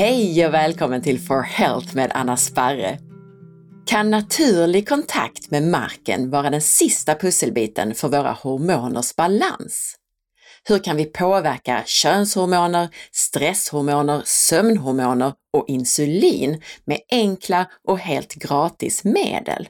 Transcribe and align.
Hej 0.00 0.46
och 0.46 0.54
välkommen 0.54 1.02
till 1.02 1.20
For 1.20 1.42
Health 1.42 1.96
med 1.96 2.10
Anna 2.14 2.36
Sparre. 2.36 2.98
Kan 3.86 4.10
naturlig 4.10 4.88
kontakt 4.88 5.50
med 5.50 5.62
marken 5.62 6.30
vara 6.30 6.50
den 6.50 6.60
sista 6.60 7.14
pusselbiten 7.14 7.94
för 7.94 8.08
våra 8.08 8.32
hormoners 8.32 9.16
balans? 9.16 9.96
Hur 10.64 10.78
kan 10.78 10.96
vi 10.96 11.04
påverka 11.04 11.82
könshormoner, 11.86 12.88
stresshormoner, 13.12 14.22
sömnhormoner 14.24 15.32
och 15.52 15.64
insulin 15.68 16.62
med 16.84 17.00
enkla 17.10 17.66
och 17.88 17.98
helt 17.98 18.34
gratis 18.34 19.04
medel? 19.04 19.68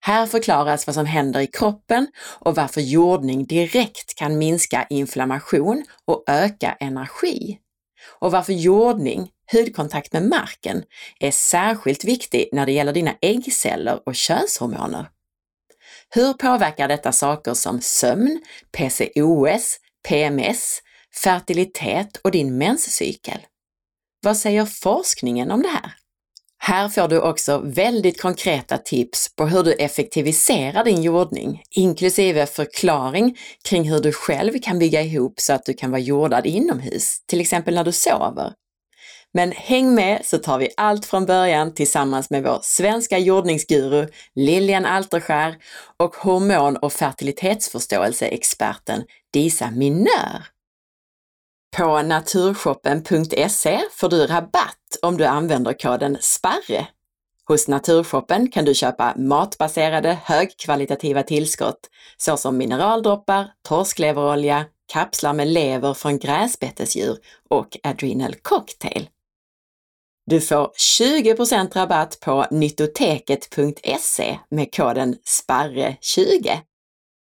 Här 0.00 0.26
förklaras 0.26 0.86
vad 0.86 0.94
som 0.94 1.06
händer 1.06 1.40
i 1.40 1.46
kroppen 1.46 2.06
och 2.38 2.54
varför 2.54 2.80
jordning 2.80 3.46
direkt 3.46 4.14
kan 4.14 4.38
minska 4.38 4.86
inflammation 4.90 5.84
och 6.06 6.24
öka 6.26 6.76
energi. 6.80 7.58
Och 8.08 8.32
varför 8.32 8.52
jordning, 8.52 9.30
hudkontakt 9.52 10.12
med 10.12 10.22
marken, 10.22 10.82
är 11.20 11.30
särskilt 11.30 12.04
viktig 12.04 12.48
när 12.52 12.66
det 12.66 12.72
gäller 12.72 12.92
dina 12.92 13.14
äggceller 13.20 14.00
och 14.06 14.14
könshormoner. 14.14 15.08
Hur 16.10 16.32
påverkar 16.32 16.88
detta 16.88 17.12
saker 17.12 17.54
som 17.54 17.80
sömn, 17.80 18.40
PCOS, 18.72 19.78
PMS, 20.08 20.78
fertilitet 21.24 22.16
och 22.16 22.30
din 22.30 22.58
menscykel? 22.58 23.38
Vad 24.22 24.36
säger 24.36 24.64
forskningen 24.64 25.50
om 25.50 25.62
det 25.62 25.68
här? 25.68 26.01
Här 26.64 26.88
får 26.88 27.08
du 27.08 27.20
också 27.20 27.58
väldigt 27.64 28.20
konkreta 28.20 28.78
tips 28.78 29.36
på 29.36 29.46
hur 29.46 29.62
du 29.62 29.72
effektiviserar 29.72 30.84
din 30.84 31.02
jordning, 31.02 31.62
inklusive 31.70 32.46
förklaring 32.46 33.38
kring 33.68 33.90
hur 33.90 34.00
du 34.00 34.12
själv 34.12 34.52
kan 34.62 34.78
bygga 34.78 35.02
ihop 35.02 35.40
så 35.40 35.52
att 35.52 35.64
du 35.64 35.74
kan 35.74 35.90
vara 35.90 36.00
jordad 36.00 36.46
inomhus, 36.46 37.26
till 37.26 37.40
exempel 37.40 37.74
när 37.74 37.84
du 37.84 37.92
sover. 37.92 38.52
Men 39.34 39.52
häng 39.52 39.94
med 39.94 40.20
så 40.24 40.38
tar 40.38 40.58
vi 40.58 40.68
allt 40.76 41.06
från 41.06 41.26
början 41.26 41.74
tillsammans 41.74 42.30
med 42.30 42.42
vår 42.42 42.58
svenska 42.62 43.18
jordningsguru 43.18 44.08
Lilian 44.34 44.86
Alterskär 44.86 45.56
och 45.96 46.16
hormon 46.16 46.76
och 46.76 46.92
fertilitetsförståelseexperten 46.92 49.04
Disa 49.32 49.70
Minör. 49.70 50.46
På 51.76 52.02
naturshoppen.se 52.02 53.80
får 53.90 54.08
du 54.08 54.26
rabatt 54.26 54.98
om 55.02 55.16
du 55.16 55.24
använder 55.24 55.72
koden 55.72 56.16
SPARRE. 56.20 56.86
Hos 57.48 57.68
Naturshoppen 57.68 58.50
kan 58.50 58.64
du 58.64 58.74
köpa 58.74 59.14
matbaserade 59.16 60.18
högkvalitativa 60.24 61.22
tillskott 61.22 61.90
såsom 62.16 62.56
mineraldroppar, 62.56 63.46
torskleverolja, 63.68 64.64
kapslar 64.92 65.32
med 65.32 65.48
lever 65.48 65.94
från 65.94 66.18
gräsbetesdjur 66.18 67.18
och 67.50 67.76
Adrenal 67.82 68.34
Cocktail. 68.34 69.08
Du 70.26 70.40
får 70.40 70.70
20% 71.02 71.74
rabatt 71.74 72.20
på 72.20 72.46
nyttoteket.se 72.50 74.38
med 74.48 74.74
koden 74.74 75.14
SPARRE20. 75.14 76.58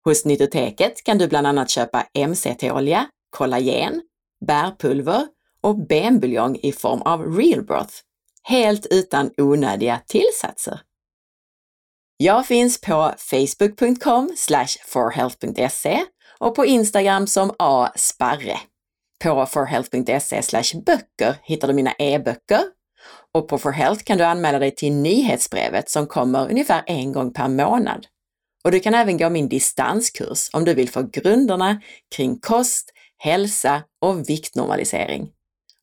Hos 0.05 0.25
Nyttoteket 0.25 1.05
kan 1.05 1.19
du 1.19 1.29
bland 1.29 1.47
annat 1.47 1.71
köpa 1.71 2.07
MCT-olja, 2.29 3.07
kollagen, 3.31 4.03
bärpulver 4.47 5.27
och 5.61 5.87
benbuljong 5.87 6.59
i 6.63 6.73
form 6.73 7.03
av 7.03 7.37
real 7.37 7.65
broth, 7.65 7.95
helt 8.43 8.87
utan 8.91 9.31
onödiga 9.37 10.01
tillsatser. 10.07 10.81
Jag 12.17 12.47
finns 12.47 12.81
på 12.81 13.15
facebook.com 13.19 14.31
forhealth.se 14.87 16.05
och 16.39 16.55
på 16.55 16.67
Instagram 16.67 17.27
som 17.27 17.55
asparre. 17.59 18.59
På 19.25 19.47
forhealth.se 19.47 20.79
böcker 20.87 21.37
hittar 21.43 21.69
du 21.69 21.75
mina 21.75 21.93
e-böcker 21.99 22.63
och 23.35 23.49
på 23.49 23.59
forhealth 23.59 24.05
kan 24.05 24.19
du 24.19 24.25
anmäla 24.25 24.59
dig 24.59 24.75
till 24.75 24.93
nyhetsbrevet 24.93 25.91
som 25.91 26.07
kommer 26.07 26.51
ungefär 26.51 26.83
en 26.87 27.13
gång 27.13 27.33
per 27.33 27.49
månad. 27.49 28.07
Och 28.65 28.71
du 28.71 28.81
kan 28.81 28.95
även 28.95 29.19
gå 29.19 29.31
min 29.31 29.49
distanskurs 29.49 30.51
om 30.53 30.65
du 30.65 30.75
vill 30.75 30.91
få 30.91 31.03
grunderna 31.03 31.81
kring 32.17 32.39
kost, 32.39 32.93
hälsa 33.23 33.83
och 34.01 34.29
viktnormalisering. 34.29 35.29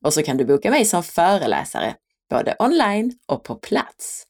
Och 0.04 0.14
så 0.14 0.22
kan 0.22 0.36
du 0.36 0.44
boka 0.44 0.70
mig 0.70 0.84
som 0.84 1.02
föreläsare, 1.02 1.94
både 2.30 2.56
online 2.58 3.12
och 3.28 3.44
på 3.44 3.54
plats. 3.54 4.24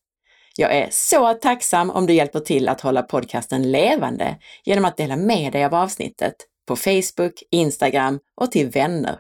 Jag 0.57 0.75
är 0.75 0.89
så 0.91 1.35
tacksam 1.35 1.91
om 1.91 2.07
du 2.07 2.15
hjälper 2.15 2.41
till 2.41 2.69
att 2.69 2.81
hålla 2.81 3.03
podcasten 3.03 3.73
levande 3.73 4.37
genom 4.65 4.85
att 4.85 4.97
dela 4.97 5.17
med 5.17 5.53
dig 5.53 5.65
av 5.65 5.75
avsnittet 5.75 6.35
på 6.69 6.77
Facebook, 6.77 7.43
Instagram 7.51 8.19
och 8.37 8.53
till 8.53 8.69
vänner. 8.69 9.19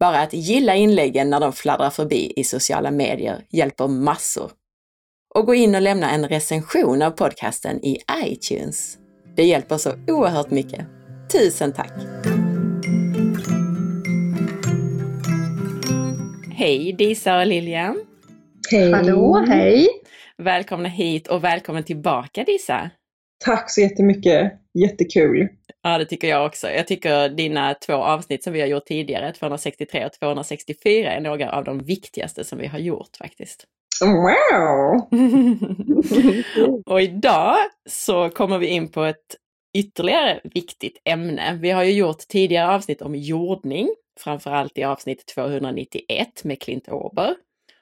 Bara 0.00 0.20
att 0.20 0.32
gilla 0.32 0.74
inläggen 0.74 1.30
när 1.30 1.40
de 1.40 1.52
fladdrar 1.52 1.90
förbi 1.90 2.32
i 2.36 2.44
sociala 2.44 2.90
medier 2.90 3.46
hjälper 3.50 3.88
massor. 3.88 4.50
Och 5.34 5.46
gå 5.46 5.54
in 5.54 5.74
och 5.74 5.82
lämna 5.82 6.10
en 6.10 6.28
recension 6.28 7.02
av 7.02 7.10
podcasten 7.10 7.84
i 7.84 7.98
iTunes. 8.24 8.98
Det 9.36 9.44
hjälper 9.44 9.78
så 9.78 9.92
oerhört 10.08 10.50
mycket. 10.50 10.86
Tusen 11.32 11.72
tack! 11.72 12.31
Hej 16.62 16.92
Disa 16.92 17.38
och 17.38 17.46
Lilian! 17.46 18.06
Hej! 18.70 18.92
Hallå, 18.92 19.44
hej! 19.48 19.88
Välkomna 20.38 20.88
hit 20.88 21.28
och 21.28 21.44
välkommen 21.44 21.84
tillbaka 21.84 22.44
Disa! 22.44 22.90
Tack 23.44 23.70
så 23.70 23.80
jättemycket! 23.80 24.52
Jättekul! 24.74 25.48
Ja, 25.82 25.98
det 25.98 26.04
tycker 26.04 26.28
jag 26.28 26.46
också. 26.46 26.70
Jag 26.70 26.86
tycker 26.86 27.28
dina 27.28 27.74
två 27.74 27.92
avsnitt 27.92 28.44
som 28.44 28.52
vi 28.52 28.60
har 28.60 28.68
gjort 28.68 28.86
tidigare, 28.86 29.32
263 29.32 30.06
och 30.06 30.12
264, 30.12 31.12
är 31.12 31.20
några 31.20 31.52
av 31.52 31.64
de 31.64 31.78
viktigaste 31.78 32.44
som 32.44 32.58
vi 32.58 32.66
har 32.66 32.78
gjort 32.78 33.16
faktiskt. 33.18 33.64
Wow! 34.04 35.08
och 36.86 37.02
idag 37.02 37.56
så 37.88 38.30
kommer 38.30 38.58
vi 38.58 38.66
in 38.66 38.88
på 38.88 39.04
ett 39.04 39.36
ytterligare 39.78 40.40
viktigt 40.44 41.02
ämne. 41.04 41.58
Vi 41.62 41.70
har 41.70 41.84
ju 41.84 41.92
gjort 41.92 42.18
tidigare 42.18 42.74
avsnitt 42.74 43.02
om 43.02 43.14
jordning 43.14 43.88
framförallt 44.22 44.78
i 44.78 44.84
avsnitt 44.84 45.26
291 45.26 46.44
med 46.44 46.60
Clint 46.60 46.88
Ober. 46.88 47.34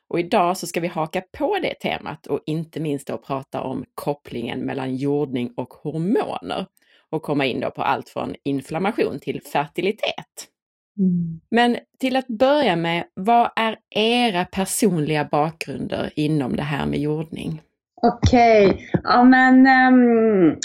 Och 0.09 0.21
idag 0.21 0.57
så 0.57 0.67
ska 0.67 0.81
vi 0.81 0.89
haka 0.89 1.23
på 1.39 1.59
det 1.63 1.75
temat 1.75 2.27
och 2.27 2.41
inte 2.47 2.81
minst 2.81 3.07
då 3.07 3.19
prata 3.19 3.61
om 3.61 3.85
kopplingen 3.95 4.61
mellan 4.61 4.97
jordning 4.97 5.53
och 5.57 5.75
hormoner 5.75 6.67
och 7.11 7.23
komma 7.23 7.47
in 7.47 7.61
då 7.61 7.71
på 7.71 7.83
allt 7.83 8.09
från 8.09 8.35
inflammation 8.45 9.19
till 9.21 9.43
fertilitet. 9.53 10.51
Mm. 10.99 11.41
Men 11.51 11.77
till 11.99 12.17
att 12.17 12.27
börja 12.27 12.77
med, 12.77 13.05
vad 13.15 13.51
är 13.57 13.77
era 13.91 14.45
personliga 14.45 15.25
bakgrunder 15.25 16.11
inom 16.17 16.57
det 16.57 16.63
här 16.63 16.87
med 16.87 16.99
jordning? 17.01 17.63
Okej, 18.03 18.69
okay. 18.69 18.87
ja 19.05 19.25
men 19.25 19.67
um, 19.67 20.59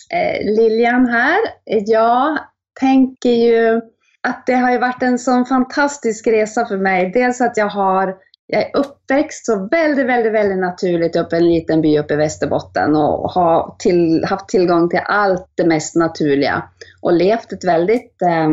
Lilian 0.43 1.05
här. 1.05 1.37
Jag 1.65 2.39
tänker 2.79 3.29
ju 3.29 3.81
att 4.25 4.43
det 4.45 4.53
har 4.53 4.71
ju 4.71 4.77
varit 4.77 5.03
en 5.03 5.19
sån 5.19 5.45
fantastisk 5.45 6.27
resa 6.27 6.65
för 6.65 6.77
mig. 6.77 7.11
Dels 7.13 7.41
att 7.41 7.57
jag 7.57 7.69
har 7.69 8.15
jag 8.47 8.61
är 8.61 8.77
uppväxt 8.77 9.45
så 9.45 9.67
väldigt, 9.71 10.05
väldigt, 10.05 10.33
väldigt 10.33 10.59
naturligt 10.59 11.15
upp 11.15 11.33
i 11.33 11.35
en 11.35 11.49
liten 11.49 11.81
by 11.81 11.99
uppe 11.99 12.13
i 12.13 12.17
Västerbotten 12.17 12.95
och 12.95 13.31
har 13.31 13.75
till, 13.79 14.25
haft 14.25 14.49
tillgång 14.49 14.89
till 14.89 14.99
allt 15.05 15.49
det 15.55 15.65
mest 15.65 15.95
naturliga 15.95 16.63
och 17.01 17.13
levt 17.13 17.51
ett 17.51 17.63
väldigt 17.63 18.21
eh, 18.21 18.49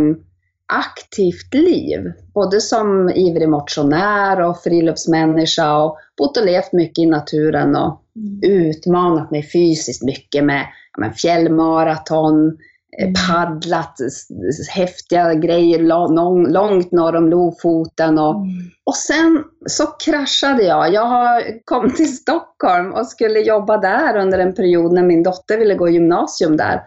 aktivt 0.67 1.55
liv. 1.55 2.13
Både 2.35 2.61
som 2.61 3.11
ivrig 3.11 3.49
motionär 3.49 4.41
och 4.41 4.63
friluftsmänniska 4.63 5.77
och 5.77 5.99
bott 6.19 6.37
och 6.37 6.47
levt 6.47 6.73
mycket 6.73 7.03
i 7.03 7.07
naturen 7.07 7.77
och 7.77 8.03
mm. 8.17 8.41
utmanat 8.43 9.31
mig 9.31 9.51
fysiskt 9.53 10.03
mycket 10.03 10.45
med 10.45 10.67
ja, 10.97 11.13
fjällmaraton. 11.13 12.59
Paddlat 13.29 13.97
häftiga 14.71 15.35
grejer 15.35 15.79
långt 16.49 16.93
norr 16.93 17.17
om 17.17 17.29
Lofoten. 17.29 18.19
Och, 18.19 18.35
mm. 18.35 18.49
och 18.85 18.97
sen 18.97 19.45
så 19.67 19.87
kraschade 19.87 20.63
jag. 20.63 20.93
Jag 20.93 21.43
kom 21.65 21.91
till 21.91 22.17
Stockholm 22.17 22.93
och 22.93 23.07
skulle 23.07 23.41
jobba 23.41 23.77
där 23.77 24.17
under 24.17 24.39
en 24.39 24.55
period 24.55 24.93
när 24.93 25.03
min 25.03 25.23
dotter 25.23 25.59
ville 25.59 25.75
gå 25.75 25.89
gymnasium 25.89 26.57
där. 26.57 26.83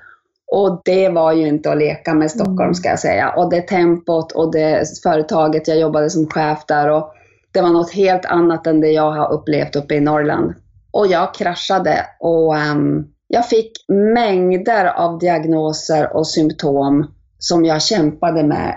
Och 0.52 0.82
det 0.86 1.10
var 1.10 1.34
ju 1.34 1.48
inte 1.48 1.72
att 1.72 1.78
leka 1.78 2.14
med 2.14 2.32
Stockholm 2.32 2.62
mm. 2.62 2.74
ska 2.74 2.90
jag 2.90 3.00
säga. 3.00 3.30
Och 3.30 3.50
det 3.50 3.62
tempot 3.62 4.32
och 4.32 4.52
det 4.52 5.02
företaget, 5.04 5.68
jag 5.68 5.80
jobbade 5.80 6.10
som 6.10 6.28
chef 6.28 6.66
där. 6.68 6.90
Och 6.92 7.14
det 7.52 7.62
var 7.62 7.70
något 7.70 7.92
helt 7.92 8.26
annat 8.26 8.68
än 8.68 8.82
det 8.82 8.92
jag 8.92 9.12
har 9.12 9.34
upplevt 9.34 9.76
uppe 9.76 9.96
i 9.96 10.00
Norrland. 10.00 10.54
Och 10.92 11.08
jag 11.08 11.34
kraschade 11.34 12.06
och 12.20 12.56
um, 12.56 13.15
jag 13.36 13.50
fick 13.50 13.72
mängder 13.88 14.86
av 14.86 15.20
diagnoser 15.20 16.16
och 16.16 16.28
symptom 16.28 17.12
som 17.38 17.66
jag 17.66 17.82
kämpade 17.82 18.44
med 18.44 18.76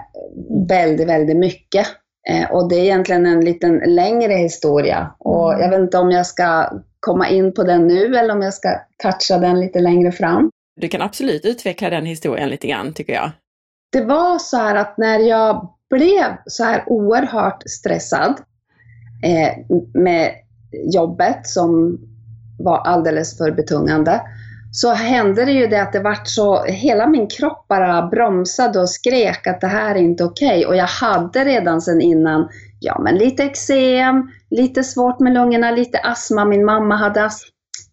väldigt, 0.69 1.09
väldigt 1.09 1.37
mycket. 1.37 1.87
Eh, 2.29 2.51
och 2.51 2.69
det 2.69 2.77
är 2.77 2.85
egentligen 2.85 3.27
en 3.27 3.45
liten 3.45 3.79
längre 3.79 4.33
historia. 4.33 5.15
Och 5.19 5.53
mm. 5.53 5.63
jag 5.63 5.71
vet 5.71 5.81
inte 5.81 5.99
om 5.99 6.11
jag 6.11 6.27
ska 6.27 6.71
komma 7.01 7.29
in 7.29 7.55
på 7.55 7.63
den 7.63 7.87
nu 7.87 8.17
eller 8.17 8.35
om 8.35 8.43
jag 8.43 8.55
ska 8.55 8.69
toucha 9.03 9.39
den 9.39 9.61
lite 9.61 9.79
längre 9.79 10.13
fram. 10.13 10.51
Du 10.81 10.89
kan 10.89 11.03
absolut 11.03 11.45
utveckla 11.45 11.91
den 11.91 12.07
historien 12.07 12.49
lite 12.49 12.67
grann, 12.67 12.93
tycker 12.93 13.13
jag. 13.13 13.31
Det 13.93 14.05
var 14.05 14.39
så 14.39 14.57
här 14.57 14.75
att 14.75 14.99
när 14.99 15.19
jag 15.19 15.75
blev 15.91 16.37
så 16.47 16.65
här 16.65 16.85
oerhört 16.87 17.63
stressad 17.67 18.35
eh, 19.25 19.59
med 19.95 20.33
jobbet 20.93 21.47
som 21.47 21.99
var 22.59 22.79
alldeles 22.79 23.39
för 23.39 23.51
betungande 23.51 24.21
så 24.73 24.93
hände 24.93 25.45
det 25.45 25.53
ju 25.53 25.67
det 25.67 25.83
att 25.83 25.93
det 25.93 26.01
vart 26.01 26.29
så, 26.29 26.65
hela 26.65 27.07
min 27.07 27.27
kropp 27.27 27.69
bara 27.69 28.07
bromsade 28.07 28.81
och 28.81 28.91
skrek 28.91 29.47
att 29.47 29.61
det 29.61 29.67
här 29.67 29.95
är 29.95 29.99
inte 29.99 30.25
okej. 30.25 30.49
Okay. 30.49 30.65
Och 30.65 30.77
jag 30.77 30.87
hade 30.87 31.45
redan 31.45 31.81
sedan 31.81 32.01
innan, 32.01 32.49
ja 32.81 32.99
men 32.99 33.17
lite 33.17 33.43
eksem, 33.43 34.31
lite 34.51 34.85
svårt 34.85 35.21
med 35.21 35.33
lungorna, 35.33 35.71
lite 35.71 35.99
astma, 35.99 36.45
min 36.45 36.65
mamma 36.65 36.97
hade 36.97 37.25
astma. 37.25 37.49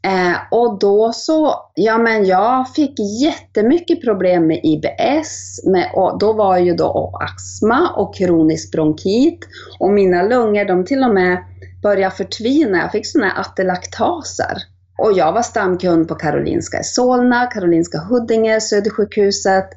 Eh, 0.06 0.38
och 0.51 0.80
då 0.80 1.12
så, 1.13 1.56
ja 1.75 1.98
men 1.98 2.25
jag 2.25 2.74
fick 2.74 2.95
jättemycket 3.21 4.01
problem 4.01 4.48
med 4.48 4.60
IBS, 4.63 5.62
med, 5.66 5.92
och 5.94 6.19
då 6.19 6.33
var 6.33 6.57
ju 6.57 6.74
då 6.74 7.19
astma 7.21 7.89
och 7.95 8.16
kronisk 8.16 8.71
bronkit. 8.71 9.39
Och 9.80 9.89
mina 9.89 10.24
lungor, 10.24 10.66
de 10.66 10.86
till 10.86 11.04
och 11.04 11.13
med 11.13 11.38
började 11.83 12.16
förtvina. 12.16 12.78
Jag 12.78 12.92
fick 12.92 13.07
sådana 13.07 13.31
här 13.31 13.42
atelaktaser. 13.42 14.75
Och 14.97 15.13
jag 15.13 15.31
var 15.31 15.42
stamkund 15.42 16.07
på 16.07 16.15
Karolinska 16.15 16.80
i 16.80 16.83
Solna, 16.83 17.45
Karolinska 17.45 17.97
Huddinge, 17.97 18.62
Södersjukhuset. 18.62 19.69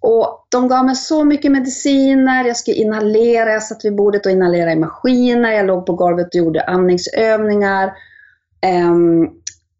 Och 0.00 0.46
de 0.48 0.68
gav 0.68 0.84
mig 0.84 0.96
så 0.96 1.24
mycket 1.24 1.52
mediciner, 1.52 2.44
jag 2.44 2.56
skulle 2.56 2.76
inhalera, 2.76 3.52
jag 3.52 3.62
satt 3.62 3.84
vid 3.84 3.96
bordet 3.96 4.26
och 4.26 4.32
inhalerade 4.32 4.72
i 4.72 4.76
maskiner, 4.76 5.52
jag 5.52 5.66
låg 5.66 5.86
på 5.86 5.92
golvet 5.92 6.26
och 6.26 6.34
gjorde 6.34 6.64
andningsövningar. 6.64 7.92
Um, 8.90 9.30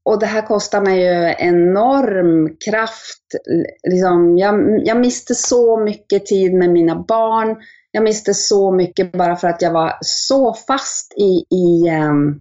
och 0.02 0.20
det 0.20 0.26
här 0.26 0.42
kostar 0.42 0.80
mig 0.80 1.00
ju 1.00 1.34
enorm 1.38 2.56
kraft. 2.64 3.22
Liksom, 3.88 4.38
jag, 4.38 4.80
jag 4.86 5.00
miste 5.00 5.34
så 5.34 5.80
mycket 5.80 6.26
tid 6.26 6.54
med 6.54 6.70
mina 6.70 7.04
barn. 7.08 7.56
Jag 7.90 8.02
miste 8.02 8.34
så 8.34 8.70
mycket 8.70 9.12
bara 9.12 9.36
för 9.36 9.48
att 9.48 9.62
jag 9.62 9.72
var 9.72 9.92
så 10.00 10.54
fast 10.54 11.12
i, 11.16 11.44
i 11.56 11.90
um, 11.90 12.40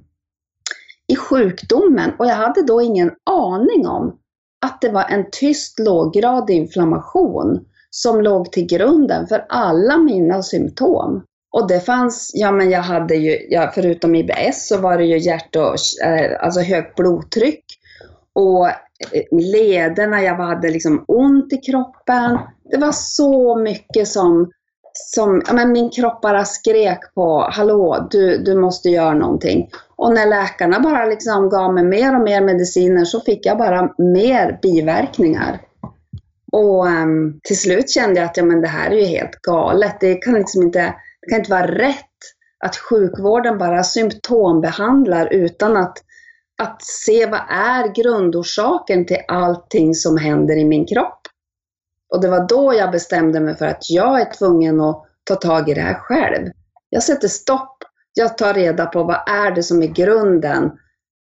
i 1.13 1.16
sjukdomen 1.16 2.12
och 2.19 2.25
jag 2.25 2.36
hade 2.36 2.62
då 2.62 2.81
ingen 2.81 3.12
aning 3.31 3.88
om 3.88 4.18
att 4.66 4.81
det 4.81 4.90
var 4.90 5.06
en 5.10 5.25
tyst 5.31 5.80
låggradig 5.80 6.56
inflammation 6.56 7.66
som 7.90 8.22
låg 8.22 8.52
till 8.52 8.66
grunden 8.66 9.28
för 9.28 9.46
alla 9.50 9.98
mina 9.98 10.44
symptom. 10.44 11.24
Och 11.52 11.68
det 11.68 11.80
fanns, 11.80 12.31
ja 12.34 12.52
men 12.52 12.69
jag 12.69 12.81
hade 12.81 13.16
ju, 13.16 13.48
ja, 13.50 13.72
förutom 13.75 14.16
IBS 14.16 14.68
så 14.68 14.78
var 14.78 14.98
det 14.98 15.06
ju 15.06 15.18
hjärt 15.18 15.56
och, 15.56 16.06
eh, 16.07 16.44
alltså 16.44 16.62
högt 16.62 16.96
blodtryck 16.96 17.63
och 18.34 18.68
eh, 18.68 18.74
lederna, 19.31 20.22
jag 20.22 20.36
hade 20.36 20.69
liksom 20.69 21.06
ont 21.08 21.54
i 21.54 21.58
kroppen. 21.58 22.40
Det 22.72 22.78
var 22.78 22.92
så 22.92 23.56
mycket 23.56 24.08
som, 24.08 24.51
som 24.98 25.42
men 25.54 25.72
min 25.72 25.90
kropp 25.90 26.22
bara 26.22 26.46
skrek 26.46 27.00
på, 27.16 27.50
hallå, 27.52 28.08
du, 28.12 28.38
du 28.38 28.56
måste 28.56 28.90
göra 28.90 29.14
någonting. 29.14 29.70
Och 29.96 30.14
när 30.14 30.26
läkarna 30.26 30.80
bara 30.80 31.06
liksom 31.06 31.50
gav 31.50 31.74
mig 31.74 31.84
mer 31.84 32.16
och 32.16 32.22
mer 32.22 32.42
mediciner 32.42 33.06
så 33.06 33.22
fick 33.22 33.46
jag 33.46 33.58
bara 33.58 33.94
mer 33.98 34.60
biverkningar. 34.62 35.62
Och 36.52 36.86
um, 36.86 37.40
till 37.44 37.60
slut 37.60 37.90
kände 37.90 38.20
jag 38.20 38.26
att 38.30 38.38
ja, 38.38 38.44
men 38.44 38.62
det 38.62 38.68
här 38.68 38.92
är 38.92 38.96
ju 38.96 39.06
helt 39.06 39.42
galet. 39.42 39.98
Det 40.00 40.16
kan, 40.16 40.34
liksom 40.34 40.64
inte, 40.64 40.96
det 41.22 41.30
kan 41.30 41.40
inte 41.40 41.52
vara 41.52 41.68
rätt 41.68 41.96
att 42.66 42.76
sjukvården 42.76 43.58
bara 43.58 43.84
symptombehandlar 43.84 45.34
utan 45.34 45.78
att, 45.78 45.98
att 46.62 46.84
se 46.84 47.26
vad 47.26 47.42
är 47.50 48.04
grundorsaken 48.04 49.06
till 49.06 49.22
allting 49.28 49.94
som 49.94 50.18
händer 50.18 50.58
i 50.58 50.66
min 50.66 50.86
kropp. 50.86 51.22
Och 52.13 52.22
det 52.22 52.28
var 52.28 52.48
då 52.48 52.74
jag 52.74 52.92
bestämde 52.92 53.40
mig 53.40 53.56
för 53.56 53.66
att 53.66 53.90
jag 53.90 54.22
är 54.22 54.34
tvungen 54.34 54.81
att 54.81 55.04
ta 55.24 55.36
tag 55.36 55.69
i 55.69 55.74
det 55.74 55.81
här 55.81 56.00
själv. 56.00 56.52
Jag 56.90 57.04
sätter 57.04 57.28
stopp 57.28 57.75
jag 58.18 58.38
tar 58.38 58.54
reda 58.54 58.86
på 58.86 59.04
vad 59.04 59.30
är 59.30 59.52
det 59.52 59.63
som 59.63 59.84
i 59.84 59.88
grunden 59.88 60.72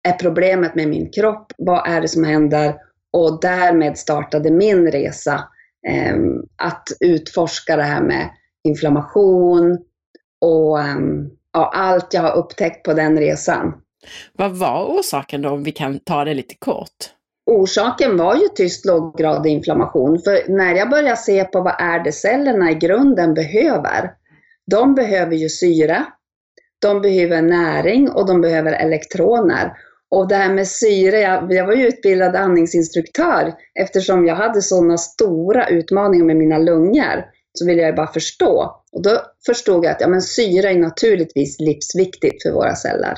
är 0.08 0.14
problemet 0.14 0.76
med 0.76 0.88
min 0.88 1.12
kropp? 1.12 1.52
Vad 1.58 1.88
är 1.88 2.02
det 2.02 2.08
som 2.08 2.24
händer? 2.24 2.76
Och 3.14 3.42
därmed 3.42 3.98
startade 3.98 4.52
min 4.52 4.92
resa 4.92 5.34
eh, 5.88 6.16
att 6.58 6.88
utforska 7.00 7.76
det 7.76 7.84
här 7.84 8.02
med 8.02 8.30
inflammation 8.64 9.78
och 10.42 10.80
eh, 10.80 10.98
ja, 11.54 11.72
allt 11.76 12.14
jag 12.14 12.22
har 12.22 12.36
upptäckt 12.36 12.86
på 12.86 12.94
den 12.94 13.20
resan. 13.20 13.74
Vad 14.34 14.52
var 14.52 14.86
orsaken 14.86 15.42
då, 15.42 15.50
om 15.50 15.64
vi 15.64 15.72
kan 15.72 16.00
ta 16.00 16.26
det 16.26 16.34
lite 16.34 16.56
kort? 16.56 17.10
Orsaken 17.52 18.18
var 18.18 18.36
ju 18.36 18.48
tyst 18.48 18.86
låggradig 18.86 19.52
inflammation. 19.52 20.20
För 20.20 20.52
när 20.52 20.76
jag 20.76 20.90
började 20.90 21.18
se 21.18 21.44
på 21.44 21.62
vad 21.62 21.76
är 21.80 22.04
det 22.04 22.12
cellerna 22.12 22.72
i 22.72 22.76
grunden 22.76 23.34
behöver. 23.34 24.12
De 24.72 24.96
behöver 24.96 25.36
ju 25.36 25.50
syre, 25.50 26.06
de 26.82 27.02
behöver 27.02 27.42
näring 27.42 28.10
och 28.12 28.28
de 28.28 28.42
behöver 28.42 28.72
elektroner. 28.72 29.74
Och 30.12 30.28
det 30.28 30.36
här 30.36 30.54
med 30.54 30.68
syre, 30.68 31.20
jag, 31.20 31.54
jag 31.54 31.66
var 31.66 31.74
ju 31.74 31.88
utbildad 31.88 32.36
andningsinstruktör 32.36 33.54
eftersom 33.80 34.26
jag 34.26 34.36
hade 34.36 34.62
sådana 34.62 34.98
stora 34.98 35.68
utmaningar 35.70 36.26
med 36.26 36.36
mina 36.36 36.58
lungor. 36.58 37.26
Så 37.54 37.66
ville 37.66 37.82
jag 37.82 37.96
bara 37.96 38.14
förstå. 38.14 38.82
Och 38.92 39.02
då 39.02 39.22
förstod 39.46 39.86
jag 39.86 39.92
att 39.92 40.02
ja, 40.02 40.08
men 40.08 40.22
syre 40.22 40.70
är 40.70 40.80
naturligtvis 40.80 41.60
livsviktigt 41.60 42.44
för 42.44 42.52
våra 42.52 42.76
celler. 42.76 43.18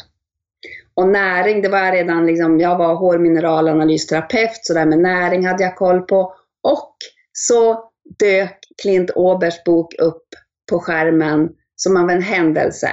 Och 0.95 1.07
näring, 1.07 1.61
det 1.61 1.69
var 1.69 1.79
jag 1.79 1.93
redan, 1.93 2.25
liksom, 2.25 2.59
jag 2.59 2.77
var 2.77 2.95
hårmineralanalysterapeut, 2.95 4.59
så 4.61 4.73
det 4.73 4.79
här 4.79 4.85
med 4.85 4.99
näring 4.99 5.47
hade 5.47 5.63
jag 5.63 5.75
koll 5.75 6.01
på. 6.01 6.33
Och 6.63 6.95
så 7.31 7.89
dök 8.19 8.59
Clint 8.81 9.11
Åbers 9.15 9.63
bok 9.63 9.93
upp 9.99 10.27
på 10.69 10.79
skärmen 10.79 11.49
som 11.75 11.97
av 11.97 12.09
en 12.09 12.21
händelse. 12.21 12.89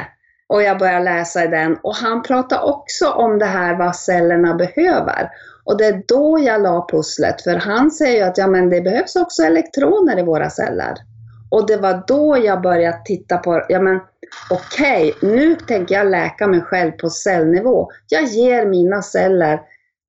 Och 0.48 0.62
jag 0.62 0.78
började 0.78 1.04
läsa 1.04 1.44
i 1.44 1.48
den 1.48 1.76
och 1.82 1.94
han 1.94 2.22
pratade 2.22 2.62
också 2.62 3.10
om 3.10 3.38
det 3.38 3.46
här 3.46 3.78
vad 3.78 3.96
cellerna 3.96 4.54
behöver. 4.54 5.30
Och 5.64 5.78
det 5.78 5.86
är 5.86 6.02
då 6.08 6.38
jag 6.38 6.62
la 6.62 6.86
pusslet, 6.90 7.42
för 7.42 7.56
han 7.56 7.90
säger 7.90 8.16
ju 8.16 8.22
att 8.22 8.38
ja, 8.38 8.46
men 8.46 8.70
det 8.70 8.80
behövs 8.80 9.16
också 9.16 9.42
elektroner 9.42 10.18
i 10.18 10.22
våra 10.22 10.50
celler. 10.50 10.94
Och 11.50 11.66
det 11.66 11.76
var 11.76 12.04
då 12.06 12.38
jag 12.44 12.62
började 12.62 13.00
titta 13.04 13.38
på, 13.38 13.66
ja 13.68 13.80
men 13.80 14.00
okej, 14.50 15.14
okay, 15.16 15.30
nu 15.30 15.54
tänker 15.54 15.94
jag 15.94 16.10
läka 16.10 16.46
mig 16.46 16.60
själv 16.60 16.90
på 16.90 17.10
cellnivå. 17.10 17.88
Jag 18.08 18.24
ger 18.24 18.66
mina 18.66 19.02
celler 19.02 19.60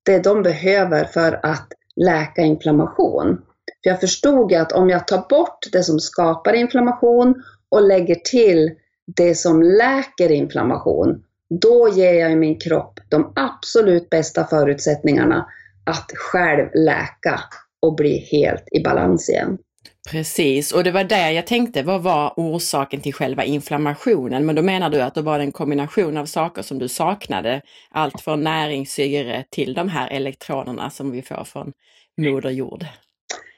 det 0.04 0.18
de 0.18 0.42
behöver 0.42 1.04
för 1.04 1.40
att 1.42 1.68
läka 1.96 2.42
inflammation. 2.42 3.38
För 3.82 3.90
jag 3.90 4.00
förstod 4.00 4.52
att 4.52 4.72
om 4.72 4.90
jag 4.90 5.06
tar 5.06 5.28
bort 5.28 5.58
det 5.72 5.82
som 5.82 6.00
skapar 6.00 6.52
inflammation 6.52 7.42
och 7.68 7.82
lägger 7.82 8.14
till 8.14 8.70
det 9.16 9.34
som 9.34 9.62
läker 9.62 10.32
inflammation, 10.32 11.22
då 11.60 11.88
ger 11.88 12.12
jag 12.12 12.38
min 12.38 12.58
kropp 12.58 13.00
de 13.08 13.32
absolut 13.36 14.10
bästa 14.10 14.44
förutsättningarna 14.44 15.46
att 15.84 16.10
själv 16.14 16.68
läka 16.74 17.40
och 17.82 17.94
bli 17.94 18.16
helt 18.18 18.64
i 18.70 18.82
balans 18.82 19.28
igen. 19.28 19.58
Precis, 20.10 20.72
och 20.72 20.84
det 20.84 20.90
var 20.90 21.04
där 21.04 21.30
jag 21.30 21.46
tänkte, 21.46 21.82
vad 21.82 22.02
var 22.02 22.32
orsaken 22.36 23.00
till 23.00 23.14
själva 23.14 23.44
inflammationen? 23.44 24.46
Men 24.46 24.54
då 24.54 24.62
menar 24.62 24.90
du 24.90 25.00
att 25.00 25.14
det 25.14 25.22
var 25.22 25.38
en 25.38 25.52
kombination 25.52 26.16
av 26.16 26.26
saker 26.26 26.62
som 26.62 26.78
du 26.78 26.88
saknade, 26.88 27.62
allt 27.90 28.20
från 28.20 28.44
näringssyre 28.44 29.44
till 29.50 29.74
de 29.74 29.88
här 29.88 30.08
elektronerna 30.10 30.90
som 30.90 31.10
vi 31.10 31.22
får 31.22 31.44
från 31.44 31.72
Moder 32.16 32.50
Jord. 32.50 32.84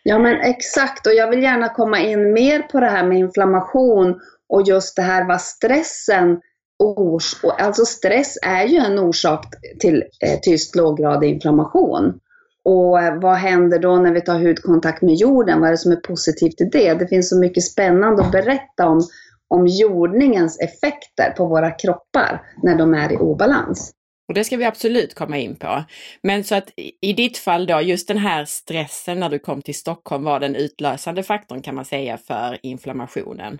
Ja 0.03 0.19
men 0.19 0.41
exakt, 0.41 1.07
och 1.07 1.13
jag 1.13 1.31
vill 1.31 1.43
gärna 1.43 1.69
komma 1.69 1.99
in 1.99 2.33
mer 2.33 2.63
på 2.63 2.81
det 2.81 2.87
här 2.87 3.07
med 3.07 3.19
inflammation 3.19 4.21
och 4.49 4.63
just 4.63 4.97
det 4.97 5.03
här 5.03 5.29
vad 5.29 5.41
stressen 5.41 6.41
ors 6.79 7.45
alltså 7.59 7.85
stress 7.85 8.39
är 8.43 8.65
ju 8.65 8.79
en 8.79 8.99
orsak 8.99 9.47
till 9.81 10.05
eh, 10.21 10.39
tyst 10.43 10.77
låggradig 10.77 11.31
inflammation. 11.31 12.21
Och 12.65 12.99
vad 13.23 13.35
händer 13.35 13.79
då 13.79 13.97
när 13.97 14.13
vi 14.13 14.21
tar 14.21 14.39
hudkontakt 14.39 15.03
med 15.03 15.15
jorden? 15.15 15.61
Vad 15.61 15.69
är 15.69 15.73
det 15.73 15.79
som 15.79 15.93
är 15.93 15.97
positivt 15.97 16.61
i 16.61 16.65
det? 16.65 16.95
Det 16.95 17.07
finns 17.07 17.29
så 17.29 17.39
mycket 17.39 17.65
spännande 17.65 18.23
att 18.23 18.33
berätta 18.33 18.89
om, 18.89 19.01
om 19.49 19.67
jordningens 19.67 20.61
effekter 20.61 21.31
på 21.37 21.47
våra 21.47 21.71
kroppar 21.71 22.43
när 22.63 22.79
de 22.79 22.95
är 22.95 23.13
i 23.13 23.17
obalans. 23.17 23.93
Och 24.29 24.35
det 24.35 24.45
ska 24.45 24.57
vi 24.57 24.65
absolut 24.65 25.15
komma 25.15 25.39
in 25.39 25.57
på. 25.57 25.85
Men 26.23 26.45
så 26.45 26.55
att 26.55 26.71
i 27.01 27.13
ditt 27.13 27.39
fall 27.39 27.67
då, 27.67 27.81
just 27.81 28.09
den 28.09 28.19
här 28.19 28.45
stressen 28.45 29.21
när 29.21 29.29
du 29.29 29.39
kom 29.39 29.63
till 29.63 29.75
Stockholm 29.75 30.25
var 30.25 30.41
den 30.41 30.57
utlösande 30.57 31.23
faktorn 31.23 31.63
kan 31.63 31.75
man 31.75 31.85
säga 31.85 32.19
för 32.19 32.59
inflammationen? 32.63 33.59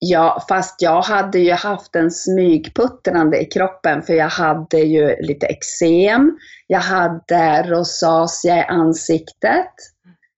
Ja, 0.00 0.44
fast 0.48 0.82
jag 0.82 1.02
hade 1.02 1.38
ju 1.38 1.52
haft 1.52 1.96
en 1.96 2.10
smygputtrande 2.10 3.40
i 3.40 3.44
kroppen 3.44 4.02
för 4.02 4.14
jag 4.14 4.28
hade 4.28 4.78
ju 4.78 5.16
lite 5.20 5.46
eksem, 5.46 6.38
jag 6.66 6.80
hade 6.80 7.62
rosacea 7.62 8.58
i 8.58 8.62
ansiktet 8.62 9.72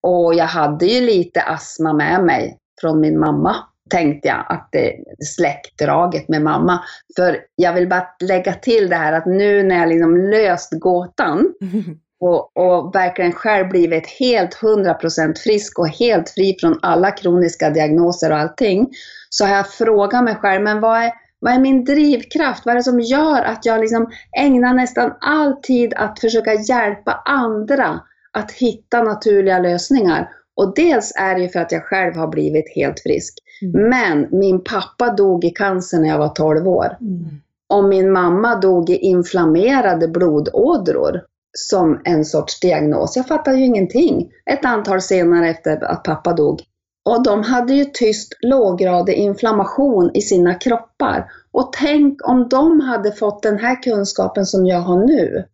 och 0.03 0.35
jag 0.35 0.45
hade 0.45 0.87
ju 0.87 1.01
lite 1.01 1.43
astma 1.43 1.93
med 1.93 2.25
mig 2.25 2.59
från 2.81 3.01
min 3.01 3.19
mamma. 3.19 3.57
Tänkte 3.91 4.29
jag 4.29 4.47
att 4.49 4.69
det 4.73 4.97
släktdraget 5.25 6.29
med 6.29 6.43
mamma. 6.43 6.85
För 7.17 7.39
jag 7.57 7.73
vill 7.73 7.89
bara 7.89 8.07
lägga 8.21 8.53
till 8.53 8.89
det 8.89 8.97
här 8.97 9.13
att 9.13 9.27
nu 9.27 9.63
när 9.63 9.79
jag 9.79 9.89
liksom 9.89 10.17
löst 10.17 10.73
gåtan 10.73 11.55
och, 12.21 12.57
och 12.57 12.95
verkligen 12.95 13.33
själv 13.33 13.69
blivit 13.69 14.07
helt 14.07 14.57
100% 14.57 15.39
frisk 15.39 15.79
och 15.79 15.89
helt 15.89 16.31
fri 16.31 16.57
från 16.61 16.79
alla 16.83 17.11
kroniska 17.11 17.71
diagnoser 17.71 18.33
och 18.33 18.39
allting, 18.39 18.89
så 19.31 19.45
har 19.45 19.57
jag 19.57 19.69
frågat 19.69 20.25
mig 20.25 20.35
själv, 20.35 20.63
men 20.63 20.81
vad 20.81 20.99
är, 20.99 21.13
vad 21.39 21.53
är 21.53 21.59
min 21.59 21.85
drivkraft? 21.85 22.67
Vad 22.67 22.73
är 22.73 22.77
det 22.77 22.85
som 22.85 23.01
gör 23.01 23.43
att 23.43 23.67
jag 23.67 23.81
liksom 23.81 24.11
ägnar 24.39 24.75
nästan 24.75 25.13
all 25.21 25.57
tid 25.63 25.95
att 25.97 26.21
försöka 26.21 26.55
hjälpa 26.55 27.23
andra 27.25 28.01
att 28.33 28.53
hitta 28.53 29.03
naturliga 29.03 29.59
lösningar? 29.59 30.29
Och 30.57 30.75
dels 30.75 31.13
är 31.17 31.35
det 31.35 31.41
ju 31.41 31.49
för 31.49 31.61
att 31.61 31.73
jag 31.73 31.85
själv 31.85 32.17
har 32.17 32.29
blivit 32.29 32.75
helt 32.75 33.01
frisk. 33.01 33.35
Mm. 33.63 33.89
Men 33.89 34.29
min 34.39 34.65
pappa 34.65 35.13
dog 35.13 35.45
i 35.45 35.51
cancer 35.51 35.99
när 35.99 36.09
jag 36.09 36.19
var 36.19 36.29
12 36.29 36.69
år. 36.69 36.97
Mm. 37.01 37.25
Och 37.69 37.85
min 37.85 38.13
mamma 38.13 38.57
dog 38.57 38.91
i 38.91 38.97
inflammerade 38.97 40.09
blodådror 40.09 41.21
som 41.53 42.01
en 42.05 42.25
sorts 42.25 42.61
diagnos. 42.61 43.17
Jag 43.17 43.29
fattade 43.29 43.57
ju 43.57 43.65
ingenting 43.65 44.31
ett 44.51 44.65
antal 44.65 45.01
senare 45.01 45.49
efter 45.49 45.85
att 45.85 46.05
pappa 46.05 46.33
dog. 46.33 46.63
Och 47.11 47.23
de 47.23 47.43
hade 47.43 47.75
ju 47.75 47.85
tyst 47.85 48.39
låggradig 48.41 49.15
inflammation 49.15 50.11
i 50.15 50.21
sina 50.21 50.55
kroppar. 50.55 51.31
Och 51.53 51.73
tänk 51.73 52.29
om 52.29 52.49
de 52.49 52.81
hade 52.81 53.13
fått 53.13 53.43
den 53.43 53.59
här 53.59 53.83
kunskapen 53.83 54.47
som 54.47 54.67
jag 54.67 54.81
har 54.81 55.07
nu. 55.07 55.45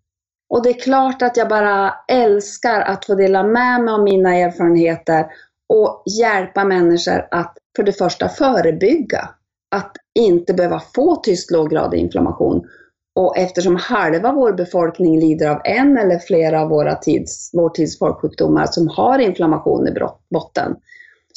Och 0.48 0.62
det 0.62 0.68
är 0.68 0.80
klart 0.80 1.22
att 1.22 1.36
jag 1.36 1.48
bara 1.48 1.94
älskar 2.08 2.80
att 2.80 3.04
få 3.04 3.14
dela 3.14 3.42
med 3.42 3.80
mig 3.80 3.94
av 3.94 4.02
mina 4.02 4.36
erfarenheter 4.36 5.26
och 5.68 6.02
hjälpa 6.20 6.64
människor 6.64 7.28
att 7.30 7.58
för 7.76 7.82
det 7.82 7.92
första 7.92 8.28
förebygga 8.28 9.28
att 9.76 9.92
inte 10.18 10.54
behöva 10.54 10.80
få 10.94 11.16
tyst 11.16 11.50
låggradig 11.50 11.98
inflammation. 11.98 12.66
Och 13.14 13.38
eftersom 13.38 13.76
halva 13.76 14.32
vår 14.32 14.52
befolkning 14.52 15.20
lider 15.20 15.48
av 15.50 15.60
en 15.64 15.98
eller 15.98 16.18
flera 16.18 16.62
av 16.62 16.68
våra 16.68 16.94
tids, 16.94 17.50
vår 17.52 17.70
tids 17.70 17.98
folksjukdomar 17.98 18.66
som 18.66 18.88
har 18.88 19.18
inflammation 19.18 19.88
i 19.88 19.92
botten, 20.30 20.76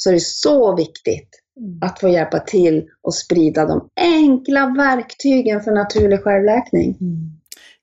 så 0.02 0.10
är 0.10 0.14
det 0.14 0.20
så 0.20 0.76
viktigt 0.76 1.28
mm. 1.60 1.78
att 1.82 2.00
få 2.00 2.08
hjälpa 2.08 2.38
till 2.38 2.88
och 3.02 3.14
sprida 3.14 3.66
de 3.66 3.88
enkla 4.00 4.66
verktygen 4.66 5.60
för 5.60 5.72
naturlig 5.72 6.20
självläkning. 6.22 6.96
Mm. 7.00 7.30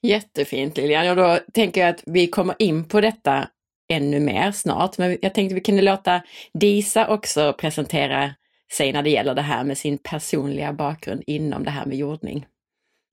Jättefint 0.01 0.77
Lilian, 0.77 1.09
och 1.09 1.15
då 1.15 1.39
tänker 1.53 1.81
jag 1.81 1.89
att 1.89 2.03
vi 2.05 2.27
kommer 2.27 2.55
in 2.59 2.83
på 2.83 3.01
detta 3.01 3.47
ännu 3.93 4.19
mer 4.19 4.51
snart, 4.51 4.97
men 4.97 5.17
jag 5.21 5.33
tänkte 5.33 5.55
vi 5.55 5.61
kunde 5.61 5.81
låta 5.81 6.21
Disa 6.53 7.07
också 7.07 7.53
presentera 7.53 8.31
sig 8.73 8.93
när 8.93 9.03
det 9.03 9.09
gäller 9.09 9.35
det 9.35 9.41
här 9.41 9.63
med 9.63 9.77
sin 9.77 9.97
personliga 9.97 10.73
bakgrund 10.73 11.23
inom 11.27 11.63
det 11.63 11.71
här 11.71 11.85
med 11.85 11.97
jordning. 11.97 12.45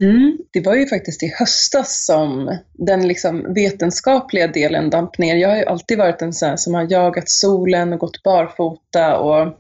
Mm, 0.03 0.39
det 0.53 0.61
var 0.61 0.75
ju 0.75 0.87
faktiskt 0.87 1.23
i 1.23 1.35
höstas 1.39 2.05
som 2.07 2.59
den 2.73 3.09
liksom 3.09 3.55
vetenskapliga 3.55 4.47
delen 4.47 4.91
damp 4.91 5.19
ner. 5.19 5.37
Jag 5.37 5.49
har 5.49 5.57
ju 5.57 5.65
alltid 5.65 5.99
varit 5.99 6.23
en 6.23 6.33
sån 6.33 6.59
som 6.59 6.75
har 6.75 6.87
jagat 6.91 7.29
solen 7.29 7.93
och 7.93 7.99
gått 7.99 8.23
barfota 8.23 9.19
och 9.19 9.55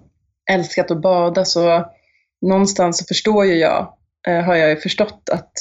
älskat 0.50 0.90
att 0.90 1.02
bada 1.02 1.44
så 1.44 1.84
någonstans 2.46 2.98
så 2.98 3.04
förstår 3.04 3.44
ju 3.44 3.54
jag, 3.54 3.94
eh, 4.28 4.40
har 4.40 4.54
jag 4.54 4.70
ju 4.70 4.76
förstått 4.76 5.28
att 5.32 5.52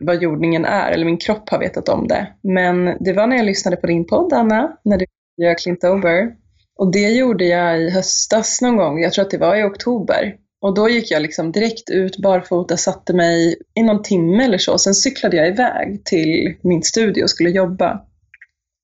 vad 0.00 0.22
jordningen 0.22 0.64
är, 0.64 0.90
eller 0.92 1.04
min 1.04 1.18
kropp 1.18 1.48
har 1.48 1.58
vetat 1.58 1.88
om 1.88 2.08
det. 2.08 2.26
Men 2.42 2.96
det 3.00 3.12
var 3.12 3.26
när 3.26 3.36
jag 3.36 3.46
lyssnade 3.46 3.76
på 3.76 3.86
din 3.86 4.06
podd 4.06 4.32
Anna, 4.32 4.76
när 4.84 4.98
du 4.98 5.06
gör 5.36 5.58
Clint 5.58 5.84
Over. 5.84 6.32
Och 6.78 6.92
det 6.92 7.08
gjorde 7.08 7.44
jag 7.44 7.80
i 7.80 7.90
höstas 7.90 8.62
någon 8.62 8.76
gång, 8.76 9.02
jag 9.02 9.12
tror 9.12 9.24
att 9.24 9.30
det 9.30 9.38
var 9.38 9.56
i 9.56 9.62
oktober. 9.62 10.36
Och 10.62 10.74
då 10.74 10.88
gick 10.88 11.10
jag 11.10 11.22
liksom 11.22 11.52
direkt 11.52 11.90
ut 11.90 12.18
barfota, 12.18 12.76
satte 12.76 13.12
mig 13.12 13.56
i 13.74 13.82
någon 13.82 14.02
timme 14.02 14.44
eller 14.44 14.58
så. 14.58 14.78
Sen 14.78 14.94
cyklade 14.94 15.36
jag 15.36 15.48
iväg 15.48 16.04
till 16.04 16.54
min 16.62 16.82
studio 16.82 17.22
och 17.22 17.30
skulle 17.30 17.50
jobba. 17.50 18.00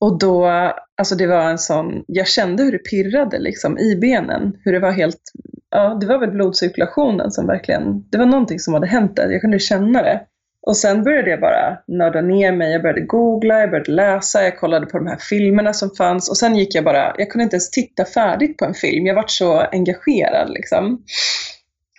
Och 0.01 0.19
då, 0.19 0.47
alltså 0.97 1.15
det 1.15 1.27
var 1.27 1.51
en 1.51 1.59
sån, 1.59 2.05
jag 2.07 2.29
kände 2.29 2.63
hur 2.63 2.73
det 2.73 2.79
pirrade 2.79 3.39
liksom 3.39 3.79
i 3.79 3.97
benen. 3.97 4.53
Hur 4.65 4.73
det 4.73 4.79
var 4.79 4.91
helt, 4.91 5.21
ja 5.71 5.99
det 6.01 6.07
var 6.07 6.19
väl 6.19 6.31
blodcirkulationen 6.31 7.31
som 7.31 7.47
verkligen, 7.47 8.09
det 8.11 8.19
var 8.19 8.27
någonting 8.27 8.59
som 8.59 8.75
hade 8.75 8.87
hänt 8.87 9.17
där. 9.17 9.31
Jag 9.31 9.41
kunde 9.41 9.59
känna 9.59 10.03
det. 10.03 10.21
Och 10.67 10.77
sen 10.77 11.05
började 11.05 11.31
jag 11.31 11.41
bara 11.41 11.79
nörda 11.89 12.21
ner 12.21 12.53
mig. 12.53 12.73
Jag 12.73 12.83
började 12.83 13.01
googla, 13.01 13.61
jag 13.61 13.71
började 13.71 13.93
läsa, 13.93 14.43
jag 14.43 14.59
kollade 14.59 14.87
på 14.87 14.99
de 14.99 15.07
här 15.07 15.19
filmerna 15.31 15.73
som 15.73 15.91
fanns 15.91 16.31
och 16.31 16.37
sen 16.37 16.57
gick 16.57 16.75
jag 16.75 16.85
bara, 16.85 17.15
jag 17.19 17.31
kunde 17.31 17.43
inte 17.43 17.57
ens 17.57 17.71
titta 17.71 18.05
färdigt 18.05 18.57
på 18.57 18.65
en 18.65 18.75
film. 18.75 19.07
Jag 19.07 19.15
vart 19.15 19.31
så 19.31 19.59
engagerad 19.59 20.51
liksom. 20.51 21.05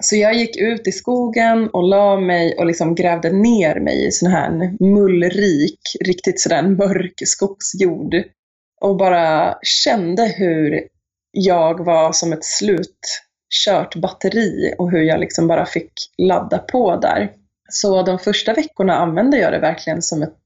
Så 0.03 0.15
jag 0.15 0.35
gick 0.35 0.57
ut 0.57 0.87
i 0.87 0.91
skogen 0.91 1.69
och 1.69 1.83
la 1.83 2.19
mig 2.19 2.55
och 2.57 2.65
liksom 2.65 2.95
grävde 2.95 3.31
ner 3.31 3.79
mig 3.79 4.07
i 4.07 4.11
sån 4.11 4.31
här 4.31 4.77
mullrik, 4.79 5.79
riktigt 6.05 6.39
sådär 6.39 6.61
mörk 6.61 7.13
skogsjord. 7.25 8.15
Och 8.81 8.97
bara 8.97 9.57
kände 9.61 10.27
hur 10.27 10.83
jag 11.31 11.85
var 11.85 12.11
som 12.11 12.33
ett 12.33 12.45
slutkört 12.45 13.95
batteri 13.95 14.73
och 14.77 14.91
hur 14.91 15.01
jag 15.01 15.19
liksom 15.19 15.47
bara 15.47 15.65
fick 15.65 15.91
ladda 16.17 16.57
på 16.57 16.95
där. 16.95 17.31
Så 17.69 18.03
de 18.03 18.19
första 18.19 18.53
veckorna 18.53 18.95
använde 18.95 19.37
jag 19.37 19.53
det 19.53 19.59
verkligen 19.59 20.01
som 20.01 20.23
ett 20.23 20.41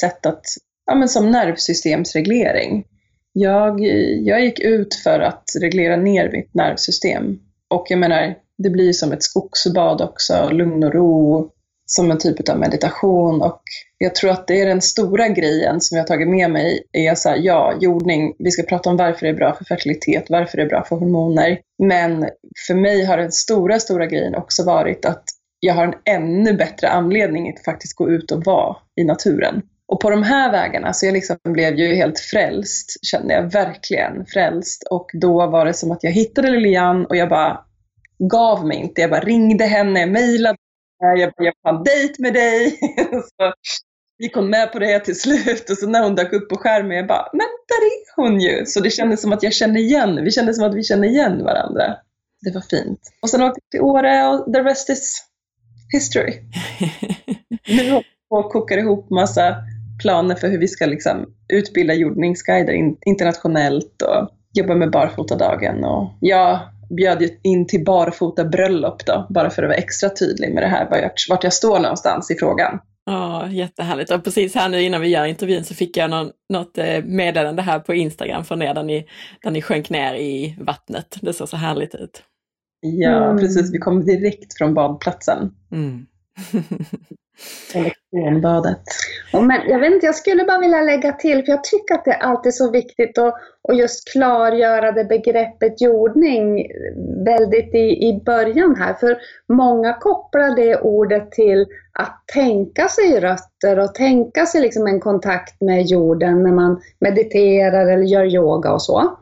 sätt 0.00 0.26
att, 0.26 0.44
ja 0.86 0.94
men 0.94 1.08
som 1.08 1.30
nervsystemsreglering. 1.30 2.84
Jag, 3.32 3.80
jag 4.24 4.40
gick 4.40 4.60
ut 4.60 4.94
för 4.94 5.20
att 5.20 5.44
reglera 5.60 5.96
ner 5.96 6.32
mitt 6.32 6.54
nervsystem. 6.54 7.38
Och 7.70 7.86
jag 7.88 7.98
menar, 7.98 8.34
det 8.62 8.70
blir 8.70 8.92
som 8.92 9.12
ett 9.12 9.22
skogsbad 9.22 10.00
också, 10.00 10.48
lugn 10.50 10.84
och 10.84 10.94
ro, 10.94 11.50
som 11.86 12.10
en 12.10 12.18
typ 12.18 12.48
av 12.48 12.58
meditation. 12.58 13.42
Och 13.42 13.62
jag 13.98 14.14
tror 14.14 14.30
att 14.30 14.46
det 14.46 14.60
är 14.60 14.66
den 14.66 14.80
stora 14.80 15.28
grejen 15.28 15.80
som 15.80 15.96
jag 15.96 16.02
har 16.02 16.08
tagit 16.08 16.28
med 16.28 16.50
mig, 16.50 16.82
är 16.92 17.14
så 17.14 17.28
här, 17.28 17.36
ja, 17.36 17.74
jordning, 17.80 18.34
vi 18.38 18.50
ska 18.50 18.62
prata 18.62 18.90
om 18.90 18.96
varför 18.96 19.26
det 19.26 19.32
är 19.32 19.36
bra 19.36 19.54
för 19.54 19.64
fertilitet, 19.64 20.24
varför 20.28 20.56
det 20.56 20.62
är 20.62 20.68
bra 20.68 20.84
för 20.84 20.96
hormoner. 20.96 21.58
Men 21.82 22.28
för 22.66 22.74
mig 22.74 23.04
har 23.04 23.16
den 23.16 23.32
stora, 23.32 23.78
stora 23.78 24.06
grejen 24.06 24.34
också 24.34 24.64
varit 24.64 25.04
att 25.04 25.24
jag 25.60 25.74
har 25.74 25.84
en 25.84 25.94
ännu 26.04 26.52
bättre 26.52 26.88
anledning 26.88 27.54
att 27.54 27.64
faktiskt 27.64 27.96
gå 27.96 28.10
ut 28.10 28.32
och 28.32 28.44
vara 28.44 28.76
i 29.00 29.04
naturen. 29.04 29.62
Och 29.92 30.00
på 30.00 30.10
de 30.10 30.22
här 30.22 30.52
vägarna, 30.52 30.92
så 30.92 31.06
jag 31.06 31.12
liksom 31.12 31.36
blev 31.44 31.74
ju 31.74 31.94
helt 31.94 32.20
frälst, 32.20 33.06
kände 33.06 33.34
jag 33.34 33.52
verkligen 33.52 34.26
frälst. 34.26 34.82
Och 34.90 35.10
då 35.12 35.46
var 35.46 35.64
det 35.64 35.74
som 35.74 35.90
att 35.90 36.04
jag 36.04 36.10
hittade 36.10 36.50
Lilian 36.50 37.06
och 37.06 37.16
jag 37.16 37.28
bara 37.28 37.60
gav 38.18 38.66
mig 38.66 38.76
inte. 38.76 39.00
Jag 39.00 39.10
bara 39.10 39.20
ringde 39.20 39.64
henne, 39.64 40.06
mejlade, 40.06 40.58
jag 40.98 41.32
bara, 41.36 41.44
jag 41.44 41.54
får 41.62 41.68
en 41.68 41.84
dejt 41.84 42.14
med 42.18 42.34
dig. 42.34 42.78
så 43.10 43.52
gick 44.18 44.34
hon 44.34 44.50
med 44.50 44.72
på 44.72 44.78
det 44.78 45.00
till 45.00 45.20
slut 45.20 45.70
och 45.70 45.78
så 45.78 45.88
när 45.88 46.02
hon 46.02 46.14
dök 46.14 46.32
upp 46.32 46.48
på 46.48 46.56
skärmen, 46.56 46.96
jag 46.96 47.06
bara, 47.06 47.28
men 47.32 47.46
där 47.68 47.84
är 47.86 48.16
hon 48.16 48.40
ju! 48.40 48.66
Så 48.66 48.80
det 48.80 48.90
kändes 48.90 49.22
som 49.22 49.32
att 49.32 49.42
jag 49.42 49.52
kände 49.52 49.80
igen, 49.80 50.24
vi 50.24 50.30
kände 50.30 50.54
som 50.54 50.64
att 50.64 50.74
vi 50.74 50.82
kände 50.82 51.06
igen 51.06 51.44
varandra. 51.44 51.96
Det 52.40 52.50
var 52.50 52.60
fint. 52.60 53.00
Och 53.22 53.30
sen 53.30 53.42
åkte 53.42 53.60
vi 53.64 53.70
till 53.70 53.80
Åre 53.80 54.28
och 54.28 54.52
the 54.52 54.60
rest 54.60 54.90
is 54.90 55.24
history. 55.92 56.32
nu 57.68 57.90
håller 57.90 57.98
vi 57.98 58.28
på 58.28 58.36
och 58.36 58.52
kokar 58.52 58.78
ihop 58.78 59.10
massa 59.10 59.56
planer 60.02 60.34
för 60.34 60.48
hur 60.48 60.58
vi 60.58 60.68
ska 60.68 60.86
liksom 60.86 61.34
utbilda 61.48 61.94
jordningsguider 61.94 62.72
internationellt 63.06 64.02
och 64.02 64.28
jobba 64.52 64.74
med 64.74 64.90
barfotadagen. 64.90 65.84
Och 65.84 66.10
jag 66.20 66.60
bjöd 66.90 67.30
in 67.42 67.66
till 67.66 67.84
barfota 67.84 68.44
bröllop 68.44 69.06
då, 69.06 69.26
bara 69.30 69.50
för 69.50 69.62
att 69.62 69.68
vara 69.68 69.78
extra 69.78 70.10
tydlig 70.10 70.54
med 70.54 70.62
det 70.62 70.66
här, 70.66 70.88
vart 71.30 71.44
jag 71.44 71.52
står 71.52 71.78
någonstans 71.78 72.30
i 72.30 72.34
frågan. 72.34 72.80
Ja, 73.08 73.48
jättehärligt. 73.48 74.10
Och 74.10 74.24
precis 74.24 74.54
här 74.54 74.68
nu 74.68 74.82
innan 74.82 75.00
vi 75.00 75.08
gör 75.08 75.24
intervjun 75.24 75.64
så 75.64 75.74
fick 75.74 75.96
jag 75.96 76.10
någon, 76.10 76.30
något 76.48 76.78
eh, 76.78 77.04
meddelande 77.04 77.62
här 77.62 77.78
på 77.78 77.94
Instagram 77.94 78.44
från 78.44 78.62
er 78.62 78.74
där 78.74 78.82
ni, 78.82 79.06
där 79.42 79.50
ni 79.50 79.62
sjönk 79.62 79.90
ner 79.90 80.14
i 80.14 80.56
vattnet. 80.60 81.18
Det 81.22 81.32
såg 81.32 81.48
så 81.48 81.56
härligt 81.56 81.94
ut. 81.94 82.22
Ja, 82.80 83.24
mm. 83.24 83.38
precis. 83.38 83.74
Vi 83.74 83.78
kom 83.78 84.04
direkt 84.04 84.58
från 84.58 84.74
badplatsen. 84.74 85.50
Mm. 85.72 86.06
Elektronbadet. 87.74 88.82
men 89.32 89.60
jag 89.68 89.78
vet 89.78 89.92
inte, 89.92 90.06
jag 90.06 90.14
skulle 90.14 90.44
bara 90.44 90.58
vilja 90.58 90.80
lägga 90.80 91.12
till, 91.12 91.44
för 91.44 91.52
jag 91.52 91.64
tycker 91.64 91.94
att 91.94 92.04
det 92.04 92.10
är 92.10 92.22
alltid 92.22 92.54
så 92.54 92.70
viktigt 92.70 93.18
att, 93.18 93.34
att 93.68 93.78
just 93.78 94.12
klargöra 94.12 94.92
det 94.92 95.04
begreppet 95.04 95.80
jordning 95.80 96.66
väldigt 97.24 97.74
i, 97.74 98.08
i 98.08 98.22
början 98.26 98.76
här. 98.76 98.94
För 98.94 99.18
många 99.52 99.92
kopplar 99.92 100.56
det 100.56 100.80
ordet 100.80 101.30
till 101.30 101.66
att 101.92 102.22
tänka 102.34 102.88
sig 102.88 103.20
rötter 103.20 103.78
och 103.78 103.94
tänka 103.94 104.46
sig 104.46 104.60
liksom 104.60 104.86
en 104.86 105.00
kontakt 105.00 105.60
med 105.60 105.86
jorden 105.86 106.42
när 106.42 106.52
man 106.52 106.80
mediterar 106.98 107.86
eller 107.86 108.04
gör 108.04 108.24
yoga 108.24 108.72
och 108.72 108.82
så. 108.82 109.16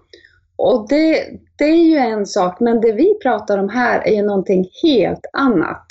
Och 0.56 0.88
det, 0.88 1.26
det 1.58 1.64
är 1.64 1.85
ju 1.85 1.96
en 1.96 2.26
sak, 2.26 2.61
men 2.61 2.80
det 2.80 2.92
vi 2.92 3.18
pratar 3.23 3.58
om 3.58 3.68
här 3.68 4.06
är 4.06 4.14
ju 4.14 4.23
någonting 4.23 4.66
helt 4.82 5.26
annat. 5.32 5.87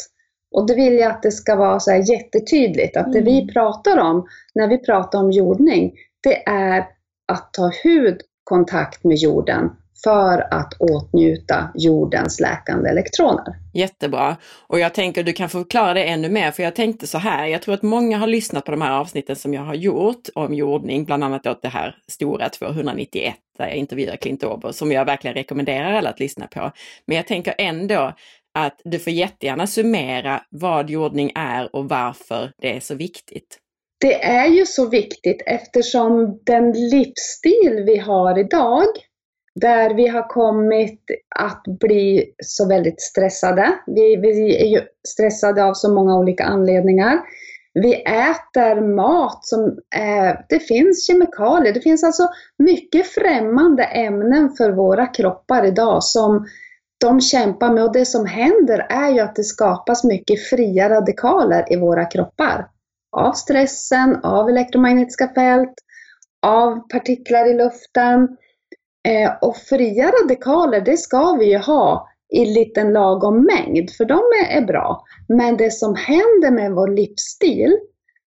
Och 0.55 0.67
det 0.67 0.75
vill 0.75 0.97
jag 0.97 1.11
att 1.11 1.21
det 1.23 1.31
ska 1.31 1.55
vara 1.55 1.79
så 1.79 1.91
jättetydligt, 1.91 2.97
att 2.97 3.13
det 3.13 3.21
vi 3.21 3.41
mm. 3.41 3.53
pratar 3.53 3.97
om 3.97 4.27
när 4.53 4.67
vi 4.67 4.77
pratar 4.77 5.19
om 5.19 5.31
jordning, 5.31 5.93
det 6.23 6.47
är 6.49 6.85
att 7.27 7.53
ta 7.53 7.71
hudkontakt 7.83 9.03
med 9.03 9.17
jorden 9.17 9.69
för 10.03 10.53
att 10.53 10.73
åtnjuta 10.73 11.69
jordens 11.75 12.39
läkande 12.39 12.89
elektroner. 12.89 13.55
Jättebra. 13.73 14.35
Och 14.67 14.79
jag 14.79 14.93
tänker 14.93 15.23
du 15.23 15.33
kan 15.33 15.49
förklara 15.49 15.93
det 15.93 16.03
ännu 16.03 16.29
mer, 16.29 16.51
för 16.51 16.63
jag 16.63 16.75
tänkte 16.75 17.07
så 17.07 17.17
här, 17.17 17.47
jag 17.47 17.61
tror 17.61 17.73
att 17.73 17.83
många 17.83 18.17
har 18.17 18.27
lyssnat 18.27 18.65
på 18.65 18.71
de 18.71 18.81
här 18.81 18.91
avsnitten 18.91 19.35
som 19.35 19.53
jag 19.53 19.61
har 19.61 19.75
gjort 19.75 20.29
om 20.35 20.53
jordning, 20.53 21.05
bland 21.05 21.23
annat 21.23 21.47
åt 21.47 21.61
det 21.61 21.69
här 21.69 21.95
stora 22.07 22.49
291 22.49 23.35
där 23.57 23.67
jag 23.67 23.75
intervjuar 23.75 24.15
Clint 24.15 24.43
Ober, 24.43 24.71
som 24.71 24.91
jag 24.91 25.05
verkligen 25.05 25.33
rekommenderar 25.33 25.93
alla 25.93 26.09
att 26.09 26.19
lyssna 26.19 26.47
på. 26.47 26.71
Men 27.05 27.17
jag 27.17 27.27
tänker 27.27 27.55
ändå 27.57 28.13
att 28.55 28.81
du 28.83 28.99
får 28.99 29.13
jättegärna 29.13 29.67
summera 29.67 30.41
vad 30.49 30.89
jordning 30.89 31.31
är 31.35 31.75
och 31.75 31.89
varför 31.89 32.51
det 32.61 32.75
är 32.75 32.79
så 32.79 32.95
viktigt. 32.95 33.57
Det 34.01 34.23
är 34.23 34.47
ju 34.47 34.65
så 34.65 34.89
viktigt 34.89 35.43
eftersom 35.45 36.39
den 36.45 36.71
livsstil 36.71 37.83
vi 37.85 37.97
har 37.97 38.39
idag, 38.39 38.85
där 39.55 39.93
vi 39.93 40.07
har 40.07 40.29
kommit 40.29 41.01
att 41.35 41.63
bli 41.79 42.33
så 42.43 42.67
väldigt 42.67 43.01
stressade. 43.01 43.73
Vi, 43.85 44.15
vi 44.15 44.61
är 44.61 44.67
ju 44.67 44.81
stressade 45.07 45.63
av 45.63 45.73
så 45.73 45.93
många 45.93 46.17
olika 46.17 46.43
anledningar. 46.43 47.19
Vi 47.73 47.93
äter 48.03 48.95
mat 48.95 49.45
som, 49.45 49.61
eh, 49.95 50.39
det 50.49 50.59
finns 50.59 51.07
kemikalier, 51.07 51.73
det 51.73 51.81
finns 51.81 52.03
alltså 52.03 52.27
mycket 52.57 53.07
främmande 53.07 53.83
ämnen 53.83 54.49
för 54.57 54.71
våra 54.71 55.07
kroppar 55.07 55.65
idag 55.65 56.03
som 56.03 56.45
de 56.97 57.21
kämpar 57.21 57.73
med 57.73 57.83
och 57.83 57.93
det 57.93 58.05
som 58.05 58.25
händer 58.25 58.79
är 58.89 59.09
ju 59.09 59.19
att 59.19 59.35
det 59.35 59.43
skapas 59.43 60.03
mycket 60.03 60.43
fria 60.43 60.89
radikaler 60.89 61.73
i 61.73 61.75
våra 61.75 62.05
kroppar. 62.05 62.67
Av 63.17 63.31
stressen, 63.31 64.19
av 64.23 64.49
elektromagnetiska 64.49 65.27
fält, 65.27 65.73
av 66.45 66.89
partiklar 66.89 67.49
i 67.49 67.53
luften. 67.53 68.37
Eh, 69.07 69.31
och 69.41 69.57
fria 69.57 70.11
radikaler, 70.11 70.81
det 70.81 70.97
ska 70.97 71.31
vi 71.31 71.45
ju 71.45 71.57
ha 71.57 72.07
i 72.33 72.45
liten 72.45 72.93
lagom 72.93 73.45
mängd, 73.45 73.91
för 73.91 74.05
de 74.05 74.19
är, 74.43 74.61
är 74.61 74.65
bra. 74.65 75.03
Men 75.27 75.57
det 75.57 75.73
som 75.73 75.95
händer 75.95 76.51
med 76.51 76.71
vår 76.71 76.87
livsstil 76.87 77.77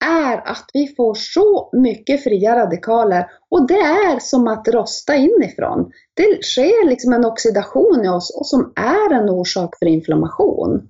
är 0.06 0.38
att 0.38 0.70
vi 0.74 0.88
får 0.98 1.14
så 1.14 1.70
mycket 1.74 2.24
fria 2.24 2.56
radikaler 2.56 3.26
och 3.50 3.68
det 3.68 3.80
är 3.80 4.20
som 4.20 4.48
att 4.48 4.68
rosta 4.68 5.16
inifrån. 5.16 5.92
Det 6.14 6.44
sker 6.44 6.88
liksom 6.88 7.14
en 7.14 7.26
oxidation 7.26 8.06
i 8.06 8.10
oss 8.10 8.38
och 8.40 8.46
som 8.46 8.74
är 8.76 9.14
en 9.14 9.30
orsak 9.30 9.76
för 9.80 9.86
inflammation. 9.86 10.90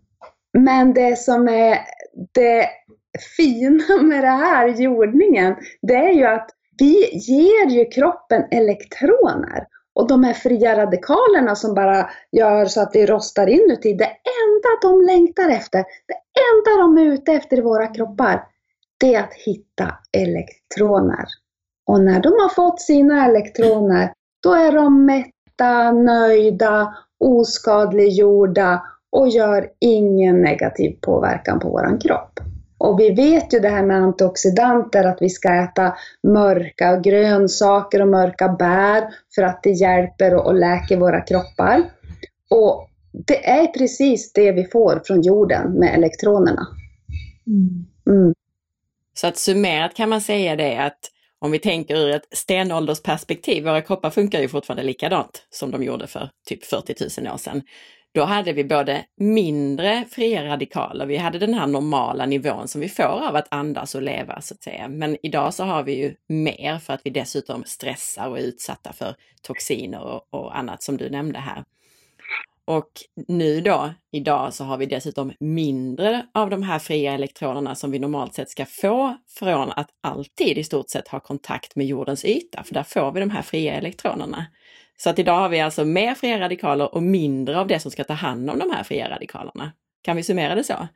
Men 0.57 0.93
det 0.93 1.19
som 1.19 1.47
är 1.47 1.77
det 2.31 2.67
fina 3.37 4.01
med 4.01 4.23
det 4.23 4.27
här 4.27 4.67
jordningen, 4.67 5.55
det 5.81 5.95
är 5.95 6.11
ju 6.11 6.25
att 6.25 6.49
vi 6.79 7.09
ger 7.13 7.69
ju 7.69 7.85
kroppen 7.85 8.43
elektroner. 8.51 9.67
Och 9.95 10.07
de 10.07 10.23
här 10.23 10.33
fria 10.33 10.77
radikalerna 10.77 11.55
som 11.55 11.73
bara 11.73 12.09
gör 12.31 12.65
så 12.65 12.81
att 12.81 12.91
vi 12.93 13.05
rostar 13.05 13.47
inuti, 13.47 13.93
det 13.93 14.11
enda 14.43 14.69
de 14.81 15.01
längtar 15.01 15.49
efter, 15.49 15.83
det 16.07 16.17
enda 16.51 16.81
de 16.81 16.97
är 16.97 17.13
ute 17.13 17.31
efter 17.31 17.57
i 17.57 17.61
våra 17.61 17.87
kroppar, 17.87 18.43
det 19.01 19.15
är 19.15 19.23
att 19.23 19.33
hitta 19.33 19.97
elektroner. 20.17 21.25
Och 21.87 22.01
när 22.01 22.21
de 22.21 22.29
har 22.29 22.49
fått 22.49 22.81
sina 22.81 23.25
elektroner, 23.25 24.13
då 24.43 24.53
är 24.53 24.71
de 24.71 25.05
mätta, 25.05 25.91
nöjda, 25.91 26.95
oskadliggjorda 27.19 28.83
och 29.11 29.29
gör 29.29 29.69
ingen 29.79 30.41
negativ 30.41 30.97
påverkan 31.01 31.59
på 31.59 31.69
våran 31.69 31.99
kropp. 31.99 32.39
Och 32.77 32.99
vi 32.99 33.09
vet 33.09 33.53
ju 33.53 33.59
det 33.59 33.69
här 33.69 33.83
med 33.83 33.97
antioxidanter, 33.97 35.03
att 35.03 35.21
vi 35.21 35.29
ska 35.29 35.53
äta 35.53 35.95
mörka 36.27 36.99
grönsaker 36.99 38.01
och 38.01 38.07
mörka 38.07 38.49
bär 38.49 39.03
för 39.35 39.43
att 39.43 39.63
det 39.63 39.71
hjälper 39.71 40.35
och 40.35 40.55
läker 40.55 40.97
våra 40.97 41.21
kroppar. 41.21 41.83
Och 42.49 42.87
det 43.27 43.49
är 43.49 43.67
precis 43.67 44.33
det 44.33 44.51
vi 44.51 44.63
får 44.63 45.01
från 45.05 45.21
jorden 45.21 45.71
med 45.71 45.95
elektronerna. 45.95 46.67
Mm. 47.47 48.33
Så 49.13 49.27
att 49.27 49.37
summerat 49.37 49.95
kan 49.95 50.09
man 50.09 50.21
säga 50.21 50.55
det 50.55 50.77
att 50.77 51.11
om 51.39 51.51
vi 51.51 51.59
tänker 51.59 51.95
ur 51.95 52.09
ett 52.09 52.27
stenåldersperspektiv, 52.31 53.63
våra 53.63 53.81
kroppar 53.81 54.09
funkar 54.09 54.41
ju 54.41 54.47
fortfarande 54.47 54.83
likadant 54.83 55.47
som 55.49 55.71
de 55.71 55.83
gjorde 55.83 56.07
för 56.07 56.29
typ 56.47 56.65
40 56.65 57.21
000 57.21 57.33
år 57.33 57.37
sedan. 57.37 57.61
Då 58.13 58.23
hade 58.23 58.53
vi 58.53 58.63
både 58.63 59.05
mindre 59.17 60.05
fria 60.11 60.45
radikaler, 60.45 61.05
vi 61.05 61.17
hade 61.17 61.39
den 61.39 61.53
här 61.53 61.67
normala 61.67 62.25
nivån 62.25 62.67
som 62.67 62.81
vi 62.81 62.89
får 62.89 63.03
av 63.03 63.35
att 63.35 63.47
andas 63.53 63.95
och 63.95 64.01
leva 64.01 64.41
så 64.41 64.53
att 64.53 64.63
säga. 64.63 64.87
Men 64.87 65.17
idag 65.23 65.53
så 65.53 65.63
har 65.63 65.83
vi 65.83 65.97
ju 65.97 66.15
mer 66.27 66.79
för 66.79 66.93
att 66.93 67.01
vi 67.03 67.09
dessutom 67.09 67.63
stressar 67.63 68.27
och 68.27 68.39
är 68.39 68.41
utsatta 68.41 68.93
för 68.93 69.15
toxiner 69.41 70.01
och, 70.01 70.27
och 70.29 70.57
annat 70.57 70.83
som 70.83 70.97
du 70.97 71.09
nämnde 71.09 71.39
här. 71.39 71.63
Och 72.67 72.89
nu 73.27 73.61
då, 73.61 73.93
idag, 74.11 74.53
så 74.53 74.63
har 74.63 74.77
vi 74.77 74.85
dessutom 74.85 75.33
mindre 75.39 76.25
av 76.33 76.49
de 76.49 76.63
här 76.63 76.79
fria 76.79 77.13
elektronerna 77.13 77.75
som 77.75 77.91
vi 77.91 77.99
normalt 77.99 78.33
sett 78.33 78.49
ska 78.49 78.65
få 78.65 79.17
från 79.39 79.71
att 79.71 79.89
alltid 80.03 80.57
i 80.57 80.63
stort 80.63 80.89
sett 80.89 81.07
ha 81.07 81.19
kontakt 81.19 81.75
med 81.75 81.85
jordens 81.85 82.25
yta, 82.25 82.63
för 82.63 82.73
där 82.73 82.83
får 82.83 83.11
vi 83.11 83.19
de 83.19 83.29
här 83.29 83.41
fria 83.41 83.73
elektronerna. 83.73 84.45
Så 84.97 85.09
att 85.09 85.19
idag 85.19 85.39
har 85.39 85.49
vi 85.49 85.59
alltså 85.59 85.85
mer 85.85 86.15
fria 86.15 86.39
radikaler 86.39 86.95
och 86.95 87.03
mindre 87.03 87.59
av 87.59 87.67
det 87.67 87.79
som 87.79 87.91
ska 87.91 88.03
ta 88.03 88.13
hand 88.13 88.49
om 88.49 88.59
de 88.59 88.71
här 88.71 88.83
fria 88.83 89.09
radikalerna. 89.09 89.71
Kan 90.01 90.15
vi 90.15 90.23
summera 90.23 90.55
det 90.55 90.63
så? 90.63 90.87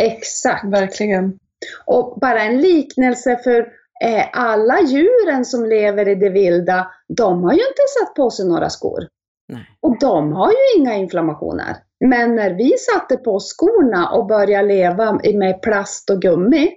Exakt. 0.00 0.64
Verkligen. 0.64 1.38
Och 1.86 2.18
bara 2.20 2.42
en 2.42 2.60
liknelse 2.60 3.40
för 3.44 3.58
eh, 4.04 4.24
alla 4.32 4.80
djuren 4.80 5.44
som 5.44 5.64
lever 5.64 6.08
i 6.08 6.14
det 6.14 6.30
vilda, 6.30 6.90
de 7.08 7.44
har 7.44 7.52
ju 7.52 7.60
inte 7.60 7.82
satt 8.00 8.14
på 8.14 8.30
sig 8.30 8.48
några 8.48 8.70
skor. 8.70 9.08
Nej. 9.48 9.66
Och 9.80 9.98
de 10.00 10.32
har 10.32 10.50
ju 10.50 10.80
inga 10.80 10.94
inflammationer. 10.94 11.76
Men 12.04 12.34
när 12.34 12.54
vi 12.54 12.72
satte 12.78 13.16
på 13.16 13.40
skorna 13.40 14.10
och 14.10 14.26
började 14.26 14.68
leva 14.68 15.20
med 15.34 15.62
plast 15.62 16.10
och 16.10 16.22
gummi, 16.22 16.72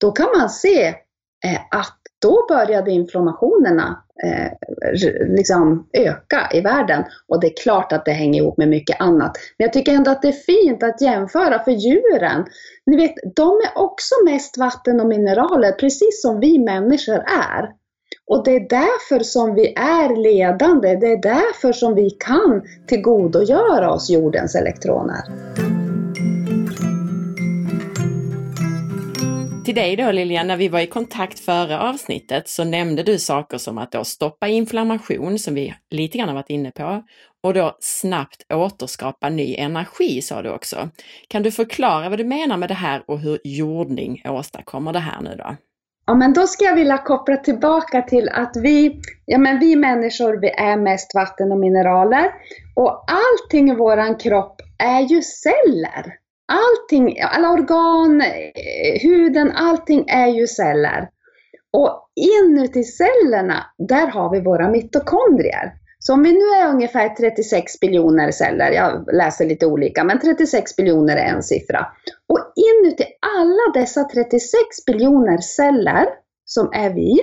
då 0.00 0.12
kan 0.12 0.28
man 0.38 0.50
se 0.50 0.86
eh, 1.44 1.60
att 1.70 1.98
då 2.22 2.46
började 2.48 2.90
inflammationerna 2.90 4.04
eh, 4.24 4.52
liksom 5.26 5.88
öka 5.92 6.48
i 6.52 6.60
världen. 6.60 7.04
Och 7.28 7.40
det 7.40 7.46
är 7.46 7.62
klart 7.62 7.92
att 7.92 8.04
det 8.04 8.12
hänger 8.12 8.42
ihop 8.42 8.58
med 8.58 8.68
mycket 8.68 9.00
annat. 9.00 9.36
Men 9.58 9.64
jag 9.64 9.72
tycker 9.72 9.92
ändå 9.92 10.10
att 10.10 10.22
det 10.22 10.28
är 10.28 10.32
fint 10.32 10.82
att 10.82 11.00
jämföra 11.00 11.58
för 11.64 11.70
djuren. 11.70 12.44
Ni 12.86 12.96
vet, 12.96 13.14
de 13.36 13.48
är 13.48 13.82
också 13.82 14.14
mest 14.24 14.58
vatten 14.58 15.00
och 15.00 15.06
mineraler, 15.06 15.72
precis 15.72 16.22
som 16.22 16.40
vi 16.40 16.58
människor 16.58 17.24
är. 17.26 17.70
Och 18.26 18.44
det 18.44 18.50
är 18.50 18.68
därför 18.68 19.24
som 19.24 19.54
vi 19.54 19.72
är 19.76 20.22
ledande, 20.22 20.96
det 20.96 21.06
är 21.06 21.22
därför 21.22 21.72
som 21.72 21.94
vi 21.94 22.10
kan 22.10 22.62
tillgodogöra 22.86 23.92
oss 23.92 24.10
jordens 24.10 24.54
elektroner. 24.54 25.22
Till 29.64 29.74
dig 29.74 29.96
då 29.96 30.12
Lilian, 30.12 30.46
när 30.46 30.56
vi 30.56 30.68
var 30.68 30.80
i 30.80 30.86
kontakt 30.86 31.40
före 31.40 31.80
avsnittet 31.80 32.48
så 32.48 32.64
nämnde 32.64 33.02
du 33.02 33.18
saker 33.18 33.58
som 33.58 33.78
att 33.78 33.92
då 33.92 34.04
stoppa 34.04 34.48
inflammation, 34.48 35.38
som 35.38 35.54
vi 35.54 35.74
lite 35.90 36.18
grann 36.18 36.28
har 36.28 36.34
varit 36.34 36.50
inne 36.50 36.70
på, 36.70 37.02
och 37.42 37.54
då 37.54 37.76
snabbt 37.80 38.52
återskapa 38.54 39.28
ny 39.28 39.54
energi 39.56 40.22
sa 40.22 40.42
du 40.42 40.50
också. 40.50 40.88
Kan 41.28 41.42
du 41.42 41.50
förklara 41.50 42.08
vad 42.08 42.18
du 42.18 42.24
menar 42.24 42.56
med 42.56 42.68
det 42.68 42.74
här 42.74 43.02
och 43.06 43.20
hur 43.20 43.38
jordning 43.44 44.22
åstadkommer 44.24 44.92
det 44.92 44.98
här 44.98 45.20
nu 45.22 45.34
då? 45.38 45.56
Ja, 46.06 46.14
men 46.14 46.32
då 46.32 46.46
ska 46.46 46.64
jag 46.64 46.74
vilja 46.74 46.98
koppla 46.98 47.36
tillbaka 47.36 48.02
till 48.02 48.28
att 48.28 48.56
vi, 48.56 49.00
ja 49.24 49.38
men 49.38 49.58
vi 49.58 49.76
människor, 49.76 50.40
vi 50.40 50.48
är 50.48 50.76
mest 50.76 51.14
vatten 51.14 51.52
och 51.52 51.58
mineraler. 51.58 52.30
Och 52.76 53.04
allting 53.06 53.70
i 53.70 53.74
våran 53.74 54.16
kropp 54.16 54.60
är 54.78 55.00
ju 55.00 55.22
celler. 55.22 56.14
Allting, 56.52 57.20
alla 57.22 57.50
organ, 57.50 58.20
eh, 58.20 59.00
huden, 59.02 59.52
allting 59.54 60.04
är 60.08 60.26
ju 60.26 60.46
celler. 60.46 61.08
Och 61.72 62.08
inuti 62.14 62.84
cellerna, 62.84 63.66
där 63.78 64.06
har 64.06 64.30
vi 64.30 64.40
våra 64.40 64.68
mitokondrier. 64.68 65.72
Så 66.06 66.12
om 66.12 66.22
vi 66.22 66.32
nu 66.32 66.44
är 66.44 66.68
ungefär 66.68 67.08
36 67.08 67.80
biljoner 67.80 68.30
celler, 68.30 68.70
jag 68.70 69.14
läser 69.14 69.46
lite 69.46 69.66
olika, 69.66 70.04
men 70.04 70.20
36 70.20 70.76
biljoner 70.76 71.16
är 71.16 71.34
en 71.34 71.42
siffra. 71.42 71.86
Och 72.28 72.52
inuti 72.56 73.04
alla 73.36 73.80
dessa 73.80 74.04
36 74.04 74.84
biljoner 74.86 75.38
celler, 75.38 76.06
som 76.44 76.70
är 76.72 76.90
vi, 76.90 77.20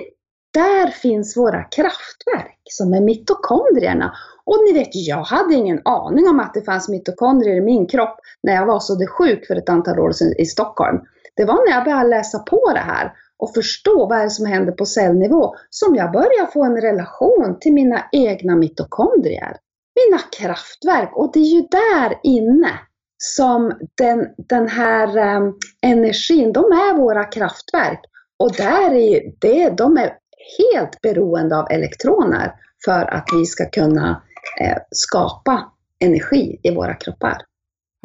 där 0.54 0.86
finns 0.86 1.36
våra 1.36 1.62
kraftverk 1.62 2.60
som 2.70 2.94
är 2.94 3.00
mitokondrierna. 3.00 4.12
Och 4.44 4.58
ni 4.66 4.78
vet, 4.78 4.88
jag 4.92 5.22
hade 5.22 5.54
ingen 5.54 5.80
aning 5.84 6.28
om 6.28 6.40
att 6.40 6.54
det 6.54 6.62
fanns 6.62 6.88
mitokondrier 6.88 7.56
i 7.56 7.60
min 7.60 7.86
kropp 7.86 8.16
när 8.42 8.54
jag 8.54 8.66
var 8.66 8.80
så 8.80 9.06
sjuk 9.06 9.46
för 9.46 9.56
ett 9.56 9.68
antal 9.68 10.00
år 10.00 10.12
sedan 10.12 10.34
i 10.38 10.44
Stockholm. 10.44 11.00
Det 11.36 11.44
var 11.44 11.68
när 11.68 11.76
jag 11.76 11.84
började 11.84 12.08
läsa 12.08 12.38
på 12.38 12.72
det 12.74 12.80
här 12.80 13.12
och 13.42 13.54
förstå 13.54 14.06
vad 14.06 14.18
det 14.18 14.22
är 14.22 14.28
som 14.28 14.46
händer 14.46 14.72
på 14.72 14.86
cellnivå 14.86 15.54
som 15.70 15.96
jag 15.96 16.12
börjar 16.12 16.46
få 16.52 16.64
en 16.64 16.80
relation 16.80 17.58
till 17.60 17.72
mina 17.72 18.04
egna 18.12 18.56
mitokondrier. 18.56 19.56
Mina 19.96 20.22
kraftverk. 20.38 21.16
Och 21.16 21.30
det 21.32 21.40
är 21.40 21.54
ju 21.54 21.60
där 21.60 22.18
inne 22.22 22.70
som 23.18 23.72
den, 23.98 24.28
den 24.36 24.68
här 24.68 25.36
um, 25.36 25.58
energin, 25.82 26.52
de 26.52 26.64
är 26.64 26.96
våra 26.96 27.24
kraftverk. 27.24 28.00
Och 28.38 28.52
där 28.52 28.94
är 28.94 29.32
det, 29.38 29.70
de 29.70 29.96
är 29.96 30.12
helt 30.58 31.00
beroende 31.00 31.56
av 31.56 31.66
elektroner 31.70 32.52
för 32.84 33.14
att 33.14 33.24
vi 33.34 33.46
ska 33.46 33.70
kunna 33.70 34.22
eh, 34.60 34.78
skapa 34.90 35.72
energi 36.00 36.60
i 36.62 36.74
våra 36.74 36.94
kroppar. 36.94 37.42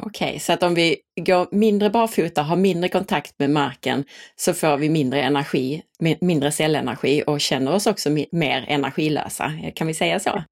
Okej, 0.01 0.27
okay, 0.27 0.39
så 0.39 0.53
att 0.53 0.63
om 0.63 0.75
vi 0.75 0.97
går 1.15 1.47
mindre 1.51 1.89
barfota, 1.89 2.41
har 2.41 2.55
mindre 2.55 2.89
kontakt 2.89 3.33
med 3.39 3.49
marken, 3.49 4.03
så 4.35 4.53
får 4.53 4.77
vi 4.77 4.89
mindre 4.89 5.21
energi, 5.21 5.83
mindre 6.21 6.51
cellenergi 6.51 7.23
och 7.27 7.41
känner 7.41 7.73
oss 7.73 7.87
också 7.87 8.09
mer 8.31 8.65
energilösa. 8.67 9.51
Kan 9.75 9.87
vi 9.87 9.93
säga 9.93 10.19
så? 10.19 10.43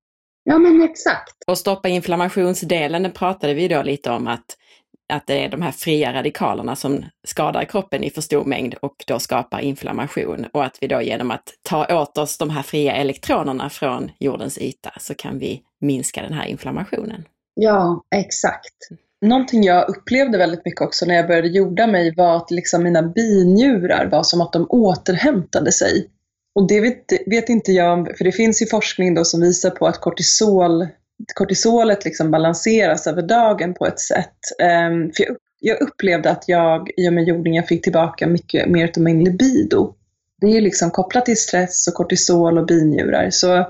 Ja, 0.43 0.57
men 0.57 0.81
exakt. 0.81 1.35
Och 1.47 1.57
stoppa 1.57 1.89
inflammationsdelen, 1.89 3.03
det 3.03 3.09
pratade 3.09 3.53
vi 3.53 3.67
då 3.67 3.83
lite 3.83 4.11
om 4.11 4.27
att 4.27 4.45
att 5.13 5.27
det 5.27 5.45
är 5.45 5.49
de 5.49 5.61
här 5.61 5.71
fria 5.71 6.13
radikalerna 6.13 6.75
som 6.75 7.05
skadar 7.27 7.65
kroppen 7.65 8.03
i 8.03 8.09
för 8.09 8.21
stor 8.21 8.45
mängd 8.45 8.73
och 8.73 8.95
då 9.07 9.19
skapar 9.19 9.59
inflammation. 9.59 10.45
Och 10.53 10.63
att 10.63 10.77
vi 10.81 10.87
då 10.87 11.01
genom 11.01 11.31
att 11.31 11.53
ta 11.61 12.01
åt 12.01 12.17
oss 12.17 12.37
de 12.37 12.49
här 12.49 12.61
fria 12.61 12.95
elektronerna 12.95 13.69
från 13.69 14.11
jordens 14.19 14.57
yta 14.57 14.91
så 14.99 15.15
kan 15.15 15.39
vi 15.39 15.61
minska 15.81 16.21
den 16.21 16.33
här 16.33 16.45
inflammationen. 16.45 17.27
Ja, 17.53 18.03
exakt. 18.15 18.75
Någonting 19.25 19.63
jag 19.63 19.89
upplevde 19.89 20.37
väldigt 20.37 20.65
mycket 20.65 20.81
också 20.81 21.05
när 21.05 21.15
jag 21.15 21.27
började 21.27 21.47
jorda 21.47 21.87
mig 21.87 22.13
var 22.15 22.37
att 22.37 22.51
liksom 22.51 22.83
mina 22.83 23.01
binjurar 23.01 24.09
var 24.11 24.23
som 24.23 24.41
att 24.41 24.53
de 24.53 24.65
återhämtade 24.69 25.71
sig. 25.71 26.09
Och 26.55 26.67
det 26.67 26.81
vet, 26.81 27.11
vet 27.25 27.49
inte 27.49 27.71
jag, 27.71 28.17
för 28.17 28.23
det 28.23 28.31
finns 28.31 28.61
ju 28.61 28.65
forskning 28.65 29.15
då 29.15 29.25
som 29.25 29.41
visar 29.41 29.69
på 29.69 29.87
att 29.87 30.01
kortisol 30.01 30.87
kortisolet 31.33 32.05
liksom 32.05 32.31
balanseras 32.31 33.07
över 33.07 33.21
dagen 33.21 33.73
på 33.73 33.85
ett 33.85 33.99
sätt. 33.99 34.37
Um, 34.89 35.11
för 35.11 35.23
jag, 35.23 35.35
jag, 35.59 35.81
upplevde 35.81 36.29
att 36.29 36.43
jag 36.47 36.89
i 36.97 37.09
och 37.09 37.13
med 37.13 37.27
jordningen 37.27 37.63
fick 37.63 37.83
tillbaka 37.83 38.27
mycket 38.27 38.69
mer 38.69 38.91
av 38.97 39.03
min 39.03 39.23
libido. 39.23 39.95
Det 40.41 40.57
är 40.57 40.61
liksom 40.61 40.91
kopplat 40.91 41.25
till 41.25 41.37
stress 41.37 41.87
och 41.87 41.93
kortisol 41.93 42.57
och 42.57 42.65
binjurar. 42.65 43.29
Så 43.29 43.67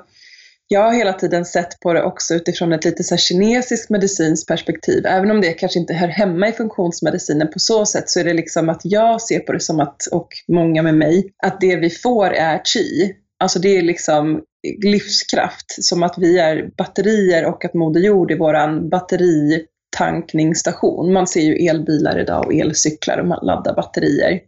jag 0.67 0.81
har 0.81 0.93
hela 0.93 1.13
tiden 1.13 1.45
sett 1.45 1.79
på 1.79 1.93
det 1.93 2.03
också 2.03 2.33
utifrån 2.33 2.73
ett 2.73 2.85
lite 2.85 3.03
så 3.03 3.17
kinesiskt 3.17 3.89
medicinskt 3.89 4.47
perspektiv. 4.47 5.05
Även 5.05 5.31
om 5.31 5.41
det 5.41 5.53
kanske 5.53 5.79
inte 5.79 5.93
hör 5.93 6.07
hemma 6.07 6.47
i 6.47 6.51
funktionsmedicinen 6.51 7.47
på 7.53 7.59
så 7.59 7.85
sätt 7.85 8.09
så 8.09 8.19
är 8.19 8.23
det 8.23 8.33
liksom 8.33 8.69
att 8.69 8.81
jag 8.83 9.21
ser 9.21 9.39
på 9.39 9.51
det 9.51 9.59
som 9.59 9.79
att, 9.79 10.07
och 10.11 10.27
många 10.47 10.83
med 10.83 10.95
mig, 10.95 11.33
att 11.43 11.61
det 11.61 11.75
vi 11.75 11.89
får 11.89 12.33
är 12.33 12.61
chi. 12.63 13.15
Alltså 13.39 13.59
det 13.59 13.77
är 13.77 13.81
liksom 13.81 14.41
livskraft, 14.83 15.83
som 15.83 16.03
att 16.03 16.15
vi 16.17 16.39
är 16.39 16.69
batterier 16.77 17.45
och 17.45 17.65
att 17.65 17.73
Moder 17.73 18.01
Jord 18.01 18.31
är 18.31 18.37
våran 18.37 18.89
batteritankningsstation. 18.89 21.13
Man 21.13 21.27
ser 21.27 21.41
ju 21.41 21.67
elbilar 21.67 22.19
idag 22.19 22.45
och 22.45 22.53
elcyklar 22.53 23.17
och 23.17 23.27
man 23.27 23.45
laddar 23.45 23.75
batterier. 23.75 24.39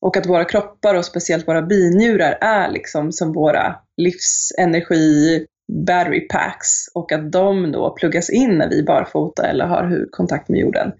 Och 0.00 0.16
att 0.16 0.26
våra 0.26 0.44
kroppar 0.44 0.94
och 0.94 1.04
speciellt 1.04 1.48
våra 1.48 1.62
binjurar 1.62 2.38
är 2.40 2.70
liksom 2.70 3.12
som 3.12 3.32
våra 3.32 3.74
livsenergi 3.96 5.46
battery 5.72 6.20
packs 6.20 6.88
och 6.94 7.12
att 7.12 7.32
de 7.32 7.72
då 7.72 7.90
pluggas 7.90 8.30
in 8.30 8.58
när 8.58 8.68
vi 8.68 8.78
är 8.78 8.86
barfota 8.86 9.46
eller 9.46 9.66
har 9.66 10.06
kontakt 10.10 10.48
med 10.48 10.60
jorden 10.60 10.92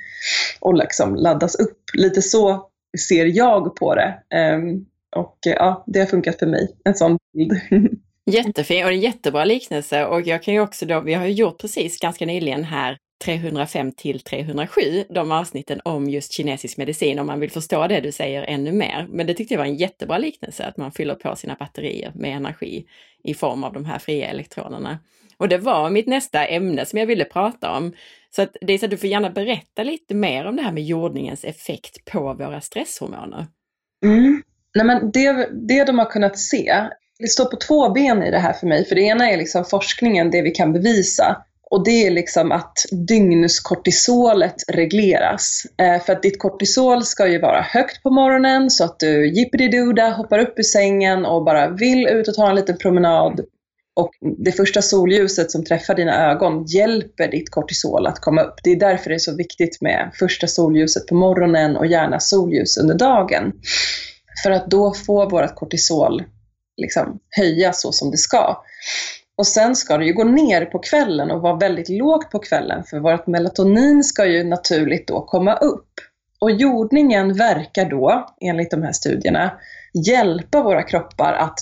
och 0.61 0.75
liksom 0.75 1.15
laddas 1.15 1.55
upp. 1.55 1.79
Lite 1.95 2.23
så 2.23 2.69
ser 3.09 3.27
jag 3.27 3.77
på 3.77 3.95
det. 3.95 4.15
Ehm, 4.35 4.85
och 5.17 5.39
eh, 5.47 5.53
ja, 5.53 5.85
det 5.87 5.99
har 5.99 6.07
funkat 6.07 6.39
för 6.39 6.47
mig, 6.47 6.77
en 6.85 6.95
sån 6.95 7.19
bild. 7.35 7.61
Jättefin 8.31 8.85
och 8.85 8.91
en 8.91 9.01
jättebra 9.01 9.45
liknelse 9.45 10.05
och 10.05 10.23
jag 10.23 10.43
kan 10.43 10.55
ju 10.55 10.61
också 10.61 10.87
då, 10.87 11.01
vi 11.01 11.15
har 11.15 11.27
ju 11.27 11.33
gjort 11.33 11.61
precis 11.61 12.01
ganska 12.01 12.27
nyligen 12.27 12.65
här 12.65 12.99
305 13.23 13.93
till 13.93 14.21
307, 14.21 14.81
de 15.09 15.33
avsnitten 15.33 15.81
om 15.85 16.11
just 16.11 16.33
kinesisk 16.33 16.79
medicin 16.79 17.19
om 17.19 17.27
man 17.27 17.41
vill 17.41 17.51
förstå 17.51 17.87
det 17.87 18.01
du 18.01 18.13
säger 18.13 18.43
ännu 18.43 18.73
mer. 18.73 19.07
Men 19.11 19.27
det 19.27 19.35
tyckte 19.35 19.55
jag 19.55 19.59
var 19.59 19.67
en 19.67 19.77
jättebra 19.77 20.19
liknelse, 20.19 20.65
att 20.65 20.77
man 20.77 20.93
fyller 20.93 21.15
på 21.15 21.37
sina 21.37 21.57
batterier 21.59 22.13
med 22.15 22.37
energi 22.37 22.87
i 23.25 23.35
form 23.35 23.65
av 23.65 23.73
de 23.73 23.85
här 23.85 23.99
fria 23.99 24.29
elektronerna. 24.29 24.99
Och 25.37 25.49
det 25.49 25.59
var 25.59 25.91
mitt 25.91 26.07
nästa 26.07 26.47
ämne 26.47 26.87
som 26.87 26.99
jag 26.99 27.07
ville 27.07 27.25
prata 27.25 27.77
om. 27.77 27.93
Så 28.31 28.43
att 28.43 28.57
det 28.61 28.73
är 28.73 28.79
så 28.79 28.85
att 28.85 28.91
du 28.91 28.97
får 28.97 29.09
gärna 29.09 29.31
berätta 29.31 29.83
lite 29.83 30.15
mer 30.15 30.45
om 30.45 30.57
det 30.57 30.63
här 30.63 30.73
med 30.73 30.85
jordningens 30.85 31.45
effekt 31.45 32.05
på 32.05 32.35
våra 32.35 32.61
stresshormoner. 32.61 33.47
Mm. 34.05 34.43
Nej, 34.75 34.87
men 34.87 35.11
det, 35.11 35.49
det 35.69 35.85
de 35.85 35.99
har 35.99 36.11
kunnat 36.11 36.39
se 36.39 36.89
det 37.19 37.29
står 37.29 37.45
på 37.45 37.57
två 37.57 37.91
ben 37.91 38.23
i 38.23 38.31
det 38.31 38.39
här 38.39 38.53
för 38.53 38.67
mig. 38.67 38.85
För 38.85 38.95
det 38.95 39.03
ena 39.03 39.31
är 39.31 39.37
liksom 39.37 39.65
forskningen, 39.65 40.31
det 40.31 40.43
vi 40.43 40.51
kan 40.51 40.73
bevisa. 40.73 41.45
Och 41.73 41.85
det 41.85 42.07
är 42.07 42.11
liksom 42.11 42.53
att 42.53 42.79
dygnskortisolet 42.91 44.55
regleras. 44.69 45.63
Eh, 45.81 46.03
för 46.03 46.13
att 46.13 46.23
ditt 46.23 46.39
kortisol 46.39 47.03
ska 47.03 47.29
ju 47.29 47.39
vara 47.39 47.61
högt 47.61 48.03
på 48.03 48.11
morgonen 48.11 48.71
så 48.71 48.85
att 48.85 49.01
du 49.01 49.29
jippidi 49.29 50.01
hoppar 50.17 50.39
upp 50.39 50.59
ur 50.59 50.63
sängen 50.63 51.25
och 51.25 51.45
bara 51.45 51.69
vill 51.69 52.07
ut 52.07 52.29
och 52.29 52.35
ta 52.35 52.49
en 52.49 52.57
liten 52.57 52.77
promenad. 52.77 53.41
Och 53.97 54.11
det 54.45 54.53
första 54.53 54.83
solljuset 54.83 55.51
som 55.51 55.65
träffar 55.65 55.95
dina 55.95 56.31
ögon 56.31 56.65
hjälper 56.65 57.29
ditt 57.29 57.51
kortisol 57.51 58.07
att 58.07 58.21
komma 58.21 58.43
upp. 58.43 58.55
Det 58.63 58.71
är 58.71 58.77
därför 58.77 59.11
det 59.11 59.17
är 59.17 59.19
så 59.19 59.37
viktigt 59.37 59.81
med 59.81 60.11
första 60.19 60.47
solljuset 60.47 61.07
på 61.07 61.15
morgonen 61.15 61.77
och 61.77 61.87
gärna 61.87 62.21
solljus 62.21 62.79
under 62.79 62.95
dagen. 62.95 63.53
För 64.43 64.51
att 64.51 64.71
då 64.71 64.95
får 64.95 65.31
vårt 65.31 65.55
kortisol 65.55 66.23
liksom 66.77 67.19
höjas 67.31 67.83
så 67.83 67.93
som 67.93 68.11
det 68.11 68.19
ska. 68.19 68.63
Och 69.43 69.47
sen 69.47 69.77
ska 69.77 69.99
det 69.99 70.05
ju 70.05 70.13
gå 70.13 70.25
ner 70.25 70.65
på 70.65 70.79
kvällen 70.79 71.31
och 71.31 71.41
vara 71.41 71.57
väldigt 71.57 71.89
lågt 71.89 72.31
på 72.31 72.39
kvällen 72.39 72.85
för 72.85 72.99
vårt 73.01 73.27
melatonin 73.27 74.05
ska 74.05 74.27
ju 74.27 74.45
naturligt 74.45 75.09
då 75.09 75.21
komma 75.21 75.55
upp. 75.55 75.89
Och 76.41 76.51
jordningen 76.51 77.35
verkar 77.35 77.91
då, 77.91 78.27
enligt 78.41 78.71
de 78.71 78.83
här 78.83 78.93
studierna, 78.93 79.59
hjälpa 80.07 80.63
våra 80.63 80.83
kroppar 80.83 81.33
att 81.33 81.59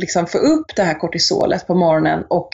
liksom 0.00 0.26
få 0.26 0.38
upp 0.38 0.76
det 0.76 0.82
här 0.82 0.98
kortisolet 0.98 1.66
på 1.66 1.74
morgonen 1.74 2.24
och 2.28 2.48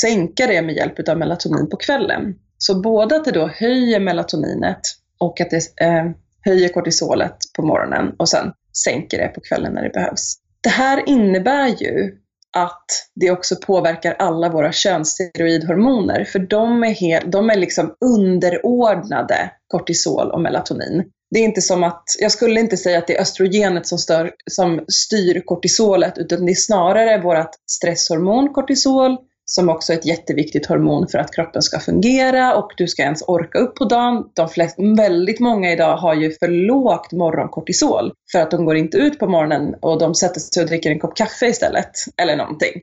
sänka 0.00 0.46
det 0.46 0.62
med 0.62 0.74
hjälp 0.74 1.08
av 1.08 1.18
melatonin 1.18 1.70
på 1.70 1.76
kvällen. 1.76 2.34
Så 2.58 2.80
både 2.80 3.16
att 3.16 3.24
det 3.24 3.32
då 3.32 3.46
höjer 3.46 4.00
melatoninet 4.00 4.80
och 5.18 5.40
att 5.40 5.50
det 5.50 5.84
eh, 5.84 6.10
höjer 6.40 6.68
kortisolet 6.68 7.36
på 7.56 7.62
morgonen 7.62 8.14
och 8.18 8.28
sen 8.28 8.52
sänker 8.84 9.18
det 9.18 9.28
på 9.28 9.40
kvällen 9.40 9.72
när 9.72 9.82
det 9.82 9.90
behövs. 9.90 10.34
Det 10.60 10.70
här 10.70 11.08
innebär 11.08 11.68
ju 11.68 12.16
att 12.56 12.84
det 13.14 13.30
också 13.30 13.56
påverkar 13.56 14.16
alla 14.18 14.48
våra 14.48 14.72
könssteroidhormoner, 14.72 16.24
för 16.24 16.38
de 16.38 16.84
är, 16.84 16.94
helt, 16.94 17.32
de 17.32 17.50
är 17.50 17.56
liksom 17.56 17.94
underordnade 18.04 19.50
kortisol 19.68 20.30
och 20.30 20.40
melatonin. 20.40 21.04
Det 21.30 21.38
är 21.38 21.44
inte 21.44 21.62
som 21.62 21.84
att, 21.84 22.04
jag 22.20 22.32
skulle 22.32 22.60
inte 22.60 22.76
säga 22.76 22.98
att 22.98 23.06
det 23.06 23.16
är 23.16 23.20
östrogenet 23.20 23.86
som, 23.86 23.98
stör, 23.98 24.32
som 24.50 24.84
styr 24.88 25.42
kortisolet, 25.44 26.18
utan 26.18 26.46
det 26.46 26.52
är 26.52 26.54
snarare 26.54 27.22
vårt 27.22 27.50
stresshormon 27.70 28.52
kortisol 28.52 29.16
som 29.46 29.68
också 29.68 29.92
är 29.92 29.96
ett 29.96 30.06
jätteviktigt 30.06 30.66
hormon 30.66 31.08
för 31.08 31.18
att 31.18 31.34
kroppen 31.34 31.62
ska 31.62 31.80
fungera 31.80 32.54
och 32.54 32.72
du 32.76 32.88
ska 32.88 33.02
ens 33.02 33.22
orka 33.26 33.58
upp 33.58 33.74
på 33.74 33.84
dagen. 33.84 34.24
De 34.34 34.48
flest, 34.48 34.76
väldigt 34.98 35.40
många 35.40 35.72
idag 35.72 35.96
har 35.96 36.14
ju 36.14 36.32
för 36.32 36.48
lågt 36.48 37.12
morgonkortisol 37.12 38.12
för 38.32 38.38
att 38.38 38.50
de 38.50 38.64
går 38.64 38.76
inte 38.76 38.96
ut 38.96 39.18
på 39.18 39.26
morgonen 39.26 39.74
och 39.80 39.98
de 39.98 40.14
sätter 40.14 40.40
sig 40.40 40.62
och 40.62 40.68
dricker 40.68 40.90
en 40.90 40.98
kopp 40.98 41.16
kaffe 41.16 41.46
istället 41.46 41.90
eller 42.16 42.36
någonting. 42.36 42.80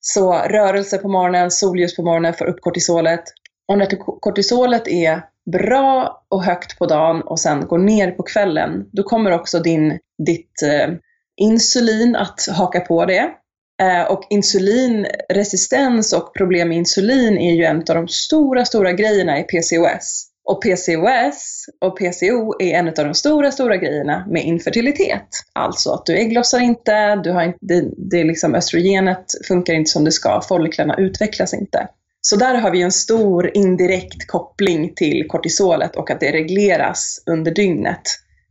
Så 0.00 0.32
rörelse 0.32 0.98
på 0.98 1.08
morgonen, 1.08 1.50
solljus 1.50 1.96
på 1.96 2.02
morgonen 2.02 2.34
får 2.34 2.44
upp 2.44 2.60
kortisolet. 2.60 3.22
Och 3.68 3.78
när 3.78 3.86
kortisolet 4.20 4.88
är 4.88 5.20
bra 5.52 6.24
och 6.28 6.44
högt 6.44 6.78
på 6.78 6.86
dagen 6.86 7.22
och 7.22 7.40
sen 7.40 7.66
går 7.66 7.78
ner 7.78 8.10
på 8.10 8.22
kvällen, 8.22 8.84
då 8.92 9.02
kommer 9.02 9.30
också 9.30 9.58
din, 9.58 9.98
ditt 10.26 10.62
eh, 10.62 10.94
insulin 11.36 12.16
att 12.16 12.48
haka 12.50 12.80
på 12.80 13.04
det. 13.04 13.30
Eh, 13.82 14.04
och 14.04 14.26
insulinresistens 14.30 16.12
och 16.12 16.34
problem 16.34 16.68
med 16.68 16.78
insulin 16.78 17.38
är 17.38 17.54
ju 17.54 17.64
en 17.64 17.76
av 17.76 17.94
de 17.94 18.08
stora, 18.08 18.64
stora 18.64 18.92
grejerna 18.92 19.38
i 19.38 19.42
PCOS. 19.42 20.28
Och 20.44 20.62
PCOS 20.62 21.66
och 21.80 21.98
PCO 21.98 22.54
är 22.62 22.78
en 22.78 22.88
av 22.88 22.94
de 22.94 23.14
stora, 23.14 23.50
stora 23.50 23.76
grejerna 23.76 24.26
med 24.28 24.44
infertilitet. 24.44 25.28
Alltså 25.52 25.90
att 25.90 26.06
du 26.06 26.16
ägglossar 26.16 26.60
inte, 26.60 27.16
du 27.16 27.30
har 27.30 27.42
inte 27.42 27.58
det, 27.60 27.84
det 27.96 28.24
liksom 28.24 28.54
östrogenet 28.54 29.24
funkar 29.48 29.74
inte 29.74 29.90
som 29.90 30.04
det 30.04 30.12
ska, 30.12 30.40
folliklarna 30.48 30.96
utvecklas 30.96 31.54
inte. 31.54 31.88
Så 32.20 32.36
där 32.36 32.54
har 32.54 32.70
vi 32.70 32.82
en 32.82 32.92
stor 32.92 33.56
indirekt 33.56 34.26
koppling 34.26 34.94
till 34.94 35.28
kortisolet 35.28 35.96
och 35.96 36.10
att 36.10 36.20
det 36.20 36.32
regleras 36.32 37.22
under 37.26 37.50
dygnet. 37.50 38.02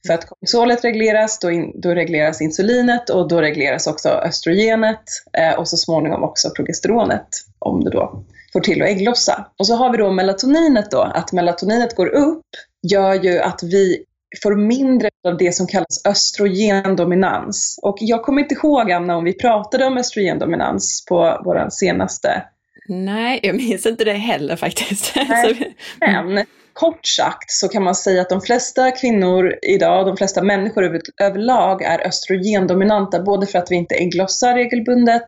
För 0.08 0.14
att 0.14 0.26
kortisolet 0.26 0.84
regleras, 0.84 1.40
då, 1.40 1.52
in, 1.52 1.82
då 1.82 1.90
regleras 1.90 2.42
insulinet 2.42 3.10
och 3.10 3.28
då 3.28 3.42
regleras 3.42 3.88
också 3.88 4.10
östrogenet 4.10 5.04
eh, 5.38 5.60
och 5.60 5.68
så 5.68 5.78
småningom 5.78 6.24
också 6.24 6.50
progesteronet 6.56 7.28
om 7.60 7.84
det 7.84 7.90
då 7.90 8.24
får 8.54 8.60
till 8.60 8.82
att 8.82 8.88
ägglossa. 8.88 9.46
Och 9.60 9.68
så 9.68 9.76
har 9.76 9.92
vi 9.92 9.98
då 9.98 10.12
melatoninet 10.12 10.92
då, 10.92 11.02
att 11.02 11.32
melatoninet 11.32 11.96
går 11.96 12.08
upp 12.08 12.46
gör 12.82 13.14
ju 13.14 13.40
att 13.40 13.64
vi 13.64 14.04
får 14.44 14.56
mindre 14.56 15.10
av 15.28 15.38
det 15.38 15.56
som 15.56 15.68
kallas 15.68 16.06
östrogendominans. 16.06 17.80
Och 17.82 17.98
jag 18.00 18.24
kommer 18.24 18.42
inte 18.42 18.56
ihåg, 18.56 18.92
Anna, 18.92 19.16
om 19.18 19.24
vi 19.24 19.34
pratade 19.34 19.86
om 19.86 19.98
östrogendominans 19.98 21.06
på 21.06 21.42
vår 21.46 21.70
senaste 21.70 22.44
Nej, 22.88 23.40
jag 23.44 23.56
minns 23.56 23.86
inte 23.86 24.04
det 24.04 24.14
heller 24.14 24.56
faktiskt. 24.56 25.16
Nej, 25.16 25.74
men 26.24 26.46
kort 26.74 27.06
sagt 27.06 27.52
så 27.52 27.68
kan 27.68 27.84
man 27.84 27.96
säga 27.96 28.22
att 28.22 28.30
de 28.30 28.42
flesta 28.42 28.92
kvinnor 28.92 29.56
idag, 29.62 30.06
de 30.06 30.18
flesta 30.18 30.42
människor 30.42 30.84
över, 30.84 31.02
överlag 31.22 31.82
är 31.82 32.08
östrogendominanta, 32.08 33.20
både 33.20 33.46
för 33.46 33.60
att 33.60 33.72
vi 33.72 33.76
inte 33.76 33.96
ägglossar 33.96 34.56
regelbundet, 34.56 35.26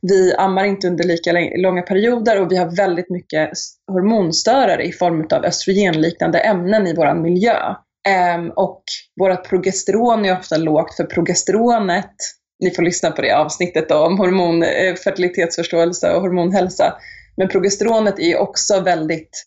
vi 0.00 0.34
ammar 0.34 0.64
inte 0.64 0.86
under 0.86 1.04
lika 1.04 1.32
långa 1.56 1.82
perioder 1.82 2.40
och 2.40 2.52
vi 2.52 2.56
har 2.56 2.76
väldigt 2.76 3.10
mycket 3.10 3.50
hormonstörare 3.92 4.84
i 4.84 4.92
form 4.92 5.26
av 5.30 5.44
östrogenliknande 5.44 6.38
ämnen 6.38 6.86
i 6.86 6.94
vår 6.94 7.14
miljö. 7.14 7.74
Ehm, 8.08 8.50
och 8.50 8.82
vårt 9.20 9.48
progesteron 9.48 10.24
är 10.24 10.38
ofta 10.38 10.56
lågt 10.56 10.96
för 10.96 11.04
progesteronet 11.04 12.14
ni 12.60 12.70
får 12.70 12.82
lyssna 12.82 13.10
på 13.10 13.22
det 13.22 13.32
avsnittet 13.32 13.88
då, 13.88 14.06
om 14.06 14.18
hormon, 14.18 14.62
eh, 14.62 14.94
fertilitetsförståelse 14.94 16.12
och 16.14 16.22
hormonhälsa. 16.22 16.94
Men 17.36 17.48
progesteronet 17.48 18.18
är 18.18 18.38
också 18.38 18.80
väldigt 18.80 19.46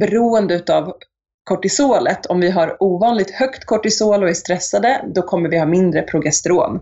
beroende 0.00 0.54
utav 0.54 0.92
kortisolet. 1.44 2.26
Om 2.26 2.40
vi 2.40 2.50
har 2.50 2.82
ovanligt 2.82 3.30
högt 3.30 3.64
kortisol 3.64 4.22
och 4.22 4.28
är 4.28 4.34
stressade, 4.34 5.04
då 5.14 5.22
kommer 5.22 5.48
vi 5.48 5.58
ha 5.58 5.66
mindre 5.66 6.02
progesteron. 6.02 6.80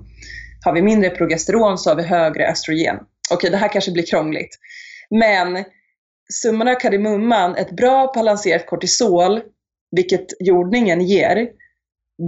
Har 0.65 0.73
vi 0.73 0.83
mindre 0.83 1.11
progesteron 1.11 1.79
så 1.79 1.91
har 1.91 1.97
vi 1.97 2.03
högre 2.03 2.49
östrogen. 2.49 2.97
Okej, 3.31 3.51
det 3.51 3.57
här 3.57 3.69
kanske 3.69 3.93
blir 3.93 4.07
krångligt. 4.07 4.59
Men 5.11 5.65
summan 6.33 6.69
av 6.69 6.75
kardemumman, 6.75 7.57
ett 7.57 7.71
bra 7.71 8.13
balanserat 8.15 8.67
kortisol, 8.67 9.41
vilket 9.91 10.27
jordningen 10.41 11.01
ger, 11.01 11.49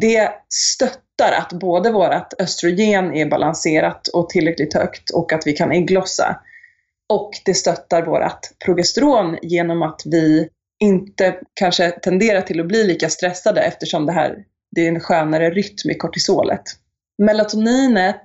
det 0.01 0.31
stöttar 0.49 1.33
att 1.38 1.53
både 1.53 1.92
vårt 1.92 2.40
östrogen 2.40 3.14
är 3.14 3.27
balanserat 3.27 4.09
och 4.09 4.29
tillräckligt 4.29 4.75
högt 4.75 5.11
och 5.11 5.33
att 5.33 5.47
vi 5.47 5.53
kan 5.53 5.73
ägglossa. 5.73 6.40
Och 7.12 7.31
det 7.44 7.55
stöttar 7.55 8.03
vårt 8.03 8.59
progesteron 8.64 9.38
genom 9.42 9.83
att 9.83 10.03
vi 10.05 10.49
inte 10.80 11.40
kanske 11.54 11.90
tenderar 11.90 12.40
till 12.40 12.60
att 12.60 12.66
bli 12.66 12.84
lika 12.84 13.08
stressade 13.08 13.60
eftersom 13.60 14.06
det 14.06 14.12
här 14.12 14.44
det 14.74 14.80
är 14.80 14.88
en 14.88 15.00
skönare 15.00 15.50
rytm 15.50 15.90
i 15.90 15.94
kortisolet. 15.94 16.62
Melatoninet 17.18 18.22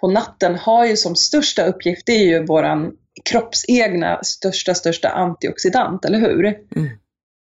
på 0.00 0.08
natten 0.08 0.54
har 0.54 0.86
ju 0.86 0.96
som 0.96 1.16
största 1.16 1.64
uppgift, 1.64 2.06
det 2.06 2.12
är 2.12 2.24
ju 2.24 2.46
våran 2.46 2.92
kroppsegna 3.24 4.22
största, 4.22 4.74
största 4.74 5.08
antioxidant, 5.08 6.04
eller 6.04 6.18
hur? 6.18 6.44
Mm. 6.46 6.88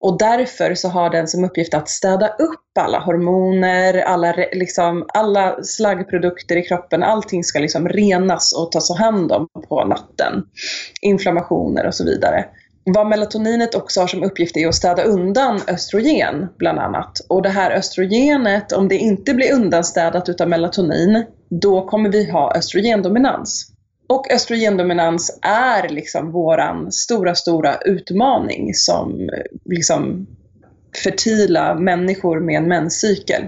Och 0.01 0.19
därför 0.19 0.75
så 0.75 0.89
har 0.89 1.11
den 1.11 1.29
som 1.29 1.45
uppgift 1.45 1.75
att 1.75 1.89
städa 1.89 2.29
upp 2.29 2.79
alla 2.81 2.99
hormoner, 2.99 3.95
alla, 3.95 4.33
liksom, 4.53 5.07
alla 5.15 5.63
slaggprodukter 5.63 6.57
i 6.57 6.63
kroppen. 6.63 7.03
Allting 7.03 7.45
ska 7.45 7.59
liksom 7.59 7.89
renas 7.89 8.53
och 8.53 8.73
tas 8.73 8.99
hand 8.99 9.33
om 9.33 9.49
på 9.69 9.85
natten. 9.85 10.43
Inflammationer 11.01 11.87
och 11.87 11.95
så 11.95 12.05
vidare. 12.05 12.45
Vad 12.85 13.07
melatoninet 13.07 13.75
också 13.75 14.01
har 14.01 14.07
som 14.07 14.23
uppgift 14.23 14.57
är 14.57 14.69
att 14.69 14.75
städa 14.75 15.03
undan 15.03 15.61
östrogen 15.69 16.49
bland 16.57 16.79
annat. 16.79 17.21
Och 17.29 17.43
det 17.43 17.49
här 17.49 17.71
östrogenet, 17.71 18.73
om 18.73 18.89
det 18.89 18.97
inte 18.97 19.35
blir 19.35 19.55
undanstädat 19.55 20.29
utav 20.29 20.49
melatonin, 20.49 21.25
då 21.49 21.87
kommer 21.87 22.11
vi 22.11 22.31
ha 22.31 22.55
östrogendominans. 22.57 23.67
Och 24.09 24.33
östrogendominans 24.33 25.39
är 25.43 25.89
liksom 25.89 26.33
våran 26.33 26.93
stora, 26.93 27.35
stora 27.35 27.77
utmaning 27.77 28.75
som 28.75 29.31
liksom 29.65 30.27
fertila 31.05 31.75
människor 31.75 32.41
med 32.41 32.57
en 32.57 32.69
menscykel. 32.69 33.43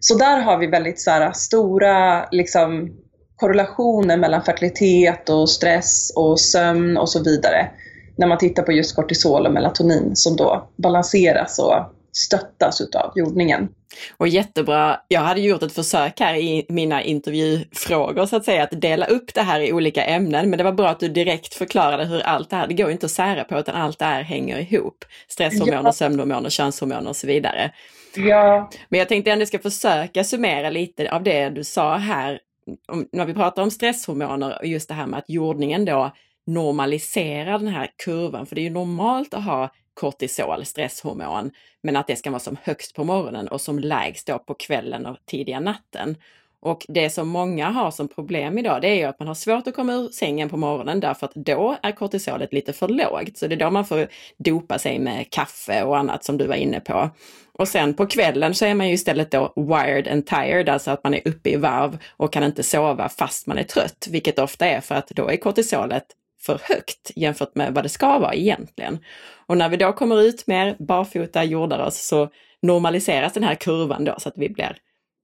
Så 0.00 0.14
där 0.14 0.40
har 0.40 0.58
vi 0.58 0.66
väldigt 0.66 1.00
så 1.00 1.10
här, 1.10 1.32
stora 1.32 2.28
liksom, 2.30 2.90
korrelationer 3.36 4.16
mellan 4.16 4.42
fertilitet 4.42 5.28
och 5.28 5.50
stress 5.50 6.12
och 6.16 6.40
sömn 6.40 6.96
och 6.96 7.08
så 7.08 7.22
vidare. 7.22 7.70
När 8.16 8.26
man 8.26 8.38
tittar 8.38 8.62
på 8.62 8.72
just 8.72 8.96
kortisol 8.96 9.46
och 9.46 9.52
melatonin 9.52 10.16
som 10.16 10.36
då 10.36 10.68
balanseras 10.76 11.58
och 11.58 11.74
stöttas 12.12 12.80
utav 12.80 13.12
jordningen. 13.14 13.68
Och 14.16 14.28
jättebra, 14.28 15.00
jag 15.08 15.20
hade 15.20 15.40
gjort 15.40 15.62
ett 15.62 15.72
försök 15.72 16.20
här 16.20 16.34
i 16.34 16.66
mina 16.68 17.02
intervjufrågor 17.02 18.26
så 18.26 18.36
att 18.36 18.44
säga, 18.44 18.62
att 18.62 18.80
dela 18.80 19.06
upp 19.06 19.34
det 19.34 19.42
här 19.42 19.60
i 19.60 19.72
olika 19.72 20.04
ämnen, 20.04 20.50
men 20.50 20.58
det 20.58 20.64
var 20.64 20.72
bra 20.72 20.88
att 20.88 21.00
du 21.00 21.08
direkt 21.08 21.54
förklarade 21.54 22.04
hur 22.04 22.20
allt 22.20 22.50
det 22.50 22.56
här, 22.56 22.66
det 22.66 22.74
går 22.74 22.90
inte 22.90 23.06
att 23.06 23.12
sära 23.12 23.44
på 23.44 23.58
utan 23.58 23.74
allt 23.74 23.98
det 23.98 24.04
här 24.04 24.22
hänger 24.22 24.58
ihop. 24.58 25.04
Stresshormoner, 25.28 25.82
ja. 25.84 25.92
sömnhormoner, 25.92 26.50
könshormoner 26.50 27.08
och 27.08 27.16
så 27.16 27.26
vidare. 27.26 27.70
Ja. 28.16 28.70
Men 28.88 28.98
jag 28.98 29.08
tänkte 29.08 29.32
ändå 29.32 29.46
ska 29.46 29.58
försöka 29.58 30.24
summera 30.24 30.70
lite 30.70 31.10
av 31.10 31.22
det 31.22 31.48
du 31.48 31.64
sa 31.64 31.96
här, 31.96 32.40
om, 32.88 33.08
när 33.12 33.26
vi 33.26 33.34
pratar 33.34 33.62
om 33.62 33.70
stresshormoner 33.70 34.58
och 34.60 34.66
just 34.66 34.88
det 34.88 34.94
här 34.94 35.06
med 35.06 35.18
att 35.18 35.30
jordningen 35.30 35.84
då 35.84 36.12
normalisera 36.46 37.58
den 37.58 37.68
här 37.68 37.90
kurvan, 38.04 38.46
för 38.46 38.54
det 38.54 38.60
är 38.60 38.64
ju 38.64 38.70
normalt 38.70 39.34
att 39.34 39.44
ha 39.44 39.70
kortisol, 39.94 40.64
stresshormon, 40.64 41.50
men 41.82 41.96
att 41.96 42.06
det 42.06 42.16
ska 42.16 42.30
vara 42.30 42.40
som 42.40 42.56
högst 42.62 42.94
på 42.94 43.04
morgonen 43.04 43.48
och 43.48 43.60
som 43.60 43.78
lägst 43.78 44.26
då 44.26 44.38
på 44.38 44.54
kvällen 44.54 45.06
och 45.06 45.16
tidiga 45.26 45.60
natten. 45.60 46.16
Och 46.60 46.86
det 46.88 47.10
som 47.10 47.28
många 47.28 47.70
har 47.70 47.90
som 47.90 48.08
problem 48.08 48.58
idag, 48.58 48.82
det 48.82 48.88
är 48.88 48.94
ju 48.94 49.04
att 49.04 49.18
man 49.18 49.28
har 49.28 49.34
svårt 49.34 49.66
att 49.66 49.74
komma 49.74 49.92
ur 49.92 50.08
sängen 50.08 50.48
på 50.48 50.56
morgonen 50.56 51.00
därför 51.00 51.26
att 51.26 51.34
då 51.34 51.76
är 51.82 51.92
kortisolet 51.92 52.52
lite 52.52 52.72
för 52.72 52.88
lågt. 52.88 53.38
Så 53.38 53.46
det 53.46 53.54
är 53.54 53.58
då 53.58 53.70
man 53.70 53.84
får 53.84 54.08
dopa 54.36 54.78
sig 54.78 54.98
med 54.98 55.30
kaffe 55.30 55.82
och 55.82 55.98
annat 55.98 56.24
som 56.24 56.38
du 56.38 56.46
var 56.46 56.54
inne 56.54 56.80
på. 56.80 57.10
Och 57.52 57.68
sen 57.68 57.94
på 57.94 58.06
kvällen 58.06 58.54
så 58.54 58.64
är 58.64 58.74
man 58.74 58.88
ju 58.88 58.94
istället 58.94 59.30
då 59.30 59.52
wired 59.56 60.08
and 60.08 60.26
tired, 60.26 60.68
alltså 60.68 60.90
att 60.90 61.04
man 61.04 61.14
är 61.14 61.28
uppe 61.28 61.50
i 61.50 61.56
varv 61.56 61.98
och 62.16 62.32
kan 62.32 62.44
inte 62.44 62.62
sova 62.62 63.08
fast 63.08 63.46
man 63.46 63.58
är 63.58 63.64
trött, 63.64 64.08
vilket 64.10 64.38
ofta 64.38 64.66
är 64.66 64.80
för 64.80 64.94
att 64.94 65.08
då 65.08 65.28
är 65.28 65.36
kortisolet 65.36 66.06
för 66.46 66.60
högt 66.62 67.10
jämfört 67.16 67.54
med 67.54 67.74
vad 67.74 67.84
det 67.84 67.88
ska 67.88 68.18
vara 68.18 68.34
egentligen. 68.34 68.98
Och 69.46 69.56
när 69.56 69.68
vi 69.68 69.76
då 69.76 69.92
kommer 69.92 70.22
ut 70.22 70.46
mer 70.46 70.76
barfota, 70.78 71.44
jordar 71.44 71.86
oss, 71.86 72.06
så 72.06 72.28
normaliseras 72.62 73.32
den 73.32 73.44
här 73.44 73.54
kurvan 73.54 74.04
då 74.04 74.14
så 74.18 74.28
att 74.28 74.38
vi 74.38 74.48
blir 74.48 74.76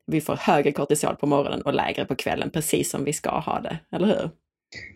vi 0.06 0.20
får 0.20 0.36
högre 0.36 0.72
kortisol 0.72 1.16
på 1.16 1.26
morgonen 1.26 1.62
och 1.62 1.74
lägre 1.74 2.04
på 2.04 2.14
kvällen, 2.14 2.50
precis 2.50 2.90
som 2.90 3.04
vi 3.04 3.12
ska 3.12 3.30
ha 3.30 3.60
det, 3.60 3.78
eller 3.92 4.06
hur? 4.06 4.30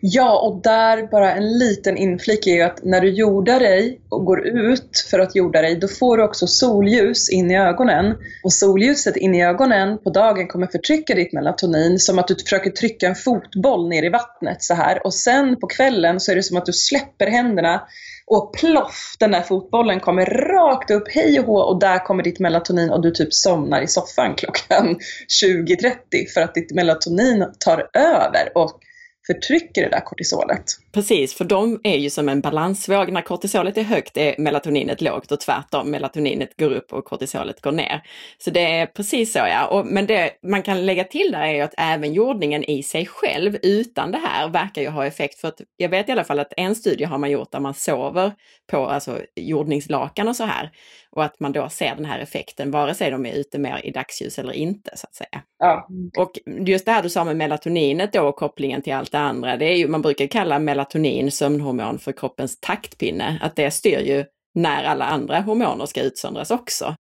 Ja, 0.01 0.39
och 0.39 0.61
där 0.61 1.07
bara 1.07 1.33
en 1.33 1.57
liten 1.57 1.97
inflik 1.97 2.47
är 2.47 2.51
ju 2.51 2.61
att 2.61 2.83
när 2.83 3.01
du 3.01 3.09
jordar 3.09 3.59
dig 3.59 3.99
och 4.09 4.25
går 4.25 4.47
ut 4.47 5.07
för 5.11 5.19
att 5.19 5.35
jorda 5.35 5.61
dig, 5.61 5.75
då 5.75 5.87
får 5.87 6.17
du 6.17 6.23
också 6.23 6.47
solljus 6.47 7.29
in 7.29 7.51
i 7.51 7.57
ögonen. 7.57 8.15
Och 8.43 8.53
solljuset 8.53 9.15
in 9.15 9.35
i 9.35 9.45
ögonen 9.45 9.97
på 9.97 10.09
dagen 10.09 10.47
kommer 10.47 10.67
förtrycka 10.67 11.15
ditt 11.15 11.33
melatonin 11.33 11.99
som 11.99 12.19
att 12.19 12.27
du 12.27 12.35
försöker 12.35 12.69
trycka 12.69 13.07
en 13.07 13.15
fotboll 13.15 13.89
ner 13.89 14.03
i 14.03 14.09
vattnet 14.09 14.63
så 14.63 14.73
här. 14.73 15.05
Och 15.05 15.13
sen 15.13 15.59
på 15.59 15.67
kvällen 15.67 16.19
så 16.19 16.31
är 16.31 16.35
det 16.35 16.43
som 16.43 16.57
att 16.57 16.65
du 16.65 16.73
släpper 16.73 17.27
händerna 17.27 17.81
och 18.27 18.53
ploff, 18.53 19.15
den 19.19 19.31
där 19.31 19.41
fotbollen 19.41 19.99
kommer 19.99 20.25
rakt 20.25 20.91
upp, 20.91 21.07
hej 21.09 21.39
och 21.39 21.45
hå, 21.45 21.59
och 21.59 21.79
där 21.79 22.05
kommer 22.05 22.23
ditt 22.23 22.39
melatonin 22.39 22.89
och 22.89 23.01
du 23.01 23.11
typ 23.11 23.33
somnar 23.33 23.81
i 23.81 23.87
soffan 23.87 24.35
klockan 24.35 24.95
20.30 25.43 26.33
för 26.33 26.41
att 26.41 26.53
ditt 26.53 26.71
melatonin 26.71 27.45
tar 27.59 27.89
över 27.93 28.57
och 28.57 28.79
förtrycker 29.27 29.81
det 29.81 29.89
där 29.89 29.99
kortisolet. 29.99 30.63
Precis, 30.91 31.33
för 31.33 31.45
de 31.45 31.79
är 31.83 31.97
ju 31.97 32.09
som 32.09 32.29
en 32.29 32.41
balansvåg. 32.41 33.11
När 33.11 33.21
kortisolet 33.21 33.77
är 33.77 33.83
högt 33.83 34.17
är 34.17 34.35
melatoninet 34.37 35.01
lågt 35.01 35.31
och 35.31 35.39
tvärtom, 35.39 35.91
melatoninet 35.91 36.57
går 36.57 36.71
upp 36.71 36.93
och 36.93 37.05
kortisolet 37.05 37.61
går 37.61 37.71
ner. 37.71 38.01
Så 38.37 38.49
det 38.49 38.65
är 38.65 38.85
precis 38.85 39.33
så 39.33 39.39
ja. 39.39 39.67
Och, 39.67 39.85
men 39.85 40.05
det 40.05 40.31
man 40.43 40.61
kan 40.61 40.85
lägga 40.85 41.03
till 41.03 41.31
där 41.31 41.41
är 41.41 41.53
ju 41.53 41.61
att 41.61 41.73
även 41.77 42.13
jordningen 42.13 42.63
i 42.63 42.83
sig 42.83 43.05
själv 43.05 43.57
utan 43.61 44.11
det 44.11 44.17
här 44.17 44.49
verkar 44.49 44.81
ju 44.81 44.89
ha 44.89 45.05
effekt. 45.05 45.39
För 45.39 45.47
att 45.47 45.61
jag 45.77 45.89
vet 45.89 46.09
i 46.09 46.11
alla 46.11 46.23
fall 46.23 46.39
att 46.39 46.53
en 46.57 46.75
studie 46.75 47.03
har 47.03 47.17
man 47.17 47.31
gjort 47.31 47.51
där 47.51 47.59
man 47.59 47.73
sover 47.73 48.31
på 48.71 48.85
alltså 48.85 49.21
jordningslakan 49.35 50.27
och 50.27 50.35
så 50.35 50.43
här. 50.43 50.71
Och 51.15 51.23
att 51.23 51.39
man 51.39 51.51
då 51.51 51.69
ser 51.69 51.95
den 51.95 52.05
här 52.05 52.19
effekten 52.19 52.71
vare 52.71 52.93
sig 52.93 53.11
de 53.11 53.25
är 53.25 53.33
ute 53.33 53.59
mer 53.59 53.81
i 53.83 53.91
dagsljus 53.91 54.39
eller 54.39 54.53
inte 54.53 54.91
så 54.97 55.07
att 55.07 55.15
säga. 55.15 55.41
Ja. 55.59 55.87
Och 56.17 56.31
just 56.67 56.85
det 56.85 56.91
här 56.91 57.03
du 57.03 57.09
sa 57.09 57.23
med 57.23 57.37
melatoninet 57.37 58.13
då 58.13 58.21
och 58.21 58.35
kopplingen 58.35 58.81
till 58.81 58.93
allt 58.93 59.11
det 59.11 59.19
andra, 59.19 59.57
det 59.57 59.65
är 59.65 59.75
ju, 59.75 59.87
man 59.87 60.01
brukar 60.01 60.27
kalla 60.27 60.59
melatonin 60.59 61.31
sömnhormon 61.31 61.99
för 61.99 62.11
kroppens 62.11 62.59
taktpinne. 62.59 63.39
Att 63.41 63.55
det 63.55 63.71
styr 63.71 63.99
ju 63.99 64.25
när 64.55 64.83
alla 64.83 65.05
andra 65.05 65.39
hormoner 65.39 65.85
ska 65.85 66.01
utsöndras 66.01 66.51
också. 66.51 66.95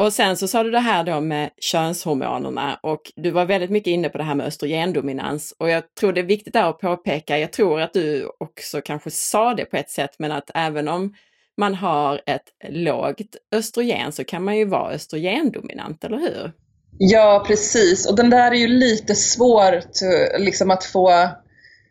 Och 0.00 0.12
sen 0.12 0.36
så 0.36 0.48
sa 0.48 0.62
du 0.62 0.70
det 0.70 0.78
här 0.80 1.04
då 1.04 1.20
med 1.20 1.50
könshormonerna 1.60 2.78
och 2.82 3.12
du 3.16 3.30
var 3.30 3.44
väldigt 3.44 3.70
mycket 3.70 3.90
inne 3.90 4.08
på 4.08 4.18
det 4.18 4.24
här 4.24 4.34
med 4.34 4.46
östrogendominans. 4.46 5.54
Och 5.58 5.70
jag 5.70 5.94
tror 5.94 6.12
det 6.12 6.20
är 6.20 6.24
viktigt 6.24 6.52
där 6.52 6.70
att 6.70 6.78
påpeka, 6.78 7.38
jag 7.38 7.52
tror 7.52 7.80
att 7.80 7.92
du 7.92 8.30
också 8.38 8.80
kanske 8.80 9.10
sa 9.10 9.54
det 9.54 9.64
på 9.64 9.76
ett 9.76 9.90
sätt, 9.90 10.14
men 10.18 10.32
att 10.32 10.50
även 10.54 10.88
om 10.88 11.14
man 11.60 11.74
har 11.74 12.20
ett 12.26 12.46
lågt 12.68 13.36
östrogen 13.52 14.12
så 14.12 14.24
kan 14.24 14.44
man 14.44 14.56
ju 14.56 14.64
vara 14.64 14.92
östrogendominant, 14.92 16.04
eller 16.04 16.18
hur? 16.18 16.52
Ja, 16.98 17.44
precis. 17.46 18.06
Och 18.06 18.16
den 18.16 18.30
där 18.30 18.50
är 18.50 18.56
ju 18.56 18.68
lite 18.68 19.14
svår 19.14 19.82
liksom, 20.38 20.70
att 20.70 20.84
få 20.84 21.28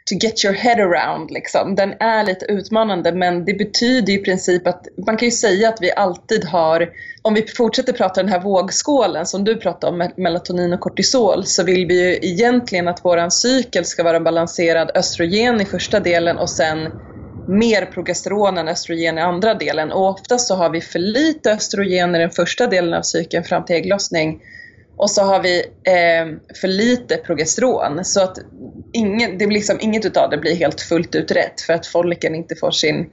to 0.09 0.15
get 0.21 0.45
your 0.45 0.55
head 0.55 0.83
around. 0.83 1.31
Liksom. 1.31 1.75
Den 1.75 1.93
är 1.99 2.23
lite 2.23 2.45
utmanande 2.45 3.13
men 3.13 3.45
det 3.45 3.53
betyder 3.53 4.13
i 4.13 4.17
princip 4.17 4.67
att 4.67 4.87
man 5.05 5.17
kan 5.17 5.27
ju 5.27 5.31
säga 5.31 5.69
att 5.69 5.81
vi 5.81 5.91
alltid 5.91 6.45
har, 6.45 6.89
om 7.21 7.33
vi 7.33 7.47
fortsätter 7.47 7.93
prata 7.93 8.23
den 8.23 8.31
här 8.31 8.41
vågskålen 8.41 9.25
som 9.25 9.43
du 9.43 9.55
pratade 9.55 9.93
om, 9.93 10.11
melatonin 10.17 10.73
och 10.73 10.79
kortisol, 10.79 11.45
så 11.45 11.63
vill 11.63 11.85
vi 11.87 12.09
ju 12.09 12.19
egentligen 12.21 12.87
att 12.87 13.05
våran 13.05 13.31
cykel 13.31 13.85
ska 13.85 14.03
vara 14.03 14.19
balanserad 14.19 14.91
östrogen 14.95 15.61
i 15.61 15.65
första 15.65 15.99
delen 15.99 16.37
och 16.37 16.49
sen 16.49 16.91
mer 17.49 17.85
progesteron 17.85 18.57
än 18.57 18.67
östrogen 18.67 19.17
i 19.17 19.21
andra 19.21 19.53
delen. 19.53 19.91
Och 19.91 20.09
oftast 20.09 20.47
så 20.47 20.55
har 20.55 20.69
vi 20.69 20.81
för 20.81 20.99
lite 20.99 21.51
östrogen 21.51 22.15
i 22.15 22.19
den 22.19 22.31
första 22.31 22.67
delen 22.67 22.93
av 22.93 23.01
cykeln 23.01 23.43
fram 23.43 23.65
till 23.65 23.75
ägglossning 23.75 24.41
och 24.99 25.11
så 25.11 25.21
har 25.23 25.43
vi 25.43 25.59
eh, 25.83 26.55
för 26.61 26.67
lite 26.67 27.17
progesteron. 27.17 28.05
Så 28.05 28.23
att 28.23 28.37
ingen, 28.93 29.37
det 29.37 29.47
blir 29.47 29.57
liksom, 29.57 29.77
inget 29.81 30.05
utav 30.05 30.29
det 30.29 30.37
blir 30.37 30.55
helt 30.55 30.81
fullt 30.81 31.15
ut 31.15 31.31
rätt 31.31 31.61
för 31.61 31.73
att 31.73 31.85
folliken 31.85 32.35
inte 32.35 32.55
får 32.55 32.71
sin 32.71 33.09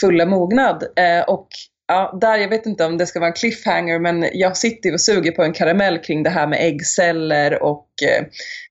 fulla 0.00 0.26
mognad. 0.26 0.84
Eh, 0.96 1.20
och 1.20 1.48
ja, 1.88 2.18
där, 2.20 2.38
jag 2.38 2.48
vet 2.48 2.66
inte 2.66 2.84
om 2.84 2.98
det 2.98 3.06
ska 3.06 3.20
vara 3.20 3.30
en 3.30 3.36
cliffhanger, 3.36 3.98
men 3.98 4.28
jag 4.32 4.56
sitter 4.56 4.92
och 4.92 5.00
suger 5.00 5.32
på 5.32 5.42
en 5.42 5.52
karamell 5.52 5.98
kring 5.98 6.22
det 6.22 6.30
här 6.30 6.46
med 6.46 6.58
äggceller 6.60 7.62
och 7.62 7.88
eh, 8.02 8.24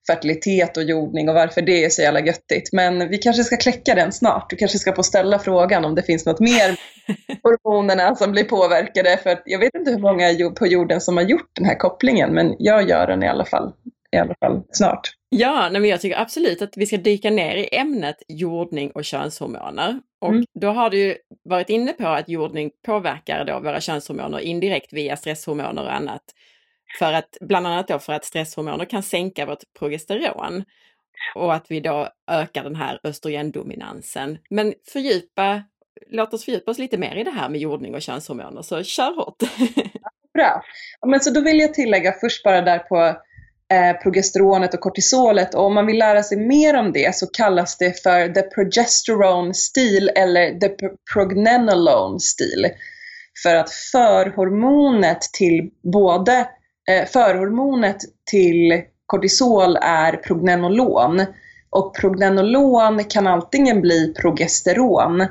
fertilitet 0.08 0.78
och 0.78 0.84
jordning 0.84 1.30
och 1.30 1.36
varför 1.36 1.62
det 1.62 1.86
är 1.86 1.90
så 1.90 2.02
jävla 2.02 2.20
göttigt. 2.20 2.74
Men 2.74 3.10
vi 3.10 3.18
kanske 3.18 3.44
ska 3.44 3.58
kläcka 3.58 3.96
den 3.96 4.12
snart. 4.12 4.50
Du 4.50 4.56
kanske 4.56 4.80
ska 4.80 4.96
få 4.96 5.04
ställa 5.04 5.40
frågan 5.40 5.86
om 5.86 5.96
det 5.96 6.04
finns 6.04 6.26
något 6.26 6.40
mer 6.40 6.80
hormonerna 7.44 8.16
som 8.16 8.32
blir 8.32 8.44
påverkade. 8.44 9.18
För 9.24 9.42
jag 9.46 9.60
vet 9.60 9.76
inte 9.76 9.92
hur 9.92 10.00
många 10.00 10.52
på 10.60 10.68
jorden 10.68 11.02
som 11.02 11.18
har 11.18 11.24
gjort 11.24 11.50
den 11.54 11.66
här 11.66 11.76
kopplingen, 11.76 12.34
men 12.34 12.56
jag 12.60 12.90
gör 12.90 13.08
den 13.08 13.24
i 13.24 13.28
alla 13.28 13.46
fall, 13.46 13.74
i 14.12 14.18
alla 14.18 14.36
fall 14.40 14.64
snart. 14.72 15.10
Ja, 15.30 15.70
nej, 15.72 15.82
men 15.82 15.90
jag 15.90 16.02
tycker 16.02 16.20
absolut 16.20 16.62
att 16.62 16.78
vi 16.78 16.86
ska 16.86 16.98
dyka 16.98 17.30
ner 17.30 17.56
i 17.56 17.76
ämnet 17.76 18.24
jordning 18.28 18.92
och 18.92 19.06
könshormoner. 19.06 20.02
Och 20.20 20.30
mm. 20.30 20.46
då 20.54 20.68
har 20.68 20.90
du 20.90 21.18
varit 21.44 21.70
inne 21.70 21.94
på 21.94 22.08
att 22.08 22.30
jordning 22.30 22.72
påverkar 22.86 23.46
då 23.46 23.60
våra 23.60 23.82
könshormoner 23.82 24.40
indirekt 24.40 24.94
via 24.94 25.18
stresshormoner 25.18 25.84
och 25.84 25.94
annat. 25.94 26.22
För 27.00 27.14
att, 27.14 27.38
bland 27.42 27.68
annat 27.68 27.88
då 27.88 28.00
för 28.00 28.14
att 28.14 28.26
stresshormoner 28.26 28.86
kan 28.86 29.04
sänka 29.04 29.46
vårt 29.46 29.64
progesteron 29.80 30.64
och 31.36 31.54
att 31.54 31.72
vi 31.72 31.80
då 31.80 32.10
ökar 32.32 32.64
den 32.64 32.76
här 32.76 33.00
östrogendominansen. 33.04 34.38
Men 34.50 34.74
fördjupa, 34.88 35.64
låt 36.10 36.34
oss 36.34 36.46
fördjupa 36.46 36.72
oss 36.72 36.80
lite 36.80 36.98
mer 36.98 37.16
i 37.16 37.24
det 37.24 37.32
här 37.32 37.50
med 37.50 37.60
jordning 37.60 37.96
och 37.96 38.02
könshormoner, 38.02 38.62
så 38.62 38.84
kör 38.84 39.16
hårt! 39.16 39.36
Bra! 40.34 40.64
Men 41.06 41.20
så 41.20 41.34
då 41.34 41.42
vill 41.42 41.60
jag 41.60 41.74
tillägga 41.74 42.14
först 42.22 42.44
bara 42.44 42.62
där 42.62 42.80
på 42.80 43.16
Eh, 43.72 43.94
progesteronet 43.94 44.74
och 44.74 44.80
kortisolet. 44.80 45.56
Och 45.56 45.66
om 45.66 45.74
man 45.74 45.86
vill 45.86 45.98
lära 45.98 46.24
sig 46.24 46.38
mer 46.38 46.76
om 46.76 46.92
det 46.94 47.16
så 47.16 47.28
kallas 47.28 47.78
det 47.78 48.04
för 48.04 48.30
the 48.30 48.42
progesterone 48.42 49.54
stil 49.54 50.12
eller 50.16 50.60
the 50.60 50.70
prognenolone 51.14 52.20
stil. 52.20 52.68
För 53.44 53.56
att 53.56 53.72
förhormonet 53.72 55.22
till 55.22 55.70
både 55.94 56.48
eh, 56.90 57.06
förhormonet 57.08 57.98
till 58.32 58.82
kortisol 59.06 59.78
är 59.82 60.14
prognenolon. 60.14 61.26
Och 61.70 61.96
prognenolon 61.96 63.04
kan 63.04 63.28
antingen 63.28 63.82
bli 63.82 64.14
progesteron 64.14 65.28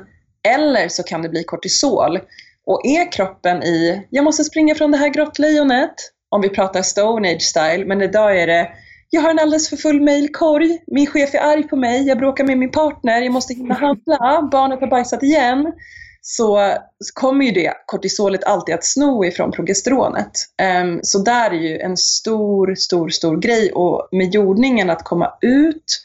eller 0.55 0.87
så 0.87 1.03
kan 1.03 1.21
det 1.21 1.29
bli 1.29 1.43
kortisol. 1.43 2.19
Och 2.65 2.85
är 2.85 3.11
kroppen 3.11 3.63
i, 3.63 4.07
jag 4.09 4.23
måste 4.23 4.43
springa 4.43 4.75
från 4.75 4.91
det 4.91 4.97
här 4.97 5.09
grottlejonet, 5.09 5.95
om 6.31 6.41
vi 6.41 6.49
pratar 6.49 6.81
Stone 6.81 7.31
Age 7.31 7.41
style, 7.41 7.85
men 7.85 8.01
idag 8.01 8.41
är 8.41 8.47
det 8.47 8.69
jag 9.13 9.21
har 9.21 9.29
en 9.29 9.39
alldeles 9.39 9.69
för 9.69 9.77
full 9.77 10.01
mailkorg, 10.01 10.79
min 10.87 11.07
chef 11.07 11.35
är 11.35 11.39
arg 11.39 11.63
på 11.63 11.75
mig, 11.75 12.07
jag 12.07 12.17
bråkar 12.17 12.43
med 12.43 12.57
min 12.57 12.71
partner, 12.71 13.21
jag 13.21 13.31
måste 13.33 13.53
hinna 13.53 13.73
handla, 13.73 14.49
barnet 14.51 14.79
har 14.79 14.87
bajsat 14.87 15.23
igen. 15.23 15.73
Så 16.21 16.73
kommer 17.13 17.45
ju 17.45 17.51
det 17.51 17.73
kortisolet 17.85 18.43
alltid 18.43 18.75
att 18.75 18.85
sno 18.85 19.25
ifrån 19.25 19.51
progesteronet. 19.51 20.31
Ehm, 20.57 20.99
så 21.03 21.19
där 21.19 21.51
är 21.51 21.55
ju 21.55 21.79
en 21.79 21.97
stor, 21.97 22.75
stor, 22.75 23.09
stor 23.09 23.37
grej 23.37 23.71
och 23.71 24.07
med 24.11 24.33
jordningen 24.33 24.89
att 24.89 25.03
komma 25.03 25.33
ut, 25.41 26.01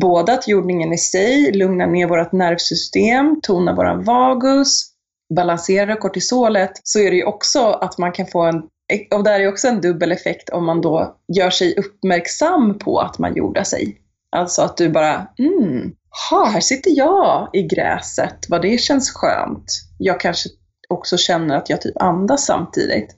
både 0.00 0.32
att 0.32 0.48
jordningen 0.48 0.92
i 0.92 0.98
sig 0.98 1.52
lugnar 1.52 1.86
ner 1.86 2.06
vårt 2.06 2.32
nervsystem, 2.32 3.40
tonar 3.42 3.76
våran 3.76 4.04
vagus, 4.04 4.86
balanserar 5.34 5.96
kortisolet, 5.96 6.72
så 6.82 6.98
är 6.98 7.10
det 7.10 7.16
ju 7.16 7.24
också 7.24 7.64
att 7.64 7.98
man 7.98 8.12
kan 8.12 8.26
få 8.26 8.40
en 8.40 8.62
och 9.10 9.24
där 9.24 9.40
är 9.40 9.48
också 9.48 9.68
en 9.68 9.80
dubbel 9.80 10.12
effekt 10.12 10.48
om 10.48 10.66
man 10.66 10.80
då 10.80 11.16
gör 11.36 11.50
sig 11.50 11.74
uppmärksam 11.76 12.78
på 12.78 12.98
att 12.98 13.18
man 13.18 13.36
jordar 13.36 13.64
sig. 13.64 14.00
Alltså 14.36 14.62
att 14.62 14.76
du 14.76 14.88
bara, 14.88 15.26
mm, 15.38 15.92
ha, 16.30 16.44
här 16.44 16.60
sitter 16.60 16.90
jag 16.90 17.50
i 17.52 17.62
gräset, 17.62 18.46
vad 18.48 18.62
det 18.62 18.80
känns 18.80 19.10
skönt. 19.10 19.72
Jag 19.98 20.20
kanske 20.20 20.48
också 20.88 21.16
känner 21.16 21.56
att 21.56 21.70
jag 21.70 21.80
typ 21.80 22.02
andas 22.02 22.46
samtidigt. 22.46 23.16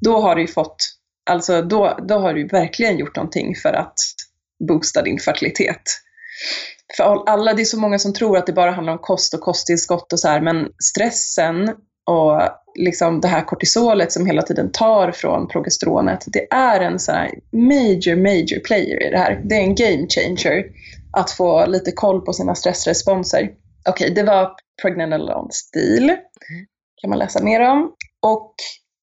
Då 0.00 0.20
har 0.20 0.36
du 0.36 0.46
fått, 0.46 0.76
alltså 1.30 1.62
då, 1.62 1.98
då 2.08 2.18
har 2.18 2.34
du 2.34 2.46
verkligen 2.46 2.98
gjort 2.98 3.16
någonting 3.16 3.54
för 3.54 3.72
att 3.72 3.94
boosta 4.68 5.02
din 5.02 5.18
fertilitet. 5.18 5.82
För 6.96 7.28
alla, 7.28 7.54
det 7.54 7.62
är 7.62 7.64
så 7.64 7.78
många 7.78 7.98
som 7.98 8.12
tror 8.12 8.38
att 8.38 8.46
det 8.46 8.52
bara 8.52 8.70
handlar 8.70 8.92
om 8.92 8.98
kost 8.98 9.34
och 9.34 9.40
kosttillskott 9.40 10.12
och 10.12 10.20
så 10.20 10.28
här, 10.28 10.40
men 10.40 10.68
stressen 10.84 11.68
och 12.06 12.42
liksom 12.74 13.20
det 13.20 13.28
här 13.28 13.44
kortisolet 13.44 14.12
som 14.12 14.26
hela 14.26 14.42
tiden 14.42 14.72
tar 14.72 15.12
från 15.12 15.48
progesteronet, 15.48 16.24
det 16.26 16.52
är 16.52 16.80
en 16.80 16.98
sån 16.98 17.14
här 17.14 17.30
major, 17.52 18.16
major 18.16 18.60
player 18.60 19.06
i 19.06 19.10
det 19.10 19.18
här. 19.18 19.40
Det 19.44 19.54
är 19.54 19.60
en 19.60 19.74
game 19.74 20.06
changer 20.08 20.64
att 21.12 21.30
få 21.30 21.66
lite 21.66 21.92
koll 21.92 22.20
på 22.20 22.32
sina 22.32 22.54
stressresponser. 22.54 23.50
Okej, 23.88 24.04
okay, 24.04 24.14
det 24.14 24.22
var 24.22 24.50
Pregnenolone 24.82 25.52
stil. 25.52 26.04
Mm. 26.04 26.66
kan 27.00 27.10
man 27.10 27.18
läsa 27.18 27.42
mer 27.42 27.60
om. 27.60 27.92
Och, 28.22 28.54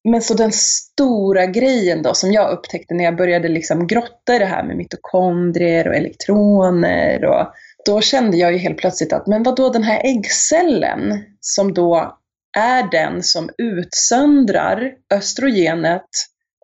men 0.03 0.21
så 0.21 0.33
den 0.33 0.51
stora 0.51 1.45
grejen 1.45 2.01
då 2.01 2.13
som 2.13 2.31
jag 2.31 2.51
upptäckte 2.51 2.93
när 2.93 3.03
jag 3.03 3.17
började 3.17 3.47
liksom 3.47 3.87
grotta 3.87 4.35
i 4.35 4.39
det 4.39 4.45
här 4.45 4.63
med 4.63 4.77
mitokondrier 4.77 5.87
och 5.87 5.95
elektroner 5.95 7.25
och 7.25 7.47
då 7.85 8.01
kände 8.01 8.37
jag 8.37 8.51
ju 8.51 8.57
helt 8.57 8.77
plötsligt 8.77 9.13
att, 9.13 9.27
men 9.27 9.43
vad 9.43 9.55
då 9.55 9.69
den 9.69 9.83
här 9.83 10.01
äggcellen 10.05 11.23
som 11.39 11.73
då 11.73 12.18
är 12.57 12.91
den 12.91 13.23
som 13.23 13.49
utsöndrar 13.57 14.91
östrogenet 15.13 16.09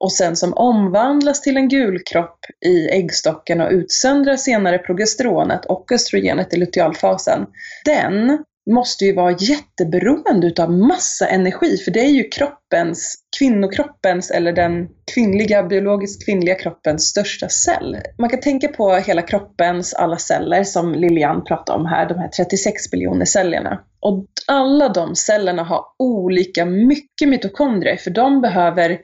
och 0.02 0.13
sen 0.13 0.36
som 0.36 0.54
omvandlas 0.54 1.41
till 1.41 1.58
en 1.58 1.69
gulkropp 1.69 2.39
i 2.65 2.89
äggstocken 2.89 3.62
och 3.62 3.71
utsöndrar 3.71 4.36
senare 4.36 4.78
progesteronet 4.78 5.65
och 5.65 5.91
östrogenet 5.91 6.54
i 6.54 6.58
lutealfasen. 6.58 7.45
Den 7.86 8.43
måste 8.71 9.06
ju 9.06 9.13
vara 9.13 9.36
jätteberoende 9.39 10.47
utav 10.47 10.71
massa 10.71 11.28
energi, 11.28 11.78
för 11.78 11.91
det 11.91 11.99
är 11.99 12.10
ju 12.10 12.23
kroppens, 12.23 13.15
kvinnokroppens 13.39 14.32
eller 14.32 14.54
den 14.54 14.88
kvinnliga, 15.13 15.63
biologiskt 15.63 16.25
kvinnliga 16.25 16.56
kroppens 16.56 17.04
största 17.04 17.49
cell. 17.49 17.97
Man 18.17 18.30
kan 18.30 18.39
tänka 18.39 18.67
på 18.67 18.95
hela 18.95 19.21
kroppens 19.21 19.93
alla 19.93 20.17
celler 20.17 20.63
som 20.63 20.93
Lilian 20.93 21.43
pratade 21.43 21.80
om 21.80 21.86
här, 21.86 22.10
de 22.10 22.17
här 22.17 22.28
36 22.28 22.91
biljoner 22.91 23.25
cellerna. 23.25 23.80
Och 23.99 24.25
alla 24.47 24.89
de 24.89 25.15
cellerna 25.15 25.63
har 25.63 25.86
olika 25.99 26.65
mycket 26.65 27.30
mitokondrier, 27.30 27.97
för 27.97 28.12
de 28.12 28.41
behöver 28.41 28.99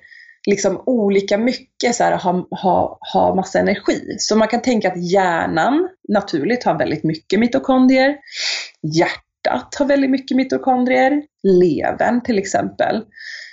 liksom 0.47 0.84
olika 0.86 1.38
mycket 1.38 1.95
så 1.95 2.04
här, 2.04 2.17
ha, 2.17 2.47
ha, 2.52 3.00
ha 3.13 3.36
massa 3.36 3.60
energi. 3.60 4.15
Så 4.17 4.36
man 4.36 4.47
kan 4.47 4.62
tänka 4.62 4.88
att 4.88 5.12
hjärnan 5.12 5.89
naturligt 6.10 6.63
har 6.63 6.78
väldigt 6.78 7.04
mycket 7.04 7.39
mitokondrier. 7.39 8.17
Hjärtat 8.97 9.31
hjärtat 9.45 9.75
har 9.75 9.86
väldigt 9.86 10.10
mycket 10.10 10.38
mitokondrier, 10.38 11.23
levern 11.43 12.23
till 12.23 12.38
exempel. 12.38 13.04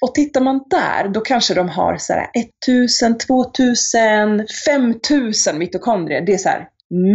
Och 0.00 0.14
tittar 0.14 0.40
man 0.40 0.64
där, 0.70 1.08
då 1.08 1.20
kanske 1.20 1.54
de 1.54 1.68
har 1.68 1.96
så 1.96 2.12
här 2.12 2.26
1000, 2.66 3.18
2000, 3.18 4.46
5000 4.66 5.58
mitokondrier. 5.58 6.20
Det 6.20 6.34
är 6.34 6.38
så 6.38 6.48
här 6.48 6.68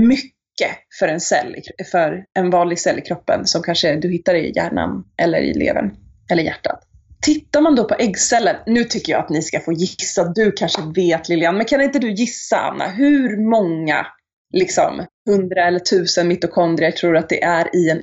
mycket 0.07 0.71
för 0.99 1.07
en 1.07 1.19
cell, 1.19 1.55
för 1.91 2.25
en 2.39 2.49
vanlig 2.49 2.79
cell 2.79 2.99
i 2.99 3.01
kroppen 3.01 3.47
som 3.47 3.63
kanske 3.63 3.95
du 3.95 4.12
hittar 4.12 4.36
i 4.36 4.53
hjärnan 4.55 5.03
eller 5.17 5.39
i 5.39 5.53
levern 5.53 5.91
eller 6.31 6.43
hjärtat. 6.43 6.79
Tittar 7.21 7.62
man 7.62 7.75
då 7.75 7.83
på 7.83 7.95
äggcellen, 7.99 8.55
nu 8.65 8.83
tycker 8.83 9.13
jag 9.13 9.23
att 9.23 9.29
ni 9.29 9.41
ska 9.41 9.59
få 9.59 9.73
gissa, 9.73 10.23
du 10.36 10.51
kanske 10.51 10.81
vet 10.95 11.29
Lilian, 11.29 11.57
men 11.57 11.65
kan 11.65 11.81
inte 11.81 11.99
du 11.99 12.12
gissa 12.12 12.57
Anna, 12.57 12.88
hur 12.88 13.49
många 13.49 14.05
liksom 14.53 15.05
hundra 15.25 15.67
eller 15.67 15.79
tusen 15.79 16.27
mitokondrier 16.27 16.91
tror 16.91 17.17
att 17.17 17.29
det 17.29 17.43
är 17.43 17.75
i 17.75 17.89
en 17.89 18.01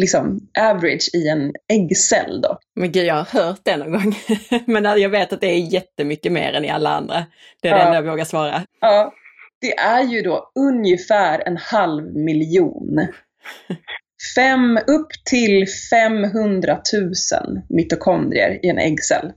liksom 0.00 0.40
average 0.60 1.10
i 1.14 1.28
en 1.28 1.52
äggcell 1.72 2.40
då. 2.40 2.58
Men 2.76 2.92
gud, 2.92 3.06
jag 3.06 3.14
har 3.14 3.42
hört 3.42 3.60
det 3.62 3.76
någon 3.76 3.92
gång. 3.92 4.14
Men 4.66 5.00
jag 5.00 5.08
vet 5.08 5.32
att 5.32 5.40
det 5.40 5.46
är 5.46 5.72
jättemycket 5.72 6.32
mer 6.32 6.52
än 6.52 6.64
i 6.64 6.70
alla 6.70 6.90
andra. 6.90 7.26
Det 7.62 7.68
är 7.68 7.72
ja. 7.72 7.78
det 7.78 7.84
enda 7.84 7.94
jag 7.94 8.10
vågar 8.10 8.24
svara. 8.24 8.62
Ja, 8.80 9.12
det 9.60 9.78
är 9.78 10.02
ju 10.02 10.22
då 10.22 10.52
ungefär 10.58 11.42
en 11.46 11.56
halv 11.56 12.16
miljon. 12.16 13.06
Fem, 14.36 14.78
upp 14.86 15.08
till 15.30 15.66
500 15.90 16.78
000 16.92 17.12
mitokondrier 17.68 18.64
i 18.64 18.68
en 18.68 18.78
äggcell. 18.78 19.32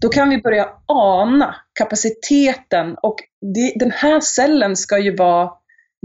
Då 0.00 0.08
kan 0.08 0.30
vi 0.30 0.38
börja 0.38 0.68
ana 0.86 1.54
kapaciteten 1.78 2.96
och 3.02 3.16
det, 3.54 3.72
den 3.76 3.90
här 3.90 4.20
cellen 4.20 4.76
ska 4.76 4.98
ju 4.98 5.16
vara 5.16 5.50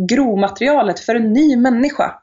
grovmaterialet 0.09 0.99
för 0.99 1.15
en 1.15 1.33
ny 1.33 1.57
människa. 1.57 2.13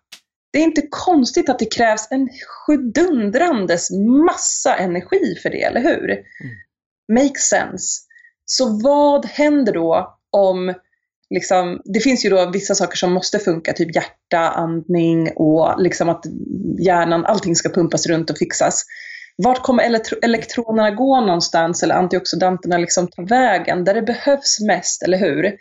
Det 0.52 0.58
är 0.58 0.62
inte 0.62 0.86
konstigt 0.90 1.48
att 1.48 1.58
det 1.58 1.74
krävs 1.74 2.08
en 2.10 2.28
sjudundrandes 2.66 3.90
massa 4.26 4.76
energi 4.76 5.34
för 5.42 5.50
det, 5.50 5.62
eller 5.62 5.80
hur? 5.80 6.10
Mm. 6.10 6.24
Makes 7.12 7.42
sense. 7.42 8.00
Så 8.44 8.80
vad 8.82 9.26
händer 9.26 9.72
då 9.72 10.18
om 10.30 10.74
Liksom, 11.30 11.80
det 11.84 12.00
finns 12.00 12.24
ju 12.24 12.30
då 12.30 12.50
vissa 12.50 12.74
saker 12.74 12.96
som 12.96 13.12
måste 13.12 13.38
funka, 13.38 13.72
typ 13.72 13.94
hjärta, 13.94 14.38
andning 14.38 15.32
och 15.36 15.82
liksom 15.82 16.08
att 16.08 16.24
hjärnan, 16.78 17.24
allting 17.24 17.56
ska 17.56 17.68
pumpas 17.68 18.06
runt 18.06 18.30
och 18.30 18.38
fixas. 18.38 18.84
Vart 19.36 19.62
kommer 19.62 20.00
elektronerna 20.22 20.90
gå 20.90 21.20
någonstans 21.20 21.82
eller 21.82 21.94
antioxidanterna 21.94 22.78
liksom 22.78 23.08
ta 23.08 23.22
vägen? 23.22 23.84
Där 23.84 23.94
det 23.94 24.02
behövs 24.02 24.60
mest, 24.60 25.02
eller 25.02 25.18
hur? 25.18 25.56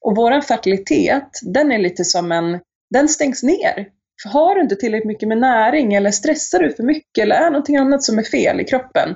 Och 0.00 0.16
vår 0.16 0.40
fertilitet, 0.40 1.30
den 1.42 1.72
är 1.72 1.78
lite 1.78 2.04
som 2.04 2.32
en, 2.32 2.60
den 2.90 3.08
stängs 3.08 3.42
ner. 3.42 3.88
har 4.24 4.54
du 4.54 4.60
inte 4.60 4.76
tillräckligt 4.76 5.08
mycket 5.08 5.28
med 5.28 5.38
näring 5.38 5.94
eller 5.94 6.10
stressar 6.10 6.58
du 6.58 6.72
för 6.72 6.82
mycket 6.82 7.22
eller 7.22 7.36
är 7.36 7.50
någonting 7.50 7.76
annat 7.76 8.02
som 8.02 8.18
är 8.18 8.22
fel 8.22 8.60
i 8.60 8.64
kroppen, 8.64 9.14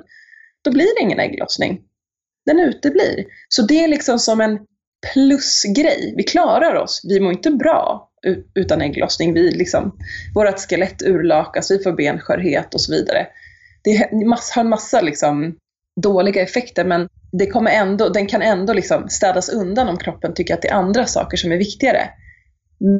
då 0.63 0.71
blir 0.71 0.95
det 0.95 1.01
ingen 1.01 1.19
ägglossning. 1.19 1.81
Den 2.45 2.59
uteblir. 2.59 3.25
Så 3.49 3.61
det 3.61 3.83
är 3.83 3.87
liksom 3.87 4.19
som 4.19 4.41
en 4.41 4.59
plusgrej. 5.13 6.13
Vi 6.17 6.23
klarar 6.23 6.75
oss. 6.75 7.01
Vi 7.03 7.19
mår 7.19 7.31
inte 7.31 7.51
bra 7.51 8.09
utan 8.55 8.81
ägglossning. 8.81 9.33
Vi 9.33 9.51
liksom, 9.51 9.97
vårt 10.35 10.59
skelett 10.59 11.01
urlakas, 11.01 11.71
vi 11.71 11.79
får 11.79 11.91
benskörhet 11.91 12.73
och 12.73 12.81
så 12.81 12.91
vidare. 12.91 13.27
Det 13.83 13.95
har 13.95 14.61
en 14.61 14.69
massa 14.69 15.01
liksom 15.01 15.55
dåliga 16.01 16.41
effekter 16.41 16.85
men 16.85 17.09
det 17.37 17.47
kommer 17.47 17.71
ändå, 17.71 18.09
den 18.09 18.27
kan 18.27 18.41
ändå 18.41 18.73
liksom 18.73 19.09
städas 19.09 19.49
undan 19.49 19.87
om 19.87 19.97
kroppen 19.97 20.33
tycker 20.33 20.53
att 20.53 20.61
det 20.61 20.67
är 20.67 20.73
andra 20.73 21.05
saker 21.05 21.37
som 21.37 21.51
är 21.51 21.57
viktigare. 21.57 22.09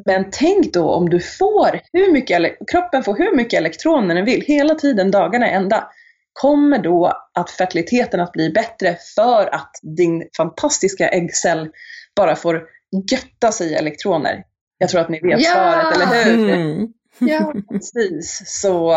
Men 0.06 0.26
tänk 0.32 0.74
då 0.74 0.90
om 0.90 1.10
du 1.10 1.20
får 1.20 1.80
hur 1.94 2.12
mycket, 2.12 2.58
kroppen 2.72 3.04
får 3.04 3.18
hur 3.18 3.36
mycket 3.36 3.60
elektroner 3.60 4.16
den 4.16 4.26
vill 4.26 4.42
hela 4.42 4.76
tiden, 4.76 5.12
dagarna 5.12 5.50
ända. 5.50 5.88
Kommer 6.34 6.78
då 6.78 7.14
att 7.34 7.50
fertiliteten 7.50 8.20
att 8.20 8.32
bli 8.32 8.50
bättre 8.50 8.98
för 9.16 9.56
att 9.56 9.72
din 9.98 10.30
fantastiska 10.38 11.10
äggcell 11.10 11.70
bara 12.16 12.36
får 12.36 12.64
götta 13.12 13.52
sig 13.52 13.72
i 13.72 13.74
elektroner? 13.74 14.44
Jag 14.78 14.90
tror 14.90 15.02
att 15.02 15.10
ni 15.10 15.20
vet 15.20 15.42
ja! 15.42 15.52
svaret, 15.52 15.96
eller 15.96 16.24
hur? 16.24 16.54
Mm. 16.54 16.88
Ja, 17.20 17.54
precis. 17.72 18.42
Så 18.46 18.92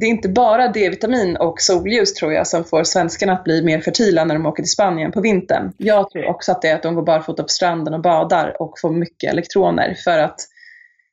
det 0.00 0.06
är 0.06 0.10
inte 0.10 0.28
bara 0.28 0.68
D-vitamin 0.68 1.36
och 1.36 1.60
solljus 1.60 2.14
tror 2.14 2.32
jag 2.32 2.46
som 2.46 2.64
får 2.64 2.84
svenskarna 2.84 3.32
att 3.32 3.44
bli 3.44 3.62
mer 3.62 3.80
fertila 3.80 4.24
när 4.24 4.34
de 4.34 4.46
åker 4.46 4.62
till 4.62 4.70
Spanien 4.70 5.12
på 5.12 5.20
vintern. 5.20 5.72
Jag 5.76 6.10
tror 6.10 6.26
också 6.26 6.52
att 6.52 6.62
det 6.62 6.68
är 6.68 6.74
att 6.74 6.82
de 6.82 6.94
går 6.94 7.02
barfota 7.02 7.42
på 7.42 7.48
stranden 7.48 7.94
och 7.94 8.00
badar 8.00 8.56
och 8.62 8.74
får 8.80 8.90
mycket 8.90 9.32
elektroner 9.32 9.96
för 10.04 10.18
att 10.18 10.40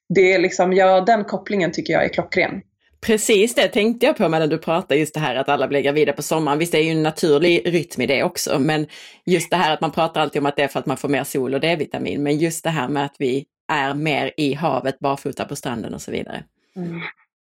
det 0.10 0.34
är 0.34 0.40
liksom, 0.40 0.74
ja 0.74 1.02
den 1.02 1.24
kopplingen 1.24 1.72
tycker 1.72 1.94
jag 1.94 2.06
är 2.06 2.10
klockren. 2.10 2.62
Precis 3.02 3.56
det 3.56 3.68
tänkte 3.68 4.06
jag 4.06 4.18
på 4.18 4.28
när 4.28 4.48
du 4.48 4.58
pratade 4.58 5.00
just 5.00 5.14
det 5.14 5.20
här 5.20 5.36
att 5.36 5.50
alla 5.50 5.68
blir 5.68 5.82
gravida 5.82 6.14
på 6.14 6.22
sommaren. 6.22 6.60
Visst 6.60 6.72
det 6.72 6.78
är 6.78 6.84
ju 6.84 6.92
en 6.92 7.04
naturlig 7.04 7.62
rytm 7.66 8.02
i 8.02 8.06
det 8.06 8.24
också, 8.24 8.60
men 8.60 8.88
just 9.26 9.50
det 9.50 9.58
här 9.58 9.74
att 9.74 9.82
man 9.82 9.92
pratar 9.92 10.22
alltid 10.22 10.40
om 10.40 10.46
att 10.46 10.56
det 10.56 10.64
är 10.64 10.68
för 10.68 10.80
att 10.80 10.86
man 10.86 10.98
får 10.98 11.10
mer 11.10 11.24
sol 11.24 11.54
och 11.54 11.60
D-vitamin, 11.60 12.24
men 12.24 12.38
just 12.38 12.64
det 12.64 12.70
här 12.70 12.88
med 12.88 13.06
att 13.06 13.16
vi 13.20 13.46
är 13.72 13.94
mer 13.94 14.32
i 14.38 14.54
havet, 14.54 15.00
barfota 15.00 15.46
på 15.46 15.56
stranden 15.56 15.94
och 15.94 16.02
så 16.02 16.12
vidare. 16.12 16.44
Mm. 16.76 17.02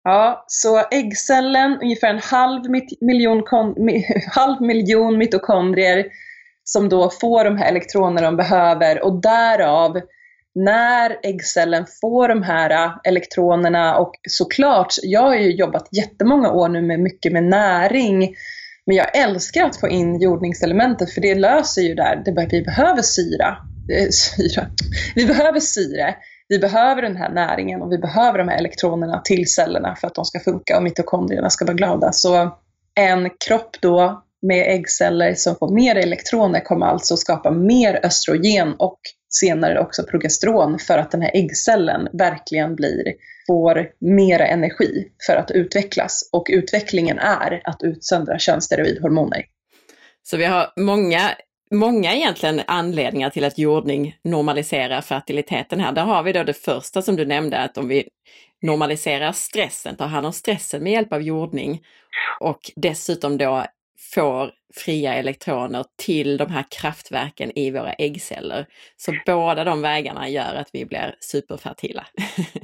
Ja, 0.05 0.44
så 0.46 0.86
äggcellen, 0.90 1.78
ungefär 1.82 2.09
en 2.09 2.18
halv 2.18 2.62
miljon, 3.01 3.42
halv 4.34 4.62
miljon 4.62 5.18
mitokondrier 5.18 6.07
som 6.64 6.88
då 6.88 7.11
får 7.11 7.44
de 7.44 7.57
här 7.57 7.68
elektronerna 7.68 8.26
de 8.26 8.36
behöver 8.36 9.05
och 9.05 9.20
därav 9.20 10.01
när 10.55 11.16
äggcellen 11.22 11.86
får 12.01 12.28
de 12.28 12.42
här 12.42 12.70
äh, 12.70 12.96
elektronerna 13.05 13.96
och 13.96 14.12
såklart, 14.28 14.94
jag 15.03 15.22
har 15.22 15.34
ju 15.34 15.51
jobbat 15.51 15.88
jättemånga 15.92 16.51
år 16.51 16.68
nu 16.68 16.82
med 16.82 17.01
mycket 17.01 17.32
med 17.32 17.44
näring 17.44 18.34
men 18.86 18.96
jag 18.96 19.16
älskar 19.16 19.64
att 19.64 19.80
få 19.80 19.88
in 19.88 20.20
jordningselementet 20.20 21.11
för 21.11 21.20
det 21.20 21.34
löser 21.34 21.82
ju 21.82 21.94
där, 21.94 22.22
det, 22.24 22.48
vi 22.51 22.62
behöver 22.62 23.03
syra. 23.03 23.57
Eh, 23.92 24.09
syra. 24.11 24.66
Vi 25.14 25.26
behöver 25.26 25.61
syre 25.61 26.14
vi 26.51 26.59
behöver 26.59 27.03
den 27.03 27.16
här 27.16 27.30
näringen 27.30 27.82
och 27.82 27.92
vi 27.92 27.98
behöver 27.98 28.38
de 28.38 28.48
här 28.48 28.59
elektronerna 28.59 29.20
till 29.24 29.53
cellerna 29.53 29.96
för 29.96 30.07
att 30.07 30.14
de 30.14 30.24
ska 30.24 30.40
funka 30.40 30.76
och 30.76 30.82
mitokondrierna 30.82 31.51
ska 31.51 31.64
vara 31.64 31.74
glada. 31.74 32.12
Så 32.12 32.59
en 32.94 33.30
kropp 33.46 33.76
då 33.82 34.22
med 34.42 34.74
äggceller 34.74 35.34
som 35.34 35.57
får 35.57 35.74
mer 35.74 35.96
elektroner 35.96 36.61
kommer 36.61 36.86
alltså 36.86 37.16
skapa 37.16 37.51
mer 37.51 38.01
östrogen 38.07 38.74
och 38.78 39.01
senare 39.28 39.80
också 39.80 40.03
progesteron 40.03 40.78
för 40.78 40.98
att 40.98 41.11
den 41.11 41.22
här 41.22 41.30
äggcellen 41.34 42.09
verkligen 42.12 42.76
blir, 42.76 43.05
får 43.46 43.88
mera 44.01 44.46
energi 44.46 45.09
för 45.26 45.36
att 45.36 45.51
utvecklas. 45.51 46.28
Och 46.32 46.46
utvecklingen 46.51 47.18
är 47.18 47.62
att 47.64 47.82
utsöndra 47.82 48.38
könssteroidhormoner. 48.38 49.44
Så 50.22 50.36
vi 50.36 50.44
har 50.44 50.72
många 50.76 51.20
många 51.70 52.14
egentligen 52.14 52.60
anledningar 52.66 53.30
till 53.30 53.44
att 53.44 53.58
jordning 53.58 54.16
normaliserar 54.24 55.00
fertiliteten 55.00 55.80
här. 55.80 55.92
Där 55.92 56.04
har 56.04 56.22
vi 56.22 56.32
då 56.32 56.42
det 56.44 56.54
första 56.54 57.02
som 57.02 57.16
du 57.16 57.26
nämnde, 57.26 57.58
att 57.58 57.78
om 57.78 57.88
vi 57.88 58.08
normaliserar 58.62 59.32
stressen, 59.32 59.96
tar 59.96 60.06
hand 60.06 60.26
om 60.26 60.32
stressen 60.32 60.82
med 60.82 60.92
hjälp 60.92 61.12
av 61.12 61.22
jordning 61.22 61.82
och 62.40 62.70
dessutom 62.76 63.38
då 63.38 63.64
får 64.14 64.50
fria 64.74 65.14
elektroner 65.14 65.84
till 65.96 66.36
de 66.36 66.50
här 66.50 66.64
kraftverken 66.70 67.58
i 67.58 67.70
våra 67.70 67.92
äggceller. 67.92 68.66
Så 68.96 69.12
båda 69.26 69.64
de 69.64 69.82
vägarna 69.82 70.28
gör 70.28 70.54
att 70.54 70.68
vi 70.72 70.86
blir 70.86 71.14
superfertila. 71.20 72.06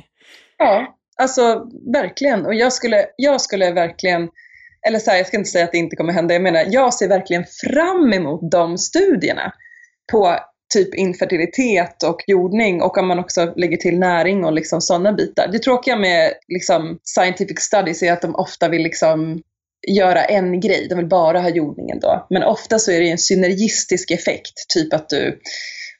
ja, 0.58 0.96
alltså 1.16 1.70
verkligen. 1.94 2.46
Och 2.46 2.54
jag 2.54 2.72
skulle, 2.72 3.06
jag 3.16 3.40
skulle 3.40 3.72
verkligen 3.72 4.28
eller 4.86 4.98
så 4.98 5.10
här, 5.10 5.18
jag 5.18 5.26
ska 5.26 5.36
inte 5.36 5.50
säga 5.50 5.64
att 5.64 5.72
det 5.72 5.78
inte 5.78 5.96
kommer 5.96 6.12
hända, 6.12 6.34
jag 6.34 6.42
menar 6.42 6.64
jag 6.68 6.94
ser 6.94 7.08
verkligen 7.08 7.44
fram 7.44 8.12
emot 8.12 8.50
de 8.50 8.78
studierna 8.78 9.52
på 10.12 10.38
typ 10.74 10.94
infertilitet 10.94 12.02
och 12.02 12.24
jordning 12.26 12.82
och 12.82 12.98
om 12.98 13.06
man 13.06 13.18
också 13.18 13.52
lägger 13.56 13.76
till 13.76 13.98
näring 13.98 14.44
och 14.44 14.52
liksom 14.52 14.80
sådana 14.80 15.12
bitar. 15.12 15.48
Det 15.52 15.58
tråkiga 15.58 15.96
med 15.96 16.32
liksom 16.48 16.98
scientific 17.02 17.60
studies 17.60 18.02
är 18.02 18.12
att 18.12 18.22
de 18.22 18.34
ofta 18.34 18.68
vill 18.68 18.82
liksom 18.82 19.42
göra 19.88 20.24
en 20.24 20.60
grej, 20.60 20.86
de 20.88 20.94
vill 20.94 21.08
bara 21.08 21.40
ha 21.40 21.48
jordningen 21.48 22.00
då. 22.00 22.26
Men 22.30 22.42
ofta 22.42 22.78
så 22.78 22.90
är 22.90 23.00
det 23.00 23.10
en 23.10 23.18
synergistisk 23.18 24.10
effekt, 24.10 24.68
typ 24.68 24.94
att 24.94 25.08
du 25.08 25.40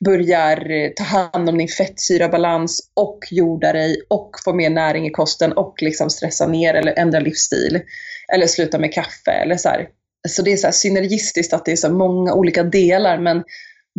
börjar 0.05 0.71
eh, 0.71 0.91
ta 0.97 1.05
hand 1.05 1.49
om 1.49 1.59
din 1.59 1.69
fettsyrabalans 1.69 2.91
och 2.95 3.19
jorda 3.31 3.73
dig 3.73 4.03
och 4.09 4.31
få 4.45 4.53
mer 4.53 4.71
näring 4.71 5.07
i 5.07 5.11
kosten 5.11 5.53
och 5.53 5.83
liksom 5.83 6.11
stressa 6.11 6.47
ner 6.47 6.75
eller 6.75 6.99
ändra 6.99 7.21
livsstil 7.21 7.81
eller 8.33 8.47
sluta 8.47 8.79
med 8.79 8.93
kaffe 8.93 9.31
eller 9.31 9.57
så 9.57 9.69
här. 9.69 9.89
Så 10.29 10.43
det 10.43 10.53
är 10.53 10.57
så 10.57 10.73
synergistiskt 10.73 11.53
att 11.53 11.65
det 11.65 11.73
är 11.73 11.77
så 11.77 11.93
många 11.93 12.35
olika 12.35 12.63
delar 12.63 13.19
men 13.19 13.45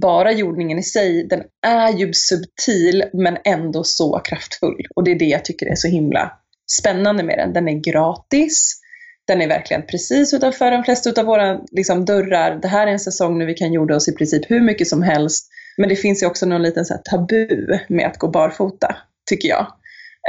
bara 0.01 0.32
jordningen 0.32 0.80
i 0.80 0.84
sig, 0.84 1.23
den 1.23 1.43
är 1.67 1.93
ju 1.93 2.13
subtil 2.13 3.03
men 3.13 3.38
ändå 3.45 3.84
så 3.84 4.19
kraftfull. 4.19 4.88
Och 4.95 5.03
det 5.03 5.11
är 5.11 5.19
det 5.19 5.25
jag 5.25 5.45
tycker 5.45 5.65
är 5.65 5.75
så 5.75 5.88
himla 5.88 6.32
spännande 6.80 7.23
med 7.23 7.38
den. 7.38 7.53
Den 7.53 7.67
är 7.67 7.80
gratis, 7.80 8.82
den 9.28 9.41
är 9.41 9.47
verkligen 9.47 9.86
precis 9.86 10.34
utanför 10.34 10.71
de 10.71 10.84
flesta 10.84 11.21
av 11.21 11.25
våra 11.25 11.59
liksom, 11.71 12.05
dörrar. 12.05 12.59
Det 12.61 12.67
här 12.67 12.88
är 12.88 12.91
en 12.91 12.99
säsong 12.99 13.38
nu 13.38 13.45
vi 13.45 13.53
kan 13.53 13.73
jorda 13.73 13.95
oss 13.95 14.07
i 14.07 14.15
princip 14.15 14.51
hur 14.51 14.61
mycket 14.61 14.88
som 14.88 15.01
helst. 15.01 15.47
Men 15.78 15.89
det 15.89 15.95
finns 15.95 16.23
ju 16.23 16.28
också 16.28 16.45
någon 16.45 16.63
liten 16.63 16.86
så 16.86 16.97
tabu 17.03 17.80
med 17.89 18.07
att 18.07 18.17
gå 18.17 18.28
barfota, 18.28 18.95
tycker 19.30 19.49
jag. 19.49 19.67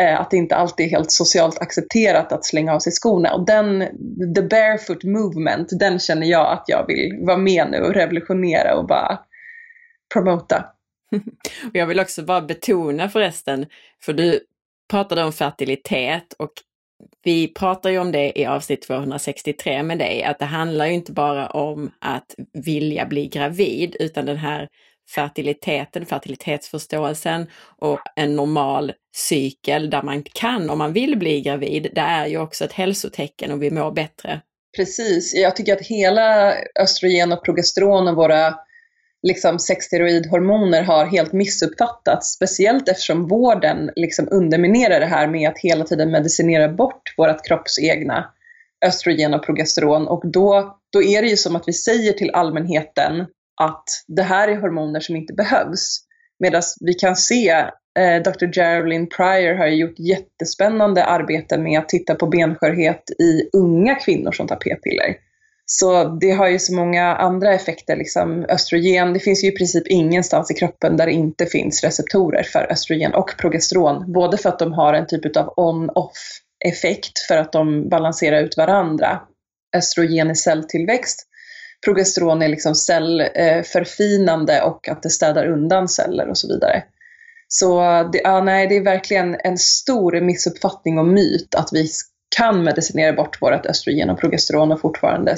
Eh, 0.01 0.21
att 0.21 0.31
det 0.31 0.37
inte 0.37 0.57
alltid 0.57 0.87
är 0.87 0.91
helt 0.91 1.13
socialt 1.13 1.59
accepterat 1.59 2.33
att 2.33 2.45
slänga 2.45 2.75
av 2.75 2.79
sig 2.79 2.93
skorna. 2.93 3.35
Och 3.35 3.47
den, 3.47 3.81
the 4.35 4.43
barefoot 4.43 5.05
movement, 5.05 5.69
den 5.79 5.99
känner 5.99 6.27
jag 6.27 6.53
att 6.53 6.65
jag 6.67 6.87
vill 6.87 7.19
vara 7.21 7.37
med 7.37 7.71
nu 7.71 7.79
och 7.79 7.95
revolutionera 7.95 8.75
och 8.75 8.87
bara 8.87 9.19
promota. 10.15 10.65
jag 11.73 11.87
vill 11.87 12.01
också 12.01 12.23
bara 12.23 12.41
betona 12.41 13.09
förresten, 13.09 13.67
för 14.03 14.13
du 14.13 14.41
pratade 14.91 15.25
om 15.25 15.33
fertilitet 15.33 16.33
och 16.39 16.53
vi 17.23 17.49
pratar 17.49 17.91
ju 17.91 17.99
om 17.99 18.13
det 18.13 18.39
i 18.39 18.47
avsnitt 18.47 18.83
263 18.83 19.83
med 19.83 19.99
dig, 19.99 20.23
att 20.23 20.39
det 20.39 20.45
handlar 20.45 20.87
ju 20.87 20.93
inte 20.93 21.13
bara 21.13 21.47
om 21.47 21.91
att 21.99 22.35
vilja 22.53 23.07
bli 23.07 23.29
gravid, 23.29 23.97
utan 24.01 24.27
den 24.27 24.37
här 24.37 24.69
fertiliteten, 25.15 26.07
fertilitetsförståelsen 26.07 27.47
och 27.79 27.99
en 28.17 28.37
normal 28.37 28.93
cykel 29.17 29.91
där 29.91 30.03
man 30.03 30.23
kan, 30.23 30.71
om 30.71 30.79
man 30.79 30.93
vill 30.93 31.19
bli 31.19 31.41
gravid, 31.41 31.91
det 31.95 32.01
är 32.01 32.27
ju 32.27 32.39
också 32.39 32.65
ett 32.65 32.73
hälsotecken 32.73 33.53
och 33.53 33.63
vi 33.63 33.71
mår 33.71 33.91
bättre. 33.91 34.41
Precis, 34.77 35.35
jag 35.35 35.57
tycker 35.57 35.73
att 35.73 35.87
hela 35.87 36.55
östrogen 36.81 37.33
och 37.33 37.45
progesteron 37.45 38.09
och 38.09 38.17
våra 38.17 38.55
liksom 39.23 39.59
sexsteroidhormoner 39.59 40.83
har 40.83 41.07
helt 41.07 41.33
missuppfattats, 41.33 42.33
speciellt 42.33 42.89
eftersom 42.89 43.29
vården 43.29 43.91
liksom 43.97 44.29
underminerar 44.31 45.01
det 45.01 45.07
här 45.07 45.29
med 45.29 45.49
att 45.49 45.59
hela 45.59 45.85
tiden 45.85 46.11
medicinera 46.11 46.69
bort 46.69 47.15
vårt 47.17 47.47
kropps 47.47 47.79
egna 47.79 48.31
östrogen 48.87 49.35
och 49.35 49.47
progesteron 49.47 50.09
och 50.09 50.23
då, 50.25 50.79
då 50.93 51.03
är 51.03 51.23
det 51.23 51.29
ju 51.29 51.37
som 51.37 51.57
att 51.57 51.69
vi 51.69 51.73
säger 51.73 52.13
till 52.13 52.31
allmänheten 52.31 53.27
att 53.59 53.85
det 54.07 54.23
här 54.23 54.49
är 54.49 54.57
hormoner 54.57 55.01
som 55.01 55.17
inte 55.17 55.33
behövs. 55.33 56.01
Medan 56.39 56.63
vi 56.81 56.95
kan 56.95 57.17
se, 57.17 57.51
eh, 57.99 58.23
Dr. 58.25 58.53
Geraldine 58.53 59.07
Pryor 59.07 59.55
har 59.55 59.67
gjort 59.67 59.99
jättespännande 59.99 61.05
arbete 61.05 61.59
med 61.59 61.79
att 61.79 61.89
titta 61.89 62.15
på 62.15 62.27
benskörhet 62.27 63.11
i 63.11 63.51
unga 63.53 63.95
kvinnor 63.95 64.33
som 64.33 64.47
tar 64.47 64.57
p-piller. 64.57 65.17
Så 65.71 66.05
det 66.05 66.31
har 66.31 66.49
ju 66.49 66.59
så 66.59 66.75
många 66.75 67.17
andra 67.17 67.55
effekter, 67.55 67.97
liksom 67.97 68.45
östrogen, 68.49 69.13
det 69.13 69.21
finns 69.21 69.45
ju 69.45 69.49
i 69.49 69.57
princip 69.57 69.87
ingenstans 69.87 70.51
i 70.51 70.55
kroppen 70.55 70.97
där 70.97 71.07
det 71.07 71.13
inte 71.13 71.47
finns 71.47 71.85
receptorer 71.85 72.43
för 72.43 72.73
östrogen 72.73 73.15
och 73.15 73.35
progesteron. 73.39 74.13
Både 74.13 74.39
för 74.39 74.49
att 74.49 74.59
de 74.59 74.73
har 74.73 74.95
en 74.95 75.07
typ 75.07 75.37
av 75.37 75.55
on-off 75.57 76.41
effekt 76.65 77.19
för 77.29 77.37
att 77.37 77.53
de 77.53 77.89
balanserar 77.89 78.41
ut 78.43 78.57
varandra. 78.57 79.21
Östrogen 79.77 80.31
i 80.31 80.37
celltillväxt 80.37 81.27
progesteron 81.85 82.43
är 82.43 82.49
liksom 82.49 82.75
cellförfinande 82.75 84.63
och 84.63 84.89
att 84.89 85.03
det 85.03 85.11
städar 85.11 85.47
undan 85.47 85.89
celler 85.89 86.29
och 86.29 86.39
så 86.39 86.49
vidare. 86.49 86.83
Så 87.49 87.81
det, 88.13 88.21
ja, 88.25 88.41
nej, 88.41 88.67
det 88.67 88.77
är 88.77 88.85
verkligen 88.85 89.37
en 89.45 89.59
stor 89.59 90.21
missuppfattning 90.21 90.99
och 90.99 91.07
myt 91.07 91.55
att 91.55 91.69
vi 91.73 91.89
kan 92.37 92.65
medicinera 92.65 93.13
bort 93.13 93.43
vårt 93.43 93.67
östrogen 93.67 94.11
och 94.11 94.21
progesteron 94.21 94.73
och 94.73 94.81
fortfarande 94.81 95.37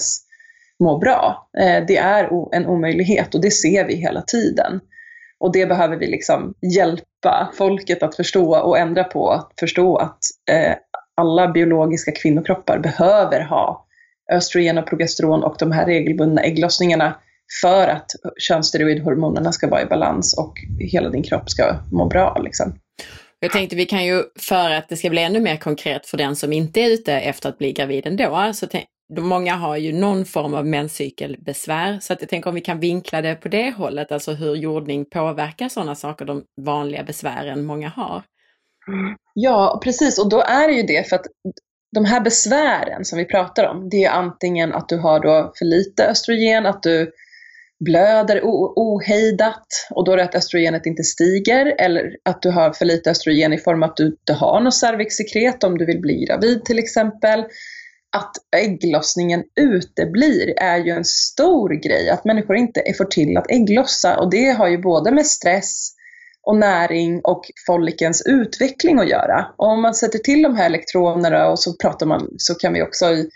må 0.81 0.99
bra. 0.99 1.49
Eh, 1.59 1.85
det 1.87 1.97
är 1.97 2.55
en 2.55 2.67
omöjlighet 2.67 3.35
och 3.35 3.41
det 3.41 3.51
ser 3.51 3.85
vi 3.85 3.95
hela 3.95 4.23
tiden. 4.23 4.81
Och 5.39 5.53
det 5.53 5.67
behöver 5.67 5.97
vi 5.97 6.07
liksom 6.07 6.55
hjälpa 6.75 7.53
folket 7.55 8.03
att 8.03 8.17
förstå 8.17 8.57
och 8.57 8.79
ändra 8.79 9.05
på. 9.05 9.31
Att 9.31 9.53
förstå 9.61 9.97
att 9.97 10.19
eh, 10.51 10.75
alla 11.15 11.49
biologiska 11.49 12.13
kvinnokroppar 12.13 12.79
behöver 12.79 13.41
ha 13.41 13.87
östrogen 14.33 14.79
och 14.79 14.87
progesteron 14.87 15.45
och 15.45 15.57
de 15.59 15.73
här 15.73 15.87
regelbundna 15.87 16.43
ägglossningarna 16.43 17.15
för 17.63 17.89
att 17.89 18.11
könssteroidhormonerna 18.39 19.53
ska 19.53 19.69
vara 19.69 19.83
i 19.83 19.87
balans 19.87 20.39
och 20.39 20.59
hela 20.79 21.09
din 21.09 21.23
kropp 21.23 21.51
ska 21.51 21.77
må 21.93 22.07
bra. 22.07 22.39
Liksom. 22.45 22.75
Jag 23.41 23.53
tänkte 23.53 23.77
vi 23.77 23.87
kan 23.87 24.05
ju, 24.05 24.23
för 24.39 24.71
att 24.71 24.89
det 24.89 24.97
ska 24.97 25.11
bli 25.11 25.23
ännu 25.23 25.41
mer 25.41 25.57
konkret 25.57 26.07
för 26.07 26.17
den 26.17 26.37
som 26.37 26.53
inte 26.53 26.81
är 26.81 26.91
ute 26.91 27.13
efter 27.15 27.49
att 27.49 27.59
bli 27.59 27.73
gravid 27.73 28.07
ändå, 28.07 28.53
så 28.55 28.67
många 29.19 29.55
har 29.55 29.77
ju 29.77 29.93
någon 29.93 30.25
form 30.25 30.55
av 30.55 30.67
menscykelbesvär, 30.67 31.99
så 32.01 32.13
att 32.13 32.21
jag 32.21 32.29
tänker 32.29 32.49
om 32.49 32.55
vi 32.55 32.61
kan 32.61 32.81
vinkla 32.81 33.23
det 33.23 33.35
på 33.35 33.49
det 33.49 33.71
hållet, 33.71 34.13
alltså 34.13 34.33
hur 34.33 34.55
jordning 34.55 35.05
påverkar 35.05 35.69
sådana 35.69 35.95
saker, 35.95 36.25
de 36.25 36.43
vanliga 36.61 37.03
besvären 37.03 37.65
många 37.65 37.89
har. 37.89 38.23
Ja, 39.35 39.81
precis, 39.85 40.19
och 40.19 40.31
då 40.31 40.41
är 40.41 40.69
det 40.69 40.75
ju 40.75 40.83
det 40.83 41.09
för 41.09 41.17
att 41.17 41.27
de 41.95 42.05
här 42.05 42.21
besvären 42.21 43.05
som 43.05 43.19
vi 43.19 43.25
pratar 43.25 43.65
om, 43.65 43.89
det 43.89 44.05
är 44.05 44.11
antingen 44.11 44.73
att 44.73 44.89
du 44.89 44.99
har 44.99 45.21
då 45.21 45.53
för 45.59 45.65
lite 45.65 46.07
östrogen, 46.07 46.67
att 46.67 46.83
du 46.83 47.13
blöder 47.85 48.41
ohejdat 48.45 49.67
och 49.91 50.05
då 50.05 50.13
är 50.13 50.17
det 50.17 50.25
att 50.25 50.35
östrogenet 50.35 50.87
inte 50.87 51.03
stiger 51.03 51.75
eller 51.79 52.17
att 52.25 52.43
du 52.43 52.51
har 52.51 52.73
för 52.73 52.85
lite 52.85 53.11
östrogen 53.11 53.53
i 53.53 53.59
form 53.59 53.83
av 53.83 53.91
att 53.91 53.97
du 53.97 54.07
inte 54.07 54.33
har 54.33 54.61
något 54.61 54.75
cervixsekret 54.75 55.65
om 55.65 55.79
du 55.79 55.87
vill 55.87 56.01
bli 56.01 56.25
gravid 56.25 56.65
till 56.65 56.79
exempel. 56.79 57.45
Att 58.17 58.33
ägglossningen 58.57 59.45
uteblir 59.61 60.55
är 60.59 60.79
ju 60.79 60.91
en 60.91 61.05
stor 61.05 61.69
grej, 61.69 62.11
att 62.11 62.25
människor 62.25 62.57
inte 62.57 62.83
får 62.97 63.05
till 63.05 63.37
att 63.37 63.51
ägglossa 63.51 64.19
och 64.19 64.31
det 64.31 64.51
har 64.51 64.69
ju 64.69 64.79
både 64.79 65.11
med 65.11 65.27
stress 65.27 65.93
och 66.47 66.57
näring 66.57 67.21
och 67.25 67.43
follikens 67.67 68.23
utveckling 68.27 68.99
att 68.99 69.09
göra. 69.09 69.47
Och 69.57 69.69
om 69.69 69.83
man 69.83 69.95
sätter 69.95 70.19
till 70.19 70.43
de 70.43 70.57
här 70.57 70.67
elektronerna 70.67 71.49
och 71.49 71.59
så 71.59 71.73
pratar 71.77 72.07
man, 72.07 72.29
så 72.39 72.55
kan 72.55 72.73
vi 72.73 72.83
också 72.83 73.07
i 73.07 73.31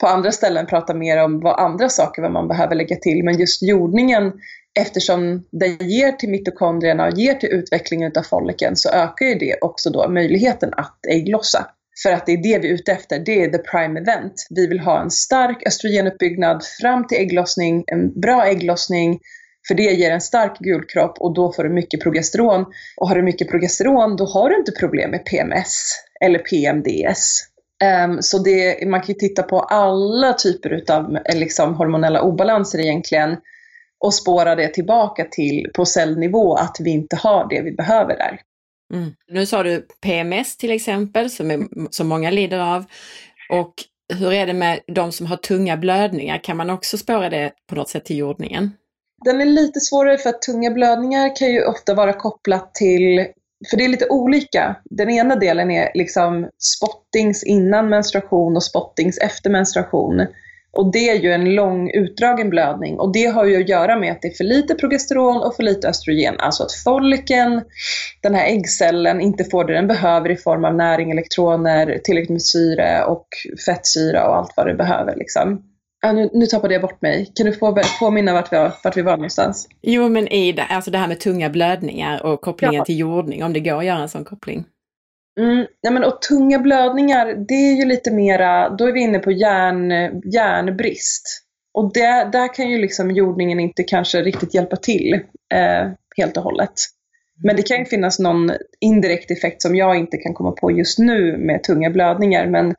på 0.00 0.06
andra 0.06 0.32
ställen 0.32 0.66
prata 0.66 0.94
mer 0.94 1.24
om 1.24 1.40
vad 1.40 1.60
andra 1.60 1.88
saker 1.88 2.22
vad 2.22 2.32
man 2.32 2.48
behöver 2.48 2.74
lägga 2.74 2.96
till. 2.96 3.24
Men 3.24 3.38
just 3.38 3.62
jordningen, 3.62 4.32
eftersom 4.80 5.44
den 5.50 5.88
ger 5.88 6.12
till 6.12 6.30
mitokondrierna 6.30 7.06
och 7.06 7.18
ger 7.18 7.34
till 7.34 7.48
utvecklingen 7.48 8.12
av 8.18 8.22
folliken, 8.22 8.76
så 8.76 8.90
ökar 8.90 9.26
ju 9.26 9.34
det 9.34 9.56
också 9.60 9.90
då 9.90 10.08
möjligheten 10.08 10.70
att 10.76 11.06
ägglossa. 11.08 11.66
För 12.02 12.12
att 12.12 12.26
det 12.26 12.32
är 12.32 12.36
det 12.36 12.58
vi 12.58 12.68
är 12.68 12.74
ute 12.74 12.92
efter, 12.92 13.18
det 13.18 13.44
är 13.44 13.50
the 13.50 13.58
prime 13.58 14.00
event. 14.00 14.46
Vi 14.50 14.66
vill 14.66 14.80
ha 14.80 15.02
en 15.02 15.10
stark 15.10 15.66
östrogenuppbyggnad 15.66 16.64
fram 16.80 17.06
till 17.06 17.18
ägglossning, 17.18 17.84
en 17.86 18.20
bra 18.20 18.46
ägglossning, 18.46 19.20
för 19.68 19.74
det 19.74 19.82
ger 19.82 20.10
en 20.10 20.20
stark 20.20 20.58
gulkropp 20.58 21.18
och 21.18 21.34
då 21.34 21.52
får 21.52 21.64
du 21.64 21.70
mycket 21.70 22.02
progesteron. 22.02 22.66
Och 22.96 23.08
har 23.08 23.16
du 23.16 23.22
mycket 23.22 23.48
progesteron, 23.48 24.16
då 24.16 24.24
har 24.24 24.50
du 24.50 24.56
inte 24.56 24.72
problem 24.72 25.10
med 25.10 25.24
PMS 25.24 25.92
eller 26.20 26.38
PMDS. 26.38 27.40
Um, 27.84 27.88
ehm, 27.88 28.22
så 28.22 28.38
det, 28.38 28.88
man 28.88 29.00
kan 29.00 29.08
ju 29.08 29.14
titta 29.14 29.42
på 29.42 29.60
alla 29.60 30.32
typer 30.32 30.92
av 30.92 31.16
eh, 31.16 31.38
liksom, 31.38 31.74
hormonella 31.74 32.22
obalanser 32.22 32.78
egentligen 32.78 33.36
och 34.00 34.14
spåra 34.14 34.54
det 34.54 34.68
tillbaka 34.68 35.26
till 35.30 35.70
på 35.74 35.84
cellnivå 35.84 36.54
att 36.54 36.76
vi 36.80 36.90
inte 36.90 37.16
har 37.16 37.48
det 37.48 37.62
vi 37.62 37.72
behöver 37.72 38.16
där. 38.16 38.40
Mm. 38.94 39.12
Nu 39.28 39.46
sa 39.46 39.62
du 39.62 39.86
PMS 40.00 40.56
till 40.56 40.70
exempel, 40.70 41.30
som, 41.30 41.50
är, 41.50 41.66
som 41.90 42.08
många 42.08 42.30
lider 42.30 42.58
av. 42.58 42.84
Och 43.50 43.74
hur 44.14 44.32
är 44.32 44.46
det 44.46 44.52
med 44.52 44.80
de 44.86 45.12
som 45.12 45.26
har 45.26 45.36
tunga 45.36 45.76
blödningar? 45.76 46.38
Kan 46.38 46.56
man 46.56 46.70
också 46.70 46.98
spåra 46.98 47.30
det 47.30 47.52
på 47.68 47.74
något 47.74 47.88
sätt 47.88 48.04
till 48.04 48.16
jordningen? 48.16 48.70
Den 49.24 49.40
är 49.40 49.44
lite 49.44 49.80
svårare 49.80 50.18
för 50.18 50.30
att 50.30 50.42
tunga 50.42 50.70
blödningar 50.70 51.36
kan 51.36 51.48
ju 51.48 51.64
ofta 51.64 51.94
vara 51.94 52.12
kopplat 52.12 52.74
till 52.74 53.26
för 53.70 53.76
det 53.76 53.84
är 53.84 53.88
lite 53.88 54.08
olika. 54.08 54.76
Den 54.84 55.10
ena 55.10 55.36
delen 55.36 55.70
är 55.70 55.90
liksom 55.94 56.48
spottings 56.58 57.44
innan 57.44 57.88
menstruation 57.88 58.56
och 58.56 58.62
spottings 58.62 59.18
efter 59.18 59.50
menstruation. 59.50 60.26
Och 60.72 60.92
det 60.92 61.10
är 61.10 61.14
ju 61.14 61.32
en 61.32 61.54
lång 61.54 61.90
utdragen 61.90 62.50
blödning 62.50 62.98
och 62.98 63.12
det 63.12 63.26
har 63.26 63.44
ju 63.44 63.62
att 63.62 63.68
göra 63.68 63.96
med 63.96 64.12
att 64.12 64.22
det 64.22 64.28
är 64.28 64.36
för 64.36 64.44
lite 64.44 64.74
progesteron 64.74 65.36
och 65.42 65.56
för 65.56 65.62
lite 65.62 65.88
östrogen. 65.88 66.34
Alltså 66.38 66.62
att 66.62 66.72
folliken, 66.72 67.62
den 68.22 68.34
här 68.34 68.46
äggcellen, 68.46 69.20
inte 69.20 69.44
får 69.44 69.64
det 69.64 69.74
den 69.74 69.86
behöver 69.86 70.30
i 70.30 70.36
form 70.36 70.64
av 70.64 70.74
näring, 70.74 71.10
elektroner, 71.10 72.00
tillräckligt 72.04 72.30
med 72.30 72.42
syre 72.42 73.04
och 73.04 73.28
fettsyra 73.66 74.28
och 74.28 74.36
allt 74.36 74.52
vad 74.56 74.66
det 74.66 74.74
behöver. 74.74 75.16
Liksom. 75.16 75.62
Ja, 76.06 76.12
nu, 76.12 76.30
nu 76.32 76.46
tappade 76.46 76.74
jag 76.74 76.82
bort 76.82 77.02
mig. 77.02 77.32
Kan 77.34 77.46
du 77.46 77.52
få, 77.52 77.82
påminna 78.00 78.32
vart 78.32 78.52
vi, 78.52 78.56
var, 78.56 78.72
vart 78.84 78.96
vi 78.96 79.02
var 79.02 79.16
någonstans? 79.16 79.68
Jo, 79.82 80.08
men 80.08 80.28
i 80.28 80.52
det, 80.52 80.62
alltså 80.62 80.90
det 80.90 80.98
här 80.98 81.08
med 81.08 81.20
tunga 81.20 81.50
blödningar 81.50 82.26
och 82.26 82.40
kopplingen 82.40 82.74
ja. 82.74 82.84
till 82.84 82.98
jordning, 82.98 83.44
om 83.44 83.52
det 83.52 83.60
går 83.60 83.78
att 83.78 83.84
göra 83.84 83.98
en 83.98 84.08
sån 84.08 84.24
koppling. 84.24 84.64
Mm, 85.40 85.66
ja, 85.80 85.90
men, 85.90 86.04
och 86.04 86.22
tunga 86.22 86.58
blödningar, 86.58 87.26
det 87.48 87.54
är 87.54 87.76
ju 87.76 87.84
lite 87.84 88.10
mera, 88.10 88.68
då 88.68 88.88
är 88.88 88.92
vi 88.92 89.00
inne 89.00 89.18
på 89.18 89.30
järn, 89.30 89.90
järnbrist. 90.32 91.42
Och 91.74 91.92
det, 91.92 92.28
där 92.32 92.54
kan 92.54 92.70
ju 92.70 92.78
liksom 92.78 93.10
jordningen 93.10 93.60
inte 93.60 93.82
kanske 93.82 94.22
riktigt 94.22 94.54
hjälpa 94.54 94.76
till 94.76 95.14
eh, 95.54 95.90
helt 96.16 96.36
och 96.36 96.42
hållet. 96.42 96.72
Men 97.44 97.56
det 97.56 97.62
kan 97.62 97.78
ju 97.78 97.84
finnas 97.84 98.18
någon 98.18 98.52
indirekt 98.80 99.30
effekt 99.30 99.62
som 99.62 99.76
jag 99.76 99.96
inte 99.96 100.16
kan 100.16 100.34
komma 100.34 100.52
på 100.52 100.70
just 100.70 100.98
nu 100.98 101.36
med 101.36 101.62
tunga 101.62 101.90
blödningar. 101.90 102.46
Men 102.46 102.74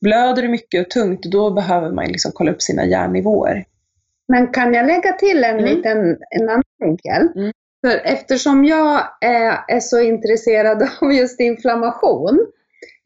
Blöder 0.00 0.42
det 0.42 0.48
mycket 0.48 0.86
och 0.86 0.90
tungt, 0.90 1.22
då 1.22 1.50
behöver 1.50 1.90
man 1.92 2.06
liksom 2.06 2.32
kolla 2.34 2.50
upp 2.52 2.62
sina 2.62 2.84
järnnivåer. 2.86 3.64
Men 4.28 4.48
kan 4.48 4.74
jag 4.74 4.86
lägga 4.86 5.12
till 5.12 5.44
en 5.44 5.58
mm. 5.58 5.64
liten 5.64 5.98
en 6.30 6.48
annan 6.48 6.62
vinkel? 6.78 7.28
Mm. 7.36 7.52
För 7.80 8.00
eftersom 8.04 8.64
jag 8.64 9.00
är, 9.20 9.80
så 9.80 10.00
intresserad 10.00 10.82
av 11.00 11.12
just 11.12 11.40
inflammation 11.40 12.46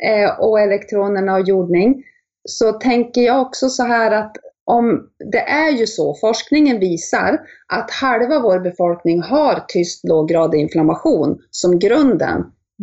eh, 0.03 0.41
och 0.41 0.61
elektronerna 0.61 1.35
och 1.35 1.49
jordning, 1.49 2.05
så 2.49 2.73
tänker 2.73 3.21
jag 3.21 3.41
också 3.41 3.69
så 3.69 3.83
här 3.83 4.11
att 4.11 4.37
om 4.67 5.09
det 5.33 5.41
är 5.41 5.71
ju 5.71 5.87
så, 5.87 6.15
forskningen 6.15 6.81
visar 6.81 7.41
att 7.69 7.91
halva 7.91 8.41
vår 8.41 8.61
befolkning 8.61 9.23
har 9.23 9.65
tyst 9.69 10.05
låggradig 10.05 10.61
inflammation 10.61 11.39
som 11.51 11.79
grunden 11.79 12.41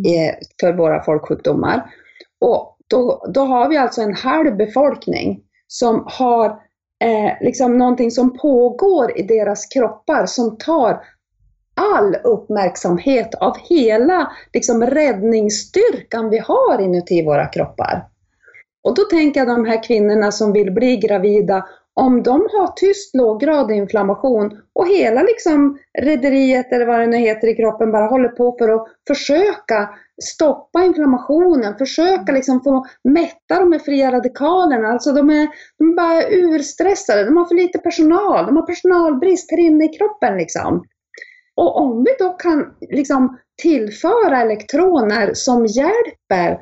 eh, 0.07 0.35
för 0.59 0.73
våra 0.73 1.03
folksjukdomar. 1.03 1.85
Och 2.41 2.70
då, 2.91 3.25
då 3.33 3.41
har 3.41 3.69
vi 3.69 3.77
alltså 3.77 4.01
en 4.01 4.15
halv 4.15 4.57
befolkning 4.57 5.39
som 5.67 6.03
har 6.07 6.45
eh, 7.03 7.33
liksom 7.41 7.77
någonting 7.77 8.11
som 8.11 8.37
pågår 8.37 9.17
i 9.17 9.23
deras 9.23 9.65
kroppar 9.65 10.25
som 10.25 10.57
tar 10.57 11.01
all 11.75 12.15
uppmärksamhet 12.23 13.35
av 13.35 13.57
hela 13.69 14.31
liksom, 14.53 14.85
räddningsstyrkan 14.85 16.29
vi 16.29 16.37
har 16.37 16.81
inuti 16.81 17.25
våra 17.25 17.45
kroppar. 17.45 18.07
Och 18.83 18.95
då 18.95 19.01
tänker 19.03 19.39
jag 19.39 19.47
de 19.47 19.65
här 19.65 19.83
kvinnorna 19.83 20.31
som 20.31 20.53
vill 20.53 20.71
bli 20.71 20.97
gravida, 20.97 21.65
om 22.01 22.23
de 22.23 22.47
har 22.51 22.67
tyst 22.75 23.15
låggradig 23.15 23.77
inflammation 23.77 24.61
och 24.75 24.87
hela 24.87 25.21
liksom 25.21 25.77
rederiet 25.99 26.71
eller 26.71 26.85
vad 26.85 26.99
det 26.99 27.07
nu 27.07 27.17
heter 27.17 27.47
i 27.47 27.55
kroppen 27.55 27.91
bara 27.91 28.05
håller 28.05 28.29
på 28.29 28.55
för 28.59 28.69
att 28.69 28.87
försöka 29.07 29.89
stoppa 30.23 30.83
inflammationen, 30.83 31.77
försöka 31.77 32.31
liksom 32.31 32.61
få 32.63 32.85
mätta 33.03 33.59
de 33.59 33.71
här 33.71 33.79
fria 33.79 34.11
radikalerna. 34.11 34.87
Alltså 34.87 35.11
de 35.11 35.29
är, 35.29 35.47
de 35.77 35.89
är 35.89 35.95
bara 35.95 36.29
urstressade, 36.29 37.25
de 37.25 37.37
har 37.37 37.45
för 37.45 37.55
lite 37.55 37.79
personal, 37.79 38.45
de 38.45 38.55
har 38.55 38.65
personalbrist 38.65 39.51
här 39.51 39.59
inne 39.59 39.85
i 39.85 39.97
kroppen. 39.97 40.37
Liksom. 40.37 40.85
Och 41.55 41.77
om 41.81 42.03
vi 42.03 42.15
då 42.19 42.29
kan 42.29 42.73
liksom 42.89 43.37
tillföra 43.61 44.41
elektroner 44.41 45.33
som 45.33 45.65
hjälper 45.65 46.59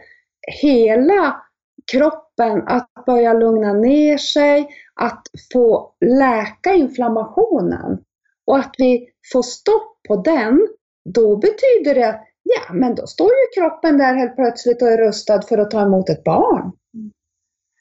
hela 0.61 1.35
kroppen 1.91 2.63
att 2.67 2.89
börja 3.05 3.33
lugna 3.33 3.73
ner 3.73 4.17
sig, 4.17 4.67
att 5.01 5.27
få 5.53 5.93
läka 6.05 6.73
inflammationen 6.73 7.99
och 8.47 8.57
att 8.57 8.75
vi 8.77 9.07
får 9.33 9.41
stopp 9.41 9.97
på 10.07 10.15
den, 10.15 10.67
då 11.13 11.37
betyder 11.37 11.95
det 11.95 12.09
att 12.09 12.23
ja, 12.43 12.73
men 12.73 12.95
då 12.95 13.07
står 13.07 13.27
ju 13.27 13.61
kroppen 13.61 13.97
där 13.97 14.13
helt 14.15 14.35
plötsligt 14.35 14.81
och 14.81 14.87
är 14.87 14.97
rustad 14.97 15.41
för 15.41 15.57
att 15.57 15.71
ta 15.71 15.81
emot 15.81 16.09
ett 16.09 16.23
barn. 16.23 16.71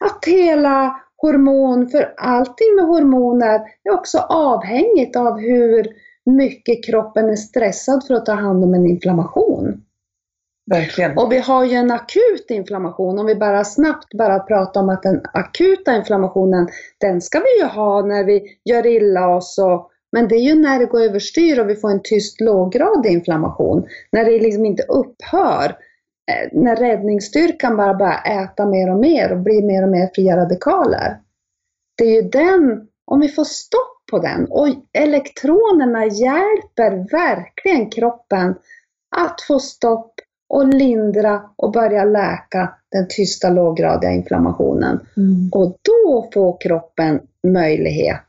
Att 0.01 0.25
hela 0.27 1.01
hormon, 1.17 1.89
för 1.89 2.15
allting 2.17 2.75
med 2.77 2.85
hormoner 2.85 3.61
är 3.85 3.93
också 3.93 4.19
avhängigt 4.19 5.17
av 5.17 5.39
hur 5.39 5.87
mycket 6.25 6.85
kroppen 6.85 7.31
är 7.31 7.37
stressad 7.37 8.07
för 8.07 8.15
att 8.15 8.27
ta 8.27 8.33
hand 8.33 8.65
om 8.65 8.75
en 8.75 8.87
inflammation. 8.87 9.83
Verkligen. 10.71 11.19
Och 11.19 11.33
vi 11.33 11.39
har 11.39 11.65
ju 11.65 11.75
en 11.75 11.91
akut 11.91 12.47
inflammation, 12.49 13.19
om 13.19 13.27
vi 13.27 13.35
bara 13.35 13.65
snabbt 13.65 14.15
bara 14.15 14.39
pratar 14.39 14.81
om 14.81 14.89
att 14.89 15.03
den 15.03 15.21
akuta 15.33 15.97
inflammationen, 15.97 16.69
den 17.01 17.21
ska 17.21 17.39
vi 17.39 17.63
ju 17.63 17.65
ha 17.65 18.03
när 18.07 18.25
vi 18.25 18.43
gör 18.65 18.87
illa 18.87 19.29
oss 19.29 19.59
och 19.59 19.91
Men 20.13 20.29
det 20.29 20.35
är 20.35 20.41
ju 20.41 20.55
när 20.55 20.79
det 20.79 20.87
går 20.87 21.01
överstyr 21.01 21.61
och 21.61 21.69
vi 21.69 21.77
får 21.77 21.91
en 21.91 22.03
tyst 22.03 22.41
låggradig 22.41 23.13
inflammation, 23.13 23.87
när 24.13 24.25
det 24.25 24.39
liksom 24.39 24.65
inte 24.65 24.83
upphör, 24.83 25.77
eh, 26.31 26.49
när 26.53 26.77
räddningsstyrkan 26.77 27.77
bara 27.77 27.95
börjar 27.95 28.45
äta 28.45 28.67
mer 28.67 28.91
och 28.93 28.99
mer 28.99 29.33
och 29.33 29.39
blir 29.39 29.63
mer 29.63 29.83
och 29.83 29.89
mer 29.89 30.11
fria 30.15 30.37
radikaler. 30.37 31.19
Det 31.99 32.05
är 32.05 32.23
ju 32.23 32.29
den, 32.29 32.89
om 33.07 33.21
vi 33.21 33.29
får 33.29 33.45
stopp 33.45 34.07
på 34.11 34.19
den, 34.19 34.47
och 34.51 34.69
elektronerna 34.93 36.07
hjälper 36.07 37.11
verkligen 37.11 37.91
kroppen 37.91 38.55
att 39.17 39.41
få 39.41 39.59
stopp 39.59 40.15
och 40.49 40.75
lindra 40.75 41.43
och 41.57 41.73
börja 41.73 42.05
läka 42.05 42.75
den 42.89 43.07
tysta 43.09 43.51
låggradiga 43.51 44.11
inflammationen. 44.11 45.01
Mm. 45.17 45.51
Och 45.53 45.77
då 45.83 46.31
får 46.35 46.61
kroppen 46.61 47.21
möjlighet 47.47 48.25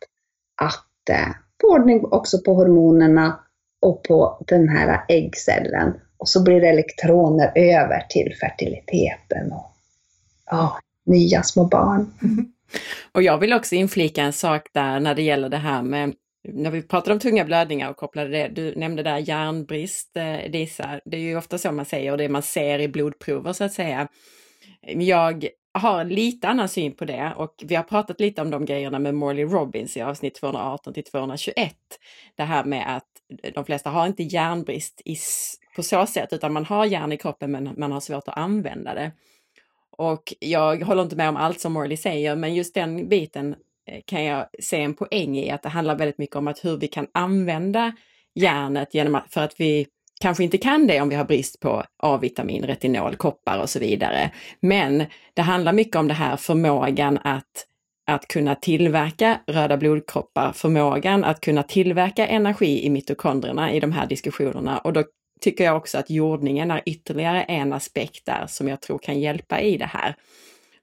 att 0.61 1.09
eh, 1.09 1.35
få 1.61 1.73
ordning 1.73 2.05
också 2.05 2.37
på 2.41 2.53
hormonerna 2.53 3.39
och 3.81 4.03
på 4.03 4.43
den 4.47 4.69
här 4.69 5.05
äggcellen. 5.07 5.93
Och 6.17 6.29
så 6.29 6.43
blir 6.43 6.61
det 6.61 6.67
elektroner 6.67 7.51
över 7.55 8.05
till 8.09 8.35
fertiliteten 8.41 9.51
och 9.51 9.71
ja, 10.45 10.79
nya 11.05 11.43
små 11.43 11.65
barn. 11.65 12.13
Mm. 12.23 12.51
Och 13.11 13.23
jag 13.23 13.37
vill 13.37 13.53
också 13.53 13.75
inflika 13.75 14.21
en 14.23 14.33
sak 14.33 14.69
där 14.73 14.99
när 14.99 15.15
det 15.15 15.21
gäller 15.21 15.49
det 15.49 15.57
här 15.57 15.81
med 15.81 16.13
när 16.43 16.71
vi 16.71 16.81
pratar 16.81 17.11
om 17.11 17.19
tunga 17.19 17.45
blödningar 17.45 17.89
och 17.89 17.97
kopplade 17.97 18.29
det, 18.29 18.47
du 18.47 18.75
nämnde 18.75 19.03
där 19.03 19.17
järnbrist 19.17 20.17
eh, 20.17 20.51
Disa, 20.51 20.99
det 21.05 21.17
är 21.17 21.21
ju 21.21 21.37
ofta 21.37 21.57
så 21.57 21.71
man 21.71 21.85
säger 21.85 22.11
och 22.11 22.17
det 22.17 22.29
man 22.29 22.41
ser 22.41 22.79
i 22.79 22.87
blodprover 22.87 23.53
så 23.53 23.63
att 23.63 23.73
säga. 23.73 24.07
Jag 24.81 25.47
har 25.73 26.03
lite 26.03 26.47
annan 26.47 26.69
syn 26.69 26.95
på 26.95 27.05
det 27.05 27.33
och 27.37 27.63
vi 27.67 27.75
har 27.75 27.83
pratat 27.83 28.19
lite 28.19 28.41
om 28.41 28.51
de 28.51 28.65
grejerna 28.65 28.99
med 28.99 29.15
Morley 29.15 29.45
Robbins 29.45 29.97
i 29.97 30.01
avsnitt 30.01 30.35
218 30.35 30.93
till 30.93 31.03
221. 31.03 31.75
Det 32.35 32.43
här 32.43 32.63
med 32.63 32.95
att 32.95 33.07
de 33.53 33.65
flesta 33.65 33.89
har 33.89 34.07
inte 34.07 34.23
järnbrist 34.23 35.01
i, 35.05 35.15
på 35.75 35.83
så 35.83 36.05
sätt 36.05 36.33
utan 36.33 36.53
man 36.53 36.65
har 36.65 36.85
järn 36.85 37.11
i 37.11 37.17
kroppen 37.17 37.51
men 37.51 37.73
man 37.77 37.91
har 37.91 37.99
svårt 37.99 38.27
att 38.27 38.37
använda 38.37 38.93
det. 38.93 39.11
Och 39.91 40.33
jag 40.39 40.83
håller 40.83 41.03
inte 41.03 41.15
med 41.15 41.29
om 41.29 41.37
allt 41.37 41.59
som 41.59 41.73
Morley 41.73 41.97
säger 41.97 42.35
men 42.35 42.55
just 42.55 42.73
den 42.73 43.09
biten 43.09 43.55
Eh, 43.91 44.01
kan 44.05 44.23
jag 44.23 44.45
se 44.59 44.81
en 44.81 44.93
poäng 44.93 45.37
i 45.37 45.51
att 45.51 45.63
det 45.63 45.69
handlar 45.69 45.95
väldigt 45.95 46.17
mycket 46.17 46.35
om 46.35 46.47
att 46.47 46.65
hur 46.65 46.77
vi 46.77 46.87
kan 46.87 47.07
använda 47.11 47.91
järnet 48.35 48.93
genom 48.93 49.15
att, 49.15 49.33
för 49.33 49.41
att 49.41 49.59
vi 49.59 49.87
kanske 50.21 50.43
inte 50.43 50.57
kan 50.57 50.87
det 50.87 51.01
om 51.01 51.09
vi 51.09 51.15
har 51.15 51.25
brist 51.25 51.59
på 51.59 51.83
A-vitamin, 52.03 52.63
retinol, 52.63 53.15
koppar 53.15 53.59
och 53.59 53.69
så 53.69 53.79
vidare. 53.79 54.31
Men 54.59 55.05
det 55.33 55.41
handlar 55.41 55.73
mycket 55.73 55.95
om 55.95 56.07
det 56.07 56.13
här 56.13 56.37
förmågan 56.37 57.19
att, 57.23 57.65
att 58.11 58.27
kunna 58.27 58.55
tillverka 58.55 59.39
röda 59.47 59.77
blodkroppar, 59.77 60.51
förmågan 60.53 61.23
att 61.23 61.41
kunna 61.41 61.63
tillverka 61.63 62.27
energi 62.27 62.85
i 62.85 62.89
mitokondrierna 62.89 63.71
i 63.71 63.79
de 63.79 63.91
här 63.91 64.07
diskussionerna 64.07 64.77
och 64.77 64.93
då 64.93 65.03
tycker 65.41 65.63
jag 65.63 65.77
också 65.77 65.97
att 65.97 66.09
jordningen 66.09 66.71
är 66.71 66.81
ytterligare 66.85 67.43
en 67.43 67.73
aspekt 67.73 68.25
där 68.25 68.45
som 68.47 68.67
jag 68.67 68.81
tror 68.81 68.97
kan 68.97 69.19
hjälpa 69.19 69.61
i 69.61 69.77
det 69.77 69.85
här. 69.85 70.15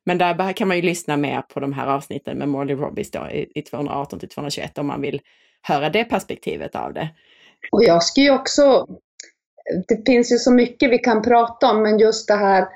Men 0.07 0.19
där 0.19 0.53
kan 0.53 0.69
man 0.69 0.77
ju 0.77 0.83
lyssna 0.83 1.17
mer 1.17 1.43
på 1.43 1.61
de 1.61 1.73
här 1.73 1.87
avsnitten 1.87 2.39
med 2.39 2.49
Morley 2.49 2.77
Robbins 2.77 3.11
då, 3.11 3.29
i, 3.55 3.63
218 3.63 4.19
till 4.19 4.29
221 4.29 4.79
om 4.79 4.87
man 4.87 5.01
vill 5.01 5.21
höra 5.63 5.91
det 5.91 6.05
perspektivet 6.05 6.77
av 6.77 6.93
det. 6.93 7.09
Och 7.73 7.85
jag 7.85 8.03
skulle 8.03 8.27
ju 8.27 8.33
också, 8.33 8.87
det 9.89 10.07
finns 10.07 10.33
ju 10.33 10.37
så 10.37 10.53
mycket 10.53 10.91
vi 10.91 10.99
kan 10.99 11.23
prata 11.23 11.71
om, 11.71 11.83
men 11.83 11.99
just 11.99 12.29
det 12.29 12.35
här 12.35 12.63
eh, 12.63 12.67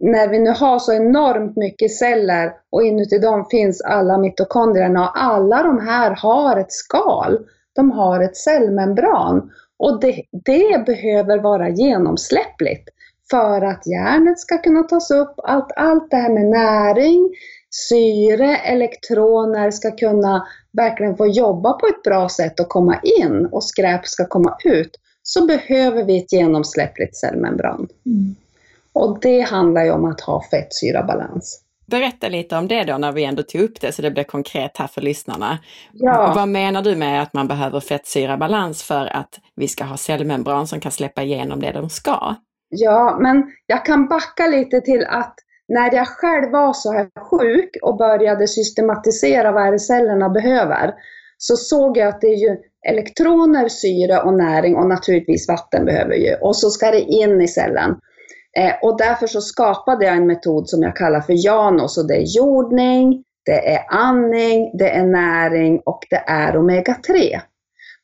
när 0.00 0.28
vi 0.28 0.38
nu 0.38 0.50
har 0.50 0.78
så 0.78 0.92
enormt 0.92 1.56
mycket 1.56 1.92
celler 1.92 2.52
och 2.70 2.82
inuti 2.82 3.18
dem 3.18 3.46
finns 3.50 3.80
alla 3.80 4.18
mitokondrierna 4.18 5.08
och 5.08 5.22
alla 5.22 5.62
de 5.62 5.86
här 5.86 6.16
har 6.16 6.56
ett 6.56 6.72
skal. 6.72 7.38
De 7.74 7.90
har 7.90 8.20
ett 8.20 8.36
cellmembran 8.36 9.50
och 9.78 10.00
det, 10.00 10.22
det 10.44 10.86
behöver 10.86 11.38
vara 11.38 11.68
genomsläppligt 11.68 12.88
för 13.30 13.62
att 13.62 13.86
järnet 13.86 14.38
ska 14.38 14.58
kunna 14.58 14.82
tas 14.82 15.10
upp. 15.10 15.34
Allt, 15.36 15.72
allt 15.76 16.10
det 16.10 16.16
här 16.16 16.32
med 16.32 16.46
näring, 16.46 17.30
syre, 17.70 18.56
elektroner 18.56 19.70
ska 19.70 19.90
kunna 19.90 20.46
verkligen 20.72 21.16
få 21.16 21.26
jobba 21.26 21.72
på 21.72 21.86
ett 21.86 22.02
bra 22.02 22.28
sätt 22.28 22.60
och 22.60 22.68
komma 22.68 23.00
in 23.02 23.48
och 23.52 23.64
skräp 23.64 24.06
ska 24.06 24.26
komma 24.26 24.56
ut, 24.64 24.96
så 25.22 25.46
behöver 25.46 26.04
vi 26.04 26.18
ett 26.18 26.32
genomsläppligt 26.32 27.16
cellmembran. 27.16 27.88
Mm. 28.06 28.36
Och 28.92 29.18
det 29.20 29.40
handlar 29.40 29.84
ju 29.84 29.90
om 29.90 30.04
att 30.04 30.20
ha 30.20 30.44
fettsyrabalans. 30.50 31.60
Berätta 31.86 32.28
lite 32.28 32.56
om 32.56 32.68
det 32.68 32.84
då 32.84 32.98
när 32.98 33.12
vi 33.12 33.24
ändå 33.24 33.42
tog 33.42 33.60
upp 33.60 33.80
det 33.80 33.92
så 33.92 34.02
det 34.02 34.10
blir 34.10 34.24
konkret 34.24 34.76
här 34.76 34.86
för 34.86 35.00
lyssnarna. 35.00 35.58
Ja. 35.92 36.32
Vad 36.36 36.48
menar 36.48 36.82
du 36.82 36.96
med 36.96 37.22
att 37.22 37.34
man 37.34 37.48
behöver 37.48 37.80
fettsyrabalans 37.80 38.82
för 38.82 39.06
att 39.06 39.40
vi 39.56 39.68
ska 39.68 39.84
ha 39.84 39.96
cellmembran 39.96 40.66
som 40.66 40.80
kan 40.80 40.92
släppa 40.92 41.22
igenom 41.22 41.60
det 41.60 41.72
de 41.72 41.90
ska? 41.90 42.34
Ja, 42.76 43.18
men 43.20 43.42
jag 43.66 43.84
kan 43.84 44.08
backa 44.08 44.46
lite 44.46 44.80
till 44.80 45.06
att 45.08 45.34
när 45.68 45.94
jag 45.94 46.08
själv 46.08 46.52
var 46.52 46.72
så 46.72 46.92
här 46.92 47.08
sjuk 47.30 47.70
och 47.82 47.96
började 47.96 48.48
systematisera 48.48 49.52
vad 49.52 49.80
cellerna 49.80 50.28
behöver, 50.28 50.94
så 51.38 51.56
såg 51.56 51.96
jag 51.96 52.08
att 52.08 52.20
det 52.20 52.26
är 52.26 52.36
ju 52.36 52.56
elektroner, 52.88 53.68
syre 53.68 54.20
och 54.20 54.34
näring 54.34 54.76
och 54.76 54.88
naturligtvis 54.88 55.48
vatten 55.48 55.84
behöver 55.84 56.14
ju. 56.14 56.34
Och 56.34 56.56
så 56.56 56.70
ska 56.70 56.90
det 56.90 57.00
in 57.00 57.40
i 57.40 57.48
cellen. 57.48 57.90
Eh, 58.58 58.74
och 58.82 58.98
därför 58.98 59.26
så 59.26 59.40
skapade 59.40 60.04
jag 60.04 60.16
en 60.16 60.26
metod 60.26 60.68
som 60.68 60.82
jag 60.82 60.96
kallar 60.96 61.20
för 61.20 61.46
Janos 61.46 61.98
och 61.98 62.08
det 62.08 62.14
är 62.14 62.36
jordning, 62.36 63.24
det 63.46 63.74
är 63.74 63.84
andning, 63.88 64.70
det 64.78 64.90
är 64.90 65.06
näring 65.06 65.80
och 65.84 65.98
det 66.10 66.22
är 66.26 66.52
omega-3. 66.52 67.40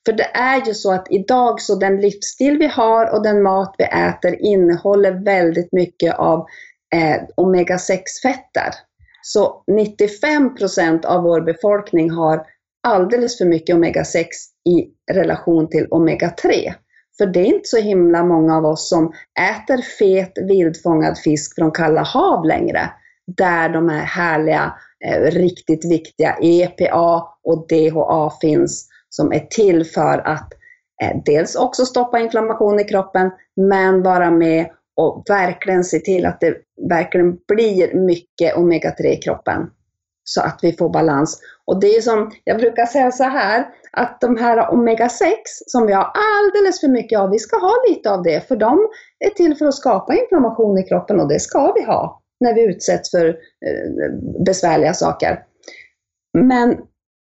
För 0.07 0.12
det 0.12 0.30
är 0.34 0.66
ju 0.66 0.74
så 0.74 0.92
att 0.92 1.07
idag 1.11 1.61
så 1.61 1.74
den 1.74 2.01
livsstil 2.01 2.59
vi 2.59 2.66
har 2.66 3.14
och 3.14 3.22
den 3.22 3.42
mat 3.42 3.74
vi 3.78 3.84
äter 3.84 4.36
innehåller 4.40 5.24
väldigt 5.24 5.72
mycket 5.72 6.14
av 6.14 6.46
eh, 6.94 7.22
omega-6-fetter. 7.36 8.74
Så 9.22 9.64
95% 9.70 11.07
av 11.07 11.22
vår 11.22 11.40
befolkning 11.40 12.11
har 12.11 12.46
alldeles 12.88 13.38
för 13.38 13.44
mycket 13.44 13.76
omega-6 13.76 14.24
i 14.68 15.12
relation 15.12 15.68
till 15.68 15.86
omega-3. 15.90 16.74
För 17.18 17.26
det 17.26 17.40
är 17.40 17.44
inte 17.44 17.68
så 17.68 17.78
himla 17.78 18.24
många 18.24 18.57
av 18.57 18.64
oss 18.64 18.88
som 18.88 19.12
äter 19.40 19.82
fet 19.98 20.32
vildfångad 20.48 21.18
fisk 21.18 21.55
från 21.55 21.70
kalla 21.70 22.03
hav 22.03 22.44
längre. 22.44 22.90
Där 23.36 23.68
de 23.68 23.88
här 23.88 24.05
härliga, 24.05 24.74
eh, 25.05 25.22
riktigt 25.22 25.92
viktiga 25.92 26.36
EPA 26.42 27.28
och 27.44 27.66
DHA 27.68 28.32
finns 28.40 28.89
som 29.11 29.32
är 29.32 29.46
till 29.50 29.84
för 29.84 30.18
att 30.18 30.52
eh, 31.02 31.16
dels 31.24 31.56
också 31.56 31.86
stoppa 31.86 32.18
inflammation 32.18 32.80
i 32.80 32.84
kroppen, 32.84 33.30
men 33.56 34.02
vara 34.02 34.30
med 34.30 34.70
och 34.96 35.24
verkligen 35.28 35.84
se 35.84 35.98
till 35.98 36.26
att 36.26 36.40
det 36.40 36.56
verkligen 36.88 37.38
blir 37.48 37.94
mycket 37.94 38.56
omega-3 38.56 39.06
i 39.06 39.16
kroppen. 39.16 39.70
Så 40.24 40.40
att 40.40 40.58
vi 40.62 40.72
får 40.72 40.88
balans. 40.90 41.40
Och 41.64 41.80
det 41.80 41.86
är 41.86 42.00
som, 42.00 42.30
jag 42.44 42.58
brukar 42.58 42.86
säga 42.86 43.12
så 43.12 43.24
här, 43.24 43.66
att 43.92 44.20
de 44.20 44.36
här 44.36 44.56
omega-6 44.56 45.32
som 45.66 45.86
vi 45.86 45.92
har 45.92 46.12
alldeles 46.14 46.80
för 46.80 46.88
mycket 46.88 47.18
av, 47.18 47.30
vi 47.30 47.38
ska 47.38 47.56
ha 47.56 47.74
lite 47.88 48.11
av 48.11 48.22
det, 48.22 48.48
för 48.48 48.56
de 48.56 48.88
är 49.24 49.30
till 49.30 49.56
för 49.56 49.66
att 49.66 49.74
skapa 49.74 50.14
inflammation 50.14 50.78
i 50.78 50.82
kroppen 50.82 51.20
och 51.20 51.28
det 51.28 51.40
ska 51.40 51.72
vi 51.72 51.84
ha 51.84 52.22
när 52.40 52.54
vi 52.54 52.64
utsätts 52.64 53.11
för 53.11 53.28
eh, 53.28 54.12
besvärliga 54.44 54.94
saker. 54.94 55.42
Men 56.38 56.76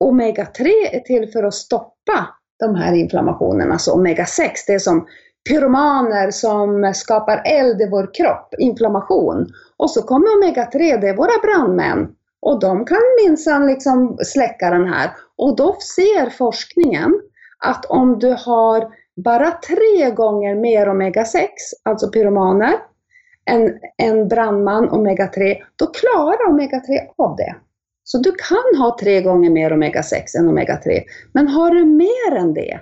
omega-3 0.03 0.65
är 0.91 0.99
till 0.99 1.31
för 1.31 1.43
att 1.43 1.53
stoppa 1.53 2.27
de 2.59 2.75
här 2.75 2.93
inflammationerna. 2.93 3.79
Så 3.79 3.95
omega-6, 3.95 4.49
det 4.67 4.73
är 4.73 4.79
som 4.79 5.07
pyromaner 5.49 6.31
som 6.31 6.93
skapar 6.95 7.41
eld 7.45 7.81
i 7.81 7.89
vår 7.89 8.13
kropp, 8.13 8.53
inflammation. 8.59 9.47
Och 9.77 9.91
så 9.91 10.01
kommer 10.01 10.27
omega-3, 10.27 11.01
det 11.01 11.09
är 11.09 11.15
våra 11.15 11.41
brandmän. 11.43 12.07
Och 12.41 12.59
de 12.59 12.85
kan 12.85 13.01
minsann 13.25 13.67
liksom 13.67 14.17
släcka 14.17 14.69
den 14.69 14.87
här. 14.87 15.11
Och 15.37 15.55
då 15.55 15.77
ser 15.95 16.29
forskningen 16.29 17.21
att 17.65 17.85
om 17.85 18.19
du 18.19 18.35
har 18.45 18.91
bara 19.23 19.51
tre 19.51 20.11
gånger 20.11 20.55
mer 20.55 20.87
omega-6, 20.87 21.47
alltså 21.83 22.11
pyromaner, 22.11 22.73
än 23.49 23.79
en 23.97 24.27
brandman 24.27 24.89
omega-3, 24.89 25.57
då 25.75 25.85
klarar 25.85 26.51
omega-3 26.51 26.99
av 27.17 27.35
det. 27.35 27.55
Så 28.07 28.17
du 28.17 28.31
kan 28.31 28.81
ha 28.81 28.97
tre 28.99 29.21
gånger 29.21 29.49
mer 29.49 29.71
omega-6 29.71 30.37
än 30.39 30.49
omega-3. 30.49 31.01
Men 31.33 31.47
har 31.47 31.71
du 31.71 31.85
mer 31.85 32.35
än 32.37 32.53
det, 32.53 32.79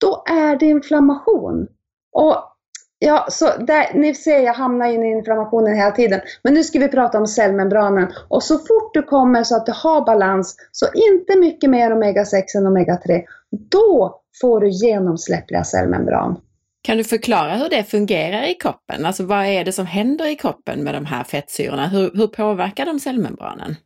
då 0.00 0.24
är 0.26 0.56
det 0.56 0.66
inflammation. 0.66 1.66
Och 2.12 2.52
Ja, 2.98 3.26
så 3.30 3.44
där, 3.58 3.94
ni 3.94 4.14
ser, 4.14 4.40
jag 4.40 4.54
hamnar 4.54 4.86
in 4.86 5.04
i 5.04 5.10
inflammationen 5.10 5.76
hela 5.76 5.90
tiden. 5.90 6.20
Men 6.42 6.54
nu 6.54 6.64
ska 6.64 6.78
vi 6.78 6.88
prata 6.88 7.18
om 7.18 7.26
cellmembranen. 7.26 8.12
Och 8.28 8.42
så 8.42 8.58
fort 8.58 8.94
du 8.94 9.02
kommer 9.02 9.44
så 9.44 9.56
att 9.56 9.66
du 9.66 9.72
har 9.72 10.06
balans, 10.06 10.56
så 10.72 10.86
inte 10.94 11.38
mycket 11.38 11.70
mer 11.70 11.90
omega-6 11.90 12.42
än 12.56 12.66
omega-3, 12.66 13.22
då 13.70 14.20
får 14.40 14.60
du 14.60 14.68
genomsläppliga 14.68 15.64
cellmembran. 15.64 16.40
Kan 16.82 16.96
du 16.96 17.04
förklara 17.04 17.54
hur 17.54 17.68
det 17.68 17.84
fungerar 17.84 18.50
i 18.50 18.54
kroppen? 18.54 19.06
Alltså 19.06 19.24
vad 19.24 19.46
är 19.46 19.64
det 19.64 19.72
som 19.72 19.86
händer 19.86 20.26
i 20.26 20.36
kroppen 20.36 20.84
med 20.84 20.94
de 20.94 21.04
här 21.04 21.24
fettsyrorna? 21.24 21.86
Hur, 21.86 22.10
hur 22.14 22.26
påverkar 22.26 22.86
de 22.86 23.00
cellmembranen? 23.00 23.76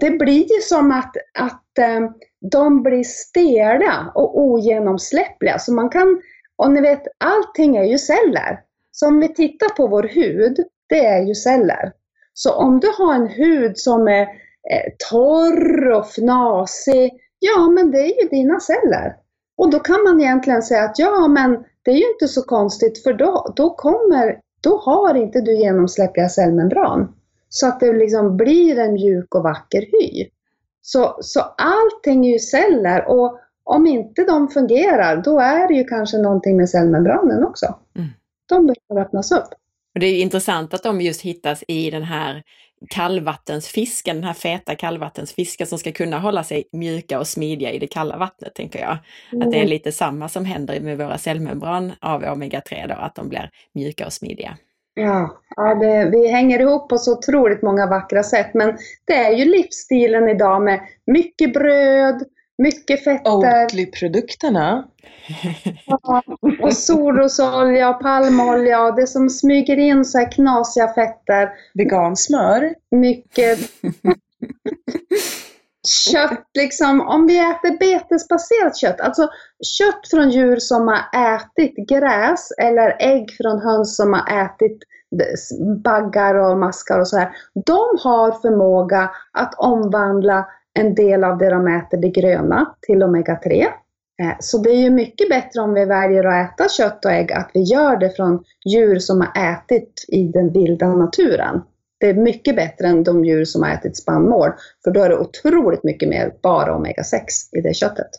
Det 0.00 0.10
blir 0.10 0.54
ju 0.54 0.60
som 0.60 0.90
att, 0.90 1.16
att 1.38 1.78
eh, 1.78 2.10
de 2.50 2.82
blir 2.82 3.04
stela 3.04 4.12
och 4.14 4.40
ogenomsläppliga. 4.40 5.58
Så 5.58 5.72
man 5.72 5.88
kan, 5.88 6.22
och 6.56 6.70
ni 6.70 6.80
vet, 6.80 7.02
allting 7.18 7.76
är 7.76 7.84
ju 7.84 7.98
celler. 7.98 8.60
Så 8.90 9.06
om 9.06 9.20
vi 9.20 9.34
tittar 9.34 9.68
på 9.68 9.86
vår 9.86 10.02
hud, 10.02 10.56
det 10.88 11.06
är 11.06 11.22
ju 11.22 11.34
celler. 11.34 11.92
Så 12.34 12.52
om 12.54 12.80
du 12.80 12.90
har 12.98 13.14
en 13.14 13.28
hud 13.28 13.78
som 13.78 14.08
är 14.08 14.22
eh, 14.22 14.92
torr 15.10 15.90
och 15.90 16.06
fnasig, 16.06 17.12
ja 17.38 17.68
men 17.68 17.90
det 17.90 17.98
är 17.98 18.22
ju 18.22 18.28
dina 18.28 18.60
celler. 18.60 19.16
Och 19.56 19.70
då 19.70 19.78
kan 19.78 20.02
man 20.02 20.20
egentligen 20.20 20.62
säga 20.62 20.84
att 20.84 20.98
ja 20.98 21.28
men 21.28 21.64
det 21.82 21.90
är 21.90 21.96
ju 21.96 22.12
inte 22.12 22.28
så 22.28 22.42
konstigt 22.42 23.02
för 23.02 23.12
då, 23.12 23.52
då 23.56 23.74
kommer, 23.74 24.38
då 24.62 24.76
har 24.76 25.14
inte 25.14 25.40
du 25.40 25.54
genomsläppliga 25.56 26.28
cellmembran. 26.28 27.14
Så 27.56 27.66
att 27.66 27.80
det 27.80 27.92
liksom 27.92 28.36
blir 28.36 28.78
en 28.78 28.92
mjuk 28.92 29.34
och 29.34 29.42
vacker 29.42 29.80
hy. 29.80 30.28
Så, 30.82 31.16
så 31.20 31.40
allting 31.40 32.26
är 32.26 32.32
ju 32.32 32.38
celler 32.38 33.08
och 33.08 33.38
om 33.64 33.86
inte 33.86 34.24
de 34.24 34.48
fungerar, 34.48 35.16
då 35.16 35.38
är 35.38 35.68
det 35.68 35.74
ju 35.74 35.84
kanske 35.84 36.18
någonting 36.18 36.56
med 36.56 36.70
cellmembranen 36.70 37.44
också. 37.44 37.66
Mm. 37.96 38.08
De 38.48 38.66
behöver 38.66 39.06
öppnas 39.06 39.32
upp. 39.32 39.48
Och 39.94 40.00
det 40.00 40.06
är 40.06 40.22
intressant 40.22 40.74
att 40.74 40.82
de 40.82 41.00
just 41.00 41.20
hittas 41.20 41.64
i 41.68 41.90
den 41.90 42.02
här 42.02 42.42
kallvattensfisken, 42.90 44.16
den 44.16 44.24
här 44.24 44.34
feta 44.34 44.74
kallvattensfisken 44.74 45.66
som 45.66 45.78
ska 45.78 45.92
kunna 45.92 46.18
hålla 46.18 46.44
sig 46.44 46.68
mjuka 46.72 47.18
och 47.18 47.28
smidiga 47.28 47.70
i 47.70 47.78
det 47.78 47.86
kalla 47.86 48.16
vattnet, 48.16 48.54
tänker 48.54 48.78
jag. 48.78 48.98
Mm. 49.32 49.46
Att 49.46 49.52
det 49.52 49.58
är 49.58 49.62
mm. 49.62 49.70
lite 49.70 49.92
samma 49.92 50.28
som 50.28 50.44
händer 50.44 50.80
med 50.80 50.98
våra 50.98 51.18
cellmembran 51.18 51.92
av 52.00 52.22
omega-3 52.22 52.88
då, 52.88 52.94
att 52.94 53.14
de 53.14 53.28
blir 53.28 53.50
mjuka 53.72 54.06
och 54.06 54.12
smidiga. 54.12 54.58
Ja, 54.94 55.36
ja 55.56 55.74
det, 55.74 56.10
vi 56.10 56.28
hänger 56.28 56.60
ihop 56.60 56.88
på 56.88 56.98
så 56.98 57.12
otroligt 57.18 57.62
många 57.62 57.86
vackra 57.86 58.22
sätt, 58.22 58.54
men 58.54 58.78
det 59.04 59.14
är 59.14 59.32
ju 59.32 59.44
livsstilen 59.44 60.28
idag 60.28 60.62
med 60.62 60.80
mycket 61.06 61.52
bröd, 61.52 62.22
mycket 62.58 63.04
fetter. 63.04 63.30
Oatly-produkterna. 63.30 64.84
Ja, 65.86 66.22
och 66.60 66.72
solrosolja 66.72 67.88
och 67.88 68.00
palmolja 68.00 68.82
och 68.82 68.96
det 68.96 69.06
som 69.06 69.30
smyger 69.30 69.76
in 69.76 70.04
så 70.04 70.18
här 70.18 70.32
knasiga 70.32 70.88
fetter. 70.88 71.50
Vegansmör. 71.74 72.74
Mycket 72.90 73.58
kött, 75.88 76.50
liksom, 76.58 77.00
om 77.00 77.26
vi 77.26 77.38
äter 77.38 77.78
betesbaserat 77.78 78.76
kött, 78.76 79.00
alltså 79.00 79.28
kött 79.78 80.08
från 80.10 80.30
djur 80.30 80.56
som 80.56 80.88
har 80.88 81.34
ätit 81.34 81.88
gräs 81.88 82.48
eller 82.62 82.96
ägg 82.98 83.30
från 83.40 83.60
höns 83.60 83.96
som 83.96 84.12
har 84.12 84.44
ätit 84.44 84.78
baggar 85.84 86.34
och 86.34 86.58
maskar 86.58 86.98
och 86.98 87.08
så 87.08 87.18
här. 87.18 87.30
De 87.66 87.98
har 88.02 88.40
förmåga 88.40 89.10
att 89.32 89.54
omvandla 89.54 90.46
en 90.78 90.94
del 90.94 91.24
av 91.24 91.38
det 91.38 91.50
de 91.50 91.68
äter, 91.68 91.98
det 91.98 92.08
gröna, 92.08 92.74
till 92.80 93.02
omega-3. 93.02 93.66
Eh, 94.22 94.36
så 94.40 94.58
det 94.58 94.70
är 94.70 94.82
ju 94.82 94.90
mycket 94.90 95.28
bättre 95.28 95.60
om 95.60 95.74
vi 95.74 95.84
väljer 95.84 96.24
att 96.24 96.60
äta 96.60 96.68
kött 96.68 97.04
och 97.04 97.12
ägg, 97.12 97.32
att 97.32 97.50
vi 97.54 97.62
gör 97.62 97.96
det 97.96 98.10
från 98.10 98.44
djur 98.66 98.98
som 98.98 99.20
har 99.20 99.52
ätit 99.52 100.04
i 100.08 100.22
den 100.22 100.52
vilda 100.52 100.86
naturen. 100.86 101.62
Det 102.00 102.06
är 102.06 102.14
mycket 102.14 102.56
bättre 102.56 102.86
än 102.86 103.04
de 103.04 103.24
djur 103.24 103.44
som 103.44 103.62
har 103.62 103.70
ätit 103.70 103.96
spannmål, 103.96 104.50
för 104.84 104.90
då 104.90 105.02
är 105.02 105.08
det 105.08 105.18
otroligt 105.18 105.84
mycket 105.84 106.08
mer 106.08 106.32
bara 106.42 106.76
omega-6 106.76 107.56
i 107.58 107.60
det 107.60 107.74
köttet. 107.74 108.10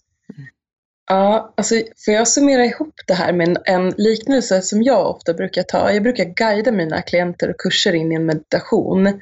Ja, 1.08 1.54
alltså 1.58 1.76
får 2.06 2.14
jag 2.14 2.28
summera 2.28 2.66
ihop 2.66 2.94
det 3.08 3.14
här 3.14 3.34
med 3.34 3.48
en, 3.48 3.58
en, 3.66 3.94
liknelse 3.98 4.62
som 4.62 4.84
jag 4.84 5.10
ofta 5.10 5.34
brukar 5.34 5.64
ta. 5.64 5.92
Jag 5.92 6.04
brukar 6.04 6.26
guida 6.26 6.72
mina 6.72 7.02
klienter 7.02 7.50
och 7.50 7.60
kurser 7.60 7.96
in 7.96 8.12
i 8.12 8.16
en 8.16 8.26
meditation 8.26 9.20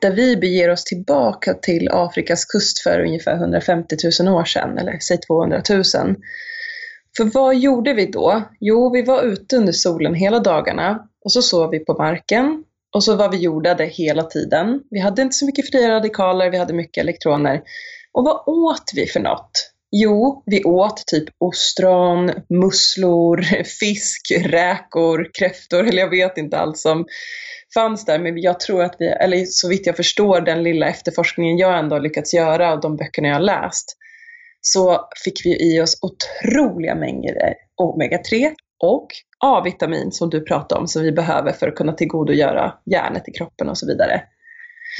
där 0.00 0.10
vi 0.10 0.36
beger 0.36 0.70
oss 0.70 0.84
tillbaka 0.84 1.54
till 1.54 1.88
Afrikas 1.92 2.44
kust 2.44 2.78
för 2.78 3.00
ungefär 3.00 3.34
150 3.34 3.96
000 4.20 4.34
år 4.34 4.44
sedan, 4.44 4.78
eller 4.78 4.98
säg 4.98 5.18
200 5.18 5.62
000. 5.70 5.84
För 7.16 7.24
vad 7.24 7.56
gjorde 7.56 7.94
vi 7.94 8.06
då? 8.06 8.42
Jo, 8.60 8.92
vi 8.92 9.02
var 9.02 9.22
ute 9.22 9.56
under 9.56 9.72
solen 9.72 10.14
hela 10.14 10.38
dagarna 10.38 11.08
och 11.24 11.32
så 11.32 11.42
sov 11.42 11.70
vi 11.70 11.78
på 11.78 11.94
marken 11.94 12.64
och 12.94 13.04
så 13.04 13.16
var 13.16 13.30
vi 13.30 13.36
jordade 13.36 13.84
hela 13.84 14.22
tiden. 14.22 14.80
Vi 14.90 15.00
hade 15.00 15.22
inte 15.22 15.36
så 15.36 15.46
mycket 15.46 15.70
fria 15.70 15.88
radikaler, 15.90 16.50
vi 16.50 16.58
hade 16.58 16.74
mycket 16.74 17.02
elektroner. 17.02 17.62
Och 18.12 18.24
vad 18.24 18.42
åt 18.46 18.92
vi 18.94 19.06
för 19.06 19.20
något? 19.20 19.50
Jo, 19.90 20.42
vi 20.46 20.64
åt 20.64 21.06
typ 21.06 21.24
ostron, 21.38 22.32
musslor, 22.48 23.42
fisk, 23.80 24.32
räkor, 24.44 25.30
kräftor, 25.38 25.86
eller 25.86 25.98
jag 25.98 26.10
vet 26.10 26.38
inte 26.38 26.58
allt 26.58 26.78
som 26.78 27.06
fanns 27.74 28.04
där. 28.04 28.18
Men 28.18 28.38
jag 28.38 28.60
tror 28.60 28.82
att 28.82 28.96
vi, 28.98 29.06
eller 29.06 29.44
så 29.44 29.68
vitt 29.68 29.86
jag 29.86 29.96
förstår 29.96 30.40
den 30.40 30.62
lilla 30.62 30.88
efterforskningen 30.88 31.58
jag 31.58 31.78
ändå 31.78 31.96
har 31.96 32.00
lyckats 32.00 32.34
göra 32.34 32.72
och 32.72 32.80
de 32.80 32.96
böckerna 32.96 33.28
jag 33.28 33.34
har 33.34 33.40
läst, 33.40 33.96
så 34.60 35.08
fick 35.24 35.46
vi 35.46 35.74
i 35.74 35.80
oss 35.80 35.98
otroliga 36.02 36.94
mängder 36.94 37.54
omega-3 37.82 38.54
och 38.80 39.06
A-vitamin 39.44 40.12
som 40.12 40.30
du 40.30 40.40
pratade 40.40 40.80
om, 40.80 40.88
som 40.88 41.02
vi 41.02 41.12
behöver 41.12 41.52
för 41.52 41.68
att 41.68 41.74
kunna 41.74 41.92
tillgodogöra 41.92 42.74
järnet 42.84 43.28
i 43.28 43.32
kroppen 43.32 43.68
och 43.68 43.78
så 43.78 43.86
vidare. 43.86 44.22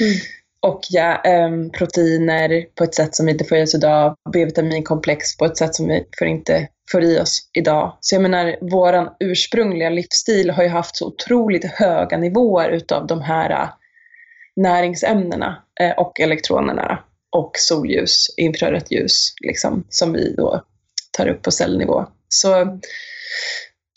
Mm. 0.01 0.13
Och 0.61 0.81
ja, 0.89 1.21
ähm, 1.23 1.69
proteiner 1.69 2.65
på 2.75 2.83
ett 2.83 2.95
sätt 2.95 3.15
som 3.15 3.25
vi 3.25 3.31
inte 3.31 3.45
får 3.45 3.57
i 3.57 3.63
oss 3.63 3.75
idag, 3.75 4.15
B-vitaminkomplex 4.33 5.37
på 5.37 5.45
ett 5.45 5.57
sätt 5.57 5.75
som 5.75 5.87
vi 5.87 6.05
får 6.19 6.27
inte 6.27 6.67
får 6.91 7.03
i 7.03 7.19
oss 7.19 7.49
idag. 7.53 7.97
Så 7.99 8.15
jag 8.15 8.21
menar, 8.21 8.55
våran 8.61 9.09
ursprungliga 9.19 9.89
livsstil 9.89 10.49
har 10.49 10.63
ju 10.63 10.69
haft 10.69 10.95
så 10.95 11.07
otroligt 11.07 11.65
höga 11.65 12.17
nivåer 12.17 12.69
utav 12.69 13.07
de 13.07 13.21
här 13.21 13.49
äh, 13.49 13.69
näringsämnena 14.55 15.63
äh, 15.79 15.91
och 15.91 16.19
elektronerna 16.19 17.03
och 17.31 17.51
solljus, 17.55 18.27
infrarött 18.37 18.91
ljus, 18.91 19.33
liksom, 19.41 19.83
som 19.89 20.13
vi 20.13 20.33
då 20.37 20.63
tar 21.11 21.27
upp 21.27 21.41
på 21.41 21.51
cellnivå. 21.51 22.05
Så 22.29 22.79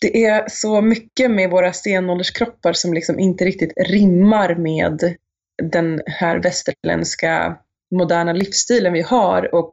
det 0.03 0.25
är 0.25 0.45
så 0.49 0.81
mycket 0.81 1.31
med 1.31 1.51
våra 1.51 1.73
stenålderskroppar 1.73 2.73
som 2.73 2.95
liksom 2.95 3.19
inte 3.19 3.45
riktigt 3.45 3.73
rimmar 3.77 4.55
med 4.55 5.17
den 5.63 6.01
här 6.07 6.43
västerländska 6.43 7.57
moderna 7.95 8.33
livsstilen 8.33 8.93
vi 8.93 9.03
har 9.03 9.55
och 9.55 9.71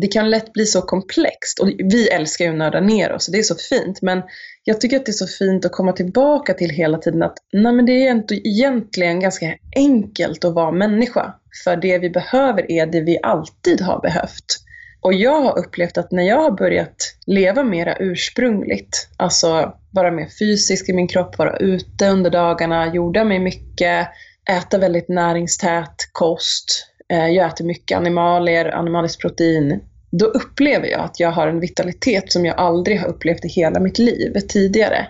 det 0.00 0.06
kan 0.06 0.30
lätt 0.30 0.52
bli 0.52 0.66
så 0.66 0.82
komplext. 0.82 1.58
Och 1.58 1.68
vi 1.68 2.08
älskar 2.08 2.44
ju 2.44 2.50
att 2.50 2.56
nörda 2.56 2.80
ner 2.80 3.12
oss 3.12 3.28
och 3.28 3.32
det 3.32 3.38
är 3.38 3.42
så 3.42 3.54
fint. 3.54 4.02
Men 4.02 4.22
jag 4.64 4.80
tycker 4.80 4.96
att 4.96 5.06
det 5.06 5.10
är 5.10 5.12
så 5.12 5.26
fint 5.26 5.64
att 5.64 5.72
komma 5.72 5.92
tillbaka 5.92 6.54
till 6.54 6.70
hela 6.70 6.98
tiden 6.98 7.22
att 7.22 7.36
nej 7.52 7.72
men 7.72 7.86
det 7.86 7.92
är 7.92 8.32
egentligen 8.32 9.20
ganska 9.20 9.56
enkelt 9.76 10.44
att 10.44 10.54
vara 10.54 10.72
människa. 10.72 11.34
För 11.64 11.76
det 11.76 11.98
vi 11.98 12.10
behöver 12.10 12.70
är 12.70 12.86
det 12.86 13.00
vi 13.00 13.18
alltid 13.22 13.80
har 13.80 14.00
behövt. 14.00 14.56
Och 15.00 15.14
jag 15.14 15.40
har 15.40 15.58
upplevt 15.58 15.98
att 15.98 16.12
när 16.12 16.22
jag 16.22 16.36
har 16.36 16.50
börjat 16.50 17.16
leva 17.26 17.62
mera 17.62 17.96
ursprungligt, 17.98 19.08
alltså 19.16 19.74
vara 19.90 20.10
mer 20.10 20.28
fysisk 20.38 20.88
i 20.88 20.92
min 20.92 21.08
kropp, 21.08 21.38
vara 21.38 21.56
ute 21.56 22.08
under 22.08 22.30
dagarna, 22.30 22.94
jorda 22.94 23.24
mig 23.24 23.38
mycket, 23.38 24.08
äta 24.50 24.78
väldigt 24.78 25.08
näringstät 25.08 25.94
kost, 26.12 26.86
eh, 27.08 27.26
jag 27.26 27.46
äter 27.46 27.64
mycket 27.64 27.96
animalier, 27.96 28.74
animaliskt 28.74 29.20
protein, 29.20 29.80
då 30.10 30.26
upplever 30.26 30.86
jag 30.86 31.00
att 31.00 31.20
jag 31.20 31.30
har 31.30 31.48
en 31.48 31.60
vitalitet 31.60 32.32
som 32.32 32.46
jag 32.46 32.58
aldrig 32.58 33.00
har 33.00 33.08
upplevt 33.08 33.44
i 33.44 33.48
hela 33.48 33.80
mitt 33.80 33.98
liv 33.98 34.40
tidigare. 34.48 35.06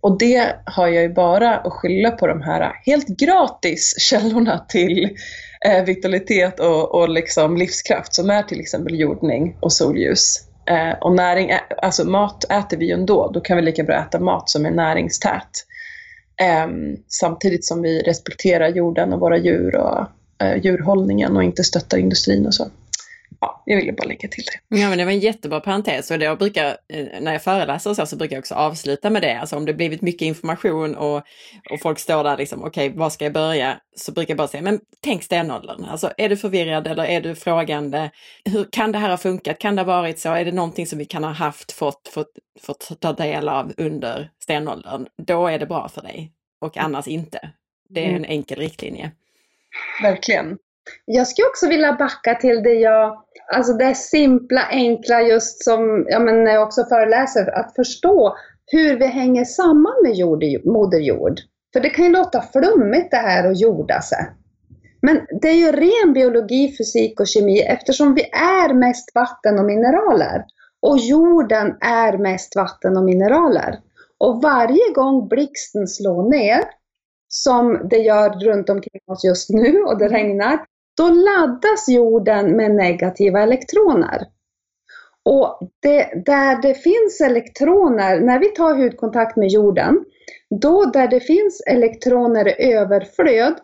Och 0.00 0.18
det 0.18 0.56
har 0.64 0.88
jag 0.88 1.02
ju 1.02 1.08
bara 1.08 1.56
att 1.56 1.72
skylla 1.72 2.10
på 2.10 2.26
de 2.26 2.42
här 2.42 2.72
helt 2.86 3.08
gratis 3.08 3.94
källorna 3.98 4.58
till 4.68 5.16
eh, 5.66 5.84
vitalitet 5.84 6.60
och, 6.60 6.94
och 6.94 7.08
liksom 7.08 7.56
livskraft 7.56 8.14
som 8.14 8.30
är 8.30 8.42
till 8.42 8.60
exempel 8.60 9.00
jordning 9.00 9.56
och 9.60 9.72
solljus. 9.72 10.44
Eh, 10.66 10.98
och 11.00 11.12
näring, 11.12 11.52
alltså 11.82 12.04
mat 12.04 12.44
äter 12.50 12.76
vi 12.76 12.86
ju 12.86 12.92
ändå, 12.92 13.30
då 13.34 13.40
kan 13.40 13.56
vi 13.56 13.62
lika 13.62 13.82
bra 13.82 13.94
äta 13.94 14.20
mat 14.20 14.50
som 14.50 14.66
är 14.66 14.70
näringstät. 14.70 15.66
Eh, 16.40 16.66
samtidigt 17.08 17.64
som 17.64 17.82
vi 17.82 18.00
respekterar 18.00 18.68
jorden 18.68 19.12
och 19.12 19.20
våra 19.20 19.38
djur 19.38 19.76
och 19.76 20.06
eh, 20.42 20.56
djurhållningen 20.64 21.36
och 21.36 21.44
inte 21.44 21.64
stöttar 21.64 21.98
industrin 21.98 22.46
och 22.46 22.54
så 22.54 22.66
ja, 23.42 23.62
jag 23.66 23.76
ville 23.76 23.92
bara 23.92 24.08
lägga 24.08 24.28
till 24.28 24.44
det. 24.44 24.76
Ja, 24.76 24.88
men 24.88 24.98
det 24.98 25.04
var 25.04 25.12
en 25.12 25.18
jättebra 25.20 25.60
parentes 25.60 26.10
och 26.10 26.16
jag 26.16 26.38
brukar, 26.38 26.66
eh, 26.88 27.20
när 27.20 27.32
jag 27.32 27.42
föreläser 27.42 27.94
så, 27.94 28.06
så 28.06 28.16
brukar 28.16 28.36
jag 28.36 28.40
också 28.40 28.54
avsluta 28.54 29.10
med 29.10 29.22
det. 29.22 29.40
Alltså 29.40 29.56
om 29.56 29.64
det 29.64 29.74
blivit 29.74 30.02
mycket 30.02 30.22
information 30.22 30.96
och, 30.96 31.16
och 31.70 31.80
folk 31.82 31.98
står 31.98 32.24
där 32.24 32.36
liksom, 32.36 32.64
okej, 32.64 32.86
okay, 32.88 32.98
var 32.98 33.10
ska 33.10 33.24
jag 33.24 33.32
börja? 33.32 33.80
Så 33.96 34.12
brukar 34.12 34.30
jag 34.30 34.38
bara 34.38 34.48
säga, 34.48 34.62
men 34.62 34.80
tänk 35.00 35.22
stenåldern. 35.22 35.84
Alltså 35.84 36.12
är 36.16 36.28
du 36.28 36.36
förvirrad 36.36 36.86
eller 36.86 37.04
är 37.04 37.20
du 37.20 37.34
frågande? 37.34 38.10
Hur 38.44 38.64
kan 38.72 38.92
det 38.92 38.98
här 38.98 39.10
ha 39.10 39.16
funkat? 39.16 39.58
Kan 39.58 39.76
det 39.76 39.82
ha 39.82 39.86
varit 39.86 40.18
så? 40.18 40.28
Är 40.28 40.44
det 40.44 40.52
någonting 40.52 40.86
som 40.86 40.98
vi 40.98 41.04
kan 41.04 41.24
ha 41.24 41.30
haft, 41.30 41.72
fått, 41.72 42.08
fått, 42.08 42.32
fått 42.62 43.00
ta 43.00 43.12
del 43.12 43.48
av 43.48 43.72
under 43.76 44.30
stenåldern? 44.42 45.06
Då 45.26 45.46
är 45.46 45.58
det 45.58 45.66
bra 45.66 45.88
för 45.88 46.02
dig 46.02 46.32
och 46.60 46.76
annars 46.76 47.08
inte. 47.08 47.50
Det 47.88 48.04
är 48.04 48.08
en 48.08 48.16
mm. 48.16 48.30
enkel 48.30 48.58
riktlinje. 48.58 49.10
Verkligen. 50.02 50.58
Jag 51.04 51.26
skulle 51.26 51.48
också 51.48 51.68
vilja 51.68 51.92
backa 51.92 52.34
till 52.34 52.62
det 52.62 52.74
jag, 52.74 53.24
alltså 53.52 53.72
det 53.72 53.94
simpla, 53.94 54.66
enkla 54.70 55.22
just 55.22 55.64
som, 55.64 56.06
ja 56.08 56.18
men 56.18 56.44
när 56.44 56.52
jag 56.52 56.62
också 56.62 56.84
föreläser, 56.84 57.58
att 57.58 57.74
förstå 57.74 58.36
hur 58.66 58.98
vi 58.98 59.06
hänger 59.06 59.44
samman 59.44 59.94
med 60.02 60.14
jord, 60.14 60.44
Moder 60.64 60.98
Jord. 60.98 61.40
För 61.72 61.80
det 61.80 61.90
kan 61.90 62.04
ju 62.04 62.10
låta 62.10 62.42
flummigt 62.42 63.10
det 63.10 63.16
här 63.16 63.50
att 63.50 63.60
jorda 63.60 64.00
sig. 64.00 64.30
Men 65.02 65.20
det 65.40 65.48
är 65.48 65.54
ju 65.54 65.72
ren 65.72 66.12
biologi, 66.12 66.76
fysik 66.78 67.20
och 67.20 67.26
kemi 67.26 67.60
eftersom 67.60 68.14
vi 68.14 68.22
är 68.32 68.74
mest 68.74 69.14
vatten 69.14 69.58
och 69.58 69.64
mineraler. 69.64 70.44
Och 70.82 70.98
jorden 70.98 71.76
är 71.80 72.18
mest 72.18 72.56
vatten 72.56 72.96
och 72.96 73.04
mineraler. 73.04 73.78
Och 74.18 74.42
varje 74.42 74.92
gång 74.94 75.28
blixten 75.28 75.88
slår 75.88 76.30
ner, 76.30 76.62
som 77.28 77.88
det 77.90 77.98
gör 77.98 78.30
runt 78.30 78.70
omkring 78.70 79.00
oss 79.06 79.24
just 79.24 79.50
nu 79.50 79.82
och 79.82 79.98
det 79.98 80.08
regnar, 80.08 80.58
då 80.96 81.08
laddas 81.08 81.88
jorden 81.88 82.56
med 82.56 82.74
negativa 82.74 83.42
elektroner. 83.42 84.26
Och 85.24 85.58
det, 85.82 86.24
där 86.26 86.62
det 86.62 86.74
finns 86.74 87.20
elektroner, 87.20 88.20
när 88.20 88.38
vi 88.38 88.48
tar 88.48 88.74
hudkontakt 88.74 89.36
med 89.36 89.48
jorden, 89.48 90.04
då 90.60 90.84
där 90.84 91.08
det 91.08 91.20
finns 91.20 91.62
elektroner 91.66 92.48
i 92.48 92.72
överflöd, 92.72 93.54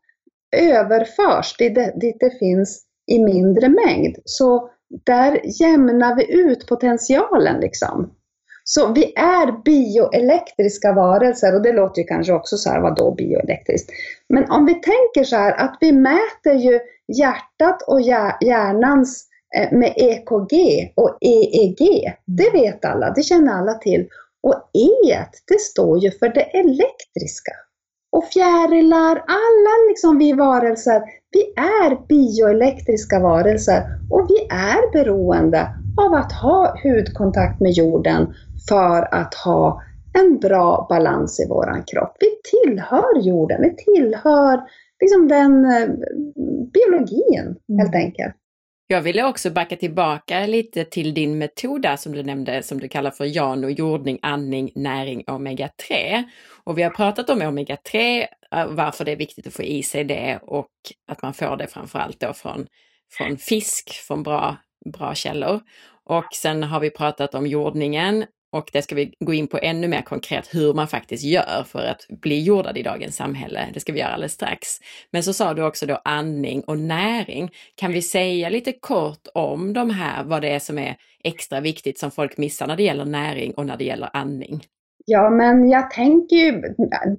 överförs 0.57 1.57
dit 1.57 1.75
det, 1.75 1.93
dit 2.01 2.17
det 2.21 2.39
finns 2.39 2.85
i 3.13 3.23
mindre 3.25 3.69
mängd. 3.69 4.17
Så 4.25 4.71
där 5.07 5.41
jämnar 5.63 6.17
vi 6.17 6.35
ut 6.35 6.67
potentialen 6.67 7.61
liksom. 7.61 8.15
Så 8.65 8.93
vi 8.93 9.13
är 9.17 9.63
bioelektriska 9.65 10.93
varelser 10.93 11.55
och 11.55 11.63
det 11.63 11.73
låter 11.73 12.01
ju 12.01 12.07
kanske 12.07 12.33
också 12.33 12.57
så 12.57 12.71
här, 12.71 12.81
vadå 12.81 13.15
bioelektriskt? 13.15 13.91
Men 14.29 14.51
om 14.51 14.67
vi 14.67 14.75
tänker 14.75 15.25
så 15.25 15.37
här 15.37 15.53
att 15.53 15.77
vi 15.81 15.93
mäter 15.93 16.55
ju 16.55 16.81
hjärtat 17.17 17.83
och 17.83 18.01
hjärnans 18.01 19.25
eh, 19.57 19.73
med 19.73 19.93
EKG 19.97 20.53
och 20.97 21.19
EEG. 21.21 22.13
Det 22.25 22.51
vet 22.53 22.85
alla, 22.85 23.11
det 23.11 23.23
känner 23.23 23.53
alla 23.53 23.75
till. 23.75 24.09
Och 24.43 24.71
E, 24.73 25.25
det 25.49 25.61
står 25.61 25.99
ju 25.99 26.11
för 26.11 26.29
det 26.29 26.59
elektriska. 26.59 27.53
Och 28.13 28.25
fjärilar, 28.25 29.17
alla 29.27 29.89
liksom 29.89 30.19
vi 30.19 30.33
varelser, 30.33 31.03
vi 31.31 31.53
är 31.57 32.07
bioelektriska 32.09 33.21
varelser 33.21 33.83
och 34.11 34.27
vi 34.29 34.47
är 34.51 34.93
beroende 34.93 35.69
av 35.99 36.15
att 36.15 36.33
ha 36.33 36.75
hudkontakt 36.83 37.61
med 37.61 37.73
jorden 37.73 38.35
för 38.69 39.15
att 39.15 39.35
ha 39.35 39.83
en 40.19 40.39
bra 40.39 40.87
balans 40.89 41.41
i 41.41 41.49
våran 41.49 41.83
kropp. 41.83 42.17
Vi 42.21 42.29
tillhör 42.51 43.21
jorden, 43.21 43.63
vi 43.63 43.77
tillhör 43.77 44.61
liksom 45.01 45.29
den 45.29 45.65
eh, 45.65 45.89
biologin 46.73 47.57
helt 47.79 47.95
mm. 47.95 48.07
enkelt. 48.07 48.35
Jag 48.91 49.03
ville 49.03 49.25
också 49.25 49.51
backa 49.51 49.77
tillbaka 49.77 50.47
lite 50.47 50.85
till 50.85 51.15
din 51.15 51.39
metod 51.39 51.83
där 51.83 51.97
som 51.97 52.13
du 52.13 52.23
nämnde, 52.23 52.63
som 52.63 52.81
du 52.81 52.89
kallar 52.89 53.11
för 53.11 53.25
Jano, 53.25 53.69
jordning, 53.69 54.19
andning, 54.23 54.71
näring, 54.75 55.25
omega-3. 55.27 56.25
Och 56.65 56.79
vi 56.79 56.83
har 56.83 56.91
pratat 56.91 57.31
om 57.31 57.43
omega-3, 57.43 58.27
eh, 58.55 58.67
varför 58.67 59.05
det 59.05 59.13
är 59.13 59.17
viktigt 59.17 59.47
att 59.47 59.53
få 59.53 59.63
i 59.63 59.83
sig 59.83 60.05
det 60.05 60.39
och 60.43 60.71
att 61.07 61.23
man 61.23 61.35
får 61.35 61.57
det 61.57 61.67
framförallt 61.67 62.21
då 62.21 62.33
från, 62.33 62.67
från 63.13 63.37
fisk, 63.37 63.91
från 63.91 64.23
bra, 64.23 64.57
bra 64.93 65.15
källor. 65.15 65.61
Och 66.05 66.29
sen 66.35 66.63
har 66.63 66.81
vi 66.81 66.91
pratat 66.91 67.35
om 67.35 67.47
jordningen 67.47 68.25
och 68.53 68.71
det 68.73 68.83
ska 68.83 68.95
vi 68.95 69.13
gå 69.21 69.35
in 69.35 69.47
på 69.47 69.59
ännu 69.63 69.89
mer 69.89 70.03
konkret 70.03 70.55
hur 70.55 70.75
man 70.75 70.89
faktiskt 70.89 71.25
gör 71.25 71.65
för 71.67 71.85
att 71.87 72.07
bli 72.09 72.43
jordad 72.43 72.79
i 72.79 72.83
dagens 72.83 73.17
samhälle. 73.17 73.69
Det 73.75 73.81
ska 73.81 73.93
vi 73.93 74.01
göra 74.01 74.13
alldeles 74.13 74.33
strax. 74.33 74.69
Men 75.11 75.23
så 75.23 75.33
sa 75.33 75.55
du 75.55 75.63
också 75.63 75.87
då 75.87 76.01
andning 76.05 76.61
och 76.61 76.79
näring. 76.79 77.51
Kan 77.75 77.93
vi 77.93 78.03
säga 78.03 78.49
lite 78.49 78.73
kort 78.73 79.29
om 79.35 79.73
de 79.73 79.91
här, 79.91 80.25
vad 80.25 80.43
det 80.43 80.49
är 80.49 80.59
som 80.59 80.79
är 80.79 80.97
extra 81.25 81.61
viktigt 81.61 81.99
som 81.99 82.11
folk 82.11 82.39
missar 82.39 82.67
när 82.67 82.77
det 82.77 82.83
gäller 82.83 83.05
näring 83.05 83.53
och 83.53 83.67
när 83.67 83.77
det 83.77 83.85
gäller 83.85 84.11
andning? 84.13 84.65
Ja, 85.07 85.31
men 85.31 85.69
jag 85.69 85.91
tänker 85.91 86.37
ju, 86.37 86.63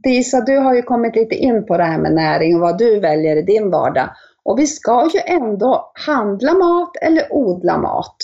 Disa, 0.03 0.41
du 0.41 0.57
har 0.57 0.75
ju 0.75 0.81
kommit 0.81 1.15
lite 1.15 1.35
in 1.35 1.65
på 1.65 1.77
det 1.77 1.83
här 1.83 1.99
med 1.99 2.13
näring 2.13 2.55
och 2.55 2.61
vad 2.61 2.77
du 2.77 2.99
väljer 2.99 3.35
i 3.35 3.41
din 3.41 3.71
vardag. 3.71 4.09
Och 4.43 4.59
vi 4.59 4.67
ska 4.67 5.09
ju 5.13 5.19
ändå 5.25 5.91
handla 6.07 6.53
mat 6.53 6.91
eller 7.01 7.33
odla 7.33 7.77
mat. 7.77 8.15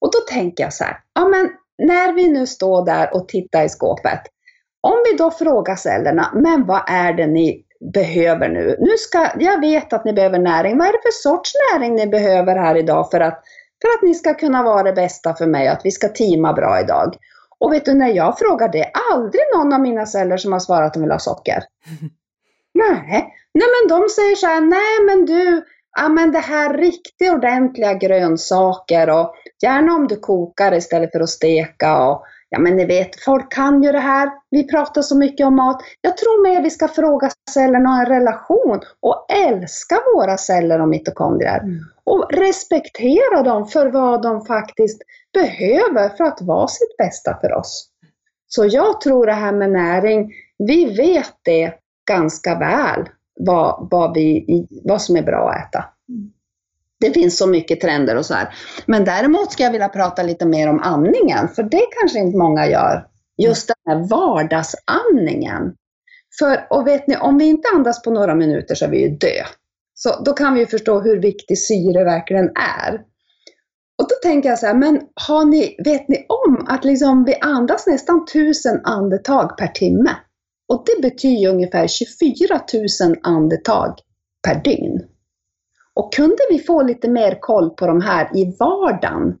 Och 0.00 0.10
då 0.12 0.34
tänker 0.34 0.64
jag 0.64 0.72
så 0.72 0.84
här, 0.84 0.96
ja 1.14 1.28
men 1.28 1.50
när 1.78 2.12
vi 2.12 2.28
nu 2.28 2.46
står 2.46 2.86
där 2.86 3.14
och 3.14 3.28
tittar 3.28 3.64
i 3.64 3.68
skåpet, 3.68 4.20
om 4.80 5.02
vi 5.10 5.16
då 5.16 5.30
frågar 5.30 5.76
cellerna, 5.76 6.32
men 6.34 6.66
vad 6.66 6.82
är 6.86 7.12
det 7.12 7.26
ni 7.26 7.64
behöver 7.94 8.48
nu? 8.48 8.76
nu 8.80 8.96
ska, 8.98 9.28
jag 9.38 9.60
vet 9.60 9.92
att 9.92 10.04
ni 10.04 10.12
behöver 10.12 10.38
näring. 10.38 10.78
Vad 10.78 10.86
är 10.86 10.92
det 10.92 11.02
för 11.02 11.22
sorts 11.22 11.52
näring 11.72 11.94
ni 11.94 12.06
behöver 12.06 12.56
här 12.56 12.76
idag 12.76 13.10
för 13.10 13.20
att, 13.20 13.42
för 13.82 13.88
att 13.88 14.02
ni 14.02 14.14
ska 14.14 14.34
kunna 14.34 14.62
vara 14.62 14.82
det 14.82 14.92
bästa 14.92 15.34
för 15.34 15.46
mig 15.46 15.66
och 15.66 15.72
att 15.72 15.84
vi 15.84 15.90
ska 15.90 16.08
teama 16.08 16.52
bra 16.52 16.80
idag? 16.80 17.16
Och 17.58 17.72
vet 17.72 17.84
du, 17.84 17.94
när 17.94 18.08
jag 18.08 18.38
frågar 18.38 18.68
det, 18.68 18.90
aldrig 19.12 19.42
någon 19.56 19.72
av 19.72 19.80
mina 19.80 20.06
celler 20.06 20.36
som 20.36 20.52
har 20.52 20.60
svarat 20.60 20.86
att 20.86 20.94
de 20.94 21.02
vill 21.02 21.12
ha 21.12 21.18
socker. 21.18 21.62
nej. 22.74 23.34
nej, 23.54 23.66
men 23.74 23.88
de 23.88 24.08
säger 24.08 24.36
så 24.36 24.46
här, 24.46 24.60
nej 24.60 25.06
men 25.06 25.26
du, 25.26 25.64
ja 25.96 26.08
men 26.08 26.32
det 26.32 26.38
här 26.38 26.78
riktigt 26.78 27.32
ordentliga 27.32 27.94
grönsaker 27.94 29.10
och 29.10 29.34
gärna 29.62 29.94
om 29.94 30.08
du 30.08 30.16
kokar 30.16 30.74
istället 30.74 31.12
för 31.12 31.20
att 31.20 31.28
steka 31.28 32.06
och 32.06 32.24
ja 32.48 32.58
men 32.58 32.76
ni 32.76 32.84
vet, 32.84 33.24
folk 33.24 33.52
kan 33.52 33.82
ju 33.82 33.92
det 33.92 33.98
här. 33.98 34.30
Vi 34.50 34.68
pratar 34.68 35.02
så 35.02 35.16
mycket 35.16 35.46
om 35.46 35.56
mat. 35.56 35.82
Jag 36.00 36.16
tror 36.16 36.42
mer 36.42 36.62
vi 36.62 36.70
ska 36.70 36.88
fråga 36.88 37.30
cellerna 37.50 37.90
och 37.90 38.00
en 38.00 38.06
relation 38.06 38.80
och 39.00 39.26
älska 39.48 39.98
våra 40.14 40.36
celler 40.36 40.80
och 40.80 40.88
mitokondrier. 40.88 41.58
Mm. 41.58 41.78
Och 42.04 42.28
respektera 42.32 43.42
dem 43.42 43.66
för 43.66 43.86
vad 43.86 44.22
de 44.22 44.46
faktiskt 44.46 45.02
behöver 45.32 46.08
för 46.16 46.24
att 46.24 46.42
vara 46.42 46.68
sitt 46.68 46.96
bästa 46.96 47.38
för 47.40 47.52
oss. 47.52 47.88
Så 48.46 48.66
jag 48.66 49.00
tror 49.00 49.26
det 49.26 49.32
här 49.32 49.52
med 49.52 49.70
näring, 49.70 50.32
vi 50.58 50.96
vet 50.96 51.34
det 51.42 51.74
ganska 52.08 52.58
väl 52.58 53.08
vad, 53.40 53.88
vad, 53.90 54.14
vi, 54.14 54.46
vad 54.84 55.02
som 55.02 55.16
är 55.16 55.22
bra 55.22 55.50
att 55.50 55.68
äta. 55.68 55.84
Det 57.00 57.10
finns 57.10 57.38
så 57.38 57.46
mycket 57.46 57.80
trender 57.80 58.16
och 58.16 58.26
så 58.26 58.34
här. 58.34 58.54
Men 58.86 59.04
däremot 59.04 59.52
ska 59.52 59.62
jag 59.62 59.72
vilja 59.72 59.88
prata 59.88 60.22
lite 60.22 60.46
mer 60.46 60.68
om 60.68 60.80
andningen, 60.80 61.48
för 61.48 61.62
det 61.62 61.82
kanske 62.00 62.18
inte 62.18 62.38
många 62.38 62.66
gör. 62.66 63.06
Just 63.36 63.68
den 63.68 63.76
här 63.94 64.08
vardagsandningen. 64.08 65.74
För, 66.38 66.66
och 66.70 66.86
vet 66.86 67.06
ni, 67.06 67.16
om 67.16 67.38
vi 67.38 67.44
inte 67.44 67.68
andas 67.74 68.02
på 68.02 68.10
några 68.10 68.34
minuter 68.34 68.74
så 68.74 68.84
är 68.84 68.88
vi 68.88 69.02
ju 69.02 69.08
dö. 69.08 69.44
Så 69.94 70.22
då 70.24 70.32
kan 70.32 70.54
vi 70.54 70.66
förstå 70.66 71.00
hur 71.00 71.20
viktig 71.20 71.58
syre 71.58 72.04
verkligen 72.04 72.50
är. 72.84 72.94
Och 74.02 74.08
då 74.08 74.14
tänker 74.22 74.48
jag 74.48 74.58
så 74.58 74.66
här, 74.66 74.74
men 74.74 75.00
har 75.14 75.44
ni, 75.44 75.76
vet 75.84 76.08
ni 76.08 76.26
om 76.28 76.66
att 76.68 76.84
liksom 76.84 77.24
vi 77.24 77.34
andas 77.40 77.86
nästan 77.86 78.26
tusen 78.26 78.80
andetag 78.84 79.56
per 79.58 79.66
timme? 79.66 80.10
Och 80.72 80.84
det 80.86 81.02
betyder 81.02 81.50
ungefär 81.50 81.86
24 81.86 82.60
000 83.00 83.16
andetag 83.22 83.98
per 84.46 84.54
dygn. 84.54 85.00
Och 85.94 86.14
kunde 86.14 86.42
vi 86.50 86.58
få 86.58 86.82
lite 86.82 87.08
mer 87.08 87.38
koll 87.40 87.70
på 87.70 87.86
de 87.86 88.00
här 88.00 88.36
i 88.36 88.56
vardagen 88.58 89.38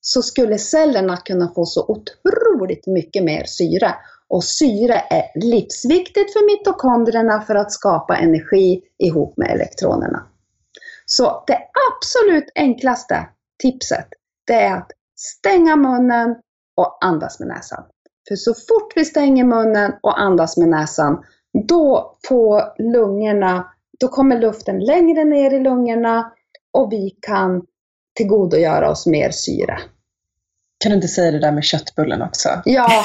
så 0.00 0.22
skulle 0.22 0.58
cellerna 0.58 1.16
kunna 1.16 1.48
få 1.54 1.66
så 1.66 1.82
otroligt 1.82 2.86
mycket 2.86 3.24
mer 3.24 3.44
syre. 3.44 3.94
Och 4.28 4.44
syre 4.44 4.94
är 4.94 5.40
livsviktigt 5.50 6.32
för 6.32 6.46
mitokondrierna 6.46 7.40
för 7.40 7.54
att 7.54 7.72
skapa 7.72 8.16
energi 8.16 8.82
ihop 8.98 9.36
med 9.36 9.50
elektronerna. 9.50 10.26
Så 11.06 11.44
det 11.46 11.58
absolut 11.92 12.50
enklaste 12.54 13.28
tipset, 13.62 14.08
det 14.46 14.54
är 14.54 14.76
att 14.76 14.90
stänga 15.16 15.76
munnen 15.76 16.36
och 16.76 17.04
andas 17.04 17.40
med 17.40 17.48
näsan. 17.48 17.84
För 18.28 18.36
så 18.36 18.54
fort 18.54 18.92
vi 18.96 19.04
stänger 19.04 19.44
munnen 19.44 19.92
och 20.02 20.20
andas 20.20 20.56
med 20.56 20.68
näsan, 20.68 21.24
då 21.68 22.16
får 22.28 22.82
lungorna, 22.92 23.72
då 24.00 24.08
kommer 24.08 24.38
luften 24.38 24.78
längre 24.78 25.24
ner 25.24 25.54
i 25.54 25.60
lungorna 25.60 26.32
och 26.72 26.92
vi 26.92 27.10
kan 27.20 27.62
tillgodogöra 28.16 28.90
oss 28.90 29.06
mer 29.06 29.30
syre. 29.30 29.78
Kan 30.78 30.90
du 30.90 30.96
inte 30.96 31.08
säga 31.08 31.30
det 31.30 31.38
där 31.38 31.52
med 31.52 31.64
köttbullen 31.64 32.22
också? 32.22 32.48
Ja. 32.64 33.04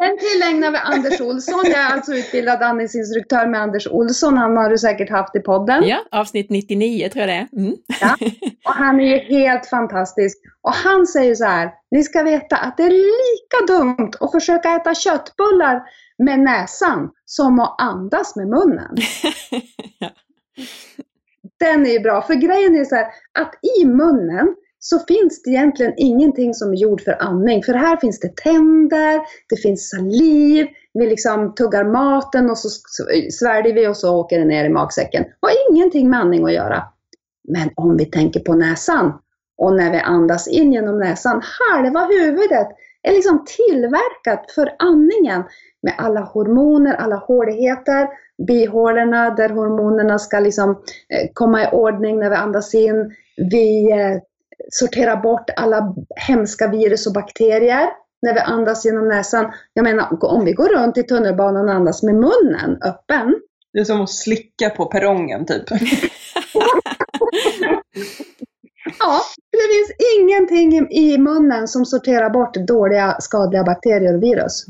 Den 0.00 0.18
tillägnar 0.18 0.70
vi 0.70 0.78
Anders 0.78 1.20
Olsson. 1.20 1.60
Jag 1.64 1.80
är 1.80 1.92
alltså 1.92 2.14
utbildad 2.14 2.62
andningsinstruktör 2.62 3.46
med 3.46 3.60
Anders 3.60 3.86
Olsson. 3.86 4.38
Han 4.38 4.56
har 4.56 4.70
du 4.70 4.78
säkert 4.78 5.10
haft 5.10 5.36
i 5.36 5.40
podden. 5.40 5.88
Ja, 5.88 5.98
avsnitt 6.10 6.50
99 6.50 7.08
tror 7.08 7.20
jag 7.20 7.28
det 7.28 7.34
är. 7.34 7.48
Mm. 7.60 7.76
Ja. 8.00 8.16
Och 8.64 8.74
han 8.74 9.00
är 9.00 9.04
ju 9.04 9.18
helt 9.18 9.66
fantastisk. 9.66 10.38
Och 10.62 10.72
han 10.72 11.06
säger 11.06 11.34
så 11.34 11.44
här, 11.44 11.70
ni 11.90 12.02
ska 12.02 12.22
veta 12.22 12.56
att 12.56 12.76
det 12.76 12.82
är 12.82 12.90
lika 12.90 13.74
dumt 13.74 14.10
att 14.20 14.32
försöka 14.32 14.70
äta 14.76 14.94
köttbullar 14.94 15.82
med 16.18 16.40
näsan 16.40 17.10
som 17.24 17.60
att 17.60 17.80
andas 17.80 18.36
med 18.36 18.48
munnen. 18.48 18.96
ja. 19.98 20.10
Den 21.58 21.86
är 21.86 21.90
ju 21.90 22.00
bra, 22.00 22.22
för 22.22 22.34
grejen 22.34 22.76
är 22.76 22.84
så 22.84 22.94
här, 22.94 23.06
att 23.38 23.54
i 23.80 23.86
munnen 23.86 24.54
så 24.80 24.98
finns 24.98 25.42
det 25.42 25.50
egentligen 25.50 25.92
ingenting 25.96 26.54
som 26.54 26.72
är 26.72 26.76
gjord 26.76 27.00
för 27.00 27.22
andning. 27.22 27.62
För 27.62 27.74
här 27.74 27.96
finns 27.96 28.20
det 28.20 28.36
tänder, 28.36 29.20
det 29.48 29.56
finns 29.56 29.88
saliv, 29.88 30.66
vi 30.94 31.06
liksom 31.06 31.54
tuggar 31.54 31.84
maten 31.84 32.50
och 32.50 32.58
så 32.58 32.68
sväljer 33.30 33.74
vi 33.74 33.88
och 33.88 33.96
så 33.96 34.16
åker 34.16 34.38
det 34.38 34.44
ner 34.44 34.64
i 34.64 34.68
magsäcken. 34.68 35.22
Det 35.22 35.46
har 35.46 35.70
ingenting 35.70 36.10
med 36.10 36.20
andning 36.20 36.44
att 36.44 36.52
göra. 36.52 36.82
Men 37.48 37.70
om 37.74 37.96
vi 37.96 38.04
tänker 38.04 38.40
på 38.40 38.54
näsan 38.54 39.12
och 39.58 39.76
när 39.76 39.92
vi 39.92 39.98
andas 39.98 40.48
in 40.48 40.72
genom 40.72 40.98
näsan, 40.98 41.42
halva 41.42 42.04
huvudet, 42.04 42.68
är 43.02 43.12
liksom 43.12 43.44
tillverkat 43.56 44.50
för 44.54 44.72
andningen 44.78 45.42
med 45.82 45.94
alla 45.98 46.20
hormoner, 46.20 46.94
alla 46.94 47.16
håligheter, 47.16 48.08
bihålorna 48.46 49.30
där 49.30 49.48
hormonerna 49.48 50.18
ska 50.18 50.40
liksom 50.40 50.70
eh, 50.70 51.30
komma 51.32 51.62
i 51.62 51.68
ordning 51.72 52.18
när 52.18 52.30
vi 52.30 52.36
andas 52.36 52.74
in. 52.74 53.14
Vi 53.50 53.92
eh, 53.92 54.18
sorterar 54.68 55.16
bort 55.16 55.50
alla 55.56 55.94
hemska 56.16 56.68
virus 56.68 57.06
och 57.06 57.12
bakterier 57.12 57.88
när 58.22 58.34
vi 58.34 58.40
andas 58.40 58.84
genom 58.84 59.08
näsan. 59.08 59.52
Jag 59.74 59.82
menar, 59.82 60.24
om 60.24 60.44
vi 60.44 60.52
går 60.52 60.68
runt 60.68 60.98
i 60.98 61.02
tunnelbanan 61.02 61.68
och 61.68 61.74
andas 61.74 62.02
med 62.02 62.14
munnen 62.14 62.78
öppen. 62.82 63.34
Det 63.72 63.78
är 63.78 63.84
som 63.84 64.00
att 64.00 64.10
slicka 64.10 64.70
på 64.70 64.86
perrongen 64.86 65.46
typ. 65.46 65.64
ja, 68.98 69.20
det 69.52 69.68
finns 69.72 69.92
ingenting 70.18 70.88
i 70.90 71.18
munnen 71.18 71.68
som 71.68 71.86
sorterar 71.86 72.30
bort 72.30 72.54
dåliga, 72.54 73.16
skadliga 73.20 73.64
bakterier 73.64 74.16
och 74.16 74.22
virus. 74.22 74.64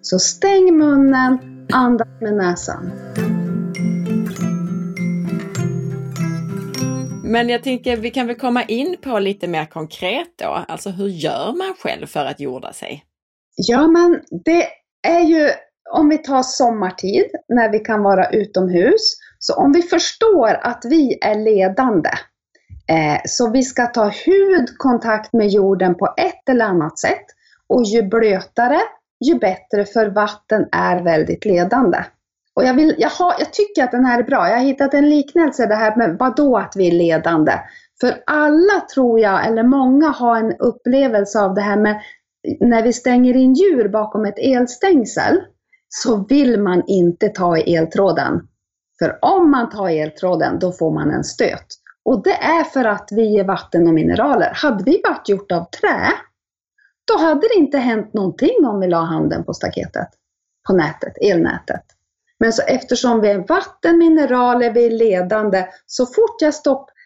Så 0.00 0.18
stäng 0.18 0.76
munnen, 0.76 1.38
andas 1.72 2.08
med 2.20 2.34
näsan. 2.34 2.90
Men 7.26 7.48
jag 7.48 7.62
tänker 7.62 7.96
vi 7.96 8.10
kan 8.10 8.26
väl 8.26 8.36
komma 8.36 8.62
in 8.62 8.96
på 9.02 9.18
lite 9.18 9.46
mer 9.46 9.66
konkret 9.66 10.28
då, 10.36 10.64
alltså 10.68 10.90
hur 10.90 11.08
gör 11.08 11.52
man 11.52 11.74
själv 11.78 12.06
för 12.06 12.24
att 12.24 12.40
jorda 12.40 12.72
sig? 12.72 13.04
Ja, 13.56 13.86
men 13.86 14.20
det 14.44 14.66
är 15.08 15.20
ju 15.20 15.50
om 15.90 16.08
vi 16.08 16.18
tar 16.18 16.42
sommartid 16.42 17.26
när 17.48 17.72
vi 17.72 17.78
kan 17.78 18.02
vara 18.02 18.30
utomhus. 18.30 19.16
Så 19.38 19.54
om 19.54 19.72
vi 19.72 19.82
förstår 19.82 20.48
att 20.48 20.82
vi 20.84 21.18
är 21.20 21.34
ledande, 21.34 22.10
eh, 22.88 23.20
så 23.24 23.50
vi 23.50 23.62
ska 23.62 23.86
ta 23.86 24.04
hudkontakt 24.26 25.32
med 25.32 25.48
jorden 25.48 25.94
på 25.94 26.14
ett 26.16 26.48
eller 26.48 26.64
annat 26.64 26.98
sätt. 26.98 27.24
Och 27.68 27.82
ju 27.82 28.02
blötare, 28.02 28.80
ju 29.24 29.38
bättre, 29.38 29.84
för 29.84 30.06
vatten 30.06 30.68
är 30.72 31.02
väldigt 31.02 31.44
ledande. 31.44 31.98
Och 32.56 32.64
jag, 32.64 32.74
vill, 32.74 32.94
jag, 32.98 33.10
har, 33.10 33.34
jag 33.38 33.52
tycker 33.52 33.84
att 33.84 33.90
den 33.90 34.04
här 34.04 34.18
är 34.18 34.22
bra. 34.22 34.48
Jag 34.48 34.56
har 34.56 34.64
hittat 34.64 34.94
en 34.94 35.10
liknelse, 35.10 35.66
det 35.66 35.74
här 35.74 35.96
med 35.96 36.16
vadå 36.18 36.56
att 36.56 36.72
vi 36.76 36.88
är 36.88 36.92
ledande. 36.92 37.52
För 38.00 38.22
alla 38.26 38.80
tror 38.94 39.20
jag, 39.20 39.46
eller 39.46 39.62
många 39.62 40.08
har 40.08 40.36
en 40.36 40.56
upplevelse 40.58 41.40
av 41.40 41.54
det 41.54 41.60
här 41.60 41.76
med 41.76 42.00
när 42.60 42.82
vi 42.82 42.92
stänger 42.92 43.36
in 43.36 43.54
djur 43.54 43.88
bakom 43.88 44.24
ett 44.24 44.38
elstängsel 44.38 45.40
så 45.88 46.24
vill 46.24 46.60
man 46.60 46.82
inte 46.86 47.28
ta 47.28 47.58
i 47.58 47.74
eltråden. 47.74 48.48
För 48.98 49.18
om 49.22 49.50
man 49.50 49.70
tar 49.70 49.88
i 49.88 49.98
eltråden, 49.98 50.58
då 50.58 50.72
får 50.72 50.90
man 50.90 51.10
en 51.10 51.24
stöt. 51.24 51.66
Och 52.04 52.22
det 52.22 52.34
är 52.34 52.64
för 52.64 52.84
att 52.84 53.08
vi 53.12 53.38
är 53.38 53.44
vatten 53.44 53.88
och 53.88 53.94
mineraler. 53.94 54.52
Hade 54.54 54.84
vi 54.84 55.00
varit 55.08 55.28
gjort 55.28 55.52
av 55.52 55.64
trä, 55.64 56.12
då 57.06 57.18
hade 57.18 57.40
det 57.40 57.54
inte 57.54 57.78
hänt 57.78 58.14
någonting 58.14 58.66
om 58.66 58.80
vi 58.80 58.86
la 58.86 59.00
handen 59.00 59.44
på 59.44 59.54
staketet, 59.54 60.08
på 60.66 60.72
nätet, 60.72 61.12
elnätet. 61.20 61.95
Men 62.40 62.52
så 62.52 62.62
eftersom 62.62 63.20
vi 63.20 63.28
är 63.28 63.48
vatten, 63.48 63.98
mineraler, 63.98 64.72
vi 64.72 64.86
är 64.86 64.90
ledande, 64.90 65.66
så 65.86 66.06
fort 66.06 66.42
jag 66.42 66.54
stoppar 66.54 66.96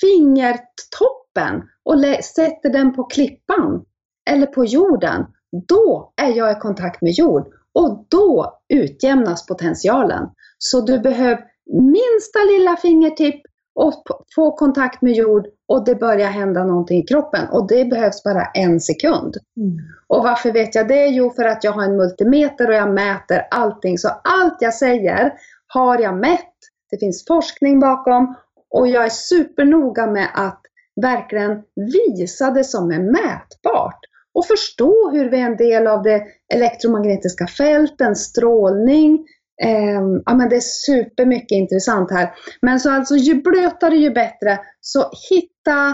fingertoppen 0.00 1.62
och 1.84 2.24
sätter 2.24 2.70
den 2.70 2.94
på 2.94 3.04
klippan 3.04 3.84
eller 4.30 4.46
på 4.46 4.64
jorden, 4.64 5.26
då 5.68 6.12
är 6.16 6.36
jag 6.36 6.52
i 6.56 6.60
kontakt 6.60 7.02
med 7.02 7.12
jord 7.12 7.46
och 7.72 8.06
då 8.08 8.60
utjämnas 8.68 9.46
potentialen. 9.46 10.28
Så 10.58 10.80
du 10.80 10.98
behöver 10.98 11.44
minsta 11.72 12.38
lilla 12.38 12.76
fingertipp 12.76 13.42
och 13.74 14.04
få 14.34 14.56
kontakt 14.56 15.02
med 15.02 15.12
jord 15.12 15.46
och 15.70 15.84
det 15.84 15.94
börjar 15.94 16.28
hända 16.28 16.64
någonting 16.64 17.02
i 17.02 17.06
kroppen 17.06 17.48
och 17.48 17.68
det 17.68 17.84
behövs 17.84 18.22
bara 18.22 18.44
en 18.44 18.80
sekund. 18.80 19.36
Mm. 19.56 19.78
Och 20.06 20.22
varför 20.22 20.52
vet 20.52 20.74
jag 20.74 20.88
det? 20.88 21.06
Jo, 21.06 21.30
för 21.30 21.44
att 21.44 21.64
jag 21.64 21.72
har 21.72 21.82
en 21.82 21.96
multimeter 21.96 22.68
och 22.68 22.74
jag 22.74 22.94
mäter 22.94 23.42
allting. 23.50 23.98
Så 23.98 24.08
allt 24.08 24.56
jag 24.60 24.74
säger 24.74 25.32
har 25.66 25.98
jag 25.98 26.16
mätt. 26.16 26.54
Det 26.90 26.98
finns 26.98 27.26
forskning 27.26 27.80
bakom 27.80 28.34
och 28.70 28.88
jag 28.88 29.04
är 29.04 29.08
supernoga 29.08 30.06
med 30.06 30.28
att 30.34 30.60
verkligen 31.02 31.62
visa 31.92 32.50
det 32.50 32.64
som 32.64 32.90
är 32.90 32.98
mätbart 32.98 34.00
och 34.34 34.46
förstå 34.46 35.10
hur 35.10 35.30
vi 35.30 35.40
är 35.40 35.46
en 35.46 35.56
del 35.56 35.86
av 35.86 36.02
det 36.02 36.22
elektromagnetiska 36.54 37.46
fälten, 37.46 38.16
strålning, 38.16 39.26
Eh, 39.62 40.00
ja, 40.26 40.34
men 40.34 40.48
det 40.48 40.56
är 40.56 40.60
supermycket 40.60 41.56
intressant 41.56 42.10
här. 42.10 42.30
Men 42.62 42.80
så 42.80 42.90
alltså 42.90 43.16
ju 43.16 43.42
blötare 43.42 43.96
ju 43.96 44.10
bättre. 44.10 44.58
Så 44.80 45.10
hitta, 45.30 45.88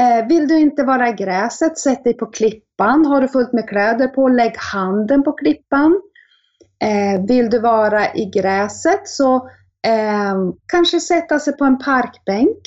eh, 0.00 0.26
vill 0.28 0.48
du 0.48 0.58
inte 0.58 0.82
vara 0.82 1.08
i 1.08 1.12
gräset, 1.12 1.78
sätt 1.78 2.04
dig 2.04 2.16
på 2.16 2.26
klippan. 2.26 3.06
Har 3.06 3.20
du 3.20 3.28
fullt 3.28 3.52
med 3.52 3.68
kläder 3.68 4.08
på, 4.08 4.28
lägg 4.28 4.54
handen 4.56 5.22
på 5.22 5.32
klippan. 5.32 6.00
Eh, 6.84 7.26
vill 7.28 7.50
du 7.50 7.58
vara 7.58 8.14
i 8.14 8.24
gräset 8.24 9.08
så 9.08 9.48
ehm, 9.86 10.52
kanske 10.66 11.00
sätta 11.00 11.38
sig 11.38 11.56
på 11.56 11.64
en 11.64 11.78
parkbänk 11.78 12.58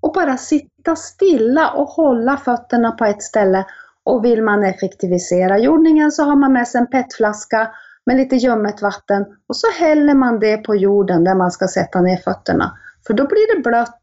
och 0.00 0.12
bara 0.12 0.36
sitta 0.36 0.96
stilla 0.96 1.70
och 1.70 1.88
hålla 1.88 2.36
fötterna 2.36 2.92
på 2.92 3.04
ett 3.04 3.22
ställe. 3.22 3.64
Och 4.04 4.24
vill 4.24 4.42
man 4.42 4.64
effektivisera 4.64 5.58
jordningen 5.58 6.12
så 6.12 6.22
har 6.22 6.36
man 6.36 6.52
med 6.52 6.68
sig 6.68 6.80
en 6.80 6.86
petflaska 6.86 7.70
med 8.06 8.16
lite 8.16 8.36
ljummet 8.36 8.82
vatten 8.82 9.24
och 9.48 9.56
så 9.56 9.66
häller 9.78 10.14
man 10.14 10.38
det 10.38 10.56
på 10.56 10.76
jorden 10.76 11.24
där 11.24 11.34
man 11.34 11.50
ska 11.50 11.68
sätta 11.68 12.00
ner 12.00 12.16
fötterna. 12.16 12.78
För 13.06 13.14
då 13.14 13.26
blir 13.26 13.56
det 13.56 13.62
blött 13.62 14.02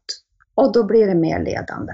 och 0.54 0.72
då 0.72 0.84
blir 0.84 1.06
det 1.06 1.14
mer 1.14 1.38
ledande. 1.38 1.92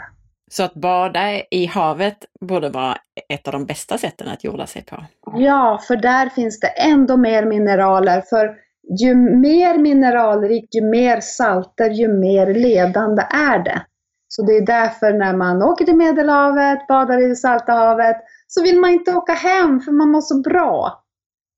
Så 0.50 0.62
att 0.62 0.74
bada 0.74 1.20
i 1.50 1.66
havet 1.66 2.18
borde 2.40 2.68
vara 2.68 2.96
ett 3.28 3.46
av 3.46 3.52
de 3.52 3.66
bästa 3.66 3.98
sätten 3.98 4.28
att 4.28 4.44
jorda 4.44 4.66
sig 4.66 4.84
på? 4.84 5.04
Ja, 5.36 5.80
för 5.88 5.96
där 5.96 6.28
finns 6.28 6.60
det 6.60 6.68
ändå 6.68 7.16
mer 7.16 7.44
mineraler. 7.44 8.20
För 8.20 8.56
ju 9.00 9.14
mer 9.14 9.78
mineralrikt, 9.78 10.74
ju 10.74 10.82
mer 10.82 11.20
salter, 11.20 11.90
ju 11.90 12.08
mer 12.08 12.54
ledande 12.54 13.22
är 13.22 13.58
det. 13.58 13.82
Så 14.28 14.42
det 14.42 14.52
är 14.52 14.66
därför 14.66 15.12
när 15.12 15.36
man 15.36 15.62
åker 15.62 15.84
till 15.84 15.96
Medelhavet, 15.96 16.86
badar 16.86 17.22
i 17.22 17.28
det 17.28 17.36
salta 17.36 17.72
havet, 17.72 18.16
så 18.46 18.62
vill 18.62 18.80
man 18.80 18.90
inte 18.90 19.14
åka 19.14 19.32
hem 19.32 19.80
för 19.80 19.92
man 19.92 20.10
mår 20.10 20.20
så 20.20 20.40
bra. 20.40 20.99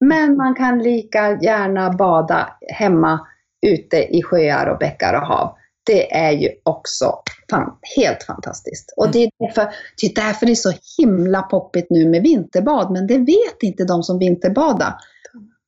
Men 0.05 0.36
man 0.36 0.55
kan 0.55 0.82
lika 0.82 1.38
gärna 1.42 1.90
bada 1.90 2.57
hemma 2.68 3.26
ute 3.66 3.96
i 3.96 4.22
sjöar 4.22 4.66
och 4.66 4.78
bäckar 4.78 5.14
och 5.14 5.26
hav. 5.26 5.57
Det 5.84 6.14
är 6.14 6.32
ju 6.32 6.48
också 6.62 7.14
fan, 7.50 7.76
helt 7.96 8.22
fantastiskt. 8.22 8.94
Och 8.96 9.12
det 9.12 9.24
är, 9.24 9.30
därför, 9.38 9.62
det 10.00 10.07
är 10.07 10.14
därför 10.14 10.46
det 10.46 10.53
är 10.53 10.55
så 10.55 10.72
himla 10.98 11.42
poppigt 11.42 11.86
nu 11.90 12.09
med 12.09 12.22
vinterbad, 12.22 12.90
men 12.92 13.07
det 13.07 13.18
vet 13.18 13.62
inte 13.62 13.84
de 13.84 14.03
som 14.03 14.18
vinterbadar. 14.18 14.94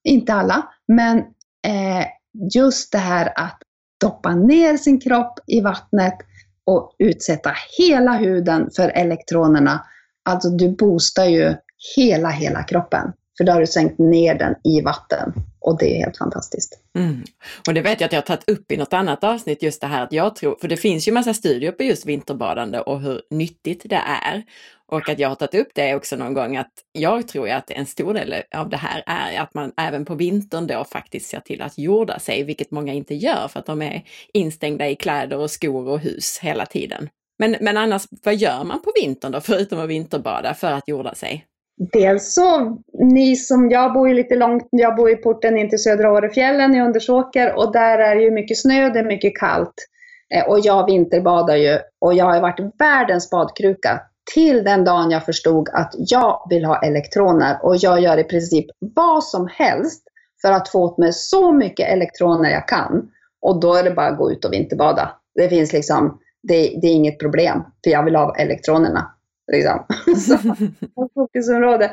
Inte 0.05 0.35
alla, 0.35 0.69
men 0.89 1.19
eh, 1.67 2.07
just 2.55 2.93
det 2.93 2.99
här 2.99 3.33
att 3.37 3.59
doppa 4.01 4.35
ner 4.35 4.77
sin 4.77 5.01
kropp 5.01 5.39
i 5.47 5.61
vattnet 5.61 6.15
och 6.65 6.95
utsätta 6.99 7.53
hela 7.79 8.13
huden 8.13 8.71
för 8.77 8.89
elektronerna. 8.89 9.85
Alltså 10.23 10.51
du 10.51 10.69
boostar 10.77 11.25
ju 11.25 11.55
hela, 11.97 12.29
hela 12.29 12.63
kroppen. 12.63 13.13
För 13.37 13.45
då 13.45 13.53
har 13.53 13.61
du 13.61 13.67
sänkt 13.67 13.99
ner 13.99 14.35
den 14.35 14.55
i 14.65 14.81
vatten 14.81 15.33
och 15.61 15.79
det 15.79 15.97
är 15.97 15.99
helt 15.99 16.19
fantastiskt. 16.19 16.79
Mm. 16.99 17.23
Och 17.69 17.75
det 17.75 17.81
vet 17.81 18.01
jag 18.01 18.07
att 18.07 18.13
jag 18.13 18.21
har 18.21 18.27
tagit 18.27 18.51
upp 18.51 18.73
i 18.73 18.77
något 18.77 18.93
annat 18.93 19.25
avsnitt, 19.25 19.63
just 19.63 19.81
det 19.81 19.87
här 19.87 20.03
att 20.03 20.13
jag 20.13 20.37
tror, 20.37 20.57
för 20.61 20.69
det 20.69 20.77
finns 20.77 21.09
ju 21.09 21.13
massa 21.13 21.35
studier 21.35 21.73
på 21.73 21.83
just 21.83 22.07
vinterbadande 22.07 22.81
och 22.81 23.01
hur 23.01 23.23
nyttigt 23.31 23.83
det 23.85 24.03
är. 24.25 24.43
Och 24.87 25.09
att 25.09 25.19
jag 25.19 25.29
har 25.29 25.37
tagit 25.37 25.55
upp 25.55 25.69
det 25.75 25.95
också 25.95 26.17
någon 26.17 26.35
gång 26.35 26.57
att 26.57 26.73
jag 26.93 27.29
tror 27.29 27.51
att 27.51 27.71
en 27.71 27.87
stor 27.87 28.15
del 28.15 28.35
av 28.55 28.69
det 28.69 28.77
här 28.77 29.03
är 29.07 29.41
att 29.41 29.55
man 29.55 29.73
även 29.77 30.05
på 30.05 30.15
vintern 30.15 30.67
då 30.67 30.85
faktiskt 30.85 31.31
ser 31.31 31.41
till 31.41 31.63
att 31.63 31.79
jorda 31.79 32.19
sig, 32.19 32.45
vilket 32.45 32.71
många 32.71 32.93
inte 32.93 33.15
gör 33.15 33.49
för 33.49 33.61
att 33.61 33.67
de 33.67 33.83
är 33.83 34.05
instängda 34.33 34.89
i 34.89 34.97
kläder 34.97 35.39
och 35.39 35.51
skor 35.51 35.89
och 35.89 36.01
hus 36.01 36.39
hela 36.43 36.67
tiden. 36.67 37.09
Men, 37.39 37.57
men 37.61 37.77
annars, 37.77 38.03
vad 38.25 38.35
gör 38.35 38.65
man 38.65 38.83
på 38.83 38.93
vintern 39.03 39.33
då, 39.33 39.41
förutom 39.41 39.81
att 39.81 39.89
vinterbada, 39.89 40.55
för 40.55 40.73
att 40.73 40.89
jorda 40.89 41.15
sig? 41.15 41.47
Dels 41.77 42.35
så, 42.35 42.79
ni 42.93 43.37
som, 43.37 43.71
jag 43.71 43.93
bor 43.93 44.09
ju 44.09 44.15
lite 44.15 44.35
långt, 44.35 44.69
jag 44.71 44.97
bor 44.97 45.11
i 45.11 45.17
porten 45.17 45.59
in 45.59 45.71
till 45.71 45.83
södra 45.83 46.13
Årefjällen 46.13 46.75
i 46.75 46.83
Undersåker 46.83 47.55
och 47.57 47.73
där 47.73 47.99
är 47.99 48.15
det 48.15 48.23
ju 48.23 48.31
mycket 48.31 48.59
snö, 48.59 48.89
det 48.89 48.99
är 48.99 49.05
mycket 49.05 49.39
kallt. 49.39 49.75
Eh, 50.35 50.49
och 50.49 50.61
jag 50.61 50.87
vinterbadar 50.87 51.57
ju 51.57 51.79
och 52.01 52.15
jag 52.15 52.25
har 52.25 52.41
varit 52.41 52.75
världens 52.79 53.31
badkruka 53.31 54.01
till 54.35 54.65
den 54.65 54.85
dagen 54.85 55.11
jag 55.11 55.25
förstod 55.25 55.69
att 55.69 55.95
jag 55.97 56.47
vill 56.51 56.65
ha 56.65 56.83
elektroner 56.83 57.59
och 57.63 57.77
jag 57.77 58.01
gör 58.01 58.19
i 58.19 58.25
princip 58.25 58.67
vad 58.79 59.25
som 59.25 59.49
helst 59.53 60.03
för 60.43 60.53
att 60.53 60.69
få 60.69 60.85
åt 60.85 60.99
mig 60.99 61.13
så 61.13 61.53
mycket 61.53 61.89
elektroner 61.89 62.51
jag 62.51 62.69
kan. 62.69 63.09
Och 63.43 63.61
då 63.61 63.75
är 63.75 63.83
det 63.83 63.91
bara 63.91 64.07
att 64.07 64.19
gå 64.19 64.33
ut 64.33 64.45
och 64.45 64.53
vinterbada. 64.53 65.11
Det 65.35 65.49
finns 65.49 65.73
liksom, 65.73 66.19
det, 66.43 66.79
det 66.83 66.87
är 66.87 66.95
inget 66.95 67.19
problem 67.19 67.63
för 67.85 67.91
jag 67.91 68.05
vill 68.05 68.17
ha 68.17 68.37
elektronerna. 68.37 69.15
Liksom. 69.53 69.87
fokusområde. 71.15 71.91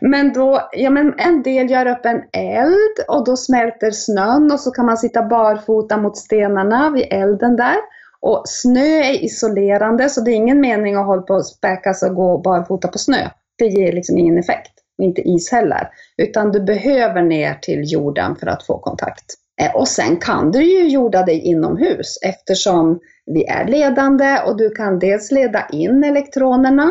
Men 0.00 0.32
då, 0.32 0.68
ja 0.72 0.90
men 0.90 1.14
en 1.18 1.42
del 1.42 1.70
gör 1.70 1.86
upp 1.86 2.06
en 2.06 2.22
eld 2.32 3.08
och 3.08 3.24
då 3.24 3.36
smälter 3.36 3.90
snön 3.90 4.52
och 4.52 4.60
så 4.60 4.70
kan 4.70 4.86
man 4.86 4.96
sitta 4.96 5.22
barfota 5.22 5.96
mot 5.96 6.16
stenarna 6.16 6.90
vid 6.90 7.06
elden 7.10 7.56
där. 7.56 7.76
Och 8.20 8.42
snö 8.46 8.98
är 8.98 9.24
isolerande 9.24 10.08
så 10.08 10.20
det 10.20 10.30
är 10.30 10.34
ingen 10.34 10.60
mening 10.60 10.94
att 10.94 11.06
hålla 11.06 11.22
på 11.22 11.34
och 11.34 11.46
späkas 11.46 12.02
och 12.02 12.14
gå 12.14 12.38
barfota 12.38 12.88
på 12.88 12.98
snö. 12.98 13.28
Det 13.58 13.66
ger 13.66 13.92
liksom 13.92 14.18
ingen 14.18 14.38
effekt. 14.38 14.72
inte 15.02 15.20
is 15.20 15.52
heller. 15.52 15.88
Utan 16.16 16.52
du 16.52 16.60
behöver 16.60 17.22
ner 17.22 17.54
till 17.54 17.92
jorden 17.92 18.36
för 18.36 18.46
att 18.46 18.66
få 18.66 18.78
kontakt. 18.78 19.34
Eh, 19.60 19.74
och 19.74 19.88
sen 19.88 20.16
kan 20.16 20.50
du 20.50 20.62
ju 20.62 20.88
jorda 20.88 21.22
dig 21.22 21.40
inomhus 21.40 22.18
eftersom 22.22 23.00
vi 23.34 23.44
är 23.44 23.68
ledande 23.68 24.38
och 24.46 24.56
du 24.56 24.70
kan 24.70 24.98
dels 24.98 25.30
leda 25.30 25.66
in 25.72 26.04
elektronerna 26.04 26.90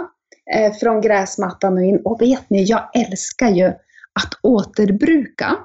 eh, 0.55 0.73
från 0.73 1.01
gräsmattan 1.01 1.77
och 1.77 1.83
in. 1.83 2.01
Och 2.03 2.21
vet 2.21 2.49
ni, 2.49 2.63
jag 2.63 2.89
älskar 2.93 3.49
ju 3.49 3.67
att 4.13 4.39
återbruka. 4.41 5.55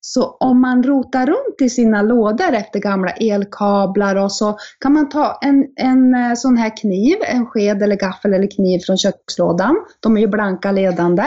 Så 0.00 0.36
om 0.40 0.60
man 0.60 0.82
rotar 0.82 1.26
runt 1.26 1.60
i 1.60 1.70
sina 1.70 2.02
lådor 2.02 2.52
efter 2.54 2.80
gamla 2.80 3.10
elkablar 3.10 4.16
och 4.16 4.32
så 4.32 4.58
kan 4.80 4.92
man 4.92 5.08
ta 5.08 5.38
en, 5.42 5.66
en 5.76 6.14
eh, 6.14 6.34
sån 6.34 6.56
här 6.56 6.76
kniv, 6.76 7.16
en 7.28 7.46
sked 7.46 7.82
eller 7.82 7.96
gaffel 7.96 8.34
eller 8.34 8.50
kniv 8.50 8.78
från 8.78 8.98
kökslådan. 8.98 9.76
De 10.00 10.16
är 10.16 10.20
ju 10.20 10.26
blanka 10.26 10.72
ledande. 10.72 11.22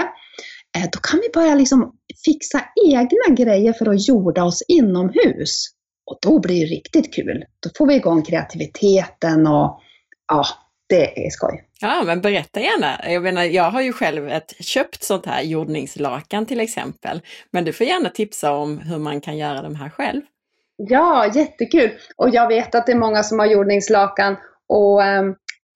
Eh, 0.78 0.90
då 0.92 1.00
kan 1.00 1.20
vi 1.20 1.30
börja 1.34 1.56
liksom 1.56 1.92
fixa 2.26 2.62
egna 2.92 3.36
grejer 3.36 3.74
för 3.74 3.90
att 3.90 4.08
jorda 4.08 4.44
oss 4.44 4.64
inomhus. 4.68 5.79
Och 6.10 6.20
då 6.22 6.40
blir 6.40 6.60
det 6.60 6.76
riktigt 6.76 7.14
kul. 7.14 7.46
Då 7.60 7.70
får 7.78 7.88
vi 7.88 7.96
igång 7.96 8.22
kreativiteten 8.22 9.48
och 9.48 9.80
ja, 10.28 10.46
det 10.90 11.26
är 11.26 11.30
skoj. 11.30 11.64
Ja, 11.82 12.04
men 12.06 12.22
berätta 12.22 12.60
gärna. 12.60 13.12
Jag 13.12 13.24
menar, 13.24 13.44
jag 13.44 13.72
har 13.72 13.82
ju 13.82 13.94
själv 13.94 14.30
ett 14.30 14.54
köpt 14.60 15.04
sånt 15.04 15.26
här 15.26 15.42
jordningslakan 15.42 16.46
till 16.46 16.60
exempel. 16.60 17.22
Men 17.52 17.66
du 17.66 17.74
får 17.74 17.88
gärna 17.88 18.10
tipsa 18.10 18.52
om 18.52 18.80
hur 18.80 18.98
man 18.98 19.22
kan 19.22 19.38
göra 19.38 19.62
de 19.62 19.76
här 19.76 19.90
själv. 19.90 20.22
Ja, 20.78 21.32
jättekul! 21.36 21.92
Och 22.16 22.30
jag 22.30 22.48
vet 22.48 22.76
att 22.76 22.86
det 22.86 22.92
är 22.92 22.98
många 22.98 23.24
som 23.24 23.40
har 23.40 23.46
jordningslakan 23.46 24.36
och 24.70 25.04
ehm, 25.04 25.30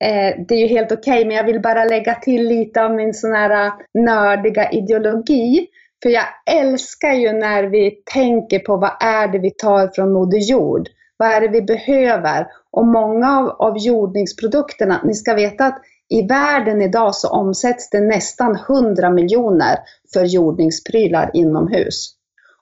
eh, 0.04 0.44
det 0.48 0.54
är 0.54 0.58
ju 0.58 0.66
helt 0.66 0.92
okej, 0.92 1.12
okay, 1.12 1.24
men 1.24 1.36
jag 1.36 1.44
vill 1.44 1.60
bara 1.60 1.84
lägga 1.84 2.14
till 2.14 2.48
lite 2.48 2.84
av 2.84 2.94
min 2.94 3.14
sån 3.14 3.32
här 3.32 3.66
äh, 3.66 3.72
nördiga 4.04 4.70
ideologi. 4.70 5.68
För 6.04 6.10
jag 6.10 6.24
älskar 6.46 7.12
ju 7.12 7.32
när 7.32 7.64
vi 7.64 7.90
tänker 7.90 8.58
på 8.58 8.76
vad 8.76 8.90
är 9.00 9.28
det 9.28 9.38
vi 9.38 9.50
tar 9.50 9.90
från 9.94 10.12
Moder 10.12 10.38
Jord? 10.38 10.88
Vad 11.16 11.28
är 11.28 11.40
det 11.40 11.48
vi 11.48 11.62
behöver? 11.62 12.46
Och 12.72 12.86
många 12.86 13.38
av, 13.38 13.48
av 13.48 13.78
jordningsprodukterna, 13.78 15.00
ni 15.04 15.14
ska 15.14 15.34
veta 15.34 15.66
att 15.66 15.78
i 16.08 16.26
världen 16.26 16.82
idag 16.82 17.14
så 17.14 17.28
omsätts 17.28 17.90
det 17.90 18.00
nästan 18.00 18.56
100 18.68 19.10
miljoner 19.10 19.78
för 20.12 20.24
jordningsprylar 20.24 21.30
inomhus. 21.34 22.13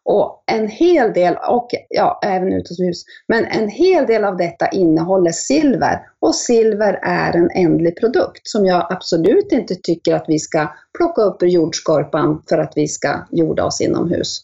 Och 0.05 0.45
en 0.47 0.69
hel 0.69 1.13
del, 1.13 1.37
och 1.49 1.69
ja, 1.89 2.21
även 2.25 2.53
utomhus, 2.53 3.05
men 3.29 3.45
en 3.45 3.69
hel 3.69 4.07
del 4.07 4.25
av 4.25 4.37
detta 4.37 4.69
innehåller 4.69 5.33
silver. 5.33 6.01
Och 6.21 6.35
silver 6.35 6.99
är 7.03 7.37
en 7.37 7.51
ändlig 7.55 8.01
produkt 8.01 8.49
som 8.49 8.67
jag 8.67 8.87
absolut 8.93 9.53
inte 9.53 9.75
tycker 9.75 10.15
att 10.15 10.25
vi 10.29 10.39
ska 10.39 10.69
plocka 10.99 11.23
upp 11.23 11.43
ur 11.43 11.47
jordskorpan 11.47 12.43
för 12.49 12.59
att 12.59 12.73
vi 12.77 12.89
ska 12.89 13.27
jorda 13.31 13.65
oss 13.65 13.81
inomhus. 13.81 14.41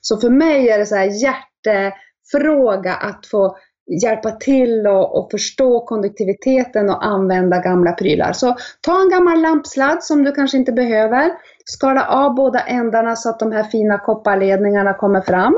Så 0.00 0.16
för 0.16 0.30
mig 0.30 0.68
är 0.68 0.78
det 0.78 0.86
så 0.86 0.96
här 0.96 1.22
hjärtefråga 1.22 2.94
att 2.94 3.26
få 3.26 3.56
hjälpa 4.02 4.30
till 4.30 4.86
och, 4.86 5.18
och, 5.18 5.30
förstå 5.30 5.80
konduktiviteten 5.80 6.90
och 6.90 7.04
använda 7.04 7.58
gamla 7.58 7.92
prylar. 7.92 8.32
Så 8.32 8.56
ta 8.80 9.02
en 9.02 9.10
gammal 9.10 9.40
lampsladd 9.40 10.02
som 10.02 10.24
du 10.24 10.32
kanske 10.32 10.56
inte 10.56 10.72
behöver. 10.72 11.30
Skala 11.64 12.06
av 12.06 12.34
båda 12.34 12.60
ändarna 12.60 13.16
så 13.16 13.30
att 13.30 13.38
de 13.38 13.52
här 13.52 13.64
fina 13.64 13.98
kopparledningarna 13.98 14.94
kommer 14.94 15.20
fram. 15.20 15.54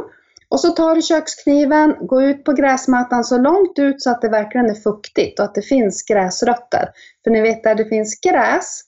Och 0.49 0.61
så 0.61 0.69
tar 0.69 0.95
du 0.95 1.03
kökskniven, 1.03 1.97
gå 2.01 2.23
ut 2.23 2.45
på 2.45 2.53
gräsmattan 2.53 3.25
så 3.25 3.39
långt 3.39 3.79
ut 3.79 4.03
så 4.03 4.11
att 4.11 4.23
det 4.23 4.29
verkligen 4.29 4.71
är 4.71 4.75
fuktigt 4.75 5.39
och 5.39 5.45
att 5.45 5.55
det 5.55 5.63
finns 5.63 6.03
gräsrötter. 6.03 6.89
För 7.25 7.31
ni 7.31 7.41
vet, 7.41 7.63
där 7.63 7.75
det 7.75 7.85
finns 7.85 8.21
gräs, 8.21 8.81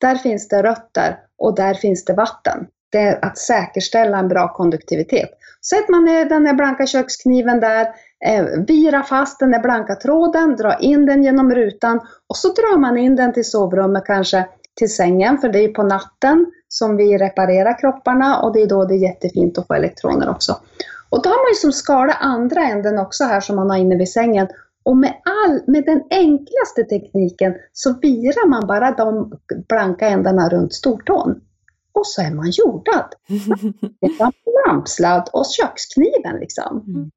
där 0.00 0.14
finns 0.14 0.48
det 0.48 0.62
rötter 0.62 1.18
och 1.38 1.54
där 1.54 1.74
finns 1.74 2.04
det 2.04 2.12
vatten. 2.12 2.66
Det 2.92 2.98
är 2.98 3.24
att 3.24 3.38
säkerställa 3.38 4.18
en 4.18 4.28
bra 4.28 4.54
konduktivitet. 4.54 5.30
Sätt 5.70 5.88
man 5.88 6.04
ner 6.04 6.24
den 6.24 6.46
här 6.46 6.54
blanka 6.54 6.86
kökskniven 6.86 7.60
där, 7.60 7.86
eh, 8.26 8.44
vira 8.66 9.02
fast 9.02 9.40
den 9.40 9.50
där 9.50 9.60
blanka 9.60 9.94
tråden, 9.94 10.56
dra 10.56 10.78
in 10.78 11.06
den 11.06 11.22
genom 11.22 11.54
rutan 11.54 12.00
och 12.28 12.36
så 12.36 12.48
drar 12.48 12.78
man 12.78 12.98
in 12.98 13.16
den 13.16 13.32
till 13.32 13.50
sovrummet 13.50 14.04
kanske 14.06 14.46
till 14.74 14.94
sängen, 14.94 15.38
för 15.38 15.48
det 15.48 15.58
är 15.58 15.68
på 15.68 15.82
natten 15.82 16.46
som 16.68 16.96
vi 16.96 17.18
reparerar 17.18 17.78
kropparna 17.78 18.40
och 18.40 18.52
det 18.52 18.62
är 18.62 18.66
då 18.66 18.84
det 18.84 18.94
är 18.94 18.98
jättefint 18.98 19.58
att 19.58 19.66
få 19.66 19.74
elektroner 19.74 20.30
också. 20.30 20.56
Och 21.10 21.22
då 21.22 21.28
har 21.28 21.36
man 21.36 21.50
ju 21.50 21.54
som 21.54 21.72
skalat 21.72 22.16
andra 22.20 22.60
änden 22.60 22.98
också 22.98 23.24
här 23.24 23.40
som 23.40 23.56
man 23.56 23.70
har 23.70 23.76
inne 23.76 23.96
vid 23.96 24.08
sängen. 24.08 24.48
Och 24.84 24.96
med, 24.96 25.14
all, 25.24 25.60
med 25.66 25.84
den 25.84 26.02
enklaste 26.10 26.84
tekniken 26.90 27.54
så 27.72 27.94
virar 28.02 28.48
man 28.48 28.66
bara 28.66 28.90
de 28.90 29.32
blanka 29.68 30.08
ändarna 30.08 30.48
runt 30.48 30.74
stortån. 30.74 31.40
Och 31.92 32.06
så 32.06 32.22
är 32.22 32.30
man 32.30 32.50
jordad. 32.50 33.14
Lampsladd 34.66 35.28
och 35.32 35.46
kökskniven 35.46 36.36
liksom. 36.40 36.84
Mm. 36.86 37.10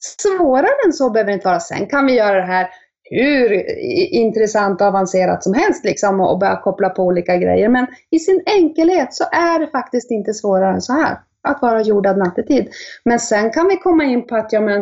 Svårare 0.00 0.86
än 0.86 0.92
så 0.92 1.10
behöver 1.10 1.30
det 1.30 1.34
inte 1.34 1.48
vara. 1.48 1.60
Sen 1.60 1.86
kan 1.86 2.06
vi 2.06 2.16
göra 2.16 2.36
det 2.36 2.52
här 2.52 2.68
hur 3.10 3.78
intressant 4.14 4.80
och 4.80 4.86
avancerat 4.86 5.42
som 5.42 5.54
helst 5.54 5.84
liksom 5.84 6.20
och 6.20 6.38
börja 6.38 6.56
koppla 6.56 6.88
på 6.88 7.02
olika 7.02 7.36
grejer. 7.36 7.68
Men 7.68 7.86
i 8.10 8.18
sin 8.18 8.42
enkelhet 8.46 9.14
så 9.14 9.24
är 9.24 9.58
det 9.60 9.66
faktiskt 9.66 10.10
inte 10.10 10.34
svårare 10.34 10.74
än 10.74 10.82
så 10.82 10.92
här. 10.92 11.18
Att 11.42 11.62
vara 11.62 11.82
jordad 11.82 12.18
nattetid. 12.18 12.68
Men 13.04 13.18
sen 13.18 13.50
kan 13.50 13.68
vi 13.68 13.76
komma 13.76 14.04
in 14.04 14.26
på 14.26 14.36
att 14.36 14.52
ja, 14.52 14.60
men, 14.60 14.78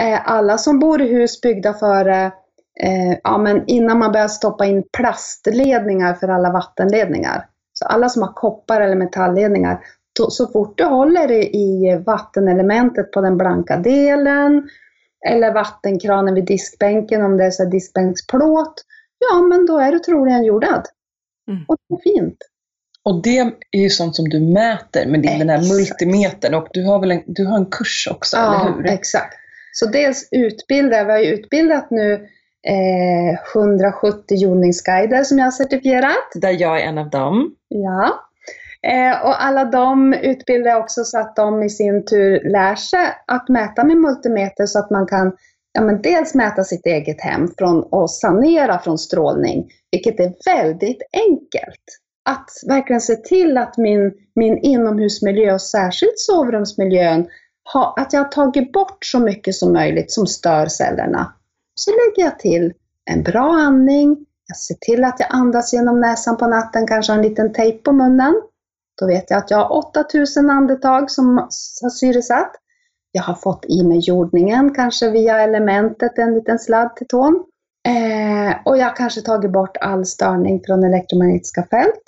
eh, 0.00 0.30
alla 0.30 0.58
som 0.58 0.78
bor 0.78 1.02
i 1.02 1.12
hus 1.12 1.40
byggda 1.40 1.74
före 1.74 2.24
eh, 2.80 3.18
ja, 3.24 3.38
men 3.38 3.62
innan 3.66 3.98
man 3.98 4.12
börjar 4.12 4.28
stoppa 4.28 4.66
in 4.66 4.82
plastledningar 4.96 6.14
för 6.14 6.28
alla 6.28 6.50
vattenledningar. 6.50 7.46
Så 7.72 7.86
alla 7.86 8.08
som 8.08 8.22
har 8.22 8.32
koppar 8.32 8.80
eller 8.80 8.96
metallledningar, 8.96 9.80
då, 10.18 10.30
så 10.30 10.46
fort 10.46 10.78
du 10.78 10.84
håller 10.84 11.32
i 11.32 12.02
vattenelementet 12.06 13.12
på 13.12 13.20
den 13.20 13.36
blanka 13.36 13.76
delen 13.76 14.68
eller 15.28 15.54
vattenkranen 15.54 16.34
vid 16.34 16.44
diskbänken 16.44 17.22
om 17.22 17.36
det 17.36 17.44
är 17.44 17.50
så 17.50 17.64
diskbänksplåt, 17.64 18.74
ja 19.18 19.42
men 19.42 19.66
då 19.66 19.78
är 19.78 19.92
du 19.92 19.98
troligen 19.98 20.44
jordad. 20.44 20.86
Mm. 21.48 21.64
Och 21.68 21.76
det 21.88 21.94
är 21.94 22.14
fint. 22.14 22.38
Och 23.02 23.22
det 23.22 23.38
är 23.70 23.80
ju 23.80 23.90
sånt 23.90 24.16
som 24.16 24.28
du 24.28 24.40
mäter 24.40 25.06
med 25.06 25.20
din, 25.20 25.24
exakt. 25.24 25.38
den 25.38 25.48
här 25.48 25.74
multimetern 25.76 26.54
och 26.54 26.68
du 26.72 26.84
har 26.84 27.00
väl 27.00 27.10
en, 27.10 27.22
du 27.26 27.46
har 27.46 27.56
en 27.56 27.66
kurs 27.66 28.08
också, 28.10 28.36
ja, 28.36 28.60
eller 28.60 28.76
hur? 28.76 28.86
exakt. 28.86 29.34
Så 29.72 29.86
dels 29.86 30.28
utbildar, 30.30 31.04
vi 31.04 31.12
har 31.12 31.18
ju 31.18 31.26
utbildat 31.26 31.90
nu 31.90 32.12
eh, 32.66 33.56
170 33.56 34.36
jordningsguider 34.36 35.24
som 35.24 35.38
jag 35.38 35.46
har 35.46 35.50
certifierat. 35.50 36.32
Där 36.34 36.60
jag 36.60 36.80
är 36.80 36.86
en 36.86 36.98
av 36.98 37.10
dem. 37.10 37.54
Ja. 37.68 38.28
Eh, 38.86 39.26
och 39.26 39.44
alla 39.44 39.64
de 39.64 40.14
utbildar 40.14 40.70
jag 40.70 40.80
också 40.80 41.04
så 41.04 41.18
att 41.18 41.36
de 41.36 41.62
i 41.62 41.70
sin 41.70 42.04
tur 42.04 42.52
lär 42.52 42.74
sig 42.74 43.06
att 43.26 43.48
mäta 43.48 43.84
med 43.84 43.96
multimeter 43.96 44.66
så 44.66 44.78
att 44.78 44.90
man 44.90 45.06
kan 45.06 45.32
ja, 45.72 45.82
men 45.82 46.02
dels 46.02 46.34
mäta 46.34 46.64
sitt 46.64 46.86
eget 46.86 47.20
hem 47.20 47.48
från, 47.58 47.82
och 47.82 48.10
sanera 48.10 48.78
från 48.78 48.98
strålning, 48.98 49.70
vilket 49.90 50.20
är 50.20 50.32
väldigt 50.44 51.02
enkelt. 51.12 51.84
Att 52.30 52.50
verkligen 52.68 53.00
se 53.00 53.16
till 53.16 53.58
att 53.58 53.76
min, 53.76 54.12
min 54.34 54.58
inomhusmiljö 54.58 55.54
och 55.54 55.62
särskilt 55.62 56.18
sovrumsmiljön, 56.18 57.26
ha, 57.72 57.94
att 57.98 58.12
jag 58.12 58.20
har 58.20 58.28
tagit 58.28 58.72
bort 58.72 59.04
så 59.04 59.20
mycket 59.20 59.54
som 59.54 59.72
möjligt 59.72 60.12
som 60.12 60.26
stör 60.26 60.66
cellerna. 60.66 61.32
Så 61.74 61.90
lägger 61.90 62.30
jag 62.30 62.38
till 62.38 62.72
en 63.10 63.22
bra 63.22 63.52
andning, 63.52 64.16
jag 64.46 64.56
ser 64.56 64.74
till 64.74 65.04
att 65.04 65.20
jag 65.20 65.28
andas 65.30 65.72
genom 65.72 66.00
näsan 66.00 66.36
på 66.36 66.46
natten, 66.46 66.86
kanske 66.86 67.12
har 67.12 67.18
en 67.18 67.28
liten 67.28 67.52
tejp 67.52 67.78
på 67.78 67.92
munnen. 67.92 68.34
Då 69.00 69.06
vet 69.06 69.30
jag 69.30 69.38
att 69.38 69.50
jag 69.50 69.58
har 69.58 69.76
8000 69.76 70.50
andetag 70.50 71.10
som 71.10 71.38
har 71.82 71.90
syresatt. 71.90 72.52
Jag 73.12 73.22
har 73.22 73.34
fått 73.34 73.64
i 73.68 73.82
mig 73.82 73.98
jordningen, 73.98 74.74
kanske 74.74 75.10
via 75.10 75.40
elementet, 75.40 76.18
en 76.18 76.34
liten 76.34 76.58
sladd 76.58 76.96
till 76.96 77.06
tån. 77.06 77.44
Eh, 77.88 78.56
och 78.64 78.78
jag 78.78 78.84
har 78.84 78.96
kanske 78.96 79.20
tagit 79.20 79.52
bort 79.52 79.76
all 79.80 80.06
störning 80.06 80.62
från 80.66 80.84
elektromagnetiska 80.84 81.66
fält. 81.70 82.02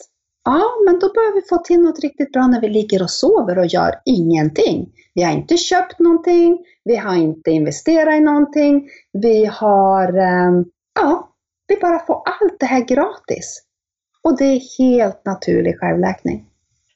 Ja, 0.44 0.62
men 0.84 0.98
då 0.98 1.12
börjar 1.12 1.34
vi 1.34 1.42
få 1.48 1.58
till 1.58 1.80
något 1.80 2.00
riktigt 2.00 2.32
bra 2.32 2.46
när 2.46 2.60
vi 2.60 2.68
ligger 2.68 3.02
och 3.02 3.10
sover 3.10 3.58
och 3.58 3.66
gör 3.66 3.94
ingenting. 4.04 4.92
Vi 5.14 5.22
har 5.22 5.32
inte 5.32 5.56
köpt 5.56 5.98
någonting, 5.98 6.58
vi 6.84 6.96
har 6.96 7.14
inte 7.14 7.50
investerat 7.50 8.14
i 8.14 8.20
någonting, 8.20 8.88
vi 9.12 9.44
har, 9.44 10.18
eh, 10.18 10.62
ja, 11.00 11.30
vi 11.68 11.76
bara 11.80 11.98
får 11.98 12.14
allt 12.14 12.60
det 12.60 12.66
här 12.66 12.84
gratis. 12.84 13.62
Och 14.22 14.38
det 14.38 14.44
är 14.44 14.78
helt 14.78 15.24
naturlig 15.24 15.80
självläkning. 15.80 16.48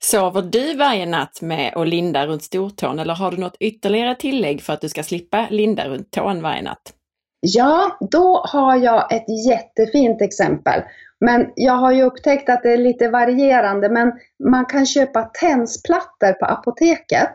Sover 0.02 0.42
du 0.42 0.76
varje 0.76 1.06
natt 1.06 1.42
med 1.42 1.72
att 1.76 1.88
linda 1.88 2.26
runt 2.26 2.42
stortån 2.42 2.98
eller 2.98 3.14
har 3.14 3.30
du 3.30 3.36
något 3.36 3.56
ytterligare 3.60 4.14
tillägg 4.14 4.62
för 4.62 4.72
att 4.72 4.80
du 4.80 4.88
ska 4.88 5.02
slippa 5.02 5.46
linda 5.50 5.88
runt 5.88 6.10
tån 6.10 6.42
varje 6.42 6.62
natt? 6.62 6.94
Ja, 7.40 7.98
då 8.10 8.44
har 8.48 8.76
jag 8.76 9.12
ett 9.12 9.46
jättefint 9.46 10.22
exempel. 10.22 10.82
Men 11.20 11.52
jag 11.54 11.72
har 11.72 11.92
ju 11.92 12.02
upptäckt 12.02 12.48
att 12.48 12.62
det 12.62 12.72
är 12.72 12.78
lite 12.78 13.08
varierande, 13.08 13.88
men 13.88 14.12
man 14.50 14.64
kan 14.64 14.86
köpa 14.86 15.22
tensplattor 15.22 16.32
på 16.32 16.46
apoteket. 16.46 17.34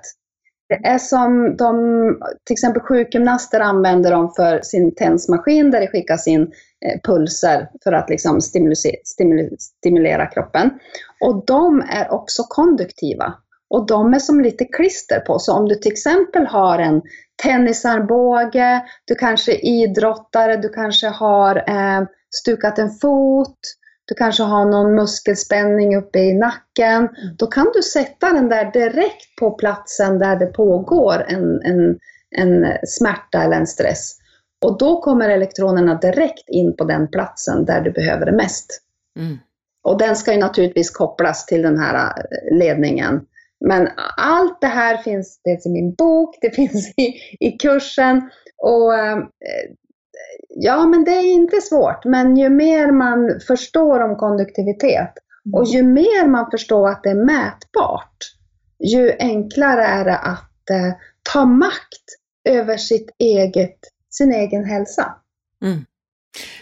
Det 0.70 0.88
är 0.88 0.98
som 0.98 1.58
de, 1.58 1.74
till 2.46 2.54
exempel 2.54 2.82
sjukgymnaster 2.82 3.60
använder 3.60 4.12
dem 4.12 4.34
för 4.36 4.62
sin 4.62 4.96
tensmaskin 4.96 5.72
där 5.72 5.82
det 5.82 5.88
skickas 5.88 6.28
in 6.28 6.52
pulser 7.04 7.70
för 7.84 7.94
att 7.94 8.10
liksom 8.10 8.42
stimulera, 8.42 8.96
stimulera 9.80 10.26
kroppen. 10.26 10.70
Och 11.22 11.46
de 11.46 11.82
är 11.82 12.12
också 12.12 12.44
konduktiva. 12.44 13.34
Och 13.70 13.88
de 13.88 14.14
är 14.14 14.20
som 14.20 14.42
lite 14.42 14.66
klister 14.66 15.20
på. 15.20 15.40
Så 15.40 15.54
om 15.54 15.68
du 15.68 15.76
till 15.76 15.92
exempel 15.92 16.46
har 16.46 16.80
en 16.80 17.02
tennisarmbåge, 17.44 18.84
du 19.06 19.16
kanske 19.16 19.52
är 19.52 19.66
idrottare, 19.66 20.58
du 20.58 20.70
kanske 20.70 21.08
har 21.08 21.56
eh, 21.56 22.08
stukat 22.30 22.80
en 22.80 22.90
fot, 22.90 23.60
du 24.06 24.16
kanske 24.16 24.44
har 24.44 24.66
någon 24.66 24.96
muskelspänning 24.96 25.98
uppe 25.98 26.20
i 26.20 26.34
nacken. 26.34 26.96
Mm. 26.96 27.36
Då 27.38 27.48
kan 27.48 27.72
du 27.74 27.82
sätta 27.82 28.34
den 28.34 28.50
där 28.50 28.72
direkt 28.72 29.36
på 29.40 29.52
platsen 29.52 30.20
där 30.20 30.36
det 30.36 30.46
pågår 30.46 31.26
en, 31.28 31.62
en, 31.62 32.00
en 32.38 32.78
smärta 32.88 33.44
eller 33.44 33.58
en 33.58 33.68
stress. 33.68 34.16
Och 34.66 34.78
då 34.78 35.02
kommer 35.02 35.30
elektronerna 35.30 35.96
direkt 35.96 36.50
in 36.50 36.76
på 36.76 36.84
den 36.84 37.08
platsen 37.08 37.66
där 37.66 37.82
du 37.82 37.92
behöver 37.92 38.26
det 38.26 38.32
mest. 38.32 38.82
Mm. 39.20 39.38
Och 39.84 39.98
den 39.98 40.16
ska 40.16 40.34
ju 40.34 40.40
naturligtvis 40.40 40.90
kopplas 40.90 41.46
till 41.46 41.62
den 41.62 41.80
här 41.80 41.96
eh, 41.96 42.58
ledningen. 42.58 43.26
Men 43.66 43.90
allt 44.18 44.62
det 44.62 44.68
här 44.68 44.98
finns 44.98 45.40
dels 45.44 45.66
i 45.66 45.70
min 45.70 45.94
bok, 45.94 46.38
det 46.42 46.50
finns 46.56 46.94
i, 46.98 47.14
i 47.40 47.52
kursen. 47.52 48.30
Och 48.58 48.96
eh, 48.96 49.18
Ja, 50.58 50.86
men 50.86 51.04
det 51.04 51.12
är 51.12 51.34
inte 51.34 51.62
svårt. 51.62 52.06
Men 52.06 52.38
ju 52.38 52.50
mer 52.50 52.92
man 52.92 53.40
förstår 53.48 54.00
om 54.00 54.16
konduktivitet 54.16 55.14
och 55.54 55.66
ju 55.66 55.84
mer 55.84 56.28
man 56.28 56.52
förstår 56.52 56.90
att 56.90 57.04
det 57.04 57.10
är 57.10 57.26
mätbart, 57.26 58.18
ju 58.80 59.12
enklare 59.20 59.86
är 59.86 60.06
det 60.06 60.18
att 60.18 60.70
eh, 60.70 60.94
ta 61.34 61.46
makt 61.46 62.06
över 62.50 62.78
sitt 62.78 63.10
eget, 63.20 63.80
sin 64.18 64.34
egen 64.34 64.66
hälsa. 64.66 65.16
Mm. 65.64 65.86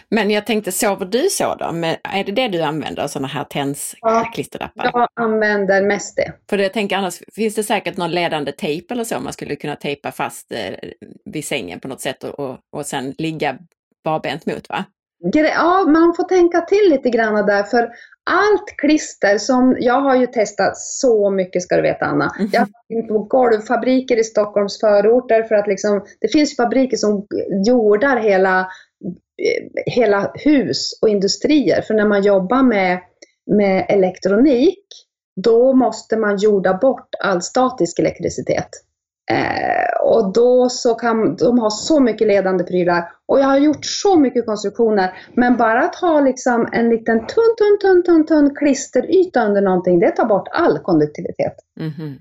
Men 0.08 0.30
jag 0.30 0.46
tänkte, 0.46 0.72
sover 0.72 1.06
du 1.06 1.28
så 1.30 1.54
då? 1.54 1.72
Men 1.72 1.96
är 2.04 2.24
det 2.24 2.32
det 2.32 2.48
du 2.48 2.62
använder, 2.62 3.06
sådana 3.06 3.28
här 3.28 3.44
TENS-klisterlappar? 3.44 4.90
Ja, 4.92 5.08
jag 5.14 5.24
använder 5.24 5.82
mest 5.82 6.16
det. 6.16 6.32
För 6.50 6.58
jag 6.58 6.72
tänker 6.72 6.96
annars, 6.96 7.22
finns 7.32 7.54
det 7.54 7.62
säkert 7.62 7.96
någon 7.96 8.10
ledande 8.10 8.52
tejp 8.52 8.94
eller 8.94 9.04
så 9.04 9.20
man 9.20 9.32
skulle 9.32 9.56
kunna 9.56 9.76
tejpa 9.76 10.12
fast 10.12 10.52
eh, 10.52 10.74
vid 11.24 11.44
sängen 11.44 11.80
på 11.80 11.88
något 11.88 12.00
sätt 12.00 12.24
och, 12.24 12.40
och, 12.40 12.58
och 12.72 12.86
sen 12.86 13.14
ligga 13.18 13.58
barbent 14.04 14.46
mot 14.46 14.68
va? 14.68 14.84
Ja, 15.32 15.84
man 15.88 16.14
får 16.14 16.24
tänka 16.24 16.60
till 16.60 16.90
lite 16.90 17.10
grann 17.10 17.46
där 17.46 17.62
för 17.62 17.90
allt 18.30 18.76
klister 18.76 19.38
som, 19.38 19.76
jag 19.80 20.00
har 20.00 20.16
ju 20.16 20.26
testat 20.26 20.76
så 20.76 21.30
mycket 21.30 21.62
ska 21.62 21.76
du 21.76 21.82
veta 21.82 22.04
Anna. 22.04 22.34
Mm. 22.38 22.50
Jag 22.52 22.60
har 22.60 22.68
varit 22.88 23.08
på 23.08 23.18
golvfabriker 23.18 24.16
i 24.16 24.24
Stockholms 24.24 24.80
förorter 24.80 25.42
för 25.42 25.54
att 25.54 25.66
liksom, 25.66 26.04
det 26.20 26.28
finns 26.28 26.56
fabriker 26.56 26.96
som 26.96 27.26
jordar 27.66 28.16
hela 28.16 28.68
hela 29.86 30.32
hus 30.34 30.98
och 31.02 31.08
industrier. 31.08 31.82
För 31.82 31.94
när 31.94 32.06
man 32.06 32.22
jobbar 32.22 32.62
med, 32.62 33.00
med 33.46 33.86
elektronik, 33.88 34.84
då 35.36 35.72
måste 35.72 36.16
man 36.16 36.36
jorda 36.36 36.74
bort 36.74 37.08
all 37.24 37.42
statisk 37.42 37.98
elektricitet. 37.98 38.68
Eh, 39.30 40.02
och 40.02 40.32
då 40.32 40.68
så 40.68 40.94
kan 40.94 41.36
de 41.36 41.58
ha 41.58 41.70
så 41.70 42.00
mycket 42.00 42.26
ledande 42.26 42.64
prylar. 42.64 43.12
Och 43.26 43.40
jag 43.40 43.44
har 43.44 43.58
gjort 43.58 43.84
så 43.84 44.18
mycket 44.18 44.46
konstruktioner. 44.46 45.16
Men 45.34 45.56
bara 45.56 45.84
att 45.84 45.94
ha 45.94 46.20
liksom 46.20 46.68
en 46.72 46.88
liten 46.88 47.18
tunn, 47.18 47.54
tunn, 47.58 47.78
tunn, 47.80 48.02
tunn, 48.02 48.26
tunn 48.26 48.54
klisteryta 48.54 49.46
under 49.46 49.62
någonting, 49.62 49.98
det 50.00 50.10
tar 50.10 50.24
bort 50.24 50.48
all 50.52 50.78
konduktivitet. 50.78 51.54
Mm 51.80 51.92
-hmm. 51.92 52.16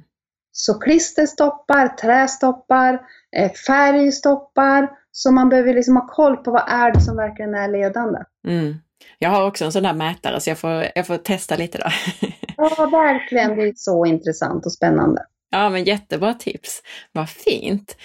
Så 0.51 0.79
klister 0.79 1.25
stoppar, 1.25 1.87
trä 1.87 2.27
stoppar, 2.27 3.01
eh, 3.35 3.51
färg 3.51 4.11
stoppar. 4.11 4.91
Så 5.11 5.31
man 5.31 5.49
behöver 5.49 5.73
liksom 5.73 5.95
ha 5.95 6.07
koll 6.07 6.37
på 6.37 6.51
vad 6.51 6.63
är 6.67 6.91
det 6.91 7.01
som 7.01 7.17
verkligen 7.17 7.55
är 7.55 7.67
ledande. 7.67 8.19
Mm. 8.47 8.73
Jag 9.19 9.29
har 9.29 9.47
också 9.47 9.65
en 9.65 9.71
sån 9.71 9.83
där 9.83 9.93
mätare 9.93 10.39
så 10.39 10.49
jag 10.49 10.57
får, 10.57 10.85
jag 10.95 11.07
får 11.07 11.17
testa 11.17 11.55
lite 11.55 11.77
då. 11.77 11.89
ja, 12.57 12.89
verkligen. 12.91 13.55
Det 13.55 13.63
är 13.63 13.73
så 13.75 14.05
intressant 14.05 14.65
och 14.65 14.71
spännande. 14.71 15.25
Ja, 15.53 15.69
men 15.69 15.83
jättebra 15.83 16.33
tips. 16.33 16.81
Vad 17.11 17.29
fint. 17.29 17.95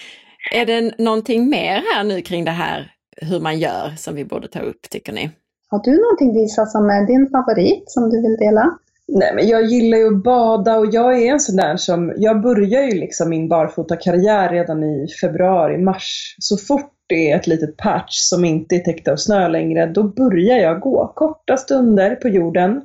Är 0.54 0.66
det 0.66 0.98
någonting 0.98 1.48
mer 1.48 1.82
här 1.94 2.04
nu 2.04 2.20
kring 2.22 2.44
det 2.44 2.50
här 2.50 2.92
hur 3.16 3.40
man 3.40 3.58
gör 3.58 3.90
som 3.96 4.14
vi 4.14 4.24
borde 4.24 4.48
ta 4.48 4.60
upp, 4.60 4.90
tycker 4.90 5.12
ni? 5.12 5.30
Har 5.68 5.82
du 5.84 6.00
någonting 6.00 6.42
Lisa 6.42 6.66
som 6.66 6.90
är 6.90 7.06
din 7.06 7.30
favorit 7.30 7.84
som 7.86 8.10
du 8.10 8.22
vill 8.22 8.36
dela? 8.36 8.78
Nej, 9.08 9.34
men 9.34 9.48
jag 9.48 9.64
gillar 9.64 9.98
ju 9.98 10.06
att 10.06 10.22
bada 10.22 10.78
och 10.78 10.86
jag 10.94 11.22
är 11.22 11.32
en 11.32 11.40
sån 11.40 11.56
där 11.56 11.76
som, 11.76 12.14
jag 12.16 12.40
börjar 12.40 12.82
ju 12.82 13.00
liksom 13.00 13.28
min 13.28 13.48
barfotakarriär 13.48 14.50
redan 14.50 14.84
i 14.84 15.08
februari, 15.20 15.78
mars. 15.78 16.36
Så 16.38 16.56
fort 16.56 16.92
det 17.06 17.30
är 17.30 17.36
ett 17.36 17.46
litet 17.46 17.76
patch 17.76 18.18
som 18.18 18.44
inte 18.44 18.76
är 18.76 18.80
täckt 18.80 19.08
av 19.08 19.16
snö 19.16 19.48
längre, 19.48 19.86
då 19.86 20.02
börjar 20.02 20.58
jag 20.58 20.80
gå 20.80 21.12
korta 21.14 21.56
stunder 21.56 22.14
på 22.14 22.28
jorden. 22.28 22.82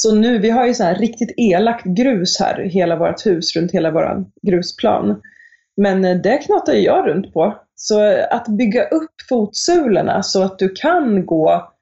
Så 0.00 0.14
nu, 0.14 0.38
vi 0.38 0.50
har 0.50 0.66
ju 0.66 0.74
så 0.74 0.84
här 0.84 0.94
riktigt 0.94 1.34
elakt 1.36 1.84
grus 1.84 2.40
här, 2.40 2.62
hela 2.62 2.96
vårt 2.96 3.26
hus, 3.26 3.56
runt 3.56 3.72
hela 3.72 3.90
vår 3.90 4.24
grusplan. 4.42 5.20
Men 5.76 6.04
eh, 6.04 6.16
det 6.16 6.38
knatar 6.38 6.72
jag 6.72 7.08
runt 7.08 7.34
på. 7.34 7.58
Så 7.74 8.04
eh, 8.04 8.24
att 8.30 8.48
bygga 8.48 8.84
upp 8.84 9.10
fotsulorna 9.28 10.22
så 10.22 10.42
att 10.42 10.58
du 10.58 10.68
kan 10.68 11.26
gå 11.26 11.72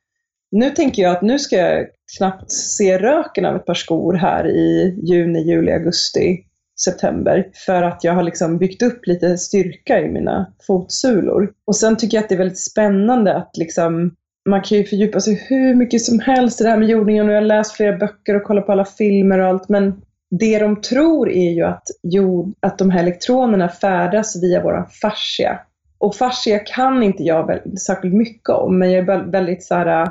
nu 0.51 0.71
tänker 0.71 1.03
jag 1.03 1.13
att 1.13 1.23
nu 1.23 1.39
ska 1.39 1.57
jag 1.57 1.87
knappt 2.19 2.51
se 2.51 2.99
röken 2.99 3.45
av 3.45 3.57
ett 3.57 3.67
par 3.67 3.75
skor 3.75 4.15
här 4.15 4.49
i 4.49 4.99
juni, 5.03 5.41
juli, 5.41 5.73
augusti, 5.73 6.39
september. 6.85 7.51
För 7.67 7.83
att 7.83 8.05
jag 8.05 8.13
har 8.13 8.23
liksom 8.23 8.59
byggt 8.59 8.83
upp 8.83 9.07
lite 9.07 9.39
styrka 9.39 10.01
i 10.01 10.09
mina 10.09 10.53
fotsulor. 10.67 11.53
Och 11.65 11.77
sen 11.77 11.97
tycker 11.97 12.17
jag 12.17 12.23
att 12.23 12.29
det 12.29 12.35
är 12.35 12.39
väldigt 12.39 12.59
spännande 12.59 13.37
att 13.37 13.57
liksom 13.57 14.15
man 14.47 14.63
kan 14.63 14.79
ju 14.79 14.85
fördjupa 14.85 15.21
sig 15.21 15.47
hur 15.49 15.75
mycket 15.75 16.03
som 16.03 16.21
helst 16.21 16.61
i 16.61 16.65
det 16.65 16.71
här 16.71 16.79
med 16.79 16.89
jordningen 16.89 17.27
och 17.27 17.35
jag 17.35 17.41
har 17.41 17.47
läst 17.47 17.73
flera 17.73 17.97
böcker 17.97 18.35
och 18.37 18.43
kollat 18.43 18.67
på 18.67 18.73
alla 18.73 18.85
filmer 18.85 19.39
och 19.39 19.47
allt. 19.47 19.69
Men 19.69 20.03
det 20.31 20.59
de 20.59 20.81
tror 20.81 21.31
är 21.31 21.51
ju 21.51 21.63
att, 21.63 21.85
jord, 22.03 22.55
att 22.61 22.79
de 22.79 22.91
här 22.91 23.01
elektronerna 23.01 23.69
färdas 23.69 24.43
via 24.43 24.63
våra 24.63 24.87
fascia. 24.87 25.61
Och 25.99 26.17
fascia 26.17 26.59
kan 26.59 27.03
inte 27.03 27.23
jag 27.23 27.61
särskilt 27.79 28.15
mycket 28.15 28.49
om, 28.49 28.79
men 28.79 28.93
jag 28.93 29.09
är 29.09 29.31
väldigt 29.31 29.65
så 29.65 29.75
här, 29.75 30.03
äh, 30.03 30.09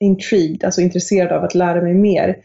intrigued, 0.00 0.64
alltså 0.64 0.80
intresserad 0.80 1.32
av 1.32 1.44
att 1.44 1.54
lära 1.54 1.82
mig 1.82 1.94
mer. 1.94 2.36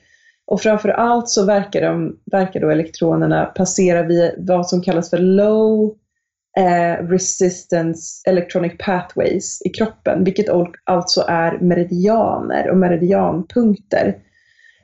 Och 0.46 0.62
framför 0.62 0.90
allt 0.90 1.30
så 1.30 1.46
verkar, 1.46 1.82
de, 1.82 2.20
verkar 2.32 2.60
då 2.60 2.70
elektronerna 2.70 3.46
passera 3.46 4.04
via 4.04 4.32
vad 4.38 4.68
som 4.68 4.82
kallas 4.82 5.10
för 5.10 5.18
low 5.18 5.96
eh, 6.58 7.08
resistance 7.08 8.30
electronic 8.30 8.74
pathways 8.80 9.62
i 9.66 9.70
kroppen, 9.70 10.24
vilket 10.24 10.46
alltså 10.84 11.26
är 11.28 11.60
meridianer 11.60 12.70
och 12.70 12.78
meridianpunkter. 12.78 14.16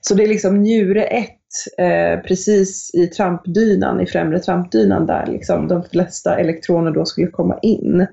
Så 0.01 0.13
det 0.15 0.23
är 0.23 0.27
liksom 0.27 0.61
njure 0.61 1.03
1 1.03 1.29
eh, 1.77 2.19
precis 2.19 2.91
i 2.93 3.07
trampdynan, 3.07 4.01
i 4.01 4.05
främre 4.05 4.39
trampdynan 4.39 5.05
där 5.05 5.25
liksom 5.25 5.67
de 5.67 5.83
flesta 5.83 6.39
elektroner 6.39 6.91
då 6.91 7.05
skulle 7.05 7.27
komma 7.27 7.59
in. 7.61 8.07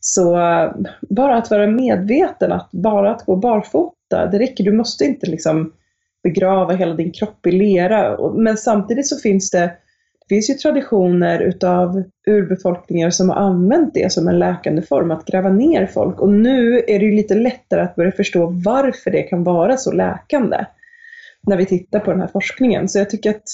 Så 0.00 0.38
eh, 0.38 0.72
bara 1.08 1.36
att 1.36 1.50
vara 1.50 1.66
medveten, 1.66 2.52
att 2.52 2.70
bara 2.70 3.10
att 3.10 3.26
gå 3.26 3.36
barfota, 3.36 4.26
det 4.26 4.38
räcker. 4.38 4.64
Du 4.64 4.72
måste 4.72 5.04
inte 5.04 5.26
liksom 5.26 5.72
begrava 6.22 6.74
hela 6.74 6.94
din 6.94 7.12
kropp 7.12 7.46
i 7.46 7.52
lera. 7.52 8.32
Men 8.32 8.56
samtidigt 8.56 9.08
så 9.08 9.16
finns 9.16 9.50
det, 9.50 9.58
det 9.58 9.72
finns 10.28 10.50
ju 10.50 10.54
traditioner 10.54 11.40
utav 11.40 12.02
urbefolkningar 12.26 13.10
som 13.10 13.28
har 13.28 13.36
använt 13.36 13.94
det 13.94 14.12
som 14.12 14.28
en 14.28 14.38
läkande 14.38 14.82
form, 14.82 15.10
att 15.10 15.26
gräva 15.26 15.48
ner 15.48 15.86
folk. 15.86 16.20
Och 16.20 16.30
nu 16.30 16.78
är 16.78 16.98
det 16.98 17.04
ju 17.04 17.12
lite 17.12 17.34
lättare 17.34 17.80
att 17.80 17.96
börja 17.96 18.12
förstå 18.12 18.46
varför 18.64 19.10
det 19.10 19.22
kan 19.22 19.44
vara 19.44 19.76
så 19.76 19.92
läkande 19.92 20.64
när 21.46 21.56
vi 21.56 21.66
tittar 21.66 22.00
på 22.00 22.10
den 22.10 22.20
här 22.20 22.28
forskningen. 22.28 22.88
Så 22.88 22.98
jag 22.98 23.10
tycker 23.10 23.30
att 23.30 23.44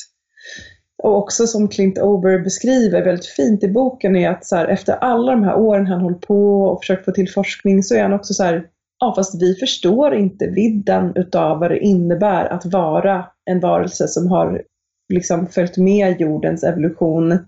och 1.02 1.18
också 1.18 1.46
som 1.46 1.68
Clint 1.68 1.98
Ober 1.98 2.38
beskriver 2.38 3.04
väldigt 3.04 3.26
fint 3.26 3.64
i 3.64 3.68
boken 3.68 4.16
är 4.16 4.30
att 4.30 4.46
så 4.46 4.56
här, 4.56 4.68
efter 4.68 4.92
alla 4.92 5.32
de 5.32 5.42
här 5.42 5.56
åren 5.56 5.86
han 5.86 6.00
hållit 6.00 6.20
på 6.20 6.62
och 6.62 6.80
försökt 6.80 7.04
få 7.04 7.12
till 7.12 7.32
forskning 7.32 7.82
så 7.82 7.94
är 7.94 8.02
han 8.02 8.12
också 8.12 8.34
så 8.34 8.44
här, 8.44 8.66
ja 9.00 9.14
fast 9.16 9.42
vi 9.42 9.54
förstår 9.54 10.14
inte 10.14 10.46
vidden 10.46 11.12
utav 11.14 11.58
vad 11.58 11.70
det 11.70 11.78
innebär 11.78 12.44
att 12.52 12.66
vara 12.66 13.26
en 13.44 13.60
varelse 13.60 14.08
som 14.08 14.30
har 14.30 14.62
liksom 15.08 15.46
följt 15.46 15.76
med 15.76 16.20
jordens 16.20 16.64
evolution 16.64 17.38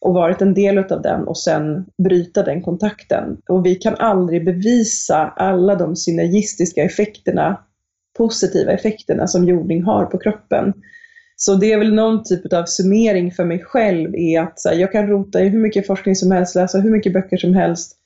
och 0.00 0.14
varit 0.14 0.42
en 0.42 0.54
del 0.54 0.78
utav 0.78 1.02
den 1.02 1.28
och 1.28 1.38
sen 1.38 1.86
bryta 2.04 2.42
den 2.42 2.62
kontakten. 2.62 3.36
Och 3.48 3.66
vi 3.66 3.74
kan 3.74 3.94
aldrig 3.94 4.44
bevisa 4.44 5.16
alla 5.36 5.74
de 5.74 5.96
synergistiska 5.96 6.84
effekterna, 6.84 7.60
positiva 8.18 8.72
effekterna 8.72 9.26
som 9.26 9.48
jordning 9.48 9.82
har 9.82 10.04
på 10.04 10.18
kroppen. 10.18 10.72
Så 11.36 11.54
det 11.54 11.72
är 11.72 11.78
väl 11.78 11.94
någon 11.94 12.24
typ 12.24 12.52
av 12.52 12.64
summering 12.64 13.32
för 13.32 13.44
mig 13.44 13.58
själv 13.64 14.14
är 14.14 14.40
att 14.40 14.62
här, 14.64 14.74
jag 14.74 14.92
kan 14.92 15.06
rota 15.06 15.40
i 15.40 15.48
hur 15.48 15.58
mycket 15.58 15.86
forskning 15.86 16.16
som 16.16 16.30
helst, 16.30 16.54
läsa 16.54 16.78
hur 16.78 16.90
mycket 16.90 17.12
böcker 17.12 17.36
som 17.36 17.54
helst. 17.54 17.96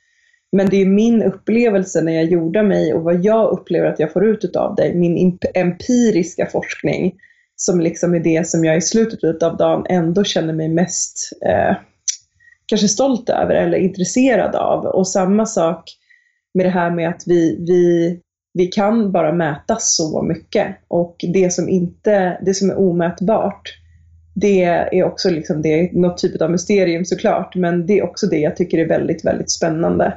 Men 0.53 0.69
det 0.69 0.83
är 0.83 0.87
min 0.87 1.23
upplevelse 1.23 2.03
när 2.03 2.13
jag 2.13 2.25
jordar 2.25 2.63
mig 2.63 2.95
och 2.95 3.03
vad 3.03 3.25
jag 3.25 3.51
upplever 3.51 3.87
att 3.87 3.99
jag 3.99 4.13
får 4.13 4.27
ut 4.27 4.57
av 4.57 4.75
det, 4.75 4.95
min 4.95 5.39
empiriska 5.55 6.47
forskning, 6.47 7.15
som 7.57 7.81
liksom 7.81 8.15
är 8.15 8.21
det 8.21 8.49
som 8.49 8.65
jag 8.65 8.77
i 8.77 8.81
slutet 8.81 9.43
av 9.43 9.57
dagen 9.57 9.87
ändå 9.89 10.25
känner 10.25 10.53
mig 10.53 10.69
mest 10.69 11.31
eh, 11.47 11.77
kanske 12.67 12.89
stolt 12.89 13.29
över 13.29 13.55
eller 13.55 13.79
intresserad 13.79 14.55
av. 14.55 14.87
Och 14.87 15.09
samma 15.09 15.47
sak 15.47 15.91
med 16.55 16.67
det 16.67 16.71
här 16.71 16.91
med 16.91 17.09
att 17.09 17.23
vi, 17.27 17.65
vi, 17.67 18.21
vi 18.55 18.67
kan 18.67 19.13
bara 19.13 19.33
mäta 19.33 19.77
så 19.81 20.23
mycket 20.23 20.77
och 20.89 21.17
det 21.33 21.53
som, 21.53 21.69
inte, 21.69 22.39
det 22.43 22.55
som 22.55 22.71
är 22.71 22.79
omätbart 22.79 23.79
det 24.35 24.65
är 24.65 25.05
också 25.05 25.31
liksom 25.31 25.63
det, 25.63 25.93
något 25.93 26.19
typ 26.19 26.43
av 26.43 26.51
mysterium 26.51 27.05
såklart, 27.05 27.55
men 27.55 27.87
det 27.87 27.99
är 27.99 28.05
också 28.05 28.27
det 28.27 28.39
jag 28.39 28.57
tycker 28.57 28.79
är 28.79 28.89
väldigt, 28.89 29.25
väldigt 29.25 29.51
spännande. 29.51 30.15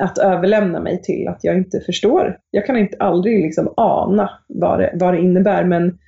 Att 0.00 0.18
överlämna 0.18 0.80
mig 0.80 1.02
till 1.02 1.28
att 1.28 1.44
jag 1.44 1.56
inte 1.56 1.80
förstår. 1.80 2.38
Jag 2.50 2.66
kan 2.66 2.76
inte 2.76 2.96
aldrig 3.00 3.42
liksom 3.42 3.74
ana 3.76 4.30
vad 4.48 4.78
det, 4.78 4.90
vad 4.94 5.14
det 5.14 5.20
innebär, 5.20 5.64
men 5.64 5.98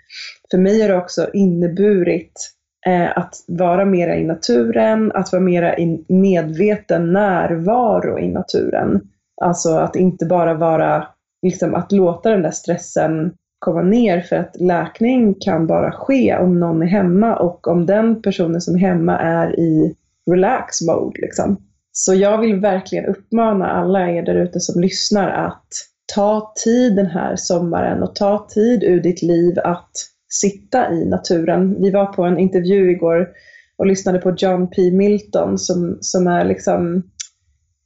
för 0.50 0.58
mig 0.58 0.80
har 0.80 0.88
det 0.88 0.96
också 0.96 1.30
inneburit 1.32 2.50
eh, 2.86 3.18
att 3.18 3.34
vara 3.48 3.84
mera 3.84 4.16
i 4.16 4.24
naturen, 4.24 5.12
att 5.12 5.32
vara 5.32 5.42
mera 5.42 5.78
i 5.78 6.04
medveten 6.08 7.12
närvaro 7.12 8.18
i 8.18 8.28
naturen. 8.28 9.00
Alltså 9.42 9.70
att 9.70 9.96
inte 9.96 10.26
bara 10.26 10.54
vara, 10.54 11.06
liksom 11.42 11.74
att 11.74 11.92
låta 11.92 12.30
den 12.30 12.42
där 12.42 12.50
stressen 12.50 13.32
komma 13.58 13.82
ner 13.82 14.20
för 14.20 14.36
att 14.36 14.56
läkning 14.60 15.34
kan 15.40 15.66
bara 15.66 15.92
ske 15.92 16.36
om 16.36 16.60
någon 16.60 16.82
är 16.82 16.86
hemma 16.86 17.36
och 17.36 17.68
om 17.68 17.86
den 17.86 18.22
personen 18.22 18.60
som 18.60 18.74
är 18.74 18.78
hemma 18.78 19.18
är 19.18 19.60
i 19.60 19.94
relax 20.30 20.82
mode. 20.82 21.20
Liksom. 21.20 21.56
Så 21.92 22.14
jag 22.14 22.38
vill 22.38 22.60
verkligen 22.60 23.06
uppmana 23.06 23.70
alla 23.70 24.10
er 24.10 24.22
där 24.22 24.34
ute 24.34 24.60
som 24.60 24.80
lyssnar 24.80 25.30
att 25.30 25.68
ta 26.14 26.52
tid 26.64 26.96
den 26.96 27.06
här 27.06 27.36
sommaren 27.36 28.02
och 28.02 28.14
ta 28.14 28.46
tid 28.48 28.82
ur 28.84 29.00
ditt 29.00 29.22
liv 29.22 29.58
att 29.64 29.90
sitta 30.32 30.92
i 30.92 31.04
naturen. 31.04 31.82
Vi 31.82 31.90
var 31.90 32.06
på 32.06 32.22
en 32.22 32.38
intervju 32.38 32.90
igår 32.90 33.28
och 33.76 33.86
lyssnade 33.86 34.18
på 34.18 34.34
John 34.38 34.70
P. 34.70 34.90
Milton 34.90 35.58
som, 35.58 35.98
som 36.00 36.26
är 36.26 36.44
liksom, 36.44 37.02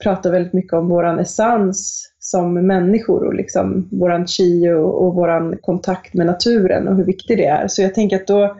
pratar 0.02 0.30
väldigt 0.30 0.52
mycket 0.52 0.72
om 0.72 0.88
våran 0.88 1.18
essens 1.18 2.10
som 2.18 2.66
människor 2.66 3.26
och 3.26 3.34
liksom 3.34 3.88
våran 3.92 4.26
chi 4.26 4.70
och, 4.70 5.06
och 5.06 5.14
våran 5.14 5.58
kontakt 5.60 6.14
med 6.14 6.26
naturen 6.26 6.88
och 6.88 6.96
hur 6.96 7.04
viktig 7.04 7.38
det 7.38 7.46
är. 7.46 7.68
Så 7.68 7.82
jag 7.82 7.94
tänker 7.94 8.16
att 8.16 8.26
då, 8.26 8.56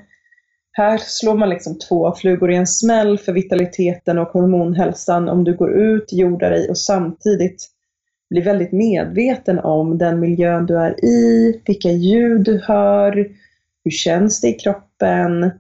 här 0.77 0.99
slår 0.99 1.37
man 1.37 1.49
liksom 1.49 1.79
två 1.79 2.15
flugor 2.15 2.53
i 2.53 2.57
en 2.57 2.67
smäll 2.67 3.19
för 3.19 3.33
vitaliteten 3.33 4.19
och 4.19 4.29
hormonhälsan 4.29 5.29
om 5.29 5.45
du 5.45 5.57
går 5.57 5.73
ut, 5.73 6.13
jordar 6.13 6.51
dig 6.51 6.71
och 6.71 6.79
samtidigt 6.79 7.67
blir 8.31 8.45
väldigt 8.45 8.73
medveten 8.73 9.59
om 9.59 9.99
den 9.99 10.21
miljön 10.21 10.67
du 10.67 10.79
är 10.79 11.05
i, 11.05 11.61
vilka 11.67 11.89
ljud 11.89 12.45
du 12.45 12.61
hör, 12.65 13.29
hur 13.85 13.91
känns 13.91 14.41
det 14.41 14.49
i 14.49 14.53
kroppen, 14.53 15.51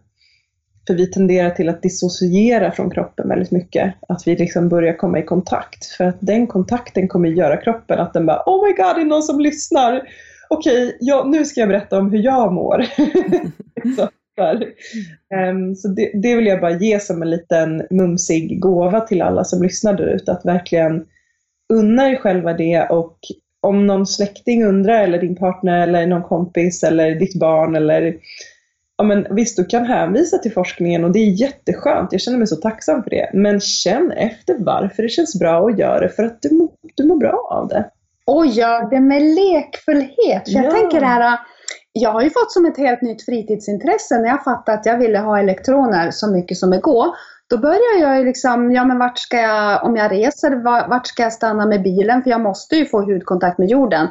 för 0.87 0.95
vi 0.95 1.07
tenderar 1.07 1.51
till 1.51 1.69
att 1.69 1.83
dissociera 1.83 2.71
från 2.71 2.91
kroppen 2.91 3.29
väldigt 3.29 3.51
mycket. 3.51 3.95
Att 4.09 4.27
vi 4.27 4.37
liksom 4.37 4.69
börjar 4.69 4.97
komma 4.97 5.19
i 5.19 5.23
kontakt. 5.23 5.87
För 5.87 6.05
att 6.05 6.17
den 6.21 6.47
kontakten 6.47 7.09
kommer 7.09 7.29
göra 7.29 7.57
kroppen 7.57 7.99
att 7.99 8.13
den 8.13 8.27
bara 8.27 8.43
Oh 8.47 8.67
my 8.67 8.73
god, 8.73 8.97
det 8.97 9.01
är 9.01 9.05
någon 9.05 9.23
som 9.23 9.41
lyssnar. 9.41 10.03
Okej, 10.49 10.97
ja, 11.01 11.25
nu 11.25 11.45
ska 11.45 11.61
jag 11.61 11.69
berätta 11.69 11.99
om 11.99 12.11
hur 12.11 12.19
jag 12.19 12.53
mår. 12.53 12.87
så, 13.97 14.09
um, 15.51 15.75
så 15.75 15.89
det, 15.89 16.11
det, 16.23 16.37
vill 16.37 16.47
jag 16.47 16.61
bara 16.61 16.79
ge 16.79 17.01
som 17.01 17.23
en 17.23 17.31
liten 17.31 17.83
mumsig 17.91 18.61
gåva 18.61 19.01
till 19.01 19.23
alla 19.23 19.45
som 19.45 19.63
lyssnar 19.63 19.95
där 19.95 20.07
ute. 20.07 20.33
Att 20.33 20.45
verkligen 20.45 21.05
unna 21.73 22.11
er 22.11 22.17
själva 22.17 22.53
det 22.53 22.87
och 22.91 23.19
om 23.63 23.87
någon 23.87 24.07
släkting 24.07 24.65
undrar 24.65 25.03
eller 25.03 25.19
din 25.19 25.37
partner 25.37 25.83
eller 25.83 26.07
någon 26.07 26.23
kompis 26.23 26.83
eller 26.83 27.15
ditt 27.15 27.41
barn 27.41 27.77
eller 27.77 28.17
ja 28.99 29.05
men 29.05 29.27
visst, 29.31 29.57
du 29.57 29.65
kan 29.65 29.87
hänvisa 29.87 30.39
till 30.39 30.53
forskningen 30.53 31.05
och 31.05 31.13
det 31.13 31.19
är 31.19 31.41
jätteskönt. 31.41 32.13
Jag 32.13 32.21
känner 32.21 32.39
mig 32.39 32.47
så 32.47 32.57
tacksam 32.57 33.03
för 33.03 33.11
det. 33.11 33.31
Men 33.35 33.61
känn 33.61 34.11
efter 34.11 34.57
varför 34.59 35.03
det 35.03 35.09
känns 35.09 35.39
bra 35.39 35.61
och 35.61 35.79
gör 35.79 36.01
det 36.01 36.09
för 36.09 36.23
att 36.23 36.43
du, 36.43 36.55
må, 36.55 36.73
du 36.95 37.05
mår 37.05 37.17
bra 37.17 37.49
av 37.51 37.69
det. 37.69 37.91
Och 38.25 38.47
gör 38.47 38.91
det 38.91 39.01
med 39.01 39.23
lekfullhet. 39.23 40.53
För 40.53 40.63
jag 40.63 40.71
tänker 40.71 41.01
det 41.01 41.07
här, 41.07 41.39
jag 41.99 42.13
har 42.13 42.23
ju 42.23 42.31
fått 42.31 42.53
som 42.53 42.67
ett 42.67 42.77
helt 42.77 43.03
nytt 43.03 43.25
fritidsintresse 43.25 44.19
när 44.19 44.29
jag 44.29 44.45
fattade 44.45 44.79
att 44.79 44.87
jag 44.87 44.99
ville 44.99 45.19
ha 45.19 45.39
elektroner 45.39 46.11
så 46.11 46.31
mycket 46.31 46.57
som 46.57 46.71
det 46.71 46.79
går. 46.79 47.07
Då 47.51 47.59
börjar 47.59 48.01
jag 48.01 48.19
ju 48.19 48.25
liksom, 48.25 48.73
ja 48.73 48.85
men 48.85 48.99
vart 48.99 49.19
ska 49.19 49.37
jag, 49.37 49.85
om 49.85 49.97
jag 49.97 50.13
reser, 50.13 50.63
vart 50.89 51.07
ska 51.07 51.23
jag 51.23 51.33
stanna 51.33 51.67
med 51.67 51.83
bilen? 51.83 52.23
För 52.23 52.31
jag 52.31 52.41
måste 52.41 52.77
ju 52.77 52.87
få 52.87 53.01
hudkontakt 53.01 53.59
med 53.59 53.69
jorden. 53.69 54.09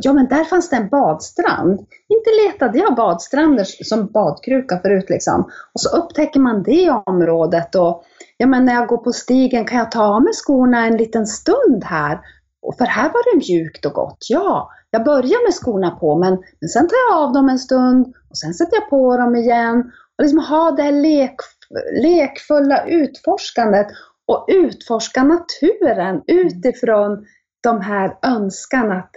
Ja 0.00 0.12
men 0.12 0.26
där 0.26 0.44
fanns 0.44 0.70
det 0.70 0.76
en 0.76 0.88
badstrand. 0.88 1.80
Inte 2.08 2.30
letade 2.44 2.78
jag 2.78 2.94
badstränder 2.94 3.64
som 3.64 4.06
badkruka 4.06 4.78
förut 4.78 5.06
liksom. 5.08 5.50
Och 5.74 5.80
så 5.80 5.96
upptäcker 5.96 6.40
man 6.40 6.62
det 6.62 6.90
området 7.06 7.74
och 7.74 8.04
ja 8.36 8.46
men 8.46 8.64
när 8.64 8.74
jag 8.74 8.88
går 8.88 8.98
på 8.98 9.12
stigen, 9.12 9.64
kan 9.64 9.78
jag 9.78 9.90
ta 9.90 10.02
av 10.02 10.22
mig 10.22 10.32
skorna 10.32 10.86
en 10.86 10.96
liten 10.96 11.26
stund 11.26 11.84
här? 11.84 12.20
För 12.78 12.84
här 12.84 13.10
var 13.12 13.32
det 13.32 13.38
mjukt 13.38 13.86
och 13.86 13.92
gott. 13.92 14.26
Ja, 14.28 14.70
jag 14.90 15.04
börjar 15.04 15.46
med 15.46 15.54
skorna 15.54 15.90
på 15.90 16.18
men, 16.18 16.38
men 16.60 16.68
sen 16.68 16.88
tar 16.88 16.96
jag 17.10 17.18
av 17.18 17.32
dem 17.32 17.48
en 17.48 17.58
stund 17.58 18.14
och 18.30 18.38
sen 18.38 18.54
sätter 18.54 18.76
jag 18.76 18.90
på 18.90 19.16
dem 19.16 19.36
igen. 19.36 19.92
Och 20.18 20.24
liksom 20.24 20.38
ha 20.38 20.70
det 20.70 20.82
här 20.82 20.92
lek 20.92 21.34
lekfulla 22.02 22.86
utforskandet 22.86 23.86
och 24.26 24.44
utforska 24.48 25.22
naturen 25.22 26.22
utifrån 26.26 27.26
de 27.62 27.80
här 27.80 28.18
önskan 28.22 28.92
att 28.92 29.10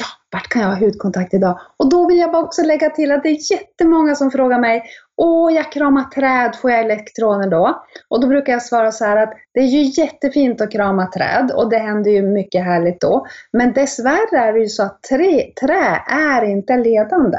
ja, 0.00 0.06
vart 0.32 0.48
kan 0.48 0.62
jag 0.62 0.68
ha 0.68 0.76
hudkontakt 0.76 1.34
idag? 1.34 1.60
Och 1.76 1.90
då 1.90 2.08
vill 2.08 2.18
jag 2.18 2.32
bara 2.32 2.42
också 2.42 2.62
lägga 2.62 2.90
till 2.90 3.12
att 3.12 3.22
det 3.22 3.28
är 3.28 3.52
jättemånga 3.52 4.14
som 4.14 4.30
frågar 4.30 4.58
mig 4.58 4.82
Åh, 5.20 5.54
jag 5.54 5.72
kramar 5.72 6.04
träd, 6.04 6.56
får 6.56 6.70
jag 6.70 6.80
elektroner 6.80 7.50
då? 7.50 7.84
Och 8.08 8.20
då 8.20 8.28
brukar 8.28 8.52
jag 8.52 8.62
svara 8.62 8.92
så 8.92 9.04
här 9.04 9.16
att 9.16 9.32
det 9.54 9.60
är 9.60 9.66
ju 9.66 10.02
jättefint 10.02 10.60
att 10.60 10.72
krama 10.72 11.06
träd 11.06 11.50
och 11.54 11.70
det 11.70 11.78
händer 11.78 12.10
ju 12.10 12.22
mycket 12.22 12.64
härligt 12.64 13.00
då. 13.00 13.26
Men 13.52 13.72
dessvärre 13.72 14.38
är 14.38 14.52
det 14.52 14.60
ju 14.60 14.68
så 14.68 14.82
att 14.82 15.02
trä, 15.02 15.52
trä 15.60 16.02
är 16.10 16.44
inte 16.44 16.76
ledande. 16.76 17.38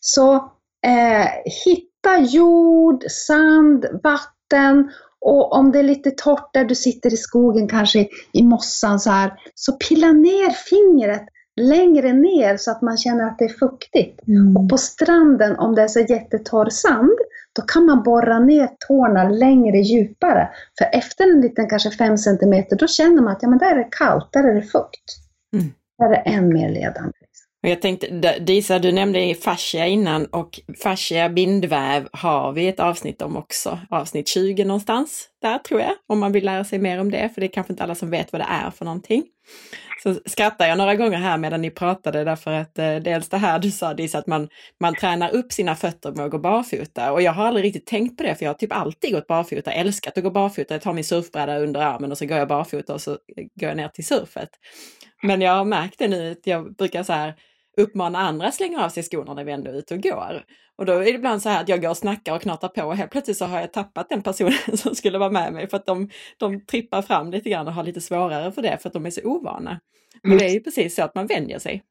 Så 0.00 0.34
eh, 0.86 1.26
hitta 1.64 1.92
hitta 2.02 2.20
jord, 2.20 3.04
sand, 3.10 3.86
vatten 4.02 4.90
och 5.20 5.52
om 5.52 5.72
det 5.72 5.78
är 5.78 5.82
lite 5.82 6.10
torrt 6.10 6.50
där 6.52 6.64
du 6.64 6.74
sitter 6.74 7.14
i 7.14 7.16
skogen, 7.16 7.68
kanske 7.68 8.08
i 8.32 8.42
mossan 8.42 9.00
så 9.00 9.10
här, 9.10 9.32
så 9.54 9.72
pilla 9.72 10.12
ner 10.12 10.50
fingret 10.50 11.24
längre 11.60 12.12
ner 12.12 12.56
så 12.56 12.70
att 12.70 12.82
man 12.82 12.96
känner 12.96 13.24
att 13.24 13.38
det 13.38 13.44
är 13.44 13.58
fuktigt. 13.58 14.28
Mm. 14.28 14.56
Och 14.56 14.68
på 14.68 14.78
stranden, 14.78 15.58
om 15.58 15.74
det 15.74 15.82
är 15.82 15.88
så 15.88 16.00
jättetorr 16.00 16.70
sand, 16.70 17.18
då 17.52 17.62
kan 17.62 17.86
man 17.86 18.02
borra 18.02 18.38
ner 18.38 18.70
tårna 18.88 19.28
längre 19.28 19.78
djupare. 19.78 20.48
För 20.78 20.98
efter 20.98 21.24
en 21.24 21.40
liten, 21.40 21.68
kanske 21.68 21.90
5 21.90 22.18
cm, 22.18 22.64
då 22.70 22.86
känner 22.86 23.22
man 23.22 23.32
att 23.32 23.42
ja, 23.42 23.48
men 23.48 23.58
där 23.58 23.70
är 23.70 23.78
det 23.78 23.88
kallt, 23.90 24.28
där 24.32 24.44
är 24.44 24.54
det 24.54 24.62
fukt. 24.62 25.04
Mm. 25.56 25.72
Där 25.98 26.06
är 26.06 26.10
det 26.10 26.16
än 26.16 26.48
mer 26.48 26.68
ledande. 26.68 27.12
Jag 27.64 27.82
tänkte, 27.82 28.38
Disa, 28.38 28.78
du 28.78 28.92
nämnde 28.92 29.34
fascia 29.34 29.86
innan 29.86 30.26
och 30.26 30.60
fascia 30.82 31.28
bindväv 31.28 32.08
har 32.12 32.52
vi 32.52 32.68
ett 32.68 32.80
avsnitt 32.80 33.22
om 33.22 33.36
också. 33.36 33.78
Avsnitt 33.90 34.28
20 34.28 34.64
någonstans 34.64 35.28
där 35.42 35.58
tror 35.58 35.80
jag, 35.80 35.92
om 36.06 36.20
man 36.20 36.32
vill 36.32 36.44
lära 36.44 36.64
sig 36.64 36.78
mer 36.78 37.00
om 37.00 37.10
det, 37.10 37.30
för 37.34 37.40
det 37.40 37.46
är 37.46 37.52
kanske 37.52 37.72
inte 37.72 37.84
alla 37.84 37.94
som 37.94 38.10
vet 38.10 38.32
vad 38.32 38.40
det 38.40 38.46
är 38.50 38.70
för 38.70 38.84
någonting. 38.84 39.24
Så 40.02 40.14
skrattar 40.26 40.66
jag 40.66 40.78
några 40.78 40.94
gånger 40.94 41.18
här 41.18 41.38
medan 41.38 41.62
ni 41.62 41.70
pratade 41.70 42.24
därför 42.24 42.52
att 42.52 42.78
eh, 42.78 42.96
dels 42.96 43.28
det 43.28 43.36
här 43.36 43.58
du 43.58 43.70
sa 43.70 43.94
Disa, 43.94 44.18
att 44.18 44.26
man, 44.26 44.48
man 44.80 44.94
tränar 44.94 45.34
upp 45.34 45.52
sina 45.52 45.76
fötter 45.76 46.12
med 46.12 46.24
att 46.24 46.30
gå 46.30 46.38
barfota 46.38 47.12
och 47.12 47.22
jag 47.22 47.32
har 47.32 47.46
aldrig 47.46 47.64
riktigt 47.64 47.86
tänkt 47.86 48.16
på 48.16 48.22
det 48.22 48.34
för 48.34 48.44
jag 48.44 48.50
har 48.50 48.58
typ 48.58 48.72
alltid 48.72 49.12
gått 49.12 49.26
barfota, 49.26 49.72
älskat 49.72 50.18
att 50.18 50.24
gå 50.24 50.30
barfota. 50.30 50.74
Jag 50.74 50.82
tar 50.82 50.92
min 50.92 51.04
surfbräda 51.04 51.58
under 51.58 51.80
armen 51.80 52.12
och 52.12 52.18
så 52.18 52.26
går 52.26 52.38
jag 52.38 52.48
barfota 52.48 52.94
och 52.94 53.00
så 53.00 53.10
eh, 53.10 53.44
går 53.60 53.68
jag 53.68 53.76
ner 53.76 53.88
till 53.88 54.06
surfet. 54.06 54.50
Men 55.22 55.40
jag 55.40 55.52
har 55.52 55.64
märkt 55.64 55.98
det 55.98 56.08
nu 56.08 56.32
att 56.32 56.46
jag 56.46 56.74
brukar 56.76 57.02
så 57.02 57.12
här 57.12 57.34
uppmana 57.76 58.18
andra 58.18 58.46
att 58.46 58.54
slänga 58.54 58.84
av 58.84 58.88
sig 58.88 59.02
skorna 59.02 59.34
när 59.34 59.44
vi 59.44 59.52
ändå 59.52 59.70
är 59.70 59.74
ute 59.74 59.94
och 59.94 60.02
går. 60.02 60.44
Och 60.76 60.86
då 60.86 60.92
är 60.92 61.04
det 61.04 61.10
ibland 61.10 61.42
så 61.42 61.48
här 61.48 61.60
att 61.60 61.68
jag 61.68 61.82
går 61.82 61.90
och 61.90 61.96
snackar 61.96 62.34
och 62.34 62.42
knatar 62.42 62.68
på 62.68 62.82
och 62.82 62.96
helt 62.96 63.10
plötsligt 63.10 63.36
så 63.36 63.44
har 63.44 63.60
jag 63.60 63.72
tappat 63.72 64.08
den 64.08 64.22
personen 64.22 64.52
som 64.76 64.94
skulle 64.94 65.18
vara 65.18 65.30
med 65.30 65.52
mig 65.52 65.68
för 65.68 65.76
att 65.76 65.86
de, 65.86 66.10
de 66.38 66.60
trippar 66.66 67.02
fram 67.02 67.30
lite 67.30 67.50
grann 67.50 67.66
och 67.66 67.72
har 67.72 67.84
lite 67.84 68.00
svårare 68.00 68.52
för 68.52 68.62
det 68.62 68.78
för 68.80 68.88
att 68.88 68.92
de 68.92 69.06
är 69.06 69.10
så 69.10 69.20
ovana. 69.24 69.80
Men 70.22 70.38
det 70.38 70.44
är 70.44 70.52
ju 70.52 70.60
precis 70.60 70.94
så 70.94 71.02
att 71.02 71.14
man 71.14 71.26
vänjer 71.26 71.58
sig. 71.58 71.82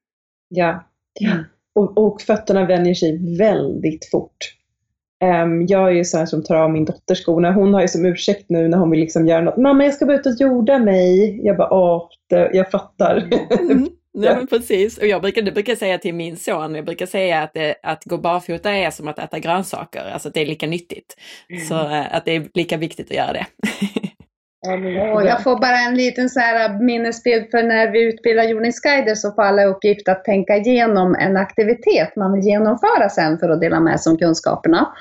Ja, 0.47 0.83
ja. 1.19 1.33
Och, 1.75 1.97
och 1.97 2.21
fötterna 2.21 2.65
vänjer 2.65 2.93
sig 2.93 3.37
väldigt 3.37 4.09
fort. 4.11 4.37
Um, 5.23 5.65
jag 5.67 5.87
är 5.87 5.91
ju 5.91 6.05
sån 6.05 6.27
som 6.27 6.43
tar 6.43 6.55
av 6.55 6.71
min 6.71 6.85
dotter 6.85 7.15
skorna. 7.15 7.51
Hon 7.51 7.73
har 7.73 7.81
ju 7.81 7.87
som 7.87 8.05
ursäkt 8.05 8.45
nu 8.49 8.67
när 8.67 8.77
hon 8.77 8.91
vill 8.91 8.99
liksom 8.99 9.27
göra 9.27 9.41
något. 9.41 9.57
Mamma, 9.57 9.83
jag 9.83 9.93
ska 9.93 10.05
bara 10.05 10.17
ut 10.17 10.25
och 10.25 10.33
jorda 10.39 10.79
mig. 10.79 11.39
Jag 11.45 11.57
bara, 11.57 11.73
åh, 11.73 12.09
det, 12.29 12.49
jag 12.53 12.71
fattar. 12.71 13.29
Mm. 13.59 13.89
Ja, 14.13 14.35
men 14.35 14.47
precis. 14.47 14.97
Och 14.97 15.07
jag 15.07 15.21
brukar, 15.21 15.41
det 15.41 15.51
brukar 15.51 15.75
säga 15.75 15.97
till 15.97 16.13
min 16.13 16.37
son, 16.37 16.75
jag 16.75 16.85
brukar 16.85 17.05
säga 17.05 17.41
att, 17.41 17.53
det, 17.53 17.75
att 17.83 18.03
gå 18.05 18.17
barfota 18.17 18.71
är 18.71 18.91
som 18.91 19.07
att 19.07 19.19
äta 19.19 19.39
grönsaker, 19.39 20.11
alltså 20.13 20.27
att 20.27 20.33
det 20.33 20.41
är 20.41 20.45
lika 20.45 20.67
nyttigt. 20.67 21.15
Mm. 21.49 21.65
Så 21.65 21.75
eh, 21.75 22.15
att 22.15 22.25
det 22.25 22.35
är 22.35 22.49
lika 22.53 22.77
viktigt 22.77 23.11
att 23.11 23.17
göra 23.17 23.33
det. 23.33 23.45
Och 25.13 25.23
jag 25.25 25.43
får 25.43 25.59
bara 25.59 25.77
en 25.77 25.95
liten 25.95 26.29
så 26.29 26.39
här 26.39 26.79
minnesbild 26.79 27.51
för 27.51 27.63
när 27.63 27.91
vi 27.91 28.03
utbildar 28.03 28.43
jordningsguider 28.43 29.15
så 29.15 29.31
får 29.31 29.41
alla 29.43 29.65
uppgift 29.65 30.07
att 30.07 30.25
tänka 30.25 30.57
igenom 30.57 31.15
en 31.15 31.37
aktivitet 31.37 32.15
man 32.15 32.33
vill 32.33 32.45
genomföra 32.45 33.09
sen 33.09 33.37
för 33.37 33.49
att 33.49 33.61
dela 33.61 33.79
med 33.79 33.99
sig 34.01 34.11
om 34.11 34.17
kunskaperna. 34.17 34.93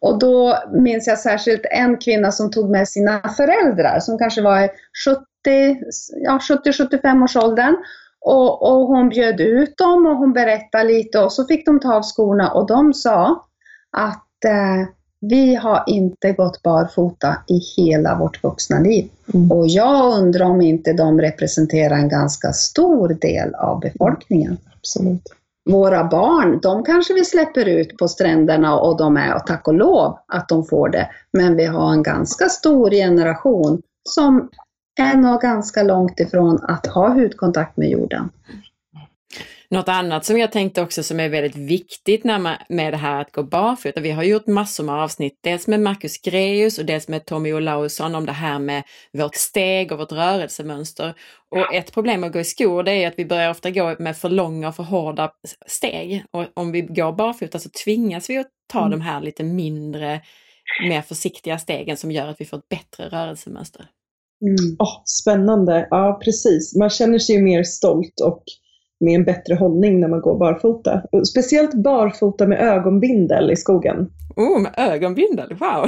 Och 0.00 0.18
då 0.18 0.58
minns 0.72 1.06
jag 1.06 1.18
särskilt 1.18 1.66
en 1.70 1.96
kvinna 1.96 2.32
som 2.32 2.50
tog 2.50 2.70
med 2.70 2.88
sina 2.88 3.20
föräldrar 3.36 4.00
som 4.00 4.18
kanske 4.18 4.42
var 4.42 4.68
70, 5.08 5.78
ja, 6.24 6.38
70-75 6.64 7.24
års 7.24 7.36
åldern. 7.36 7.76
Och, 8.20 8.62
och, 8.62 8.86
hon 8.86 9.08
bjöd 9.08 9.40
ut 9.40 9.76
dem 9.76 10.06
och 10.06 10.16
hon 10.16 10.32
berättade 10.32 10.84
lite 10.84 11.18
och 11.18 11.32
så 11.32 11.44
fick 11.44 11.66
de 11.66 11.80
ta 11.80 11.94
av 11.94 12.02
skorna 12.02 12.52
och 12.52 12.66
de 12.66 12.94
sa 12.94 13.44
att 13.90 14.44
eh, 14.44 14.88
vi 15.20 15.54
har 15.54 15.84
inte 15.86 16.32
gått 16.32 16.62
barfota 16.62 17.36
i 17.46 17.58
hela 17.76 18.18
vårt 18.18 18.44
vuxna 18.44 18.80
liv. 18.80 19.10
Mm. 19.34 19.52
Och 19.52 19.68
jag 19.68 20.18
undrar 20.18 20.46
om 20.46 20.60
inte 20.60 20.92
de 20.92 21.20
representerar 21.20 21.96
en 21.96 22.08
ganska 22.08 22.52
stor 22.52 23.08
del 23.08 23.54
av 23.54 23.80
befolkningen. 23.80 24.56
Absolut. 24.78 25.22
Våra 25.70 26.04
barn, 26.04 26.60
de 26.62 26.84
kanske 26.84 27.14
vi 27.14 27.24
släpper 27.24 27.68
ut 27.68 27.96
på 27.96 28.08
stränderna 28.08 28.78
och 28.78 28.98
de 28.98 29.16
är, 29.16 29.34
och 29.34 29.46
tack 29.46 29.68
och 29.68 29.74
lov 29.74 30.18
att 30.26 30.48
de 30.48 30.64
får 30.64 30.88
det. 30.88 31.08
Men 31.32 31.56
vi 31.56 31.64
har 31.64 31.92
en 31.92 32.02
ganska 32.02 32.48
stor 32.48 32.90
generation 32.90 33.82
som 34.08 34.48
är 34.98 35.16
nog 35.16 35.40
ganska 35.40 35.82
långt 35.82 36.20
ifrån 36.20 36.64
att 36.68 36.86
ha 36.86 37.08
hudkontakt 37.08 37.76
med 37.76 37.90
jorden. 37.90 38.30
Något 39.70 39.88
annat 39.88 40.24
som 40.24 40.38
jag 40.38 40.52
tänkte 40.52 40.82
också 40.82 41.02
som 41.02 41.20
är 41.20 41.28
väldigt 41.28 41.56
viktigt 41.56 42.24
när 42.24 42.38
man, 42.38 42.56
med 42.68 42.92
det 42.92 42.96
här 42.96 43.20
att 43.20 43.32
gå 43.32 43.42
barfota, 43.42 44.00
vi 44.00 44.10
har 44.10 44.22
gjort 44.22 44.46
massor 44.46 44.84
med 44.84 44.94
avsnitt, 44.94 45.38
dels 45.42 45.66
med 45.66 45.80
Marcus 45.80 46.22
Greus 46.22 46.78
och 46.78 46.84
dels 46.84 47.08
med 47.08 47.26
Tommy 47.26 47.52
Olausson 47.52 48.14
om 48.14 48.26
det 48.26 48.32
här 48.32 48.58
med 48.58 48.82
vårt 49.12 49.34
steg 49.34 49.92
och 49.92 49.98
vårt 49.98 50.12
rörelsemönster. 50.12 51.14
Och 51.50 51.74
ett 51.74 51.92
problem 51.94 52.20
med 52.20 52.26
att 52.26 52.32
gå 52.32 52.40
i 52.40 52.44
skor 52.44 52.82
det 52.82 52.92
är 52.92 53.08
att 53.08 53.18
vi 53.18 53.24
börjar 53.24 53.50
ofta 53.50 53.70
gå 53.70 53.96
med 53.98 54.16
för 54.16 54.28
långa 54.28 54.68
och 54.68 54.76
för 54.76 54.82
hårda 54.82 55.30
steg. 55.66 56.24
Och 56.30 56.46
om 56.54 56.72
vi 56.72 56.80
går 56.80 57.12
barfota 57.12 57.58
så 57.58 57.68
tvingas 57.84 58.30
vi 58.30 58.38
att 58.38 58.50
ta 58.72 58.78
mm. 58.78 58.90
de 58.90 59.00
här 59.00 59.20
lite 59.20 59.44
mindre, 59.44 60.20
mer 60.88 61.02
försiktiga 61.02 61.58
stegen 61.58 61.96
som 61.96 62.12
gör 62.12 62.28
att 62.28 62.40
vi 62.40 62.44
får 62.44 62.56
ett 62.56 62.68
bättre 62.68 63.08
rörelsemönster. 63.08 63.86
Mm. 64.42 64.76
Oh, 64.78 65.02
spännande, 65.04 65.88
ja 65.90 66.20
precis. 66.24 66.76
Man 66.76 66.90
känner 66.90 67.18
sig 67.18 67.42
mer 67.42 67.62
stolt 67.62 68.20
och 68.24 68.42
med 69.00 69.14
en 69.14 69.24
bättre 69.24 69.54
hållning 69.54 70.00
när 70.00 70.08
man 70.08 70.20
går 70.20 70.38
barfota. 70.38 71.02
Speciellt 71.30 71.74
barfota 71.74 72.46
med 72.46 72.60
ögonbindel 72.60 73.50
i 73.50 73.56
skogen. 73.56 74.10
Oh, 74.36 74.60
med 74.60 74.74
ögonbindel, 74.76 75.54
wow! 75.54 75.86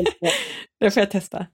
det 0.80 0.90
får 0.90 1.00
jag 1.00 1.10
testa. 1.10 1.46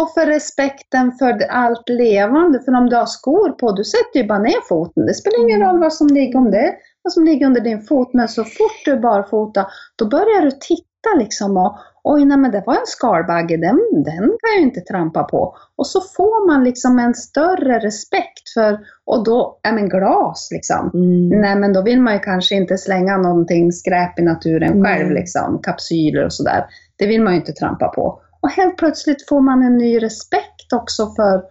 Och 0.00 0.14
för 0.14 0.26
respekten 0.26 1.12
för 1.12 1.46
allt 1.50 1.88
levande, 1.88 2.60
för 2.64 2.72
om 2.74 2.88
du 2.90 2.96
har 2.96 3.06
skor 3.06 3.50
på, 3.50 3.72
du 3.72 3.84
sätter 3.84 4.20
ju 4.20 4.26
bara 4.26 4.38
ner 4.38 4.68
foten. 4.68 5.06
Det 5.06 5.14
spelar 5.14 5.40
ingen 5.40 5.60
roll 5.60 5.78
vad 5.78 5.92
som 5.92 6.06
ligger, 6.06 6.38
om 6.38 6.50
det, 6.50 6.74
vad 7.02 7.12
som 7.12 7.24
ligger 7.24 7.46
under 7.46 7.60
din 7.60 7.82
fot, 7.82 8.14
men 8.14 8.28
så 8.28 8.44
fort 8.44 8.84
du 8.84 8.92
är 8.92 9.00
barfota, 9.00 9.66
då 9.96 10.08
börjar 10.08 10.42
du 10.42 10.50
titta 10.50 11.10
liksom 11.18 11.56
och, 11.56 11.78
oj 12.02 12.24
nej 12.24 12.38
men 12.38 12.50
det 12.50 12.62
var 12.66 12.74
en 12.74 12.86
skalbagge, 12.86 13.56
den, 13.56 13.80
den 14.04 14.18
kan 14.18 14.50
jag 14.54 14.62
inte 14.62 14.80
trampa 14.80 15.24
på. 15.24 15.56
Och 15.76 15.86
så 15.86 16.00
får 16.00 16.46
man 16.46 16.64
liksom 16.64 16.98
en 16.98 17.14
större 17.14 17.78
respekt 17.78 18.48
för, 18.54 18.78
och 19.04 19.24
då, 19.24 19.58
ja 19.62 19.72
men 19.72 19.88
glas 19.88 20.48
liksom. 20.50 20.90
Mm. 20.94 21.40
Nej 21.40 21.56
men 21.56 21.72
då 21.72 21.82
vill 21.82 22.00
man 22.00 22.14
ju 22.14 22.18
kanske 22.18 22.54
inte 22.54 22.78
slänga 22.78 23.16
någonting 23.16 23.72
skräp 23.72 24.18
i 24.18 24.22
naturen 24.22 24.72
mm. 24.72 24.84
själv 24.84 25.10
liksom, 25.10 25.58
kapsyler 25.62 26.24
och 26.24 26.32
sådär. 26.32 26.64
Det 26.96 27.06
vill 27.06 27.22
man 27.22 27.32
ju 27.32 27.38
inte 27.38 27.52
trampa 27.52 27.88
på. 27.88 28.20
Och 28.40 28.50
helt 28.50 28.76
plötsligt 28.76 29.28
får 29.28 29.40
man 29.40 29.62
en 29.62 29.78
ny 29.78 30.02
respekt 30.02 30.72
också 30.72 31.06
för, 31.16 31.42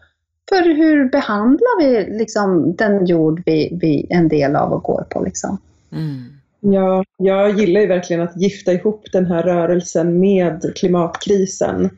för 0.49 0.75
hur 0.75 1.09
behandlar 1.09 1.81
vi 1.81 2.17
liksom 2.17 2.75
den 2.75 3.05
jord 3.05 3.41
vi, 3.45 3.77
vi 3.81 4.07
en 4.09 4.27
del 4.27 4.55
av 4.55 4.73
och 4.73 4.83
går 4.83 5.05
på 5.09 5.23
liksom. 5.23 5.57
Mm. 5.91 6.38
Ja, 6.61 7.03
jag 7.17 7.59
gillar 7.59 7.81
ju 7.81 7.87
verkligen 7.87 8.21
att 8.21 8.41
gifta 8.41 8.73
ihop 8.73 9.05
den 9.11 9.25
här 9.25 9.43
rörelsen 9.43 10.19
med 10.19 10.73
klimatkrisen. 10.75 11.89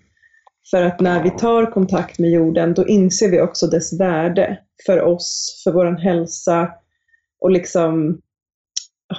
För 0.71 0.81
att 0.81 0.99
när 0.99 1.23
vi 1.23 1.29
tar 1.29 1.71
kontakt 1.71 2.19
med 2.19 2.31
jorden, 2.31 2.73
då 2.73 2.87
inser 2.87 3.31
vi 3.31 3.41
också 3.41 3.67
dess 3.67 3.99
värde 3.99 4.59
för 4.85 5.01
oss, 5.01 5.61
för 5.63 5.71
vår 5.71 5.85
hälsa. 5.85 6.71
Och 7.41 7.51
liksom, 7.51 8.19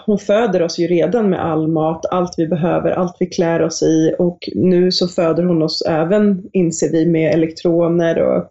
hon 0.07 0.19
föder 0.19 0.63
oss 0.63 0.79
ju 0.79 0.87
redan 0.87 1.31
med 1.31 1.45
all 1.45 1.69
mat, 1.69 2.07
allt 2.11 2.35
vi 2.37 2.47
behöver, 2.47 2.91
allt 2.91 3.17
vi 3.21 3.27
klär 3.27 3.63
oss 3.63 3.83
i. 3.83 4.15
Och 4.19 4.39
nu 4.55 4.93
så 4.93 5.09
föder 5.09 5.43
hon 5.43 5.63
oss 5.63 5.83
även, 5.83 6.43
inser 6.53 6.93
vi, 6.93 7.07
med 7.07 7.35
elektroner 7.35 8.19
och 8.19 8.51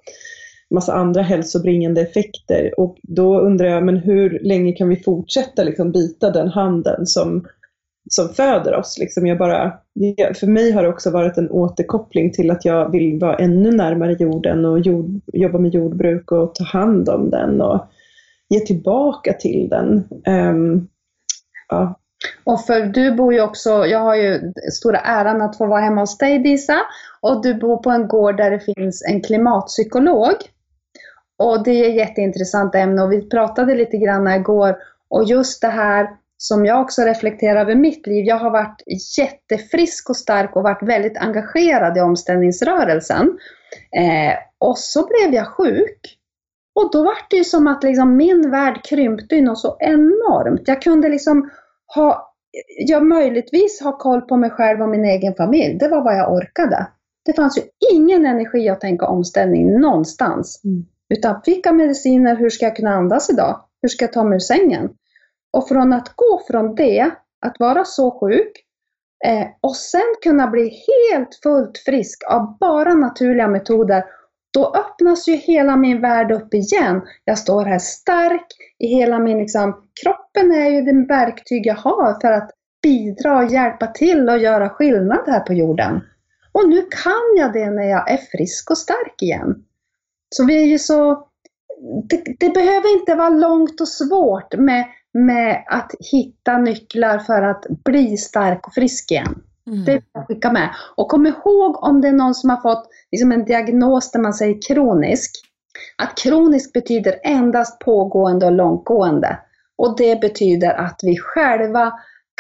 massa 0.72 0.93
andra 0.93 1.22
hälsobringande 1.22 2.02
effekter. 2.02 2.80
Och 2.80 2.98
då 3.03 3.39
undrar 3.39 3.68
jag, 3.68 3.84
men 3.84 3.98
hur 3.98 4.39
länge 4.43 4.73
kan 4.73 4.89
vi 4.89 4.95
fortsätta 4.95 5.64
liksom 5.64 5.91
bita 5.91 6.30
den 6.30 6.48
handen 6.48 7.06
som, 7.06 7.45
som 8.10 8.30
föder 8.30 8.76
oss? 8.76 8.98
Liksom 8.99 9.27
jag 9.27 9.38
bara, 9.38 9.73
för 10.39 10.48
mig 10.48 10.72
har 10.72 10.84
det 10.84 10.89
också 10.89 11.11
varit 11.11 11.38
en 11.38 11.52
återkoppling 11.52 12.31
till 12.31 12.52
att 12.52 12.65
jag 12.65 12.91
vill 12.91 13.19
vara 13.19 13.35
ännu 13.35 13.72
närmare 13.72 14.15
jorden 14.19 14.65
och 14.65 14.80
jord, 14.80 15.22
jobba 15.34 15.60
med 15.60 15.73
jordbruk 15.73 16.31
och 16.31 16.56
ta 16.56 16.64
hand 16.64 17.10
om 17.10 17.30
den 17.30 17.61
och 17.61 17.88
ge 18.49 18.60
tillbaka 18.60 19.34
till 19.34 19.69
den. 19.69 20.07
Um, 20.27 20.88
ja. 21.69 21.98
Och 22.43 22.65
för 22.65 22.85
du 22.85 23.11
bor 23.11 23.34
ju 23.34 23.41
också, 23.41 23.69
jag 23.69 23.99
har 23.99 24.15
ju 24.15 24.53
stora 24.72 24.99
äran 24.99 25.41
att 25.41 25.57
få 25.57 25.65
vara 25.65 25.81
hemma 25.81 26.02
hos 26.02 26.18
dig 26.18 26.39
Disa, 26.39 26.77
och 27.22 27.43
du 27.43 27.53
bor 27.53 27.77
på 27.77 27.89
en 27.89 28.07
gård 28.07 28.38
där 28.38 28.52
det 28.52 28.60
finns 28.60 29.06
en 29.10 29.22
klimatpsykolog. 29.22 30.34
Och 31.39 31.63
det 31.63 31.71
är 31.71 31.89
ett 31.89 31.95
jätteintressant 31.95 32.75
ämne 32.75 33.01
och 33.01 33.11
vi 33.11 33.29
pratade 33.29 33.75
lite 33.75 33.97
grann 33.97 34.27
igår 34.27 34.75
och 35.09 35.23
just 35.23 35.61
det 35.61 35.67
här 35.67 36.07
som 36.37 36.65
jag 36.65 36.81
också 36.81 37.01
reflekterar 37.01 37.61
över 37.61 37.75
mitt 37.75 38.07
liv. 38.07 38.25
Jag 38.25 38.35
har 38.35 38.51
varit 38.51 38.83
jättefrisk 39.17 40.09
och 40.09 40.17
stark 40.17 40.55
och 40.55 40.63
varit 40.63 40.83
väldigt 40.83 41.17
engagerad 41.17 41.97
i 41.97 42.01
omställningsrörelsen. 42.01 43.37
Eh, 43.95 44.33
och 44.57 44.77
så 44.77 45.07
blev 45.07 45.33
jag 45.33 45.47
sjuk. 45.47 46.17
Och 46.75 46.91
då 46.91 47.03
var 47.03 47.17
det 47.29 47.37
ju 47.37 47.43
som 47.43 47.67
att 47.67 47.83
liksom 47.83 48.17
min 48.17 48.51
värld 48.51 48.85
krympte 48.85 49.41
något 49.41 49.59
så 49.59 49.77
enormt. 49.79 50.67
Jag 50.67 50.81
kunde 50.81 51.09
liksom 51.09 51.49
ha, 51.95 52.33
jag 52.87 53.05
möjligtvis 53.05 53.81
ha 53.81 53.97
koll 53.97 54.21
på 54.21 54.37
mig 54.37 54.49
själv 54.49 54.81
och 54.81 54.89
min 54.89 55.05
egen 55.05 55.35
familj. 55.35 55.77
Det 55.79 55.87
var 55.87 56.03
vad 56.03 56.17
jag 56.17 56.33
orkade. 56.33 56.87
Det 57.25 57.33
fanns 57.33 57.57
ju 57.57 57.61
ingen 57.93 58.25
energi 58.25 58.69
att 58.69 58.81
tänka 58.81 59.07
omställning 59.07 59.79
någonstans. 59.79 60.61
Mm. 60.63 60.85
Utan 61.11 61.41
vilka 61.45 61.71
mediciner, 61.71 62.35
hur 62.35 62.49
ska 62.49 62.65
jag 62.65 62.75
kunna 62.75 62.93
andas 62.93 63.29
idag? 63.29 63.61
Hur 63.81 63.89
ska 63.89 64.05
jag 64.05 64.13
ta 64.13 64.23
mig 64.23 64.35
ur 64.35 64.39
sängen? 64.39 64.89
Och 65.53 65.67
från 65.67 65.93
att 65.93 66.15
gå 66.15 66.41
från 66.47 66.75
det, 66.75 67.11
att 67.45 67.59
vara 67.59 67.85
så 67.85 68.19
sjuk, 68.19 68.51
eh, 69.25 69.47
och 69.61 69.75
sen 69.75 70.15
kunna 70.23 70.47
bli 70.47 70.63
helt 70.69 71.39
fullt 71.43 71.77
frisk 71.77 72.23
av 72.29 72.57
bara 72.57 72.93
naturliga 72.93 73.47
metoder, 73.47 74.03
då 74.53 74.73
öppnas 74.75 75.27
ju 75.27 75.35
hela 75.35 75.75
min 75.75 76.01
värld 76.01 76.31
upp 76.31 76.53
igen. 76.53 77.01
Jag 77.25 77.38
står 77.38 77.65
här 77.65 77.79
stark 77.79 78.47
i 78.79 78.88
hela 78.88 79.19
min, 79.19 79.38
liksom, 79.38 79.83
kroppen 80.03 80.51
är 80.51 80.69
ju 80.69 80.81
det 80.81 81.07
verktyg 81.07 81.65
jag 81.65 81.75
har 81.75 82.21
för 82.21 82.31
att 82.31 82.51
bidra 82.83 83.38
och 83.38 83.51
hjälpa 83.51 83.88
till 83.88 84.29
och 84.29 84.38
göra 84.38 84.69
skillnad 84.69 85.23
här 85.27 85.39
på 85.39 85.53
jorden. 85.53 86.01
Och 86.51 86.69
nu 86.69 86.81
kan 87.03 87.38
jag 87.38 87.53
det 87.53 87.69
när 87.69 87.89
jag 87.89 88.11
är 88.11 88.17
frisk 88.17 88.71
och 88.71 88.77
stark 88.77 89.21
igen. 89.21 89.63
Så 90.35 90.45
vi 90.45 90.63
är 90.63 90.65
ju 90.65 90.79
så... 90.79 91.27
Det, 92.09 92.23
det, 92.39 92.49
behöver 92.49 92.99
inte 92.99 93.15
vara 93.15 93.29
långt 93.29 93.81
och 93.81 93.87
svårt 93.87 94.57
med, 94.57 94.85
med 95.13 95.63
att 95.67 95.91
hitta 96.11 96.57
nycklar 96.57 97.19
för 97.19 97.41
att 97.41 97.65
bli 97.85 98.17
stark 98.17 98.67
och 98.67 98.73
frisk 98.73 99.11
igen. 99.11 99.41
Mm. 99.67 99.85
Det 99.85 99.91
vill 99.91 100.01
jag 100.13 100.27
skicka 100.27 100.51
med. 100.51 100.69
Och 100.95 101.09
kom 101.09 101.25
ihåg 101.25 101.83
om 101.83 102.01
det 102.01 102.07
är 102.07 102.13
någon 102.13 102.35
som 102.35 102.49
har 102.49 102.61
fått 102.61 102.87
liksom 103.11 103.31
en 103.31 103.45
diagnos 103.45 104.11
där 104.11 104.19
man 104.19 104.33
säger 104.33 104.59
kronisk. 104.67 105.31
Att 105.97 106.17
kronisk 106.17 106.73
betyder 106.73 107.19
endast 107.23 107.79
pågående 107.79 108.45
och 108.45 108.51
långtgående. 108.51 109.39
Och 109.77 109.97
det 109.97 110.21
betyder 110.21 110.73
att 110.73 110.99
vi 111.03 111.17
själva 111.17 111.93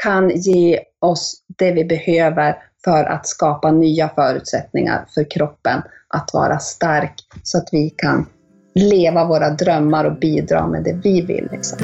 kan 0.03 0.29
ge 0.29 0.79
oss 0.99 1.43
det 1.57 1.71
vi 1.71 1.85
behöver 1.85 2.55
för 2.85 3.03
att 3.03 3.27
skapa 3.27 3.71
nya 3.71 4.09
förutsättningar 4.09 5.05
för 5.13 5.31
kroppen 5.31 5.81
att 6.07 6.29
vara 6.33 6.59
stark 6.59 7.13
så 7.43 7.57
att 7.57 7.69
vi 7.71 7.89
kan 7.89 8.25
leva 8.75 9.25
våra 9.25 9.49
drömmar 9.49 10.05
och 10.05 10.19
bidra 10.19 10.67
med 10.67 10.83
det 10.83 10.99
vi 11.03 11.21
vill. 11.21 11.47
Liksom. 11.51 11.77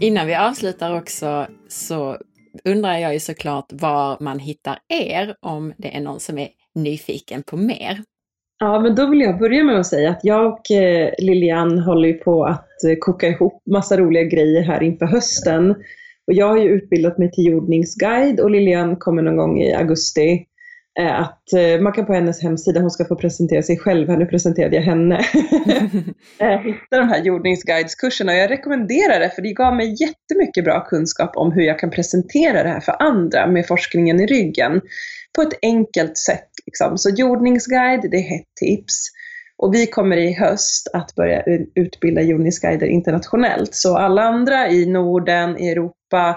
Innan 0.00 0.26
vi 0.26 0.34
avslutar 0.34 0.96
också 0.96 1.46
så 1.68 2.16
undrar 2.64 2.98
jag 2.98 3.12
ju 3.12 3.20
såklart 3.20 3.66
var 3.72 4.16
man 4.20 4.38
hittar 4.38 4.78
er 4.88 5.34
om 5.40 5.72
det 5.76 5.96
är 5.96 6.00
någon 6.00 6.20
som 6.20 6.38
är 6.38 6.48
nyfiken 6.74 7.42
på 7.42 7.56
mer. 7.56 8.02
Ja, 8.60 8.80
men 8.80 8.94
då 8.94 9.06
vill 9.06 9.20
jag 9.20 9.38
börja 9.38 9.64
med 9.64 9.80
att 9.80 9.86
säga 9.86 10.10
att 10.10 10.20
jag 10.22 10.52
och 10.52 10.70
eh, 10.70 11.10
Lilian 11.18 11.78
håller 11.78 12.12
på 12.12 12.44
att 12.44 12.84
eh, 12.88 12.96
koka 12.98 13.28
ihop 13.28 13.62
massa 13.70 13.96
roliga 13.96 14.24
grejer 14.24 14.62
här 14.62 14.82
inför 14.82 15.06
hösten. 15.06 15.74
Och 16.28 16.34
jag 16.34 16.48
har 16.48 16.58
ju 16.58 16.68
utbildat 16.68 17.18
mig 17.18 17.30
till 17.30 17.44
jordningsguide 17.44 18.40
och 18.40 18.50
Lilian 18.50 18.96
kommer 18.96 19.22
någon 19.22 19.36
gång 19.36 19.60
i 19.60 19.74
augusti 19.74 20.46
Eh, 20.98 21.20
att 21.20 21.52
eh, 21.52 21.80
man 21.80 21.92
kan 21.92 22.06
på 22.06 22.12
hennes 22.12 22.42
hemsida, 22.42 22.80
hon 22.80 22.90
ska 22.90 23.04
få 23.04 23.16
presentera 23.16 23.62
sig 23.62 23.78
själv, 23.78 24.08
här 24.08 24.16
nu 24.16 24.26
presenterade 24.26 24.76
jag 24.76 24.82
henne, 24.82 25.14
eh, 26.38 26.58
hitta 26.60 26.98
de 26.98 27.08
här 27.08 27.22
jordningsguideskurserna. 27.24 28.34
Jag 28.34 28.50
rekommenderar 28.50 29.20
det 29.20 29.30
för 29.30 29.42
det 29.42 29.52
gav 29.52 29.76
mig 29.76 29.96
jättemycket 30.00 30.64
bra 30.64 30.84
kunskap 30.84 31.36
om 31.36 31.52
hur 31.52 31.62
jag 31.62 31.78
kan 31.78 31.90
presentera 31.90 32.62
det 32.62 32.68
här 32.68 32.80
för 32.80 33.02
andra 33.02 33.46
med 33.46 33.66
forskningen 33.66 34.20
i 34.20 34.26
ryggen 34.26 34.80
på 35.36 35.42
ett 35.42 35.58
enkelt 35.62 36.18
sätt. 36.18 36.48
Liksom. 36.66 36.98
Så 36.98 37.10
jordningsguide, 37.10 38.10
det 38.10 38.16
är 38.16 38.36
ett 38.36 38.54
tips. 38.60 38.94
Och 39.58 39.74
vi 39.74 39.86
kommer 39.86 40.16
i 40.16 40.32
höst 40.32 40.88
att 40.92 41.14
börja 41.14 41.42
utbilda 41.74 42.22
jordningsguider 42.22 42.86
internationellt. 42.86 43.74
Så 43.74 43.96
alla 43.96 44.22
andra 44.22 44.68
i 44.68 44.86
Norden, 44.86 45.58
i 45.58 45.68
Europa, 45.68 46.36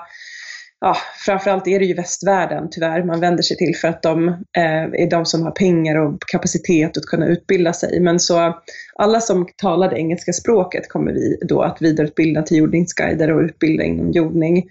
ja, 0.82 0.98
framförallt 1.26 1.68
är 1.68 1.80
det 1.80 1.86
ju 1.86 1.94
västvärlden 1.94 2.68
tyvärr 2.72 3.04
man 3.04 3.20
vänder 3.20 3.44
sig 3.44 3.58
till 3.58 3.76
för 3.76 3.88
att 3.88 4.02
de 4.02 4.28
eh, 4.58 5.04
är 5.04 5.10
de 5.10 5.26
som 5.26 5.44
har 5.44 5.52
pengar 5.52 5.96
och 5.96 6.20
kapacitet 6.22 6.98
att 6.98 7.06
kunna 7.06 7.28
utbilda 7.28 7.74
sig. 7.74 8.00
Men 8.00 8.20
så 8.20 8.62
alla 8.96 9.20
som 9.20 9.48
talar 9.58 9.90
det 9.90 9.98
engelska 9.98 10.34
språket 10.34 10.90
kommer 10.90 11.12
vi 11.12 11.38
då 11.42 11.62
att 11.62 11.82
vidareutbilda 11.82 12.42
till 12.42 12.58
jordningsguider 12.58 13.32
och 13.32 13.42
utbilda 13.42 13.84
inom 13.84 14.12
jordning. 14.12 14.64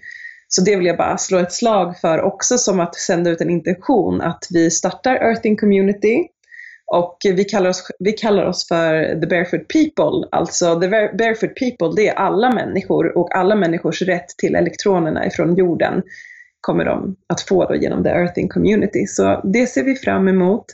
Så 0.47 0.61
det 0.61 0.75
vill 0.75 0.85
jag 0.85 0.97
bara 0.97 1.17
slå 1.17 1.37
ett 1.37 1.53
slag 1.53 1.97
för 1.97 2.21
också 2.21 2.57
som 2.57 2.79
att 2.79 2.95
sända 2.95 3.29
ut 3.29 3.41
en 3.41 3.49
intention 3.49 4.21
att 4.21 4.47
vi 4.49 4.71
startar 4.71 5.15
Earthing 5.15 5.57
Community 5.57 6.27
och 6.91 7.17
vi 7.23 7.43
kallar, 7.43 7.69
oss, 7.69 7.87
vi 7.99 8.11
kallar 8.11 8.45
oss 8.45 8.67
för 8.67 9.19
the 9.21 9.27
barefoot 9.27 9.67
people. 9.67 10.27
Alltså 10.31 10.79
the 10.79 10.87
barefoot 10.89 11.55
people, 11.55 11.93
det 11.95 12.07
är 12.07 12.13
alla 12.13 12.51
människor 12.51 13.17
och 13.17 13.35
alla 13.35 13.55
människors 13.55 14.01
rätt 14.01 14.27
till 14.37 14.55
elektronerna 14.55 15.25
ifrån 15.25 15.55
jorden 15.55 16.03
kommer 16.61 16.85
de 16.85 17.15
att 17.27 17.41
få 17.41 17.65
då 17.65 17.75
genom 17.75 18.03
the 18.03 18.09
earthing 18.09 18.49
community. 18.49 19.05
Så 19.07 19.41
det 19.43 19.67
ser 19.67 19.83
vi 19.83 19.95
fram 19.95 20.27
emot. 20.27 20.65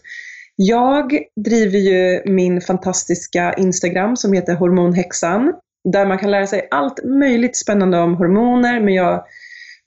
Jag 0.55 1.19
driver 1.45 1.79
ju 1.79 2.21
min 2.25 2.61
fantastiska 2.61 3.53
Instagram 3.53 4.15
som 4.15 4.33
heter 4.33 4.55
Hormonhäxan. 4.55 5.53
Där 5.93 6.05
man 6.05 6.17
kan 6.17 6.31
lära 6.31 6.47
sig 6.47 6.67
allt 6.71 7.03
möjligt 7.03 7.57
spännande 7.57 7.99
om 7.99 8.15
hormoner, 8.15 8.79
men 8.79 8.93
jag 8.93 9.23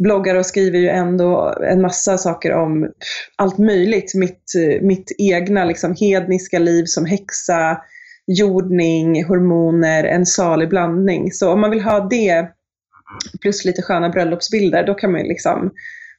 bloggar 0.03 0.35
och 0.35 0.47
skriver 0.47 0.79
ju 0.79 0.89
ändå 0.89 1.55
en 1.63 1.81
massa 1.81 2.19
saker 2.19 2.53
om 2.53 2.91
allt 3.37 3.59
möjligt. 3.59 4.15
Mitt, 4.15 4.53
mitt 4.83 5.13
egna 5.19 5.65
liksom, 5.65 5.95
hedniska 6.01 6.59
liv 6.59 6.85
som 6.85 7.05
häxa, 7.05 7.79
jordning, 8.27 9.25
hormoner, 9.25 10.05
en 10.05 10.27
salig 10.27 10.69
blandning. 10.69 11.33
Så 11.33 11.53
om 11.53 11.61
man 11.61 11.71
vill 11.71 11.81
ha 11.81 12.09
det 12.11 12.49
plus 13.41 13.65
lite 13.65 13.83
sköna 13.83 14.09
bröllopsbilder, 14.09 14.87
då 14.87 14.95
kan 14.95 15.13
man 15.13 15.23
liksom 15.23 15.71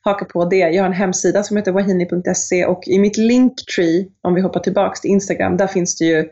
haka 0.01 0.25
på 0.25 0.45
det. 0.45 0.57
Jag 0.57 0.83
har 0.83 0.87
en 0.87 0.93
hemsida 0.93 1.43
som 1.43 1.57
heter 1.57 1.71
wahini.se 1.71 2.65
och 2.65 2.87
i 2.87 2.99
mitt 2.99 3.17
linktree, 3.17 4.07
om 4.21 4.33
vi 4.33 4.41
hoppar 4.41 4.59
tillbaks 4.59 5.01
till 5.01 5.11
Instagram, 5.11 5.57
där 5.57 5.67
finns 5.67 5.97
det 5.97 6.05
ju 6.05 6.29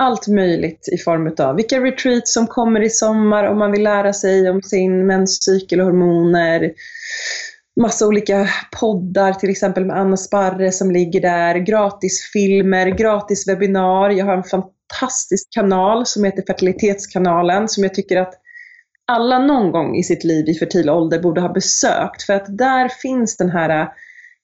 allt 0.00 0.28
möjligt 0.28 0.88
i 0.92 0.98
form 0.98 1.34
av 1.38 1.56
vilka 1.56 1.80
retreats 1.80 2.34
som 2.34 2.46
kommer 2.46 2.80
i 2.80 2.90
sommar 2.90 3.44
om 3.44 3.58
man 3.58 3.72
vill 3.72 3.82
lära 3.82 4.12
sig 4.12 4.50
om 4.50 4.62
sin 4.62 5.06
menscykel 5.06 5.80
och 5.80 5.86
hormoner. 5.86 6.72
Massa 7.80 8.06
olika 8.06 8.48
poddar, 8.80 9.32
till 9.32 9.50
exempel 9.50 9.84
med 9.84 9.96
Anna 9.96 10.16
Sparre 10.16 10.72
som 10.72 10.90
ligger 10.90 11.20
där. 11.20 11.54
Gratisfilmer, 11.54 12.86
gratis 12.86 13.48
webbinar. 13.48 14.10
Jag 14.10 14.26
har 14.26 14.36
en 14.36 14.42
fantastisk 14.42 15.48
kanal 15.50 16.06
som 16.06 16.24
heter 16.24 16.42
Fertilitetskanalen 16.46 17.68
som 17.68 17.82
jag 17.82 17.94
tycker 17.94 18.16
att 18.16 18.34
alla 19.06 19.38
någon 19.38 19.72
gång 19.72 19.96
i 19.96 20.02
sitt 20.02 20.24
liv 20.24 20.48
i 20.48 20.54
fertil 20.54 20.90
ålder 20.90 21.18
borde 21.18 21.40
ha 21.40 21.52
besökt. 21.52 22.22
För 22.22 22.32
att 22.32 22.58
där 22.58 22.88
finns 22.88 23.36
den 23.36 23.50
här 23.50 23.88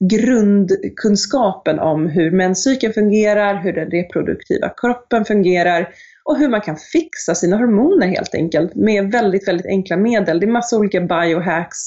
grundkunskapen 0.04 1.78
om 1.78 2.06
hur 2.06 2.30
menscykeln 2.30 2.92
fungerar, 2.92 3.62
hur 3.62 3.72
den 3.72 3.90
reproduktiva 3.90 4.68
kroppen 4.68 5.24
fungerar 5.24 5.88
och 6.24 6.38
hur 6.38 6.48
man 6.48 6.60
kan 6.60 6.76
fixa 6.76 7.34
sina 7.34 7.56
hormoner 7.56 8.06
helt 8.06 8.34
enkelt 8.34 8.74
med 8.74 9.12
väldigt, 9.12 9.48
väldigt 9.48 9.66
enkla 9.66 9.96
medel. 9.96 10.40
Det 10.40 10.46
är 10.46 10.50
massa 10.50 10.78
olika 10.78 11.00
biohacks 11.00 11.78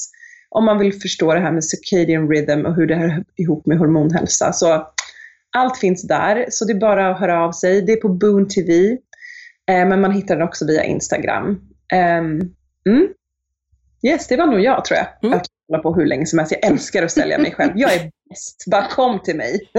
om 0.48 0.64
man 0.64 0.78
vill 0.78 1.00
förstå 1.00 1.34
det 1.34 1.40
här 1.40 1.52
med 1.52 1.64
circadian 1.64 2.28
rhythm 2.28 2.66
och 2.66 2.74
hur 2.74 2.86
det 2.86 2.94
hör 2.94 3.24
ihop 3.36 3.66
med 3.66 3.78
hormonhälsa. 3.78 4.52
Så 4.52 4.86
allt 5.56 5.78
finns 5.78 6.02
där, 6.02 6.46
så 6.50 6.64
det 6.64 6.72
är 6.72 6.80
bara 6.80 7.10
att 7.10 7.20
höra 7.20 7.44
av 7.44 7.52
sig. 7.52 7.82
Det 7.82 7.92
är 7.92 7.96
på 7.96 8.08
Boon 8.08 8.48
TV, 8.48 8.90
eh, 9.70 9.88
men 9.88 10.00
man 10.00 10.12
hittar 10.12 10.36
den 10.36 10.48
också 10.48 10.66
via 10.66 10.84
Instagram. 10.84 11.46
Um, 11.92 12.54
mm. 12.86 13.08
Yes, 14.02 14.26
det 14.28 14.36
var 14.36 14.46
nog 14.46 14.60
jag 14.60 14.84
tror 14.84 14.98
jag. 14.98 15.30
Mm 15.30 15.40
hålla 15.70 15.82
på 15.82 15.94
hur 15.94 16.06
länge 16.06 16.26
som 16.26 16.38
helst. 16.38 16.52
Jag 16.60 16.70
älskar 16.70 17.02
att 17.02 17.10
sälja 17.10 17.38
mig 17.38 17.52
själv. 17.52 17.72
Jag 17.74 17.94
är 17.94 18.10
bäst. 18.28 18.64
Bara 18.70 18.88
kom 18.88 19.18
till 19.18 19.36
mig. 19.36 19.60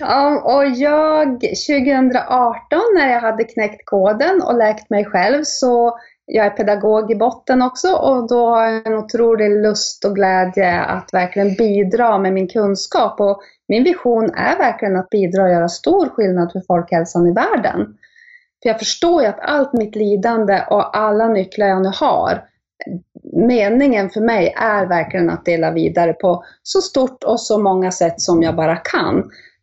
ja, 0.00 0.40
och 0.44 0.66
jag 0.66 1.40
2018 1.40 2.80
när 2.96 3.12
jag 3.12 3.20
hade 3.20 3.44
knäckt 3.44 3.82
koden 3.84 4.42
och 4.42 4.58
läkt 4.58 4.90
mig 4.90 5.04
själv 5.04 5.42
så 5.44 5.98
jag 6.26 6.46
är 6.46 6.50
pedagog 6.50 7.10
i 7.10 7.14
botten 7.14 7.62
också 7.62 7.92
och 7.92 8.28
då 8.28 8.46
har 8.46 8.66
jag 8.66 8.86
en 8.86 8.94
otrolig 8.94 9.62
lust 9.62 10.04
och 10.04 10.14
glädje 10.14 10.80
att 10.80 11.08
verkligen 11.12 11.54
bidra 11.54 12.18
med 12.18 12.32
min 12.32 12.48
kunskap. 12.48 13.20
Och 13.20 13.40
min 13.68 13.84
vision 13.84 14.24
är 14.34 14.58
verkligen 14.58 14.96
att 14.96 15.10
bidra 15.10 15.42
och 15.42 15.50
göra 15.50 15.68
stor 15.68 16.08
skillnad 16.08 16.52
för 16.52 16.60
folkhälsan 16.66 17.26
i 17.26 17.32
världen. 17.32 17.96
För 18.62 18.68
jag 18.68 18.78
förstår 18.78 19.22
ju 19.22 19.28
att 19.28 19.40
allt 19.40 19.72
mitt 19.72 19.96
lidande 19.96 20.62
och 20.70 20.96
alla 20.96 21.28
nycklar 21.28 21.66
jag 21.66 21.82
nu 21.82 21.90
har 21.94 22.42
meningen 23.32 24.10
för 24.10 24.20
mig 24.20 24.54
är 24.56 24.86
verkligen 24.86 25.30
att 25.30 25.44
dela 25.44 25.70
vidare 25.70 26.12
på 26.12 26.44
så 26.62 26.80
stort 26.80 27.24
och 27.24 27.40
så 27.40 27.58
många 27.58 27.90
sätt 27.90 28.20
som 28.20 28.42
jag 28.42 28.56
bara 28.56 28.76
kan. 28.76 29.18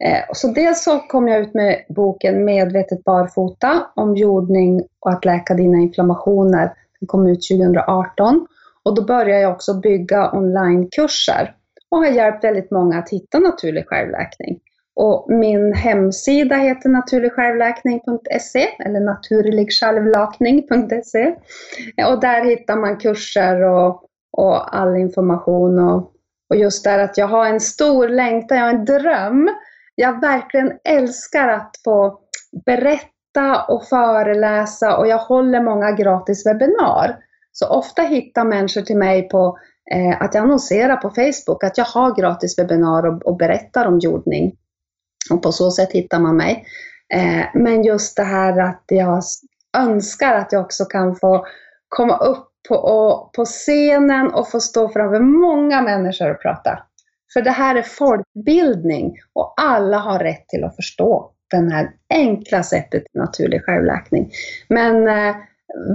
Eh, 0.06 0.23
så 0.34 0.48
dels 0.48 0.84
så 0.84 0.99
kom 0.99 1.27
jag 1.27 1.40
ut 1.41 1.53
med 1.53 1.85
boken 1.90 2.45
Medvetet 2.45 3.03
barfota 3.03 3.88
om 3.95 4.15
jordning 4.15 4.84
och 4.99 5.11
att 5.11 5.26
läka 5.26 5.53
dina 5.53 5.77
inflammationer. 5.77 6.73
Den 6.99 7.07
kom 7.07 7.27
ut 7.27 7.48
2018 7.52 8.48
och 8.84 8.95
då 8.95 9.06
började 9.06 9.41
jag 9.41 9.52
också 9.52 9.73
bygga 9.73 10.31
onlinekurser 10.31 11.56
och 11.90 11.98
har 11.98 12.07
hjälpt 12.07 12.44
väldigt 12.44 12.72
många 12.72 12.98
att 12.98 13.10
hitta 13.10 13.40
naturlig 13.40 13.88
självläkning. 13.88 14.60
Och 14.95 15.25
min 15.29 15.73
hemsida 15.73 16.55
heter 16.55 16.89
naturligsjälvläkning.se 16.89 18.67
eller 18.85 18.99
naturligsjälvlakning.se. 18.99 21.35
Och 22.07 22.19
där 22.19 22.45
hittar 22.45 22.75
man 22.75 22.97
kurser 22.97 23.63
och, 23.63 24.03
och 24.37 24.75
all 24.75 24.95
information. 24.95 25.79
Och, 25.79 26.11
och 26.49 26.55
just 26.55 26.83
där 26.83 26.99
att 26.99 27.17
jag 27.17 27.27
har 27.27 27.45
en 27.45 27.59
stor 27.59 28.09
längtan, 28.09 28.57
jag 28.57 28.65
har 28.65 28.73
en 28.73 28.85
dröm. 28.85 29.49
Jag 29.95 30.21
verkligen 30.21 30.71
älskar 30.83 31.47
att 31.47 31.71
få 31.83 32.19
berätta 32.65 33.63
och 33.67 33.85
föreläsa 33.85 34.97
och 34.97 35.07
jag 35.07 35.17
håller 35.17 35.61
många 35.61 35.91
gratis 35.91 36.45
webbinar. 36.45 37.17
Så 37.51 37.67
ofta 37.67 38.01
hittar 38.01 38.45
människor 38.45 38.81
till 38.81 38.97
mig 38.97 39.29
på 39.29 39.57
eh, 39.91 40.21
att 40.21 40.33
jag 40.33 40.43
annonserar 40.43 40.95
på 40.95 41.09
Facebook 41.09 41.63
att 41.63 41.77
jag 41.77 41.85
har 41.85 42.15
gratis 42.15 42.59
webbinar 42.59 43.05
och, 43.05 43.23
och 43.23 43.37
berättar 43.37 43.85
om 43.85 43.99
jordning. 43.99 44.55
Och 45.31 45.43
på 45.43 45.51
så 45.51 45.71
sätt 45.71 45.91
hittar 45.91 46.19
man 46.19 46.37
mig. 46.37 46.65
Eh, 47.13 47.45
men 47.53 47.83
just 47.83 48.17
det 48.17 48.23
här 48.23 48.59
att 48.59 48.83
jag 48.87 49.23
önskar 49.77 50.35
att 50.35 50.51
jag 50.51 50.61
också 50.61 50.85
kan 50.85 51.15
få 51.15 51.45
komma 51.89 52.17
upp 52.17 52.49
på, 52.69 53.29
på 53.35 53.45
scenen 53.45 54.33
och 54.33 54.51
få 54.51 54.59
stå 54.59 54.89
framför 54.89 55.19
många 55.19 55.81
människor 55.81 56.31
och 56.31 56.41
prata. 56.41 56.79
För 57.33 57.41
det 57.41 57.51
här 57.51 57.75
är 57.75 57.81
folkbildning 57.81 59.13
och 59.33 59.53
alla 59.57 59.97
har 59.97 60.19
rätt 60.19 60.47
till 60.47 60.63
att 60.63 60.75
förstå 60.75 61.31
det 61.51 61.73
här 61.73 61.89
enkla 62.09 62.63
sättet 62.63 63.03
till 63.05 63.21
naturlig 63.21 63.65
självläkning. 63.65 64.31
Men 64.67 65.07
eh, 65.07 65.35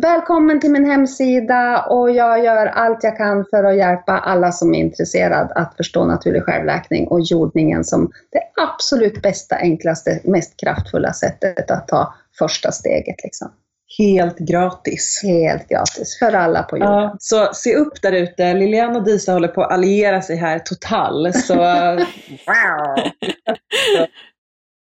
Välkommen 0.02 0.60
till 0.60 0.70
min 0.70 0.84
hemsida 0.84 1.82
och 1.82 2.10
jag 2.10 2.44
gör 2.44 2.66
allt 2.66 3.04
jag 3.04 3.16
kan 3.16 3.44
för 3.50 3.64
att 3.64 3.76
hjälpa 3.76 4.12
alla 4.12 4.52
som 4.52 4.74
är 4.74 4.78
intresserade 4.78 5.54
att 5.54 5.76
förstå 5.76 6.04
naturlig 6.04 6.42
självläkning 6.42 7.08
och 7.08 7.20
jordningen 7.20 7.84
som 7.84 8.10
det 8.32 8.40
absolut 8.62 9.22
bästa, 9.22 9.56
enklaste, 9.56 10.20
mest 10.24 10.60
kraftfulla 10.60 11.12
sättet 11.12 11.70
att 11.70 11.88
ta 11.88 12.14
första 12.38 12.72
steget. 12.72 13.16
Liksom. 13.24 13.52
Helt 13.98 14.38
gratis. 14.38 15.20
Helt 15.22 15.68
gratis 15.68 16.18
för 16.18 16.32
alla 16.32 16.62
på 16.62 16.76
jorden. 16.76 16.92
Ja, 16.92 17.16
så 17.18 17.48
se 17.52 17.74
upp 17.74 18.02
där 18.02 18.12
ute. 18.12 18.54
Lilian 18.54 18.96
och 18.96 19.04
Disa 19.04 19.32
håller 19.32 19.48
på 19.48 19.62
att 19.62 19.72
alliera 19.72 20.22
sig 20.22 20.36
här 20.36 20.58
total. 20.58 21.32
Så, 21.32 21.54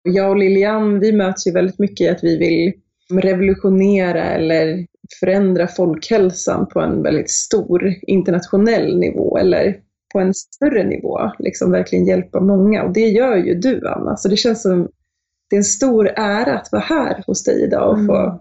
jag 0.03 0.29
och 0.29 0.37
Lilian, 0.37 0.99
vi 0.99 1.11
möts 1.11 1.47
ju 1.47 1.51
väldigt 1.51 1.79
mycket 1.79 2.01
i 2.01 2.09
att 2.09 2.23
vi 2.23 2.37
vill 2.37 2.73
revolutionera 3.13 4.23
eller 4.23 4.87
förändra 5.19 5.67
folkhälsan 5.67 6.67
på 6.67 6.79
en 6.79 7.03
väldigt 7.03 7.29
stor 7.29 7.93
internationell 8.01 8.97
nivå 8.97 9.37
eller 9.37 9.75
på 10.13 10.19
en 10.19 10.33
större 10.33 10.83
nivå, 10.83 11.31
liksom 11.39 11.71
verkligen 11.71 12.05
hjälpa 12.05 12.39
många. 12.39 12.83
Och 12.83 12.93
det 12.93 13.07
gör 13.07 13.35
ju 13.35 13.53
du 13.53 13.87
Anna, 13.87 14.17
så 14.17 14.29
det 14.29 14.37
känns 14.37 14.61
som 14.61 14.87
det 15.49 15.55
är 15.55 15.57
en 15.57 15.63
stor 15.63 16.07
ära 16.15 16.57
att 16.57 16.71
vara 16.71 16.81
här 16.81 17.23
hos 17.27 17.43
dig 17.43 17.63
idag 17.63 17.89
och 17.89 18.05
få 18.05 18.17
mm. 18.17 18.37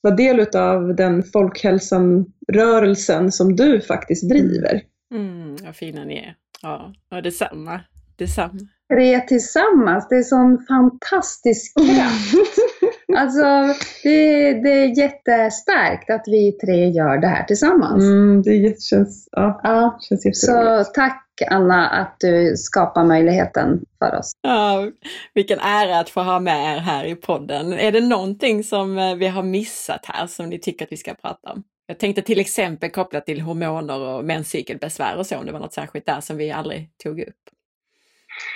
vara 0.00 0.14
del 0.14 0.56
av 0.56 0.96
den 0.96 1.22
folkhälsan-rörelsen 1.22 3.32
som 3.32 3.56
du 3.56 3.80
faktiskt 3.80 4.28
driver. 4.28 4.82
Mm, 5.14 5.56
vad 5.64 5.76
fina 5.76 6.04
ni 6.04 6.18
är. 6.18 6.36
Ja, 6.62 6.94
och 7.10 7.22
detsamma. 7.22 7.80
detsamma. 8.16 8.58
Tre 8.92 9.20
tillsammans, 9.20 10.08
det 10.08 10.16
är 10.16 10.22
sån 10.22 10.64
fantastisk 10.68 11.76
kraft. 11.76 12.56
alltså, 13.16 13.74
det, 14.02 14.52
det 14.52 14.70
är 14.70 14.98
jättestarkt 14.98 16.10
att 16.10 16.22
vi 16.26 16.52
tre 16.52 16.88
gör 16.88 17.18
det 17.18 17.26
här 17.26 17.44
tillsammans. 17.44 18.04
Mm, 18.04 18.42
det 18.42 18.82
känns, 18.82 19.28
ja, 19.32 19.60
Ja, 19.62 19.98
känns 20.00 20.46
så 20.46 20.84
tack 20.94 21.28
Anna 21.50 21.88
att 21.88 22.16
du 22.20 22.56
skapar 22.56 23.04
möjligheten 23.04 23.80
för 23.98 24.18
oss. 24.18 24.32
Ja, 24.42 24.90
vilken 25.34 25.58
ära 25.58 25.98
att 25.98 26.10
få 26.10 26.20
ha 26.20 26.40
med 26.40 26.76
er 26.76 26.80
här 26.80 27.04
i 27.04 27.14
podden. 27.14 27.72
Är 27.72 27.92
det 27.92 28.00
någonting 28.00 28.64
som 28.64 28.98
eh, 28.98 29.14
vi 29.14 29.26
har 29.26 29.42
missat 29.42 30.00
här 30.04 30.26
som 30.26 30.48
ni 30.48 30.58
tycker 30.58 30.84
att 30.84 30.92
vi 30.92 30.96
ska 30.96 31.14
prata 31.14 31.52
om? 31.52 31.62
Jag 31.86 31.98
tänkte 31.98 32.22
till 32.22 32.40
exempel 32.40 32.90
kopplat 32.90 33.26
till 33.26 33.40
hormoner 33.40 34.00
och 34.00 34.24
menscykelbesvär 34.24 35.16
och 35.16 35.26
så, 35.26 35.36
om 35.36 35.46
det 35.46 35.52
var 35.52 35.60
något 35.60 35.72
särskilt 35.72 36.06
där 36.06 36.20
som 36.20 36.36
vi 36.36 36.50
aldrig 36.50 36.90
tog 37.04 37.20
upp. 37.20 37.51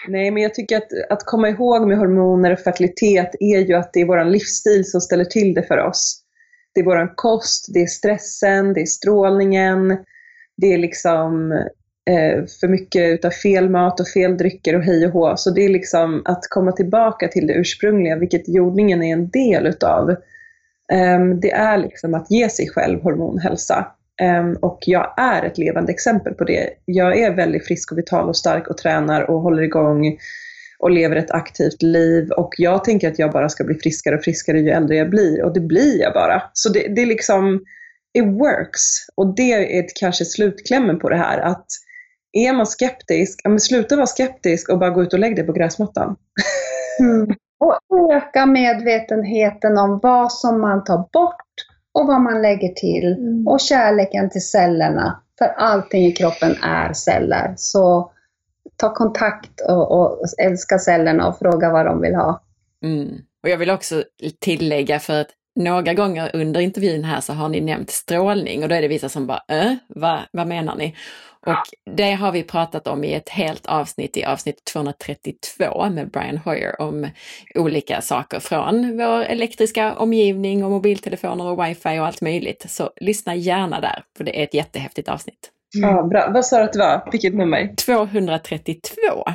Nej, 0.09 0.31
men 0.31 0.43
jag 0.43 0.55
tycker 0.55 0.77
att, 0.77 0.89
att 1.11 1.27
komma 1.27 1.48
ihåg 1.48 1.89
med 1.89 1.98
hormoner 1.98 2.53
och 2.53 2.59
fertilitet 2.59 3.31
är 3.40 3.59
ju 3.59 3.74
att 3.74 3.93
det 3.93 4.01
är 4.01 4.07
vår 4.07 4.24
livsstil 4.24 4.90
som 4.90 5.01
ställer 5.01 5.24
till 5.24 5.55
det 5.55 5.62
för 5.62 5.78
oss. 5.78 6.23
Det 6.74 6.81
är 6.81 6.85
vår 6.85 7.16
kost, 7.16 7.66
det 7.74 7.82
är 7.82 7.86
stressen, 7.86 8.73
det 8.73 8.81
är 8.81 8.86
strålningen, 8.86 9.98
det 10.57 10.73
är 10.73 10.78
liksom 10.78 11.53
eh, 12.11 12.44
för 12.61 12.69
mycket 12.69 13.09
utav 13.09 13.31
fel 13.31 13.70
mat 13.70 14.01
och 14.01 14.09
fel 14.09 14.36
drycker 14.36 14.77
och 14.77 14.82
hej 14.82 15.07
och 15.07 15.12
hå. 15.12 15.36
Så 15.36 15.51
det 15.51 15.65
är 15.65 15.69
liksom 15.69 16.23
att 16.24 16.40
komma 16.51 16.73
tillbaka 16.73 17.28
till 17.28 17.47
det 17.47 17.55
ursprungliga, 17.55 18.16
vilket 18.16 18.48
jordningen 18.48 19.03
är 19.03 19.12
en 19.12 19.31
del 19.31 19.66
utav. 19.66 20.11
Eh, 20.93 21.24
det 21.43 21.53
är 21.53 21.78
liksom 21.78 22.15
att 22.15 22.31
ge 22.31 22.48
sig 22.48 22.69
själv 22.69 23.03
hormonhälsa. 23.03 23.86
Ehm, 24.22 24.56
och 24.56 24.78
jag 24.86 25.14
är 25.16 25.43
ett 25.43 25.59
levande 25.59 25.93
exempel 25.93 26.34
på 26.34 26.44
det. 26.44 26.70
Jag 26.84 27.18
är 27.18 27.34
väldigt 27.34 27.66
frisk 27.66 27.93
och 27.93 27.98
vital 27.98 28.28
och 28.28 28.36
stark 28.36 28.68
och 28.68 28.78
tränar 28.78 29.30
och 29.30 29.40
håller 29.40 29.62
igång 29.62 30.18
och 30.78 30.90
lever 30.90 31.16
ett 31.16 31.30
aktivt 31.30 31.82
liv. 31.82 32.30
Och 32.30 32.55
jag 32.59 32.84
tänker 32.84 33.09
att 33.09 33.18
jag 33.18 33.32
bara 33.32 33.48
ska 33.48 33.64
bli 33.64 33.74
friskare 33.74 34.14
och 34.16 34.24
friskare 34.24 34.59
ju 34.60 34.70
äldre 34.70 34.97
jag 34.97 35.10
blir. 35.10 35.44
Och 35.44 35.55
det 35.55 35.60
blir 35.60 36.01
jag 36.01 36.12
bara. 36.12 36.43
Så 36.52 36.68
det, 36.68 36.94
det 36.94 37.02
är 37.02 37.06
liksom, 37.06 37.64
it 38.18 38.24
works. 38.24 38.82
Och 39.14 39.34
det 39.34 39.78
är 39.78 39.86
kanske 40.01 40.24
slutklämmen 40.24 40.98
på 40.98 41.09
det 41.09 41.16
här. 41.16 41.38
Att 41.38 41.66
är 42.32 42.52
man 42.52 42.66
skeptisk, 42.66 43.40
ja, 43.44 43.51
men 43.51 43.60
sluta 43.60 43.97
vara 43.97 44.06
skeptisk 44.06 44.68
och 44.68 44.78
bara 44.78 44.90
gå 44.90 45.02
ut 45.02 45.12
och 45.12 45.18
lägg 45.18 45.36
dig 45.36 45.47
på 45.47 45.52
gräsmattan. 45.52 46.16
Mm. 47.01 47.26
Och 47.60 47.78
öka 48.12 48.47
medvetenheten 48.47 49.78
om 49.78 50.01
vad 50.02 50.32
som 50.32 50.60
man 50.60 50.84
tar 50.84 51.09
bort 51.12 51.43
och 51.97 52.06
vad 52.06 52.20
man 52.20 52.43
lägger 52.43 52.68
till. 52.68 53.12
Mm. 53.12 53.47
Och 53.47 53.60
kärleken 53.60 54.31
till 54.31 54.47
cellerna. 54.47 55.23
För 55.39 55.47
allting 55.47 56.06
i 56.06 56.12
kroppen 56.12 56.56
är 56.62 56.93
celler. 56.93 57.55
Så 57.56 58.10
ta 58.77 58.94
kontakt 58.94 59.60
och, 59.60 59.90
och 59.90 60.24
älska 60.39 60.78
cellerna 60.78 61.28
och 61.28 61.39
fråga 61.39 61.73
vad 61.73 61.86
de 61.86 62.01
vill 62.01 62.14
ha. 62.14 62.43
Mm. 62.82 63.09
Och 63.43 63.48
jag 63.48 63.59
vill 63.59 63.70
också 63.70 64.05
tillägga 64.40 64.98
för 64.98 65.20
att 65.20 65.28
några 65.56 65.94
gånger 65.94 66.31
under 66.35 66.60
intervjun 66.60 67.05
här 67.05 67.20
så 67.20 67.32
har 67.32 67.48
ni 67.48 67.60
nämnt 67.60 67.90
strålning 67.90 68.62
och 68.62 68.68
då 68.68 68.74
är 68.74 68.82
det 68.82 68.89
vissa 68.89 69.09
som 69.09 69.27
bara, 69.27 69.43
äh, 69.48 69.74
vad, 69.89 70.20
vad 70.31 70.47
menar 70.47 70.77
ni? 70.77 70.94
Och 71.47 71.93
det 71.97 72.12
har 72.12 72.32
vi 72.32 72.43
pratat 72.43 72.86
om 72.86 73.05
i 73.05 73.14
ett 73.14 73.28
helt 73.28 73.66
avsnitt, 73.66 74.16
i 74.16 74.24
avsnitt 74.24 74.64
232 74.64 75.90
med 75.90 76.10
Brian 76.10 76.39
Hoyer 76.39 76.81
om 76.81 77.09
olika 77.55 78.01
saker 78.01 78.40
från 78.40 78.97
vår 78.98 79.20
elektriska 79.23 79.94
omgivning 79.94 80.64
och 80.64 80.70
mobiltelefoner 80.70 81.47
och 81.47 81.64
wifi 81.64 81.98
och 81.98 82.06
allt 82.06 82.20
möjligt. 82.20 82.64
Så 82.68 82.90
lyssna 83.01 83.35
gärna 83.35 83.81
där, 83.81 84.02
för 84.16 84.24
det 84.24 84.40
är 84.40 84.44
ett 84.44 84.55
jättehäftigt 84.55 85.09
avsnitt. 85.09 85.52
Ja, 85.74 86.02
bra. 86.02 86.31
Vad 86.35 86.47
sa 86.47 86.59
du 86.59 86.64
att 86.64 86.73
det 86.73 86.78
var? 86.78 87.09
Vilket 87.12 87.35
nummer? 87.35 87.74
232 87.77 88.90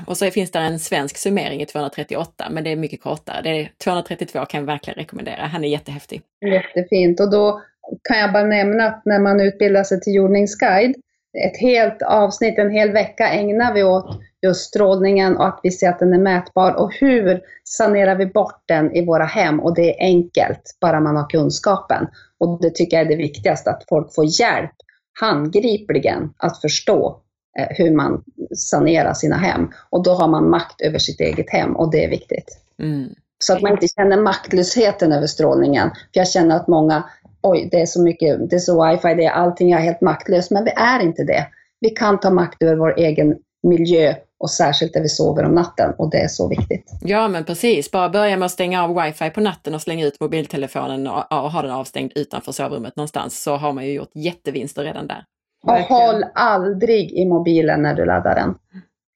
och 0.07 0.17
så 0.17 0.31
finns 0.31 0.51
det 0.51 0.59
en 0.59 0.79
svensk 0.79 1.17
summering 1.17 1.61
i 1.61 1.65
238 1.65 2.47
men 2.51 2.63
det 2.63 2.71
är 2.71 2.75
mycket 2.75 3.01
kortare. 3.01 3.41
Det 3.41 3.49
är 3.49 3.71
232 3.83 4.45
kan 4.45 4.59
jag 4.59 4.65
verkligen 4.65 4.97
rekommendera, 4.97 5.45
han 5.45 5.63
är 5.63 5.67
jättehäftig. 5.67 6.21
Jättefint. 6.45 7.19
Och 7.19 7.31
då 7.31 7.61
kan 8.03 8.19
jag 8.19 8.33
bara 8.33 8.43
nämna 8.43 8.85
att 8.88 9.01
när 9.05 9.19
man 9.19 9.41
utbildar 9.41 9.83
sig 9.83 10.01
till 10.01 10.13
jordningsguide, 10.13 10.95
ett 11.33 11.57
helt 11.57 12.01
avsnitt, 12.01 12.59
en 12.59 12.71
hel 12.71 12.91
vecka 12.91 13.29
ägnar 13.29 13.73
vi 13.73 13.83
åt 13.83 14.19
just 14.41 14.61
strålningen 14.61 15.37
och 15.37 15.47
att 15.47 15.59
vi 15.63 15.71
ser 15.71 15.89
att 15.89 15.99
den 15.99 16.13
är 16.13 16.19
mätbar 16.19 16.73
och 16.73 16.93
hur 16.93 17.41
sanerar 17.63 18.15
vi 18.15 18.25
bort 18.25 18.63
den 18.65 18.95
i 18.95 19.05
våra 19.05 19.25
hem 19.25 19.59
och 19.59 19.75
det 19.75 20.01
är 20.01 20.05
enkelt, 20.05 20.77
bara 20.81 20.99
man 20.99 21.15
har 21.15 21.29
kunskapen. 21.29 22.07
Och 22.39 22.61
det 22.61 22.69
tycker 22.69 22.97
jag 22.97 23.05
är 23.05 23.09
det 23.09 23.15
viktigaste, 23.15 23.69
att 23.69 23.85
folk 23.89 24.15
får 24.15 24.25
hjälp 24.41 24.71
handgripligen 25.19 26.33
att 26.37 26.61
förstå 26.61 27.21
eh, 27.59 27.67
hur 27.69 27.91
man 27.91 28.23
sanerar 28.55 29.13
sina 29.13 29.37
hem. 29.37 29.71
Och 29.89 30.03
då 30.03 30.13
har 30.13 30.27
man 30.27 30.49
makt 30.49 30.81
över 30.81 30.99
sitt 30.99 31.19
eget 31.19 31.49
hem 31.49 31.75
och 31.75 31.91
det 31.91 32.05
är 32.05 32.09
viktigt. 32.09 32.57
Mm. 32.79 33.09
Så 33.39 33.53
att 33.53 33.61
man 33.61 33.71
inte 33.71 33.87
känner 33.87 34.21
maktlösheten 34.21 35.11
över 35.11 35.27
strålningen. 35.27 35.89
För 35.89 36.19
jag 36.19 36.27
känner 36.27 36.55
att 36.55 36.67
många, 36.67 37.03
oj, 37.43 37.69
det 37.72 37.81
är 37.81 37.85
så 37.85 38.01
mycket, 38.01 38.49
det 38.49 38.55
är 38.55 38.59
så 38.59 38.85
wifi, 38.85 39.15
det 39.15 39.26
är 39.26 39.31
allting, 39.31 39.69
jag 39.69 39.80
är 39.80 39.85
helt 39.85 40.01
maktlös. 40.01 40.51
Men 40.51 40.63
vi 40.63 40.72
är 40.72 40.99
inte 40.99 41.23
det. 41.23 41.47
Vi 41.80 41.89
kan 41.89 42.19
ta 42.19 42.30
makt 42.30 42.63
över 42.63 42.76
vår 42.76 42.99
egen 42.99 43.38
miljö 43.63 44.15
och 44.39 44.49
särskilt 44.49 44.93
där 44.93 45.01
vi 45.01 45.09
sover 45.09 45.43
om 45.43 45.55
natten 45.55 45.93
och 45.97 46.09
det 46.09 46.18
är 46.18 46.27
så 46.27 46.47
viktigt. 46.49 46.91
Ja 47.01 47.27
men 47.27 47.43
precis, 47.43 47.91
bara 47.91 48.09
börja 48.09 48.38
med 48.38 48.45
att 48.45 48.51
stänga 48.51 48.84
av 48.84 49.03
wifi 49.03 49.30
på 49.30 49.41
natten 49.41 49.76
och 49.76 49.81
slänga 49.81 50.05
ut 50.05 50.19
mobiltelefonen 50.19 51.07
och, 51.07 51.31
och 51.31 51.51
ha 51.51 51.61
den 51.61 51.72
avstängd 51.72 52.11
utanför 52.15 52.51
sovrummet 52.51 52.95
någonstans 52.95 53.43
så 53.43 53.55
har 53.55 53.73
man 53.73 53.85
ju 53.85 53.93
gjort 53.93 54.11
jättevinster 54.15 54.84
redan 54.84 55.07
där. 55.07 55.23
Och 55.63 55.73
Verkligen. 55.73 56.01
håll 56.01 56.23
aldrig 56.35 57.11
i 57.11 57.26
mobilen 57.26 57.81
när 57.81 57.93
du 57.93 58.05
laddar 58.05 58.35
den. 58.35 58.55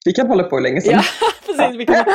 Vi 0.06 0.12
kan 0.12 0.28
hålla 0.28 0.44
på 0.44 0.56
hur 0.56 0.64
länge 0.64 0.82
som 0.82 0.92
Ja, 0.92 1.02
precis. 1.58 1.76
Vi 1.76 1.86
kan... 1.86 1.96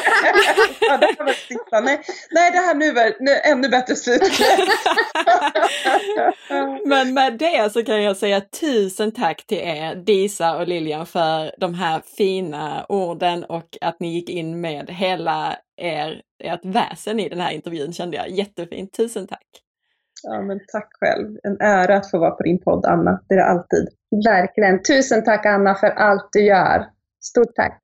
ja, 0.80 0.96
det 0.96 1.06
här 1.18 1.24
var 1.24 1.32
sista. 1.32 1.80
Nej, 1.80 2.00
nej, 2.30 2.50
det 2.50 2.58
här 2.58 2.74
nu 2.74 2.86
är 2.86 3.16
nu, 3.20 3.30
ännu 3.44 3.68
bättre 3.68 3.96
slutkläm. 3.96 4.68
Men 6.86 7.14
med 7.14 7.38
det 7.38 7.72
så 7.72 7.84
kan 7.84 8.02
jag 8.02 8.16
säga 8.16 8.40
tusen 8.40 9.12
tack 9.12 9.46
till 9.46 9.58
er, 9.58 9.94
Disa 9.94 10.56
och 10.56 10.68
Lilian, 10.68 11.06
för 11.06 11.54
de 11.58 11.74
här 11.74 12.02
fina 12.16 12.86
orden 12.88 13.44
och 13.44 13.78
att 13.80 14.00
ni 14.00 14.14
gick 14.14 14.30
in 14.30 14.60
med 14.60 14.90
hela 14.90 15.56
er, 15.76 16.22
ert 16.44 16.64
väsen 16.64 17.20
i 17.20 17.28
den 17.28 17.40
här 17.40 17.52
intervjun 17.52 17.92
kände 17.92 18.16
jag. 18.16 18.30
Jättefint, 18.30 18.92
tusen 18.92 19.26
tack! 19.26 19.46
ja, 20.22 20.42
men 20.42 20.60
tack 20.72 20.88
själv. 21.00 21.38
En 21.42 21.60
ära 21.60 21.96
att 21.96 22.10
få 22.10 22.18
vara 22.18 22.30
på 22.30 22.42
din 22.42 22.60
podd, 22.60 22.86
Anna. 22.86 23.20
Det 23.28 23.34
är 23.34 23.38
det 23.38 23.44
alltid. 23.44 23.88
Verkligen. 24.24 24.82
Tusen 24.82 25.24
tack 25.24 25.46
Anna 25.46 25.74
för 25.74 25.90
allt 25.90 26.28
du 26.32 26.44
gör. 26.44 26.86
Stort 27.22 27.54
tack. 27.54 27.80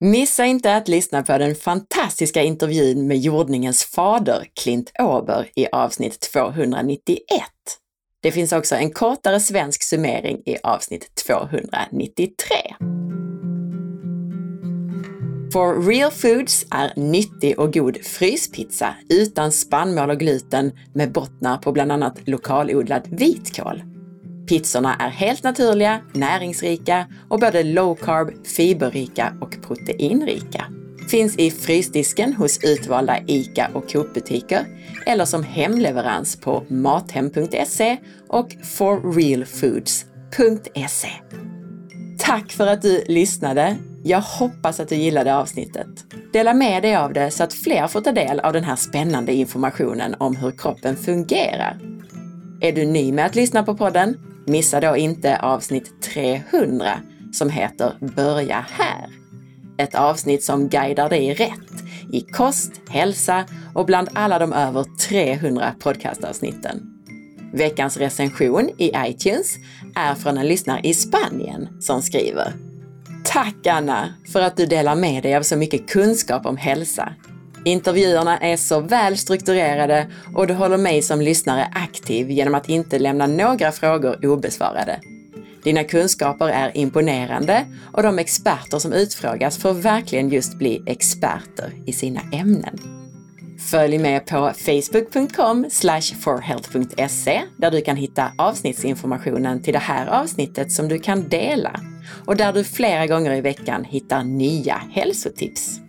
Missa 0.00 0.44
inte 0.44 0.76
att 0.76 0.88
lyssna 0.88 1.22
på 1.22 1.38
den 1.38 1.54
fantastiska 1.54 2.42
intervjun 2.42 3.06
med 3.06 3.18
jordningens 3.18 3.84
fader, 3.84 4.46
Klint 4.62 4.92
Åber, 4.98 5.50
i 5.54 5.66
avsnitt 5.72 6.20
291. 6.32 7.20
Det 8.22 8.32
finns 8.32 8.52
också 8.52 8.74
en 8.74 8.90
kortare 8.90 9.40
svensk 9.40 9.82
summering 9.82 10.42
i 10.46 10.56
avsnitt 10.62 11.24
293. 11.26 12.56
For 15.52 15.82
Real 15.82 16.10
Foods 16.10 16.66
är 16.70 16.92
nyttig 16.96 17.58
och 17.58 17.72
god 17.72 17.96
fryspizza 18.04 18.94
utan 19.08 19.52
spannmål 19.52 20.10
och 20.10 20.18
gluten 20.18 20.72
med 20.94 21.12
bottnar 21.12 21.58
på 21.58 21.72
bland 21.72 21.92
annat 21.92 22.28
lokalodlad 22.28 23.08
vitkål. 23.10 23.95
Pizzorna 24.46 24.94
är 24.94 25.08
helt 25.08 25.42
naturliga, 25.42 26.00
näringsrika 26.12 27.06
och 27.28 27.40
både 27.40 27.62
low 27.62 27.94
carb, 27.94 28.46
fiberrika 28.46 29.32
och 29.40 29.56
proteinrika. 29.62 30.64
Finns 31.10 31.36
i 31.36 31.50
frysdisken 31.50 32.32
hos 32.32 32.64
utvalda 32.64 33.18
ICA 33.26 33.70
och 33.74 33.92
Coop-butiker 33.92 34.66
eller 35.06 35.24
som 35.24 35.44
hemleverans 35.44 36.36
på 36.36 36.64
mathem.se 36.68 37.96
och 38.28 38.48
forrealfoods.se. 38.62 41.08
Tack 42.18 42.52
för 42.52 42.66
att 42.66 42.82
du 42.82 43.04
lyssnade! 43.08 43.76
Jag 44.04 44.20
hoppas 44.20 44.80
att 44.80 44.88
du 44.88 44.94
gillade 44.94 45.36
avsnittet. 45.36 45.86
Dela 46.32 46.54
med 46.54 46.82
dig 46.82 46.96
av 46.96 47.12
det 47.12 47.30
så 47.30 47.44
att 47.44 47.54
fler 47.54 47.86
får 47.86 48.00
ta 48.00 48.12
del 48.12 48.40
av 48.40 48.52
den 48.52 48.64
här 48.64 48.76
spännande 48.76 49.32
informationen 49.32 50.14
om 50.18 50.36
hur 50.36 50.50
kroppen 50.50 50.96
fungerar. 50.96 51.78
Är 52.60 52.72
du 52.72 52.84
ny 52.84 53.12
med 53.12 53.26
att 53.26 53.34
lyssna 53.34 53.62
på 53.62 53.76
podden? 53.76 54.16
Missa 54.46 54.80
då 54.80 54.96
inte 54.96 55.38
avsnitt 55.38 56.02
300 56.02 57.00
som 57.32 57.50
heter 57.50 57.92
Börja 58.00 58.66
här. 58.70 59.10
Ett 59.78 59.94
avsnitt 59.94 60.44
som 60.44 60.68
guidar 60.68 61.08
dig 61.08 61.34
rätt 61.34 61.82
i 62.12 62.20
kost, 62.20 62.72
hälsa 62.88 63.44
och 63.74 63.86
bland 63.86 64.08
alla 64.14 64.38
de 64.38 64.52
över 64.52 64.84
300 65.08 65.74
podcastavsnitten. 65.80 66.92
Veckans 67.52 67.96
recension 67.96 68.70
i 68.78 68.92
iTunes 68.96 69.56
är 69.96 70.14
från 70.14 70.38
en 70.38 70.48
lyssnare 70.48 70.80
i 70.82 70.94
Spanien 70.94 71.68
som 71.80 72.02
skriver 72.02 72.52
Tack 73.24 73.66
Anna 73.66 74.14
för 74.32 74.40
att 74.40 74.56
du 74.56 74.66
delar 74.66 74.96
med 74.96 75.22
dig 75.22 75.36
av 75.36 75.42
så 75.42 75.56
mycket 75.56 75.90
kunskap 75.90 76.46
om 76.46 76.56
hälsa. 76.56 77.12
Intervjuerna 77.66 78.38
är 78.38 78.56
så 78.56 78.80
väl 78.80 79.18
strukturerade 79.18 80.06
och 80.34 80.46
du 80.46 80.54
håller 80.54 80.76
mig 80.76 81.02
som 81.02 81.20
lyssnare 81.20 81.68
aktiv 81.72 82.30
genom 82.30 82.54
att 82.54 82.68
inte 82.68 82.98
lämna 82.98 83.26
några 83.26 83.72
frågor 83.72 84.26
obesvarade. 84.26 85.00
Dina 85.62 85.84
kunskaper 85.84 86.48
är 86.48 86.76
imponerande 86.76 87.66
och 87.92 88.02
de 88.02 88.18
experter 88.18 88.78
som 88.78 88.92
utfrågas 88.92 89.58
får 89.58 89.72
verkligen 89.72 90.28
just 90.28 90.54
bli 90.54 90.82
experter 90.86 91.72
i 91.86 91.92
sina 91.92 92.20
ämnen. 92.32 92.78
Följ 93.70 93.98
med 93.98 94.26
på 94.26 94.52
facebook.com 94.56 95.66
forhealth.se 96.20 97.42
där 97.56 97.70
du 97.70 97.80
kan 97.80 97.96
hitta 97.96 98.32
avsnittsinformationen 98.38 99.62
till 99.62 99.72
det 99.72 99.78
här 99.78 100.06
avsnittet 100.06 100.72
som 100.72 100.88
du 100.88 100.98
kan 100.98 101.28
dela 101.28 101.80
och 102.26 102.36
där 102.36 102.52
du 102.52 102.64
flera 102.64 103.06
gånger 103.06 103.32
i 103.34 103.40
veckan 103.40 103.84
hittar 103.84 104.24
nya 104.24 104.82
hälsotips. 104.90 105.80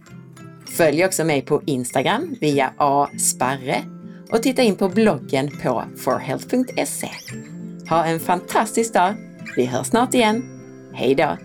Följ 0.78 1.06
också 1.06 1.24
mig 1.24 1.42
på 1.42 1.62
Instagram 1.66 2.36
via 2.42 2.74
asparre 2.78 3.84
och 4.32 4.44
titta 4.44 4.62
in 4.62 4.76
på 4.76 4.90
bloggen 4.90 5.52
på 5.64 5.84
forhealth.se. 5.98 7.10
Ha 7.90 8.06
en 8.06 8.20
fantastisk 8.20 8.94
dag! 8.94 9.14
Vi 9.56 9.66
hörs 9.66 9.88
snart 9.88 10.14
igen. 10.14 10.44
Hej 10.94 11.16
då! 11.16 11.38